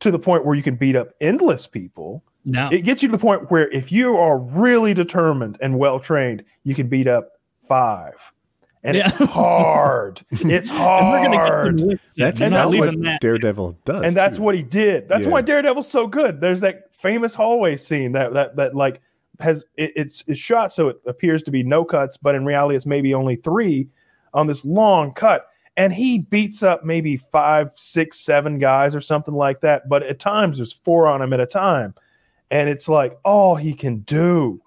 to 0.00 0.10
the 0.10 0.18
point 0.18 0.44
where 0.44 0.56
you 0.56 0.62
can 0.62 0.74
beat 0.74 0.96
up 0.96 1.10
endless 1.20 1.66
people. 1.68 2.24
No. 2.44 2.68
It 2.72 2.82
gets 2.82 3.02
you 3.02 3.08
to 3.08 3.12
the 3.12 3.20
point 3.20 3.50
where 3.52 3.68
if 3.70 3.92
you 3.92 4.16
are 4.16 4.38
really 4.38 4.94
determined 4.94 5.56
and 5.60 5.78
well 5.78 6.00
trained, 6.00 6.44
you 6.64 6.74
can 6.74 6.88
beat 6.88 7.06
up 7.06 7.31
five. 7.72 8.32
And 8.84 8.96
it's 8.96 9.10
hard. 9.16 10.22
It's 10.32 10.70
and 10.72 10.78
we're 10.78 11.22
gonna 11.22 11.30
get 11.36 11.48
hard. 11.48 11.78
some 11.80 11.88
licks. 11.88 12.14
That's, 12.16 12.40
and 12.40 12.50
not 12.50 12.70
that's 12.70 12.80
that's 12.80 12.96
what 12.96 13.02
that. 13.04 13.20
Daredevil 13.20 13.78
does. 13.84 14.02
and 14.04 14.12
that's 14.16 14.36
too. 14.38 14.42
what 14.42 14.54
he 14.56 14.62
did. 14.64 15.08
That's 15.08 15.26
Yeah. 15.26 15.32
why 15.32 15.40
Daredevil's 15.42 15.88
so 15.88 16.06
good. 16.08 16.40
There's 16.40 16.60
that 16.62 16.92
famous 16.94 17.32
hallway 17.34 17.76
scene 17.76 18.10
that 18.12 18.32
that 18.32 18.56
that 18.56 18.74
like 18.74 19.00
has 19.40 19.64
it, 19.76 19.92
it's 19.96 20.24
it's 20.26 20.40
shot 20.40 20.72
so 20.72 20.88
it 20.88 21.00
appears 21.06 21.42
to 21.44 21.50
be 21.52 21.62
no 21.62 21.84
cuts, 21.84 22.16
but 22.16 22.34
in 22.34 22.44
reality 22.44 22.74
it's 22.74 22.84
maybe 22.86 23.14
only 23.14 23.36
three 23.36 23.88
on 24.34 24.46
this 24.48 24.64
long 24.64 25.12
cut. 25.12 25.46
And 25.76 25.92
he 25.92 26.18
beats 26.18 26.62
up 26.62 26.84
maybe 26.84 27.16
five, 27.16 27.70
six, 27.76 28.18
seven 28.20 28.58
guys 28.58 28.94
or 28.94 29.00
something 29.00 29.32
like 29.32 29.60
that. 29.62 29.88
But 29.88 30.02
at 30.02 30.18
times 30.18 30.58
there's 30.58 30.72
four 30.72 31.06
on 31.06 31.22
him 31.22 31.32
at 31.32 31.40
a 31.40 31.46
time, 31.46 31.94
and 32.50 32.68
it's 32.68 32.88
like 32.88 33.16
all 33.24 33.54
he 33.54 33.72
can 33.74 34.00
do. 34.00 34.60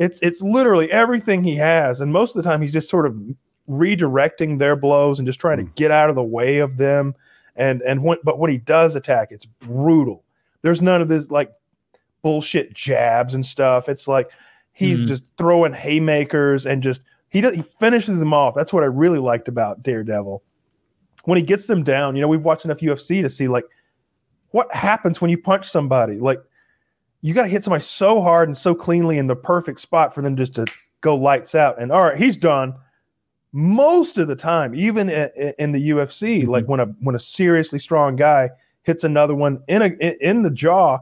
It's 0.00 0.18
it's 0.20 0.42
literally 0.42 0.90
everything 0.90 1.44
he 1.44 1.54
has, 1.56 2.00
and 2.00 2.12
most 2.12 2.34
of 2.34 2.42
the 2.42 2.48
time 2.48 2.60
he's 2.60 2.72
just 2.72 2.90
sort 2.90 3.06
of 3.06 3.20
redirecting 3.68 4.58
their 4.58 4.74
blows 4.74 5.18
and 5.20 5.26
just 5.26 5.38
trying 5.38 5.58
to 5.58 5.72
get 5.74 5.92
out 5.92 6.08
of 6.08 6.16
the 6.16 6.22
way 6.22 6.58
of 6.58 6.76
them. 6.78 7.14
And 7.54 7.82
and 7.82 8.02
when 8.02 8.18
but 8.24 8.38
when 8.38 8.50
he 8.50 8.56
does 8.58 8.96
attack, 8.96 9.28
it's 9.30 9.44
brutal. 9.44 10.24
There's 10.62 10.82
none 10.82 11.02
of 11.02 11.08
this 11.08 11.30
like 11.30 11.52
bullshit 12.22 12.72
jabs 12.74 13.34
and 13.34 13.44
stuff. 13.44 13.88
It's 13.88 14.08
like 14.08 14.30
he's 14.72 15.02
Mhm. 15.02 15.06
just 15.06 15.22
throwing 15.36 15.74
haymakers 15.74 16.66
and 16.66 16.82
just 16.82 17.02
he 17.28 17.40
does, 17.42 17.54
he 17.54 17.62
finishes 17.62 18.18
them 18.18 18.32
off. 18.32 18.54
That's 18.54 18.72
what 18.72 18.82
I 18.82 18.86
really 18.86 19.18
liked 19.18 19.48
about 19.48 19.82
Daredevil. 19.82 20.42
When 21.26 21.36
he 21.36 21.44
gets 21.44 21.66
them 21.66 21.84
down, 21.84 22.16
you 22.16 22.22
know, 22.22 22.28
we've 22.28 22.44
watched 22.44 22.64
enough 22.64 22.80
UFC 22.80 23.20
to 23.22 23.28
see 23.28 23.48
like 23.48 23.64
what 24.52 24.74
happens 24.74 25.20
when 25.20 25.30
you 25.30 25.38
punch 25.38 25.68
somebody. 25.68 26.16
Like 26.16 26.40
you 27.22 27.34
got 27.34 27.42
to 27.42 27.48
hit 27.48 27.64
somebody 27.64 27.82
so 27.82 28.20
hard 28.20 28.48
and 28.48 28.56
so 28.56 28.74
cleanly 28.74 29.18
in 29.18 29.26
the 29.26 29.36
perfect 29.36 29.80
spot 29.80 30.14
for 30.14 30.22
them 30.22 30.36
just 30.36 30.54
to 30.54 30.66
go 31.00 31.14
lights 31.14 31.54
out. 31.54 31.80
And 31.80 31.92
all 31.92 32.04
right, 32.04 32.16
he's 32.16 32.36
done. 32.36 32.74
Most 33.52 34.18
of 34.18 34.28
the 34.28 34.36
time, 34.36 34.74
even 34.74 35.10
in 35.10 35.72
the 35.72 35.90
UFC, 35.90 36.46
like 36.46 36.66
when 36.68 36.80
a 36.80 36.86
when 37.00 37.16
a 37.16 37.18
seriously 37.18 37.78
strong 37.80 38.14
guy 38.14 38.48
hits 38.84 39.02
another 39.02 39.34
one 39.34 39.60
in 39.66 39.82
a 39.82 39.86
in 40.24 40.42
the 40.42 40.50
jaw, 40.50 40.98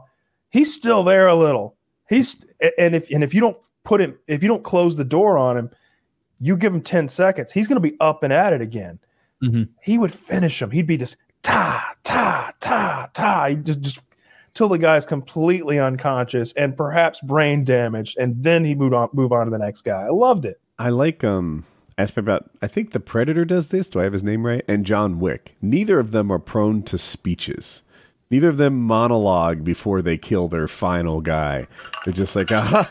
he's 0.49 0.73
still 0.73 1.03
there 1.03 1.27
a 1.27 1.35
little. 1.35 1.75
He's 2.09 2.43
and 2.79 2.95
if 2.95 3.09
and 3.11 3.23
if 3.23 3.35
you 3.35 3.41
don't 3.41 3.57
put 3.83 4.01
him 4.01 4.17
if 4.27 4.41
you 4.41 4.49
don't 4.49 4.63
close 4.63 4.97
the 4.97 5.05
door 5.05 5.37
on 5.37 5.57
him, 5.57 5.69
you 6.39 6.57
give 6.57 6.73
him 6.73 6.81
10 6.81 7.07
seconds, 7.07 7.51
he's 7.51 7.67
going 7.67 7.81
to 7.81 7.87
be 7.87 7.95
up 7.99 8.23
and 8.23 8.33
at 8.33 8.51
it 8.51 8.61
again. 8.61 8.97
Mhm. 9.43 9.69
He 9.83 9.99
would 9.99 10.13
finish 10.13 10.59
him. 10.59 10.71
He'd 10.71 10.87
be 10.87 10.97
just 10.97 11.17
ta 11.43 11.93
ta 12.03 12.51
ta 12.59 13.09
ta. 13.13 13.45
He 13.49 13.55
just 13.57 13.81
just 13.81 14.01
till 14.53 14.69
the 14.69 14.77
guy's 14.77 15.05
completely 15.05 15.79
unconscious 15.79 16.53
and 16.53 16.75
perhaps 16.75 17.21
brain 17.21 17.63
damaged, 17.63 18.17
and 18.17 18.41
then 18.43 18.65
he 18.65 18.75
moved 18.75 18.93
on 18.93 19.09
move 19.13 19.31
on 19.31 19.45
to 19.45 19.51
the 19.51 19.57
next 19.57 19.81
guy. 19.83 20.03
I 20.03 20.09
loved 20.09 20.45
it. 20.45 20.59
I 20.77 20.89
like 20.89 21.23
um 21.23 21.65
aspect 21.97 22.19
about 22.19 22.49
I 22.61 22.67
think 22.67 22.91
the 22.91 22.99
Predator 22.99 23.45
does 23.45 23.69
this. 23.69 23.89
Do 23.89 23.99
I 23.99 24.03
have 24.03 24.13
his 24.13 24.23
name 24.23 24.45
right? 24.45 24.63
And 24.67 24.85
John 24.85 25.19
Wick. 25.19 25.55
Neither 25.61 25.99
of 25.99 26.11
them 26.11 26.31
are 26.31 26.39
prone 26.39 26.83
to 26.83 26.97
speeches. 26.97 27.83
Neither 28.31 28.49
of 28.49 28.57
them 28.57 28.79
monologue 28.79 29.63
before 29.63 30.01
they 30.01 30.17
kill 30.17 30.47
their 30.47 30.67
final 30.67 31.19
guy. 31.19 31.67
They're 32.05 32.13
just 32.13 32.35
like, 32.35 32.51
aha, 32.51 32.89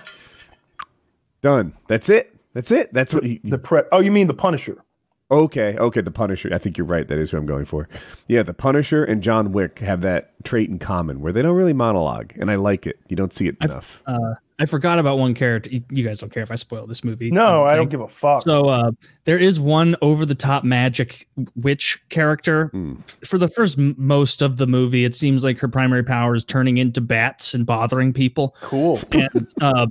done. 1.42 1.74
That's 1.86 2.08
it. 2.08 2.34
That's 2.54 2.72
it. 2.72 2.92
That's 2.92 3.14
what 3.14 3.24
he. 3.24 3.40
The 3.44 3.58
pre- 3.58 3.82
oh, 3.92 4.00
you 4.00 4.10
mean 4.10 4.26
the 4.26 4.34
Punisher? 4.34 4.82
Okay, 5.30 5.76
okay, 5.76 6.00
the 6.00 6.10
Punisher. 6.10 6.50
I 6.52 6.58
think 6.58 6.78
you're 6.78 6.86
right. 6.86 7.06
That 7.06 7.18
is 7.18 7.30
who 7.30 7.36
I'm 7.36 7.46
going 7.46 7.66
for. 7.66 7.88
Yeah, 8.28 8.42
the 8.42 8.54
Punisher 8.54 9.04
and 9.04 9.22
John 9.22 9.52
Wick 9.52 9.78
have 9.80 10.00
that 10.00 10.32
trait 10.44 10.70
in 10.70 10.78
common 10.78 11.20
where 11.20 11.32
they 11.32 11.42
don't 11.42 11.54
really 11.54 11.74
monologue, 11.74 12.32
and 12.36 12.50
I 12.50 12.54
like 12.54 12.86
it. 12.86 12.98
You 13.08 13.16
don't 13.16 13.32
see 13.32 13.46
it 13.48 13.56
enough. 13.60 14.02
Uh, 14.06 14.34
I 14.58 14.66
forgot 14.66 14.98
about 14.98 15.18
one 15.18 15.34
character. 15.34 15.70
You 15.70 15.84
you 15.90 16.02
guys 16.02 16.18
don't 16.18 16.32
care 16.32 16.42
if 16.42 16.50
I 16.50 16.56
spoil 16.56 16.86
this 16.86 17.04
movie. 17.04 17.30
No, 17.30 17.64
I 17.64 17.76
don't 17.76 17.90
give 17.90 18.00
a 18.00 18.08
fuck. 18.08 18.42
So 18.42 18.68
uh, 18.68 18.90
there 19.24 19.38
is 19.38 19.60
one 19.60 19.94
over 20.02 20.26
the 20.26 20.34
top 20.34 20.64
magic 20.64 21.28
witch 21.54 22.02
character. 22.08 22.70
Mm. 22.74 23.08
For 23.24 23.38
the 23.38 23.48
first 23.48 23.78
most 23.78 24.42
of 24.42 24.56
the 24.56 24.66
movie, 24.66 25.04
it 25.04 25.14
seems 25.14 25.44
like 25.44 25.60
her 25.60 25.68
primary 25.68 26.02
power 26.02 26.34
is 26.34 26.44
turning 26.44 26.78
into 26.78 27.00
bats 27.00 27.54
and 27.54 27.66
bothering 27.66 28.12
people. 28.12 28.56
cool. 28.62 28.98
And 29.12 29.48
uh, 29.60 29.86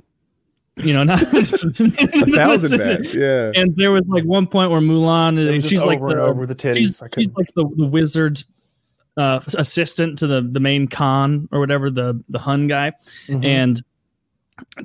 you 0.78 0.92
know, 0.92 1.04
not 1.04 1.22
A 1.22 1.26
thousand 1.26 2.78
bats. 2.78 3.14
Yeah. 3.14 3.52
And 3.54 3.74
there 3.76 3.90
was 3.92 4.02
like 4.06 4.24
one 4.24 4.46
point 4.46 4.70
where 4.70 4.80
Mulan, 4.80 5.52
and 5.54 5.64
she's 5.64 5.84
like 5.84 5.98
over 6.00 6.08
the, 6.08 6.12
and 6.14 6.30
over 6.30 6.46
the 6.46 6.54
titties. 6.54 6.76
she's, 6.76 7.02
she's 7.16 7.34
like 7.36 7.52
the, 7.54 7.68
the 7.76 7.86
wizard 7.86 8.42
uh, 9.16 9.40
assistant 9.56 10.18
to 10.20 10.26
the 10.26 10.40
the 10.42 10.60
main 10.60 10.86
Khan 10.88 11.48
or 11.52 11.60
whatever 11.60 11.90
the 11.90 12.22
the 12.28 12.38
Hun 12.38 12.68
guy, 12.68 12.92
Mhm. 13.26 13.44
and 13.44 13.82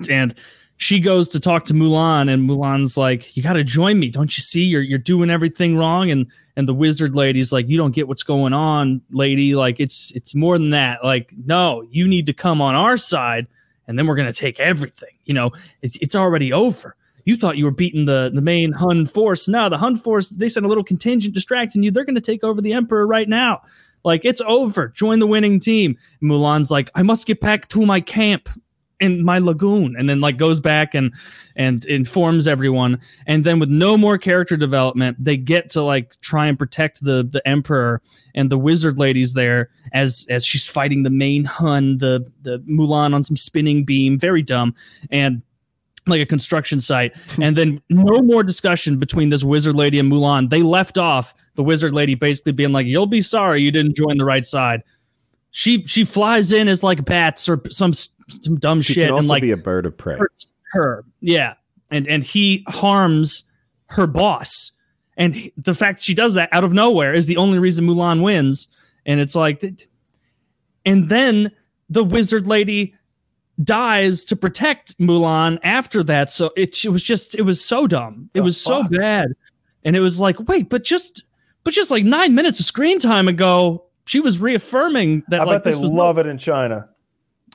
and 0.09 0.35
she 0.77 0.99
goes 0.99 1.29
to 1.29 1.39
talk 1.39 1.65
to 1.65 1.73
Mulan, 1.73 2.33
and 2.33 2.49
Mulan's 2.49 2.97
like, 2.97 3.37
"You 3.37 3.43
got 3.43 3.53
to 3.53 3.63
join 3.63 3.99
me, 3.99 4.09
don't 4.09 4.35
you 4.35 4.41
see? 4.41 4.63
You're 4.63 4.81
you're 4.81 4.97
doing 4.99 5.29
everything 5.29 5.77
wrong." 5.77 6.09
And 6.11 6.25
and 6.57 6.67
the 6.67 6.73
wizard 6.73 7.15
lady's 7.15 7.51
like, 7.53 7.69
"You 7.69 7.77
don't 7.77 7.93
get 7.93 8.07
what's 8.07 8.23
going 8.23 8.53
on, 8.53 9.01
lady. 9.11 9.53
Like 9.55 9.79
it's 9.79 10.11
it's 10.15 10.33
more 10.33 10.57
than 10.57 10.71
that. 10.71 11.03
Like 11.03 11.31
no, 11.45 11.83
you 11.89 12.07
need 12.07 12.25
to 12.25 12.33
come 12.33 12.59
on 12.59 12.73
our 12.75 12.97
side, 12.97 13.45
and 13.87 13.97
then 13.97 14.07
we're 14.07 14.15
gonna 14.15 14.33
take 14.33 14.59
everything. 14.59 15.15
You 15.25 15.33
know, 15.33 15.51
it's 15.81 15.97
it's 15.97 16.15
already 16.15 16.51
over." 16.51 16.95
You 17.25 17.37
thought 17.37 17.57
you 17.57 17.65
were 17.65 17.71
beating 17.71 18.05
the, 18.05 18.31
the 18.33 18.41
main 18.41 18.73
Hun 18.73 19.05
force. 19.05 19.47
Now 19.47 19.69
the 19.69 19.77
Hun 19.77 19.95
force, 19.95 20.27
they 20.29 20.49
sent 20.49 20.65
a 20.65 20.69
little 20.69 20.83
contingent 20.83 21.33
distracting 21.33 21.81
you. 21.81 21.89
They're 21.89 22.03
going 22.03 22.15
to 22.15 22.21
take 22.21 22.43
over 22.43 22.59
the 22.61 22.73
Emperor 22.73 23.07
right 23.07 23.29
now. 23.29 23.61
Like, 24.03 24.25
it's 24.25 24.41
over. 24.41 24.89
Join 24.89 25.19
the 25.19 25.27
winning 25.27 25.61
team. 25.61 25.97
Mulan's 26.21 26.69
like, 26.69 26.91
I 26.95 27.03
must 27.03 27.25
get 27.25 27.39
back 27.39 27.69
to 27.69 27.85
my 27.85 28.01
camp 28.01 28.49
in 29.03 29.23
my 29.23 29.39
lagoon 29.39 29.95
and 29.97 30.09
then 30.09 30.21
like 30.21 30.37
goes 30.37 30.59
back 30.59 30.95
and 30.95 31.13
and 31.55 31.85
informs 31.85 32.47
everyone. 32.47 32.99
And 33.27 33.43
then 33.43 33.59
with 33.59 33.69
no 33.69 33.97
more 33.97 34.17
character 34.17 34.57
development 34.57 35.17
they 35.23 35.37
get 35.37 35.69
to 35.71 35.81
like 35.81 36.19
try 36.21 36.47
and 36.47 36.57
protect 36.57 37.03
the 37.03 37.27
the 37.29 37.45
emperor 37.47 38.01
and 38.33 38.49
the 38.49 38.57
wizard 38.57 38.97
ladies 38.97 39.33
there 39.33 39.69
as 39.91 40.25
as 40.29 40.45
she's 40.45 40.67
fighting 40.67 41.03
the 41.03 41.09
main 41.09 41.43
hun 41.43 41.97
the 41.97 42.29
the 42.41 42.59
mulan 42.59 43.13
on 43.13 43.23
some 43.23 43.35
spinning 43.37 43.83
beam 43.83 44.17
very 44.17 44.41
dumb 44.41 44.73
and 45.11 45.41
like 46.07 46.21
a 46.21 46.25
construction 46.25 46.79
site. 46.79 47.15
And 47.41 47.55
then 47.55 47.81
no 47.89 48.21
more 48.21 48.43
discussion 48.43 48.99
between 48.99 49.29
this 49.29 49.43
wizard 49.43 49.75
lady 49.75 49.99
and 49.99 50.11
mulan. 50.11 50.49
They 50.49 50.61
left 50.61 50.97
off 50.97 51.33
the 51.55 51.63
wizard 51.63 51.93
lady 51.93 52.15
basically 52.15 52.51
being 52.51 52.71
like 52.71 52.87
you'll 52.87 53.05
be 53.05 53.21
sorry 53.21 53.61
you 53.61 53.71
didn't 53.71 53.95
join 53.95 54.17
the 54.17 54.25
right 54.25 54.45
side. 54.45 54.83
She 55.51 55.83
she 55.83 56.03
flies 56.03 56.51
in 56.51 56.67
as 56.67 56.81
like 56.81 57.05
bats 57.05 57.47
or 57.47 57.61
some 57.69 57.93
some 58.27 58.57
dumb 58.57 58.81
She 58.81 58.93
shit 58.93 59.11
and 59.11 59.27
like 59.27 59.41
be 59.41 59.51
a 59.51 59.57
bird 59.57 59.85
of 59.85 59.97
prey. 59.97 60.17
her. 60.71 61.05
Yeah. 61.21 61.53
And 61.91 62.07
and 62.07 62.23
he 62.23 62.63
harms 62.67 63.43
her 63.87 64.07
boss. 64.07 64.71
And 65.17 65.35
he- 65.35 65.53
the 65.57 65.75
fact 65.75 66.01
she 66.01 66.13
does 66.13 66.33
that 66.33 66.49
out 66.51 66.63
of 66.63 66.73
nowhere 66.73 67.13
is 67.13 67.25
the 67.27 67.37
only 67.37 67.59
reason 67.59 67.85
Mulan 67.85 68.23
wins. 68.23 68.67
And 69.05 69.19
it's 69.19 69.35
like 69.35 69.63
and 70.85 71.09
then 71.09 71.51
the 71.89 72.03
wizard 72.03 72.47
lady 72.47 72.95
dies 73.63 74.25
to 74.25 74.35
protect 74.35 74.97
Mulan 74.97 75.59
after 75.63 76.03
that. 76.03 76.31
So 76.31 76.51
it, 76.57 76.83
it 76.83 76.89
was 76.89 77.03
just 77.03 77.35
it 77.35 77.43
was 77.43 77.63
so 77.63 77.85
dumb. 77.87 78.29
It 78.33 78.41
was 78.41 78.59
so 78.59 78.81
fuck? 78.81 78.91
bad. 78.91 79.33
And 79.85 79.95
it 79.95 79.99
was 79.99 80.19
like 80.19 80.39
wait 80.47 80.69
but 80.69 80.83
just 80.83 81.23
but 81.63 81.73
just 81.73 81.91
like 81.91 82.03
9 82.03 82.35
minutes 82.35 82.59
of 82.59 82.65
screen 82.65 82.99
time 82.99 83.27
ago 83.27 83.85
she 84.05 84.19
was 84.19 84.41
reaffirming 84.41 85.23
that 85.29 85.41
I 85.41 85.43
like 85.45 85.63
bet 85.63 85.73
they 85.73 85.79
love 85.79 86.17
it 86.17 86.25
in 86.25 86.37
China. 86.37 86.89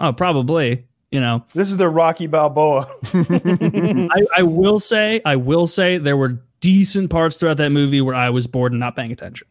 Oh 0.01 0.13
probably 0.13 0.85
you 1.11 1.21
know 1.21 1.45
This 1.55 1.71
is 1.71 1.77
their 1.77 1.91
Rocky 1.91 2.27
Balboa. 2.27 2.87
I, 3.15 4.27
I 4.39 4.43
will 4.43 4.79
say, 4.79 5.21
I 5.25 5.37
will 5.37 5.67
say 5.67 5.99
there 5.99 6.17
were 6.17 6.39
decent 6.61 7.11
parts 7.11 7.37
throughout 7.37 7.57
that 7.59 7.71
movie 7.73 8.01
where 8.01 8.15
I 8.15 8.31
was 8.31 8.47
bored 8.47 8.73
and 8.73 8.81
not 8.81 8.97
paying 8.97 9.13
attention. 9.13 9.47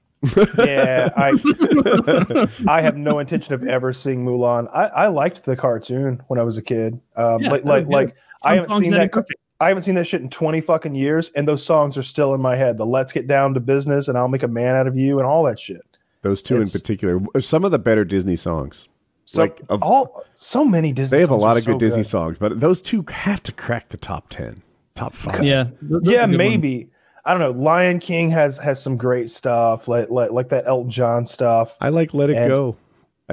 yeah, 0.57 1.09
I 1.15 2.47
I 2.67 2.81
have 2.81 2.97
no 2.97 3.19
intention 3.19 3.53
of 3.53 3.63
ever 3.63 3.93
seeing 3.93 4.25
Mulan. 4.25 4.67
I, 4.75 4.85
I 4.87 5.07
liked 5.07 5.45
the 5.45 5.55
cartoon 5.55 6.21
when 6.27 6.39
I 6.39 6.43
was 6.43 6.57
a 6.57 6.61
kid. 6.61 6.99
Um, 7.15 7.41
Yeah, 7.43 7.51
like 7.51 7.63
like 7.65 7.83
good. 7.85 7.93
like 7.93 8.15
I 8.43 8.55
haven't 8.55 8.83
seen 8.83 8.91
that. 8.93 9.11
cooking. 9.11 9.35
I 9.59 9.67
haven't 9.69 9.83
seen 9.83 9.95
that 9.95 10.05
shit 10.05 10.21
in 10.21 10.29
twenty 10.29 10.59
fucking 10.61 10.95
years, 10.95 11.31
and 11.35 11.47
those 11.47 11.63
songs 11.63 11.97
are 11.97 12.03
still 12.03 12.33
in 12.33 12.41
my 12.41 12.55
head. 12.55 12.77
The 12.77 12.85
"Let's 12.85 13.11
Get 13.13 13.27
Down 13.27 13.53
to 13.53 13.59
Business" 13.59 14.07
and 14.07 14.17
"I'll 14.17 14.27
Make 14.27 14.43
a 14.43 14.47
Man 14.47 14.75
Out 14.75 14.87
of 14.87 14.95
You" 14.95 15.19
and 15.19 15.27
all 15.27 15.43
that 15.43 15.59
shit. 15.59 15.81
Those 16.23 16.41
two 16.41 16.55
It's- 16.55 16.73
in 16.73 16.79
particular, 16.81 17.19
some 17.41 17.63
of 17.63 17.71
the 17.71 17.79
better 17.79 18.03
Disney 18.03 18.35
songs. 18.35 18.87
So 19.27 19.41
Like, 19.41 19.61
of- 19.69 19.83
all 19.83 20.23
so 20.35 20.63
many 20.65 20.91
Disney. 20.93 21.17
They 21.17 21.21
have 21.21 21.29
a 21.29 21.35
lot 21.35 21.55
are 21.55 21.59
of 21.59 21.65
good 21.65 21.73
so 21.75 21.79
Disney 21.79 22.03
songs, 22.03 22.37
but 22.39 22.59
those 22.59 22.81
two 22.81 23.05
have 23.09 23.43
to 23.43 23.51
crack 23.51 23.89
the 23.89 23.97
top 23.97 24.29
ten, 24.29 24.63
top 24.95 25.13
five. 25.13 25.43
Yeah, 25.43 25.67
Yeah, 26.03 26.23
are 26.23 26.27
good 26.27 26.37
maybe. 26.37 26.89
I 27.25 27.31
don't 27.37 27.41
know. 27.41 27.51
Lion 27.61 27.99
King 27.99 28.29
has 28.31 28.57
has 28.57 28.81
some 28.81 28.95
great 28.95 29.29
stuff, 29.29 29.87
like 29.89 30.09
like, 30.09 30.31
like 30.31 30.47
that 30.49 30.65
Elton 30.65 30.89
John 30.89 31.25
stuff. 31.25 31.75
I 31.81 31.89
like 31.89 32.13
Let 32.13 32.29
It 32.29 32.37
And- 32.37 32.49
Go. 32.49 32.77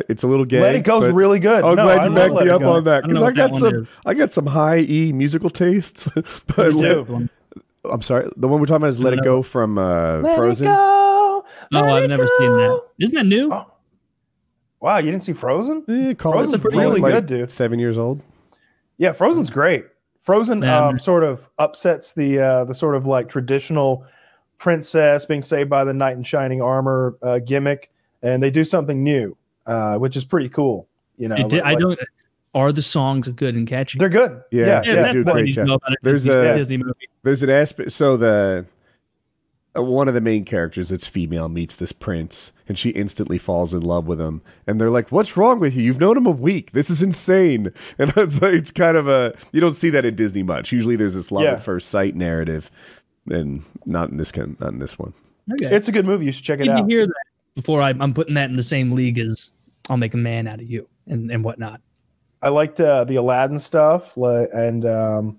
It's 0.09 0.25
a 0.25 0.27
little 0.27 0.45
gay. 0.45 0.61
Let 0.61 0.75
It 0.75 0.83
Go's 0.83 1.05
but- 1.07 1.15
really 1.15 1.39
good. 1.39 1.63
Oh, 1.63 1.69
I'm 1.71 1.77
no, 1.77 1.85
glad 1.85 1.99
I 2.01 2.05
you 2.09 2.15
backed 2.17 2.35
me 2.35 2.49
up 2.51 2.63
on 2.63 2.83
that 2.83 3.05
because 3.05 3.21
know 3.21 3.27
I, 3.29 3.31
got 3.31 3.55
some. 3.55 3.75
is. 3.77 3.89
I 4.05 4.15
got 4.15 4.33
some 4.33 4.47
high 4.47 4.79
E 4.81 5.13
musical 5.13 5.49
tastes. 5.51 6.09
but. 6.57 6.75
Let- 6.75 7.29
I'm 7.85 8.01
sorry, 8.03 8.29
the 8.37 8.49
one 8.49 8.59
we're 8.61 8.67
talking 8.67 8.79
about 8.79 8.89
is 8.89 8.99
Let 8.99 9.13
It 9.13 9.23
Go 9.23 9.43
from 9.43 9.77
uh, 9.79 10.17
Let 10.19 10.37
Frozen. 10.37 10.67
It 10.67 10.71
go. 10.71 11.45
Oh, 11.75 11.95
I've 11.95 12.09
never 12.09 12.25
go. 12.25 12.31
seen 12.39 12.51
that. 12.57 12.81
Isn't 12.99 13.15
that 13.15 13.27
new? 13.27 13.53
Oh. 13.53 13.67
Wow, 14.85 14.99
you 14.99 15.11
didn't 15.11 15.23
see 15.23 15.33
Frozen? 15.33 16.15
Call 16.17 16.33
Frozen's 16.33 16.63
it 16.63 16.75
really 16.75 17.01
like 17.01 17.15
good, 17.15 17.25
dude. 17.25 17.51
Seven 17.51 17.79
years 17.79 17.97
old. 17.97 18.21
Yeah, 18.99 19.13
Frozen's 19.13 19.49
great. 19.49 19.87
Frozen 20.21 20.63
um, 20.63 20.99
sort 20.99 21.25
of 21.25 21.49
upsets 21.59 22.13
the 22.13 22.39
uh, 22.39 22.65
the 22.65 22.75
sort 22.75 22.95
of 22.95 23.07
like 23.07 23.31
traditional 23.31 24.05
princess 24.59 25.25
being 25.25 25.41
saved 25.41 25.71
by 25.71 25.85
the 25.85 25.95
knight 25.95 26.19
in 26.19 26.23
shining 26.23 26.61
armor 26.61 27.17
uh, 27.23 27.39
gimmick, 27.39 27.91
and 28.21 28.43
they 28.43 28.51
do 28.51 28.63
something 28.63 29.03
new, 29.03 29.35
uh, 29.65 29.97
which 29.97 30.19
is 30.19 30.25
pretty 30.25 30.51
cool. 30.51 30.87
You 31.17 31.29
know, 31.29 31.37
It 31.37 31.49
did, 31.49 31.63
I 31.63 31.77
don't. 31.77 31.99
Are 32.55 32.71
the 32.71 32.83
songs 32.83 33.27
good 33.29 33.55
and 33.55 33.67
catchy? 33.67 33.99
They're 33.99 34.11
good. 34.11 34.43
Yeah, 34.51 34.67
yeah, 34.67 34.81
they 34.83 34.87
yeah, 34.89 34.95
that's 34.97 35.13
do 35.15 35.21
a 35.21 35.25
all 35.25 35.31
I 35.31 35.41
great 35.41 35.55
job. 35.55 35.67
know 35.67 35.79
a 35.83 35.95
There's 36.03 36.27
a- 36.27 36.55
Disney 36.55 36.77
movie. 36.77 37.09
There's 37.23 37.43
an 37.43 37.49
aspect. 37.49 37.91
So 37.93 38.19
the 38.19 38.67
one 39.75 40.07
of 40.09 40.15
the 40.15 40.21
main 40.21 40.45
characters 40.45 40.89
that's 40.91 41.07
female 41.07 41.49
meets 41.49 41.75
this 41.77 41.91
prince, 41.93 42.53
and 42.69 42.79
she 42.79 42.91
instantly 42.91 43.39
falls 43.39 43.75
in 43.75 43.83
love 43.83 44.07
with 44.07 44.21
him. 44.21 44.41
And 44.67 44.81
they're 44.81 44.91
like, 44.91 45.11
"What's 45.11 45.37
wrong 45.37 45.59
with 45.61 45.75
you? 45.75 45.83
You've 45.83 46.01
known 46.01 46.17
him 46.17 46.27
a 46.27 46.31
week. 46.31 46.73
This 46.73 46.91
is 46.91 47.03
insane." 47.03 47.73
And 47.99 48.13
it's 48.17 48.41
like, 48.41 48.55
it's 48.55 48.71
kind 48.71 48.97
of 48.97 49.09
a 49.09 49.35
you 49.53 49.61
don't 49.61 49.73
see 49.73 49.91
that 49.91 50.05
in 50.05 50.15
Disney 50.15 50.43
much. 50.43 50.71
Usually, 50.73 50.97
there's 50.97 51.15
this 51.15 51.33
love 51.33 51.45
Yeah. 51.45 51.53
at 51.53 51.63
first 51.65 51.91
sight 51.91 52.15
narrative, 52.15 52.71
and 53.29 53.65
not 53.85 54.11
in 54.11 54.17
this 54.17 54.31
kind, 54.33 54.57
not 54.61 54.73
in 54.73 54.79
this 54.79 54.99
one. 54.99 55.13
Okay. 55.53 55.75
It's 55.75 55.89
a 55.89 55.93
good 55.93 56.07
movie. 56.07 56.25
You 56.27 56.33
should 56.33 56.45
check 56.45 56.61
it 56.61 56.63
Need 56.63 56.77
to 56.77 56.83
out. 56.83 56.89
hear 56.91 57.07
that 57.07 57.25
before 57.55 57.83
I, 57.83 57.91
I'm 57.91 58.15
putting 58.15 58.35
that 58.35 58.49
in 58.51 58.57
the 58.57 58.63
same 58.63 58.93
league 58.93 59.19
as 59.19 59.51
I'll 59.91 59.97
make 59.97 60.15
a 60.15 60.19
man 60.19 60.47
out 60.47 60.61
of 60.61 60.71
you 60.71 60.89
and, 61.07 61.31
and 61.31 61.45
whatnot. 61.45 61.81
I 62.43 62.49
liked 62.49 62.81
uh, 62.81 63.05
the 63.05 63.17
Aladdin 63.17 63.59
stuff, 63.59 64.17
and 64.17 64.85
um, 64.87 65.39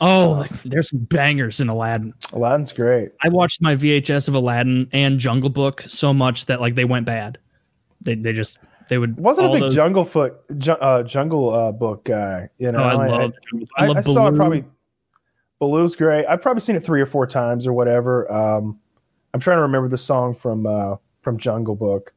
Oh, 0.00 0.44
there's 0.64 0.88
some 0.90 1.00
bangers 1.00 1.60
in 1.60 1.68
Aladdin. 1.68 2.14
Aladdin's 2.32 2.72
great. 2.72 3.10
I 3.22 3.28
watched 3.28 3.62
my 3.62 3.76
VHS 3.76 4.28
of 4.28 4.34
Aladdin 4.34 4.88
and 4.92 5.18
Jungle 5.18 5.50
Book 5.50 5.82
so 5.82 6.12
much 6.12 6.46
that 6.46 6.60
like 6.60 6.74
they 6.74 6.84
went 6.84 7.06
bad. 7.06 7.38
They 8.00 8.14
they 8.16 8.32
just 8.32 8.58
they 8.88 8.98
would 8.98 9.16
Wasn't 9.18 9.46
a 9.46 9.52
big 9.52 9.60
those- 9.60 9.74
Jungle 9.74 10.04
Foot 10.04 10.34
ju- 10.58 10.72
uh, 10.72 11.02
Jungle 11.04 11.50
uh, 11.54 11.70
Book 11.72 12.04
guy. 12.04 12.48
You 12.58 12.72
know, 12.72 12.78
Oh, 12.78 12.82
I 12.82 12.94
love 12.94 13.08
Jungle 13.08 13.58
Book. 13.60 13.68
I, 13.76 13.86
love 13.86 13.96
I 13.98 14.00
saw 14.00 14.26
it 14.26 14.34
probably. 14.36 14.64
Baloo's 15.60 15.94
great. 15.94 16.26
I've 16.26 16.42
probably 16.42 16.60
seen 16.60 16.74
it 16.74 16.80
three 16.80 17.00
or 17.00 17.06
four 17.06 17.24
times 17.26 17.66
or 17.68 17.72
whatever. 17.72 18.30
Um, 18.32 18.80
I'm 19.32 19.40
trying 19.40 19.58
to 19.58 19.62
remember 19.62 19.88
the 19.88 19.98
song 19.98 20.34
from 20.34 20.66
uh, 20.66 20.96
from 21.20 21.38
Jungle 21.38 21.76
Book. 21.76 22.12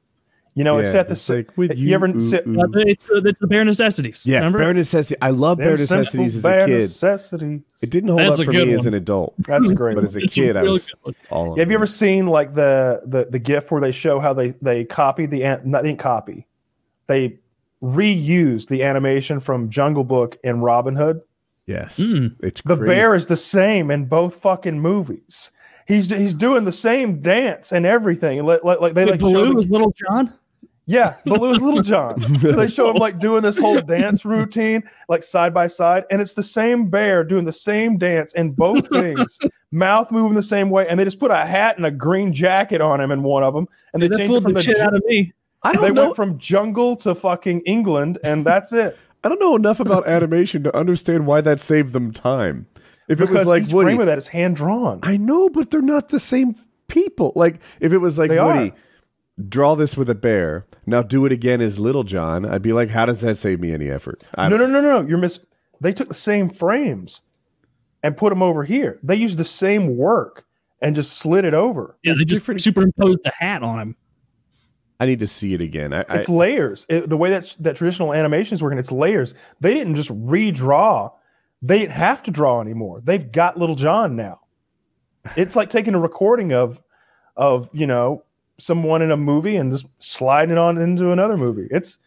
You 0.57 0.63
know, 0.63 0.77
it's 0.77 0.93
Yeah, 0.93 1.01
at 1.01 1.07
the. 1.07 1.11
it's 1.11 1.27
like, 1.29 1.57
with 1.57 1.75
you, 1.77 1.89
you, 1.89 1.95
ever 1.95 2.07
ooh, 2.07 2.19
sit? 2.19 2.47
ooh. 2.47 2.57
Uh, 2.59 2.67
it's, 2.75 3.09
uh, 3.09 3.21
it's 3.25 3.41
the 3.41 3.47
bare 3.47 3.65
necessities. 3.65 4.25
Yeah, 4.25 4.37
remember? 4.37 4.59
Bare 4.59 4.73
Necessities. 4.73 5.17
I 5.21 5.31
love 5.31 5.57
Bare 5.57 5.75
There's 5.75 5.91
Necessities 5.91 6.35
as 6.37 6.45
a 6.45 6.47
bare 6.47 6.65
kid. 6.67 6.79
necessities. 6.79 7.61
It 7.81 7.89
didn't 7.89 8.07
hold 8.09 8.21
That's 8.21 8.39
up 8.39 8.45
for 8.45 8.53
good 8.53 8.69
me 8.69 8.73
as 8.73 8.85
an 8.85 8.93
adult, 8.93 9.33
That's 9.39 9.67
a 9.69 9.75
great. 9.75 9.95
but 9.95 10.05
as 10.05 10.15
a 10.15 10.19
It's 10.19 10.37
a 10.37 10.41
kid, 10.41 10.55
I 10.55 10.63
was 10.63 10.91
good 10.91 10.99
one. 11.03 11.15
all. 11.29 11.51
on 11.51 11.59
Have 11.59 11.69
you 11.69 11.75
ever 11.75 11.85
seen 11.85 12.27
like 12.27 12.53
the 12.53 13.01
the 13.05 13.25
the 13.29 13.37
GIF 13.39 13.69
where 13.69 13.81
they 13.81 13.91
show 13.91 14.19
how 14.21 14.33
they 14.33 14.51
they 14.61 14.85
copied 14.85 15.29
the 15.31 15.43
an- 15.43 15.61
not 15.69 15.81
they 15.83 15.89
didn't 15.89 15.99
copy, 15.99 16.47
they 17.07 17.37
reused 17.83 18.67
the 18.69 18.83
animation 18.83 19.39
from 19.39 19.69
Jungle 19.69 20.03
Book 20.03 20.37
and 20.43 20.63
Robin 20.63 20.95
Hood. 20.95 21.21
Yes, 21.67 21.99
Mm. 21.99 22.35
it's 22.41 22.61
The 22.61 22.77
crazy. 22.77 22.93
bear 22.93 23.15
is 23.15 23.27
the 23.27 23.35
same 23.35 23.91
in 23.91 24.05
both 24.05 24.35
fucking 24.35 24.79
movies. 24.79 25.51
He's 25.87 26.09
he's 26.09 26.33
doing 26.33 26.63
the 26.63 26.71
same 26.71 27.21
dance 27.21 27.71
and 27.71 27.85
everything. 27.85 28.43
Like, 28.45 28.63
like, 28.63 28.79
like 28.79 28.93
they 28.93 29.05
Wait, 29.05 29.11
like 29.11 29.19
show 29.19 29.25
Baloo 29.33 29.61
the- 29.61 29.71
Little 29.71 29.91
John. 29.91 30.33
Yeah, 30.87 31.15
but 31.25 31.35
it 31.35 31.41
was 31.41 31.61
Little 31.61 31.81
John. 31.83 32.21
So 32.41 32.51
they 32.51 32.67
show 32.67 32.89
him 32.91 32.97
like 32.97 33.19
doing 33.19 33.41
this 33.41 33.57
whole 33.57 33.81
dance 33.81 34.23
routine, 34.23 34.83
like 35.09 35.23
side 35.23 35.53
by 35.53 35.67
side, 35.67 36.03
and 36.11 36.21
it's 36.21 36.35
the 36.35 36.43
same 36.43 36.89
bear 36.89 37.23
doing 37.23 37.43
the 37.45 37.53
same 37.53 37.97
dance 37.97 38.33
in 38.33 38.51
both 38.51 38.87
things, 38.91 39.39
mouth 39.71 40.11
moving 40.11 40.35
the 40.35 40.43
same 40.43 40.69
way, 40.69 40.87
and 40.87 40.99
they 40.99 41.03
just 41.03 41.19
put 41.19 41.31
a 41.31 41.45
hat 41.45 41.77
and 41.77 41.85
a 41.85 41.91
green 41.91 42.31
jacket 42.33 42.81
on 42.81 43.01
him 43.01 43.11
in 43.11 43.23
one 43.23 43.43
of 43.43 43.53
them, 43.53 43.67
and 43.93 44.01
they 44.03 44.07
that 44.07 44.17
changed 44.17 44.35
it 44.35 44.41
from 44.43 44.53
the 44.53 44.59
the 44.59 44.63
shit 44.63 44.77
ju- 44.77 44.83
out 44.83 44.93
of 44.93 45.03
me. 45.05 45.33
I 45.63 45.73
they 45.73 45.87
don't 45.87 45.95
know. 45.95 46.03
went 46.03 46.15
from 46.15 46.37
jungle 46.37 46.95
to 46.97 47.15
fucking 47.15 47.61
England, 47.61 48.19
and 48.23 48.45
that's 48.45 48.71
it. 48.71 48.95
I 49.23 49.29
don't 49.29 49.39
know 49.39 49.55
enough 49.55 49.79
about 49.79 50.07
animation 50.07 50.61
to 50.65 50.77
understand 50.77 51.25
why 51.25 51.41
that 51.41 51.59
saved 51.59 51.93
them 51.93 52.13
time. 52.13 52.67
If 53.09 53.21
it 53.21 53.29
was 53.29 53.47
like 53.47 53.63
each 53.63 53.73
Woody, 53.73 53.87
frame 53.87 54.01
of 54.01 54.05
that 54.05 54.19
is 54.19 54.27
hand 54.27 54.55
drawn. 54.55 54.99
I 55.01 55.17
know, 55.17 55.49
but 55.49 55.71
they're 55.71 55.81
not 55.81 56.09
the 56.09 56.19
same 56.19 56.55
people. 56.87 57.33
Like 57.35 57.59
if 57.79 57.91
it 57.91 57.97
was 57.97 58.19
like 58.19 58.29
They 58.29 58.39
Woody, 58.39 58.69
are. 58.69 58.75
Draw 59.49 59.75
this 59.75 59.97
with 59.97 60.09
a 60.09 60.15
bear, 60.15 60.65
now 60.85 61.01
do 61.01 61.25
it 61.25 61.31
again 61.31 61.61
as 61.61 61.79
Little 61.79 62.03
John, 62.03 62.45
I'd 62.45 62.61
be 62.61 62.73
like, 62.73 62.89
how 62.89 63.05
does 63.05 63.21
that 63.21 63.37
save 63.37 63.59
me 63.59 63.73
any 63.73 63.89
effort? 63.89 64.23
I, 64.35 64.49
No, 64.49 64.57
no, 64.57 64.67
no, 64.67 64.81
no. 64.81 65.01
You're 65.01 65.17
miss. 65.17 65.39
They 65.81 65.91
took 65.91 66.07
the 66.07 66.13
same 66.13 66.49
frames 66.49 67.21
and 68.03 68.15
put 68.15 68.29
them 68.29 68.41
over 68.41 68.63
here. 68.63 68.99
They 69.03 69.15
used 69.15 69.37
the 69.37 69.45
same 69.45 69.97
work 69.97 70.45
and 70.81 70.95
just 70.95 71.17
slid 71.17 71.43
it 71.45 71.53
over. 71.53 71.97
Yeah, 72.03 72.13
they 72.17 72.23
just 72.25 72.41
different- 72.41 72.61
superimposed 72.61 73.19
the 73.23 73.31
hat 73.37 73.63
on 73.63 73.79
him. 73.79 73.95
I 74.99 75.05
need 75.05 75.19
to 75.19 75.27
see 75.27 75.53
it 75.53 75.61
again. 75.61 75.93
I, 75.93 76.05
I, 76.07 76.19
It's 76.19 76.29
layers. 76.29 76.85
It, 76.87 77.09
the 77.09 77.17
way 77.17 77.29
that 77.31 77.53
that 77.59 77.75
traditional 77.75 78.13
animation 78.13 78.53
is 78.55 78.63
working, 78.63 78.79
it's 78.79 78.93
layers. 78.93 79.33
They 79.59 79.73
didn't 79.73 79.95
just 79.95 80.09
redraw. 80.09 81.11
They 81.61 81.79
didn't 81.79 81.91
have 81.91 82.23
to 82.23 82.31
draw 82.31 82.61
anymore. 82.61 83.01
They've 83.03 83.29
got 83.29 83.57
Little 83.57 83.75
John 83.75 84.15
now. 84.15 84.39
It's 85.35 85.55
like 85.55 85.69
taking 85.69 85.95
a 85.95 85.99
recording 85.99 86.53
of, 86.53 86.81
of 87.35 87.69
you 87.73 87.87
know, 87.87 88.23
someone 88.57 89.01
in 89.01 89.11
a 89.11 89.17
movie 89.17 89.55
and 89.55 89.71
just 89.71 89.85
sliding 89.99 90.53
it 90.53 90.57
on 90.57 90.77
into 90.77 91.11
another 91.11 91.37
movie. 91.37 91.67
It's 91.71 91.97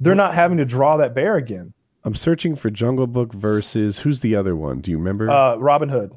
they're 0.00 0.14
not 0.14 0.34
having 0.34 0.58
to 0.58 0.64
draw 0.64 0.96
that 0.98 1.14
bear 1.14 1.36
again. 1.36 1.72
I'm 2.04 2.14
searching 2.14 2.54
for 2.54 2.70
Jungle 2.70 3.06
Book 3.06 3.32
versus 3.32 3.98
who's 3.98 4.20
the 4.20 4.36
other 4.36 4.54
one? 4.54 4.80
Do 4.80 4.90
you 4.90 4.98
remember? 4.98 5.28
Uh, 5.28 5.56
Robin 5.56 5.88
Hood. 5.88 6.14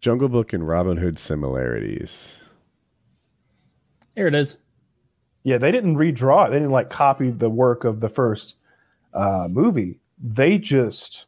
Jungle 0.00 0.28
Book 0.28 0.52
and 0.52 0.66
Robin 0.66 0.96
Hood 0.96 1.18
similarities. 1.18 2.44
There 4.14 4.26
it 4.26 4.34
is. 4.34 4.58
Yeah, 5.42 5.58
they 5.58 5.72
didn't 5.72 5.96
redraw 5.96 6.46
it. 6.46 6.50
They 6.50 6.56
didn't 6.56 6.70
like 6.70 6.90
copy 6.90 7.30
the 7.30 7.50
work 7.50 7.84
of 7.84 8.00
the 8.00 8.08
first 8.08 8.56
uh, 9.14 9.48
movie. 9.50 9.98
They 10.22 10.58
just 10.58 11.26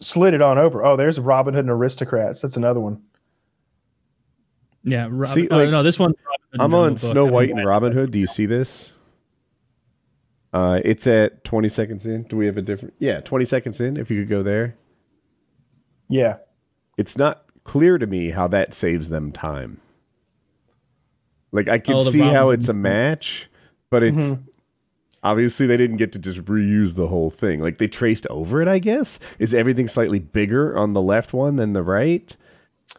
slid 0.00 0.34
it 0.34 0.42
on 0.42 0.58
over. 0.58 0.84
Oh, 0.84 0.96
there's 0.96 1.20
Robin 1.20 1.54
Hood 1.54 1.66
and 1.66 1.74
Aristocats. 1.74 2.40
That's 2.40 2.56
another 2.56 2.80
one. 2.80 3.00
Yeah. 4.86 5.08
Rob, 5.10 5.26
See, 5.28 5.48
oh, 5.50 5.56
like, 5.58 5.68
no, 5.70 5.82
this 5.82 5.98
one. 5.98 6.14
I'm 6.58 6.72
on 6.72 6.96
Snow 6.96 7.26
White 7.26 7.50
and 7.50 7.66
Robin 7.66 7.92
Hood. 7.92 8.12
Do 8.12 8.18
you 8.18 8.26
see 8.26 8.46
this? 8.46 8.92
Uh, 10.52 10.80
it's 10.84 11.06
at 11.06 11.44
20 11.44 11.68
seconds 11.68 12.06
in. 12.06 12.22
Do 12.22 12.36
we 12.36 12.46
have 12.46 12.56
a 12.56 12.62
different? 12.62 12.94
Yeah, 12.98 13.20
20 13.20 13.44
seconds 13.44 13.80
in. 13.80 13.96
If 13.98 14.10
you 14.10 14.22
could 14.22 14.30
go 14.30 14.42
there, 14.42 14.74
Yeah. 16.08 16.36
it's 16.96 17.18
not 17.18 17.44
clear 17.64 17.98
to 17.98 18.06
me 18.06 18.30
how 18.30 18.46
that 18.48 18.72
saves 18.72 19.10
them 19.10 19.32
time. 19.32 19.80
Like 21.52 21.68
I 21.68 21.78
can 21.78 21.96
Oh, 21.96 22.04
the 22.04 22.10
see 22.10 22.20
how 22.20 22.50
it's 22.50 22.68
a 22.68 22.72
match, 22.72 23.50
but 23.90 24.02
it's 24.02 24.32
Mm-hmm. 24.32 24.42
obviously 25.22 25.66
they 25.66 25.76
didn't 25.76 25.96
get 25.96 26.12
to 26.12 26.18
just 26.18 26.42
reuse 26.44 26.94
the 26.94 27.08
whole 27.08 27.30
thing. 27.30 27.60
Like 27.60 27.78
they 27.78 27.88
traced 27.88 28.26
over 28.30 28.62
it. 28.62 28.68
I 28.68 28.78
guess 28.78 29.18
is 29.38 29.52
everything 29.52 29.88
slightly 29.88 30.20
bigger 30.20 30.76
on 30.76 30.92
the 30.92 31.02
left 31.02 31.32
one 31.34 31.56
than 31.56 31.72
the 31.72 31.82
right. 31.82 32.34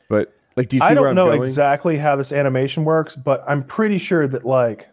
But 0.10 0.34
like, 0.58 0.68
do 0.70 0.76
you 0.78 0.82
see 0.82 0.88
I 0.88 0.93
don't 0.93 1.08
I'm 1.08 1.16
know 1.16 1.28
going? 1.28 1.41
exactly 1.41 1.97
how 1.97 2.16
this 2.16 2.32
animation 2.34 2.84
works, 2.84 3.16
but 3.16 3.43
I'm 3.47 3.64
pretty 3.64 3.97
sure 3.99 4.28
that 4.28 4.43
like 4.43 4.89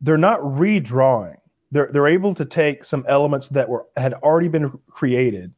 they're 0.00 0.16
not 0.18 0.40
redrawing. 0.40 1.36
They're 1.70 1.90
they're 1.92 2.08
able 2.08 2.34
to 2.34 2.44
take 2.44 2.84
some 2.84 3.04
elements 3.06 3.48
that 3.50 3.68
were 3.68 3.86
had 3.96 4.14
already 4.14 4.48
been 4.48 4.76
created 4.88 5.52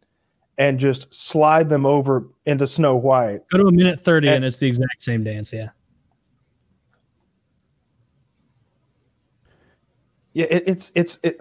and 0.59 0.78
just 0.78 1.12
slide 1.14 1.68
them 1.68 1.87
over 1.87 2.28
into 2.47 2.66
Snow 2.66 2.95
White. 2.97 3.41
Go 3.51 3.59
to 3.59 3.66
a 3.66 3.72
minute 3.72 4.01
30 4.01 4.28
And- 4.28 4.37
and 4.37 4.45
it's 4.45 4.59
the 4.59 4.66
exact 4.68 5.03
same 5.03 5.24
dance. 5.24 5.53
Yeah. 5.53 5.70
Yeah, 10.32 10.47
it, 10.51 10.64
it's 10.66 10.91
it's 10.95 11.18
it. 11.22 11.41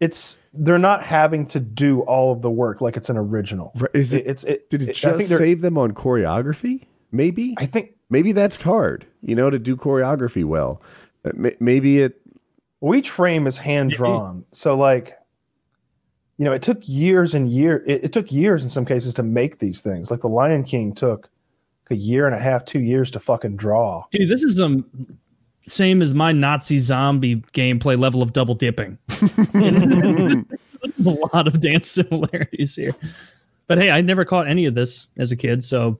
It's 0.00 0.38
they're 0.54 0.78
not 0.78 1.02
having 1.02 1.46
to 1.46 1.58
do 1.60 2.00
all 2.02 2.32
of 2.32 2.40
the 2.42 2.50
work 2.50 2.80
like 2.80 2.96
it's 2.96 3.10
an 3.10 3.16
original. 3.16 3.72
Right, 3.74 3.90
Is 3.94 4.14
it? 4.14 4.26
it's 4.26 4.44
it. 4.44 4.70
did 4.70 4.82
it 4.82 4.90
I 4.90 4.92
just 4.92 5.28
think 5.28 5.40
save 5.40 5.60
them 5.60 5.76
on 5.76 5.92
choreography? 5.92 6.86
Maybe. 7.10 7.54
I 7.58 7.66
think 7.66 7.94
maybe 8.10 8.32
that's 8.32 8.56
hard. 8.56 9.06
You 9.20 9.34
know, 9.34 9.50
to 9.50 9.58
do 9.58 9.76
choreography 9.76 10.44
well. 10.44 10.82
Uh, 11.24 11.50
Maybe 11.58 11.98
it. 11.98 12.20
well, 12.80 12.96
each 12.96 13.10
frame 13.10 13.46
is 13.48 13.58
hand 13.58 13.90
drawn, 13.90 14.44
so 14.52 14.76
like, 14.76 15.18
you 16.36 16.44
know, 16.44 16.52
it 16.52 16.62
took 16.62 16.78
years 16.82 17.34
and 17.34 17.50
year. 17.50 17.82
It, 17.86 18.04
it 18.04 18.12
took 18.12 18.30
years 18.30 18.62
in 18.62 18.68
some 18.70 18.84
cases 18.84 19.14
to 19.14 19.24
make 19.24 19.58
these 19.58 19.80
things. 19.80 20.12
Like 20.12 20.20
the 20.20 20.28
Lion 20.28 20.62
King 20.62 20.94
took 20.94 21.28
a 21.90 21.96
year 21.96 22.26
and 22.26 22.36
a 22.36 22.38
half, 22.38 22.64
two 22.64 22.80
years 22.80 23.10
to 23.10 23.18
fucking 23.20 23.56
draw. 23.56 24.04
Dude, 24.12 24.28
this 24.28 24.44
is 24.44 24.56
some 24.58 24.84
same 25.68 26.02
as 26.02 26.14
my 26.14 26.32
Nazi 26.32 26.78
zombie 26.78 27.36
gameplay 27.52 27.98
level 27.98 28.22
of 28.22 28.32
double 28.32 28.54
dipping. 28.54 28.98
a 29.60 30.44
lot 31.32 31.46
of 31.46 31.60
dance 31.60 31.90
similarities 31.90 32.74
here. 32.74 32.94
But 33.66 33.78
hey, 33.78 33.90
I 33.90 34.00
never 34.00 34.24
caught 34.24 34.48
any 34.48 34.66
of 34.66 34.74
this 34.74 35.06
as 35.16 35.30
a 35.32 35.36
kid, 35.36 35.62
so 35.64 35.98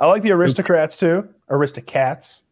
I 0.00 0.06
like 0.06 0.22
the 0.22 0.32
Aristocrats 0.32 0.96
too. 0.96 1.28
Aristocats. 1.50 2.42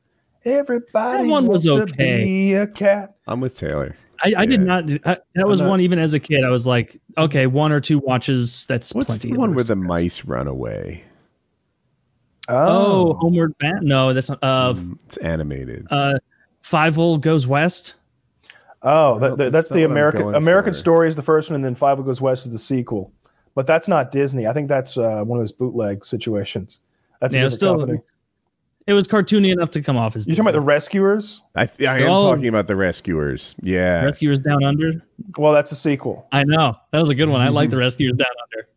Everybody 0.44 1.24
That 1.24 1.30
one 1.30 1.46
was 1.46 1.68
wants 1.68 1.92
to 1.92 2.00
okay. 2.00 2.24
be 2.24 2.54
a 2.54 2.66
cat. 2.66 3.14
I'm 3.26 3.40
with 3.40 3.56
Taylor. 3.56 3.94
I, 4.24 4.34
I 4.38 4.46
did 4.46 4.60
not. 4.60 4.84
I, 5.04 5.16
that 5.34 5.46
was 5.48 5.60
not- 5.60 5.70
one 5.70 5.80
even 5.80 5.98
as 5.98 6.14
a 6.14 6.20
kid. 6.20 6.44
I 6.44 6.50
was 6.50 6.66
like, 6.66 7.00
okay, 7.18 7.46
one 7.46 7.72
or 7.72 7.80
two 7.80 7.98
watches. 7.98 8.66
That's 8.68 8.92
What's 8.94 9.06
plenty. 9.08 9.30
the 9.32 9.38
one 9.38 9.54
where 9.54 9.64
the 9.64 9.76
mice 9.76 10.24
run 10.24 10.46
away? 10.46 11.02
Oh, 12.48 13.14
Homeward 13.14 13.56
Bound. 13.58 13.82
No, 13.82 14.12
that's 14.12 14.28
not. 14.28 14.38
Uh, 14.42 14.74
Mm, 14.74 14.98
It's 15.06 15.16
animated. 15.18 15.86
uh, 15.90 16.14
Fievel 16.62 17.20
Goes 17.20 17.46
West. 17.46 17.94
Oh, 18.82 19.18
that, 19.18 19.30
that- 19.36 19.52
that's 19.52 19.68
that's 19.68 19.70
the 19.70 19.84
American 19.84 20.34
American 20.34 20.72
for. 20.72 20.78
Story 20.78 21.08
is 21.08 21.16
the 21.16 21.22
first 21.22 21.50
one, 21.50 21.56
and 21.56 21.64
then 21.64 21.74
Fievel 21.76 22.04
Goes 22.04 22.20
West 22.20 22.46
is 22.46 22.52
the 22.52 22.58
sequel. 22.58 23.12
But 23.54 23.66
that's 23.66 23.86
not 23.86 24.10
Disney. 24.12 24.46
I 24.46 24.52
think 24.54 24.68
that's 24.68 24.96
uh, 24.96 25.22
one 25.24 25.38
of 25.38 25.42
those 25.42 25.52
bootleg 25.52 26.04
situations. 26.04 26.80
That's 27.20 27.34
a 27.34 27.36
Yeah, 27.36 27.40
different 27.42 27.54
still- 27.54 27.78
company. 27.78 28.00
It 28.84 28.94
was 28.94 29.06
cartoony 29.06 29.52
enough 29.52 29.70
to 29.70 29.80
come 29.80 29.96
off 29.96 30.16
as. 30.16 30.26
You 30.26 30.32
talking 30.34 30.48
about 30.48 30.54
the 30.58 30.60
Rescuers? 30.60 31.40
I, 31.54 31.66
th- 31.66 31.88
I 31.88 32.00
am 32.00 32.10
Oh. 32.10 32.30
talking 32.32 32.48
about 32.48 32.66
the 32.66 32.74
Rescuers. 32.74 33.54
Yeah. 33.62 34.04
Rescuers 34.04 34.40
Down 34.40 34.64
Under? 34.64 34.90
Well, 35.38 35.52
that's 35.52 35.70
a 35.70 35.76
sequel. 35.76 36.26
I 36.32 36.42
know 36.42 36.76
that 36.90 36.98
was 36.98 37.08
a 37.08 37.14
good 37.14 37.28
one. 37.28 37.40
I 37.40 37.48
like 37.48 37.70
the 37.70 37.76
Rescuers 37.76 38.16
Down 38.16 38.26
Under. 38.42 38.68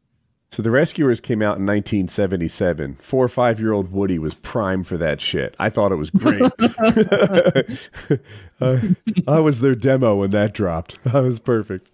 So 0.56 0.64
the 0.64 0.72
Rescuers 0.72 1.20
came 1.20 1.42
out 1.42 1.58
in 1.58 1.66
1977. 1.66 3.00
Four 3.02 3.26
or 3.26 3.28
five 3.28 3.60
year 3.60 3.74
old 3.74 3.92
Woody 3.92 4.18
was 4.18 4.36
prime 4.36 4.86
for 4.86 4.96
that 4.96 5.20
shit. 5.20 5.54
I 5.60 5.70
thought 5.70 5.92
it 5.92 5.98
was 5.98 6.10
great. 6.10 6.50
Uh, 8.62 8.80
I 9.28 9.42
was 9.42 9.60
their 9.60 9.76
demo 9.76 10.16
when 10.16 10.30
that 10.30 10.54
dropped. 10.54 10.98
That 11.04 11.24
was 11.24 11.40
perfect. 11.40 11.92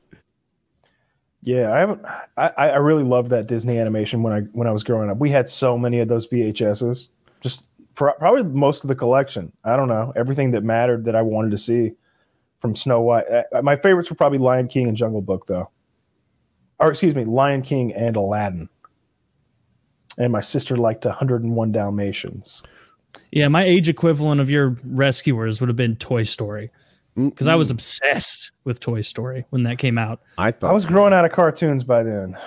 Yeah, 1.41 1.74
I 1.74 1.80
haven't. 1.80 2.05
I, 2.05 2.51
I 2.55 2.70
I 2.70 2.76
really 2.76 3.03
loved 3.03 3.32
that 3.32 3.47
Disney 3.47 3.80
animation 3.80 4.22
when 4.22 4.32
I 4.32 4.41
when 4.51 4.68
I 4.68 4.72
was 4.72 4.84
growing 4.84 5.09
up. 5.09 5.18
We 5.18 5.32
had 5.32 5.49
so 5.49 5.76
many 5.76 5.99
of 5.99 6.07
those 6.07 6.28
VHSs. 6.28 7.07
Just 7.39 7.66
pro- 7.95 8.14
probably 8.14 8.43
most 8.43 8.84
of 8.84 8.89
the 8.89 8.95
collection. 8.95 9.51
I 9.64 9.76
don't 9.76 9.88
know 9.88 10.14
everything 10.16 10.51
that 10.51 10.64
mattered 10.64 11.05
that 11.05 11.16
I 11.16 11.24
wanted 11.24 11.49
to 11.49 11.57
see 11.57 11.93
from 12.59 12.76
Snow 12.76 13.01
White. 13.01 13.26
Uh, 13.28 13.64
my 13.64 13.76
favorites 13.76 14.12
were 14.12 14.16
probably 14.16 14.38
Lion 14.38 14.68
King 14.68 14.88
and 14.88 14.95
Jungle 14.95 15.24
Book, 15.24 15.47
though. 15.47 15.72
Or 16.82 16.89
excuse 16.89 17.15
me, 17.15 17.23
Lion 17.23 17.61
King 17.61 17.93
and 17.93 18.15
Aladdin. 18.15 18.67
And 20.17 20.34
my 20.34 20.41
sister 20.41 20.75
liked 20.75 21.05
101 21.05 21.71
Dalmatians. 21.71 22.63
Yeah, 23.32 23.47
my 23.47 23.63
age 23.63 23.88
equivalent 23.88 24.41
of 24.41 24.49
your 24.49 24.77
Rescuers 24.84 25.61
would 25.61 25.69
have 25.69 25.75
been 25.75 25.95
Toy 25.95 26.23
Story 26.23 26.71
because 27.15 27.47
I 27.47 27.55
was 27.55 27.71
obsessed 27.71 28.51
with 28.63 28.79
Toy 28.79 29.01
Story 29.01 29.45
when 29.51 29.63
that 29.63 29.77
came 29.77 29.97
out. 29.97 30.21
I 30.38 30.51
thought 30.51 30.69
I 30.69 30.73
was 30.73 30.86
growing 30.86 31.13
out 31.13 31.23
of 31.23 31.32
cartoons 31.32 31.84
by 31.84 32.03
then. 32.03 32.38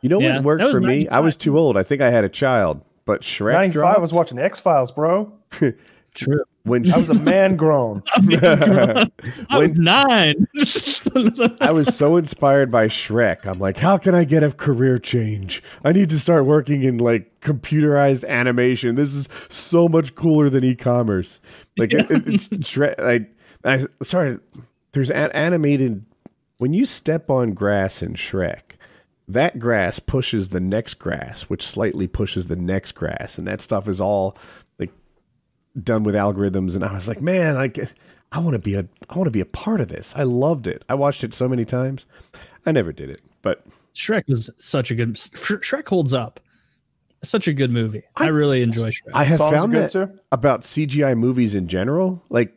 You 0.00 0.08
know 0.08 0.20
Yeah, 0.20 0.36
what 0.36 0.44
worked 0.44 0.60
that 0.60 0.66
was 0.68 0.76
for 0.76 0.80
me? 0.82 1.08
I 1.08 1.20
was 1.20 1.36
too 1.36 1.58
old. 1.58 1.76
I 1.76 1.82
think 1.82 2.02
I 2.02 2.10
had 2.10 2.24
a 2.24 2.28
child. 2.28 2.80
But 3.04 3.22
Shrek 3.22 3.52
95, 3.52 3.72
dropped 3.72 3.98
I 3.98 4.00
was 4.00 4.12
watching 4.12 4.38
X 4.38 4.58
Files, 4.60 4.90
bro. 4.90 5.32
True. 6.14 6.44
when 6.64 6.92
I 6.92 6.98
was 6.98 7.10
a 7.10 7.14
man 7.14 7.56
grown. 7.56 8.02
I 8.16 9.08
When- 9.50 9.68
was 9.70 9.78
nine. 9.78 10.46
I 11.60 11.70
was 11.72 11.94
so 11.96 12.16
inspired 12.16 12.70
by 12.70 12.86
Shrek. 12.88 13.46
I'm 13.46 13.58
like, 13.58 13.76
how 13.78 13.98
can 13.98 14.14
I 14.14 14.24
get 14.24 14.42
a 14.42 14.50
career 14.52 14.98
change? 14.98 15.62
I 15.84 15.92
need 15.92 16.08
to 16.10 16.18
start 16.18 16.44
working 16.44 16.82
in 16.82 16.98
like 16.98 17.40
computerized 17.40 18.26
animation. 18.28 18.94
This 18.94 19.14
is 19.14 19.28
so 19.48 19.88
much 19.88 20.14
cooler 20.14 20.48
than 20.50 20.64
e-commerce. 20.64 21.40
Like 21.78 21.92
it, 21.94 22.10
it- 22.10 22.28
it's 22.28 22.48
Shrek. 22.48 22.94
I, 22.98 23.26
I 23.64 23.86
sorry. 24.02 24.38
There's 24.92 25.10
an 25.10 25.30
animated 25.32 26.04
when 26.58 26.74
you 26.74 26.84
step 26.84 27.30
on 27.30 27.52
grass 27.54 28.02
in 28.02 28.14
Shrek. 28.14 28.60
That 29.28 29.58
grass 29.58 29.98
pushes 30.00 30.50
the 30.50 30.60
next 30.60 30.94
grass, 30.94 31.42
which 31.42 31.66
slightly 31.66 32.06
pushes 32.08 32.48
the 32.48 32.56
next 32.56 32.92
grass, 32.92 33.38
and 33.38 33.46
that 33.46 33.60
stuff 33.62 33.88
is 33.88 34.00
all 34.00 34.36
done 35.80 36.02
with 36.04 36.14
algorithms, 36.14 36.74
and 36.74 36.84
I 36.84 36.92
was 36.92 37.08
like, 37.08 37.20
man, 37.20 37.56
I 37.56 37.68
get, 37.68 37.92
I 38.30 38.38
want 38.40 38.54
to 38.54 38.58
be 38.58 38.74
a 38.74 38.86
I 39.08 39.16
want 39.16 39.26
to 39.26 39.32
be 39.32 39.40
a 39.40 39.46
part 39.46 39.80
of 39.80 39.88
this. 39.88 40.14
I 40.16 40.22
loved 40.22 40.66
it. 40.66 40.84
I 40.88 40.94
watched 40.94 41.24
it 41.24 41.34
so 41.34 41.48
many 41.48 41.64
times. 41.64 42.06
I 42.66 42.72
never 42.72 42.92
did 42.92 43.10
it, 43.10 43.20
but 43.42 43.66
Shrek 43.94 44.28
was 44.28 44.50
such 44.56 44.90
a 44.90 44.94
good. 44.94 45.18
Sh- 45.18 45.30
Shrek 45.30 45.88
holds 45.88 46.14
up. 46.14 46.40
Such 47.24 47.46
a 47.46 47.52
good 47.52 47.70
movie. 47.70 48.02
I, 48.16 48.28
really 48.28 48.62
enjoy 48.62 48.90
Shrek. 48.90 49.12
I 49.14 49.22
have 49.22 49.38
Songs 49.38 49.56
found 49.56 49.74
that 49.74 49.90
too? 49.92 50.18
about 50.32 50.62
CGI 50.62 51.16
movies 51.16 51.54
in 51.54 51.68
general, 51.68 52.20
like 52.30 52.56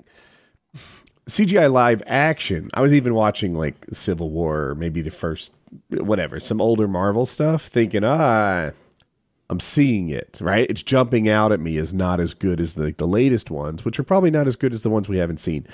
CGI 1.27 1.71
live 1.71 2.01
action. 2.07 2.69
I 2.73 2.81
was 2.81 2.93
even 2.93 3.13
watching 3.13 3.53
like 3.53 3.85
Civil 3.91 4.31
War 4.31 4.69
or 4.69 4.75
maybe 4.75 5.01
the 5.01 5.11
first 5.11 5.51
whatever, 5.89 6.39
some 6.39 6.61
older 6.61 6.87
Marvel 6.87 7.25
stuff, 7.25 7.67
thinking, 7.67 8.03
ah, 8.03 8.71
I'm 9.49 9.59
seeing 9.59 10.09
it, 10.09 10.39
right? 10.41 10.65
It's 10.69 10.81
jumping 10.83 11.29
out 11.29 11.51
at 11.51 11.59
me 11.59 11.77
is 11.77 11.93
not 11.93 12.19
as 12.19 12.33
good 12.33 12.59
as 12.59 12.73
the, 12.73 12.93
the 12.97 13.05
latest 13.07 13.51
ones, 13.51 13.85
which 13.85 13.99
are 13.99 14.03
probably 14.03 14.31
not 14.31 14.47
as 14.47 14.55
good 14.55 14.73
as 14.73 14.81
the 14.81 14.89
ones 14.89 15.07
we 15.07 15.17
haven't 15.17 15.39
seen. 15.39 15.67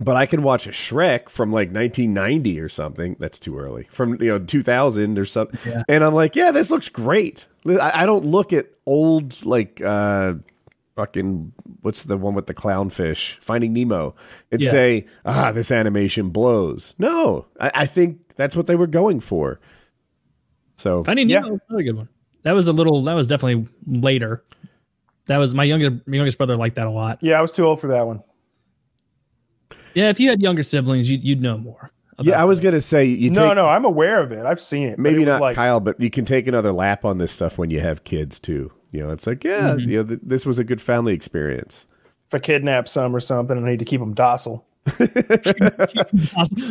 But 0.00 0.16
I 0.16 0.26
can 0.26 0.42
watch 0.42 0.66
a 0.66 0.70
Shrek 0.70 1.28
from 1.28 1.52
like 1.52 1.68
1990 1.68 2.58
or 2.60 2.68
something. 2.68 3.16
That's 3.20 3.38
too 3.40 3.56
early. 3.58 3.84
From 3.90 4.20
you 4.20 4.28
know 4.30 4.38
2000 4.40 5.18
or 5.18 5.24
something, 5.24 5.58
Yeah. 5.64 5.84
and 5.88 6.02
I'm 6.04 6.12
like, 6.12 6.34
yeah, 6.36 6.50
this 6.50 6.70
looks 6.70 6.88
great. 6.88 7.46
I, 7.66 8.02
I 8.02 8.06
don't 8.06 8.26
look 8.26 8.52
at 8.52 8.66
old 8.84 9.42
like 9.46 9.80
uh, 9.80 10.34
fucking 10.96 11.52
what's 11.82 12.02
the 12.02 12.16
one 12.18 12.34
with 12.34 12.46
the 12.46 12.54
clownfish, 12.54 13.38
Finding 13.38 13.72
Nemo, 13.72 14.14
and 14.50 14.60
Yeah. 14.60 14.70
say, 14.70 15.06
ah, 15.24 15.52
this 15.52 15.70
animation 15.70 16.30
blows. 16.30 16.94
No, 16.98 17.46
I, 17.60 17.70
I 17.74 17.86
think 17.86 18.34
that's 18.34 18.56
what 18.56 18.66
they 18.66 18.74
were 18.76 18.86
going 18.88 19.20
for. 19.20 19.60
So 20.74 21.04
Finding 21.04 21.30
Yeah. 21.30 21.40
Nemo, 21.40 21.60
another 21.68 21.82
good 21.84 21.96
one. 21.96 22.08
That 22.46 22.54
was 22.54 22.68
a 22.68 22.72
little. 22.72 23.02
That 23.02 23.14
was 23.14 23.26
definitely 23.26 23.66
later. 23.88 24.44
That 25.26 25.38
was 25.38 25.52
my 25.52 25.64
younger, 25.64 25.90
my 26.06 26.16
youngest 26.16 26.38
brother 26.38 26.54
liked 26.56 26.76
that 26.76 26.86
a 26.86 26.90
lot. 26.90 27.18
Yeah, 27.20 27.36
I 27.38 27.42
was 27.42 27.50
too 27.50 27.66
old 27.66 27.80
for 27.80 27.88
that 27.88 28.06
one. 28.06 28.22
Yeah, 29.94 30.10
if 30.10 30.20
you 30.20 30.28
had 30.30 30.40
younger 30.40 30.62
siblings, 30.62 31.10
you'd, 31.10 31.24
you'd 31.24 31.40
know 31.42 31.58
more. 31.58 31.90
about 32.12 32.26
yeah, 32.26 32.40
I 32.40 32.44
was 32.44 32.60
that. 32.60 32.64
gonna 32.64 32.80
say 32.80 33.04
you 33.06 33.30
no, 33.30 33.48
take 33.48 33.56
no, 33.56 33.66
I'm 33.68 33.84
aware 33.84 34.22
of 34.22 34.30
it. 34.30 34.46
I've 34.46 34.60
seen 34.60 34.88
it. 34.88 34.98
maybe 34.98 35.22
it 35.22 35.26
not 35.26 35.40
like, 35.40 35.56
Kyle, 35.56 35.80
but 35.80 35.98
you 36.00 36.10
can 36.10 36.24
take 36.24 36.46
another 36.46 36.70
lap 36.72 37.04
on 37.04 37.18
this 37.18 37.32
stuff 37.32 37.58
when 37.58 37.70
you 37.70 37.80
have 37.80 38.04
kids 38.04 38.38
too. 38.38 38.70
You 38.92 39.02
know, 39.02 39.10
it's 39.10 39.26
like 39.26 39.42
yeah, 39.42 39.70
Mm-hmm. 39.74 39.90
you 39.90 39.96
know, 40.02 40.08
th- 40.08 40.20
this 40.22 40.46
was 40.46 40.58
a 40.60 40.64
good 40.64 40.80
family 40.80 41.14
experience. 41.14 41.86
if 42.28 42.34
I 42.34 42.38
kidnap 42.38 42.88
some 42.88 43.16
or 43.16 43.20
something, 43.20 43.58
I 43.58 43.68
need 43.68 43.78
to 43.80 43.84
keep 43.84 44.00
them 44.00 44.14
docile. 44.14 44.64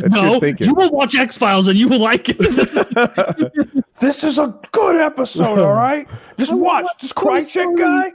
No, 0.09 0.41
you 0.41 0.73
will 0.73 0.91
watch 0.91 1.15
X 1.15 1.37
Files 1.37 1.67
and 1.67 1.77
you 1.77 1.87
will 1.89 1.99
like 1.99 2.27
it. 2.29 2.37
This 3.99 4.25
is 4.25 4.37
a 4.37 4.53
good 4.73 4.97
episode, 4.97 5.57
all 5.57 5.73
right? 5.73 6.07
Just 6.37 6.53
watch. 6.53 6.85
This 7.01 7.13
Krycek 7.13 7.77
guy, 7.77 8.11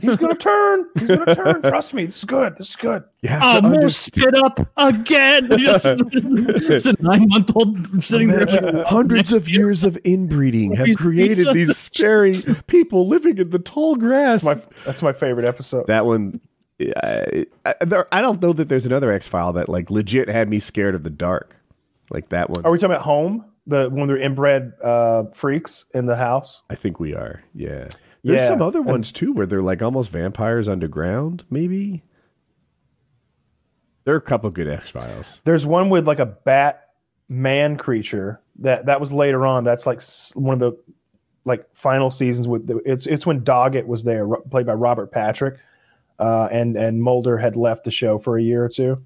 he's 0.00 0.16
gonna 0.16 0.36
turn. 0.36 0.86
He's 0.96 1.08
gonna 1.08 1.34
turn. 1.34 1.62
Trust 1.62 1.94
me, 1.94 2.06
this 2.06 2.18
is 2.18 2.24
good. 2.24 2.56
This 2.56 2.68
is 2.70 2.76
good. 2.76 3.02
You 3.22 3.30
have 3.30 3.42
oh, 3.42 3.56
to 3.56 3.62
more 3.62 3.74
understand- 3.74 4.24
spit 4.24 4.34
up 4.36 4.60
again. 4.76 5.48
Just, 5.58 5.84
it's 5.84 6.86
a 6.86 6.94
nine 7.00 7.26
month 7.28 7.50
old 7.56 8.04
sitting 8.04 8.28
there. 8.28 8.46
Hundreds 8.86 9.32
of 9.32 9.48
years 9.48 9.82
of 9.82 9.98
inbreeding 10.04 10.76
have 10.76 10.96
created 10.96 11.52
these 11.52 11.76
scary 11.76 12.40
people 12.68 13.08
living 13.08 13.38
in 13.38 13.50
the 13.50 13.58
tall 13.58 13.96
grass. 13.96 14.44
My, 14.44 14.62
that's 14.84 15.02
my 15.02 15.12
favorite 15.12 15.46
episode. 15.46 15.88
that 15.88 16.06
one, 16.06 16.40
I, 16.80 17.46
I, 17.64 17.74
there, 17.80 18.06
I 18.12 18.20
don't 18.20 18.40
know 18.42 18.52
that 18.52 18.68
there's 18.68 18.86
another 18.86 19.10
X 19.10 19.26
file 19.26 19.52
that 19.54 19.68
like 19.68 19.90
legit 19.90 20.28
had 20.28 20.48
me 20.48 20.58
scared 20.58 20.94
of 20.94 21.02
the 21.02 21.10
dark, 21.10 21.56
like 22.10 22.28
that 22.30 22.50
one. 22.50 22.64
Are 22.64 22.70
we 22.70 22.78
talking 22.78 22.92
about 22.92 23.02
home? 23.04 23.44
The 23.66 23.88
when 23.90 24.06
they're 24.08 24.18
inbred 24.18 24.74
uh, 24.82 25.24
freaks 25.32 25.86
in 25.94 26.06
the 26.06 26.16
house. 26.16 26.62
I 26.70 26.74
think 26.74 27.00
we 27.00 27.14
are. 27.14 27.42
Yeah. 27.54 27.88
There's 28.22 28.40
Yeah. 28.42 28.48
some 28.48 28.62
other 28.62 28.82
ones 28.82 29.10
too 29.10 29.32
where 29.32 29.46
they're 29.46 29.62
like 29.62 29.82
almost 29.82 30.10
vampires 30.10 30.68
underground. 30.68 31.44
Maybe 31.50 32.02
there 34.04 34.14
are 34.14 34.18
a 34.18 34.22
couple 34.22 34.50
good 34.50 34.68
X 34.68 34.90
files. 34.90 35.40
There's 35.44 35.66
one 35.66 35.88
with 35.90 36.06
like 36.06 36.18
a 36.20 36.26
bat 36.26 36.90
man 37.28 37.76
creature 37.76 38.40
that 38.60 38.86
that 38.86 39.00
was 39.00 39.12
later 39.12 39.46
on. 39.46 39.64
That's 39.64 39.86
like 39.86 40.00
one 40.34 40.54
of 40.54 40.60
the 40.60 40.78
like 41.44 41.66
final 41.74 42.10
seasons 42.10 42.46
with 42.46 42.66
the, 42.66 42.76
it's 42.84 43.06
it's 43.06 43.26
when 43.26 43.40
Doggett 43.40 43.86
was 43.86 44.04
there, 44.04 44.28
played 44.50 44.66
by 44.66 44.74
Robert 44.74 45.10
Patrick, 45.10 45.56
uh, 46.18 46.48
and 46.50 46.76
and 46.76 47.02
Mulder 47.02 47.36
had 47.36 47.56
left 47.56 47.84
the 47.84 47.90
show 47.90 48.18
for 48.18 48.38
a 48.38 48.42
year 48.42 48.64
or 48.64 48.68
two, 48.68 49.04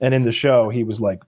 and 0.00 0.14
in 0.14 0.22
the 0.22 0.32
show 0.32 0.68
he 0.68 0.84
was 0.84 1.00
like 1.00 1.22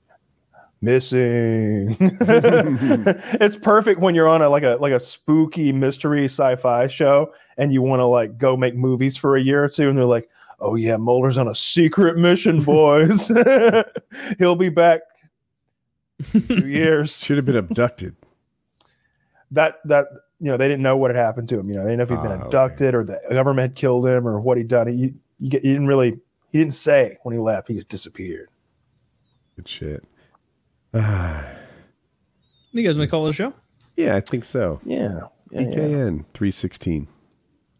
missing. 0.80 1.96
it's 2.00 3.56
perfect 3.56 4.00
when 4.00 4.14
you're 4.14 4.28
on 4.28 4.42
a 4.42 4.48
like 4.48 4.62
a 4.62 4.76
like 4.80 4.92
a 4.92 5.00
spooky 5.00 5.72
mystery 5.72 6.24
sci-fi 6.24 6.86
show 6.86 7.32
and 7.56 7.72
you 7.72 7.82
want 7.82 8.00
to 8.00 8.06
like 8.06 8.38
go 8.38 8.56
make 8.56 8.74
movies 8.76 9.16
for 9.16 9.36
a 9.36 9.40
year 9.40 9.64
or 9.64 9.68
two, 9.68 9.88
and 9.88 9.98
they're 9.98 10.04
like. 10.04 10.28
Oh 10.60 10.76
yeah, 10.76 10.96
Mulder's 10.96 11.36
on 11.36 11.48
a 11.48 11.54
secret 11.54 12.16
mission, 12.16 12.62
boys. 12.64 13.30
He'll 14.38 14.54
be 14.54 14.68
back 14.68 15.02
two 16.30 16.68
years. 16.68 17.18
Should 17.18 17.36
have 17.36 17.44
been 17.44 17.56
abducted. 17.56 18.14
That 19.50 19.80
that 19.84 20.06
you 20.44 20.50
know 20.50 20.58
they 20.58 20.68
didn't 20.68 20.82
know 20.82 20.94
what 20.94 21.10
had 21.10 21.16
happened 21.16 21.48
to 21.48 21.58
him. 21.58 21.70
You 21.70 21.76
know 21.76 21.84
they 21.84 21.96
didn't 21.96 21.98
know 21.98 22.14
if 22.14 22.22
he'd 22.22 22.28
been 22.28 22.32
ah, 22.32 22.34
okay. 22.34 22.44
abducted 22.44 22.94
or 22.94 23.02
the 23.02 23.18
government 23.30 23.70
had 23.70 23.76
killed 23.76 24.06
him 24.06 24.28
or 24.28 24.38
what 24.38 24.58
he'd 24.58 24.68
done. 24.68 24.88
He 24.88 25.14
you, 25.38 25.48
get, 25.48 25.62
he 25.62 25.72
didn't 25.72 25.86
really 25.86 26.20
he 26.52 26.58
didn't 26.58 26.74
say 26.74 27.16
when 27.22 27.32
he 27.32 27.40
left. 27.40 27.68
He 27.68 27.74
just 27.74 27.88
disappeared. 27.88 28.50
Good 29.56 29.66
shit. 29.66 30.04
You 32.76 32.82
guys 32.82 32.98
want 32.98 33.06
to 33.08 33.10
call 33.12 33.24
the 33.24 33.32
show? 33.32 33.52
Yeah, 33.96 34.16
I 34.16 34.20
think 34.20 34.42
so. 34.42 34.80
Yeah. 34.84 35.28
yeah, 35.52 35.60
yeah. 35.60 36.10
316. 36.32 37.06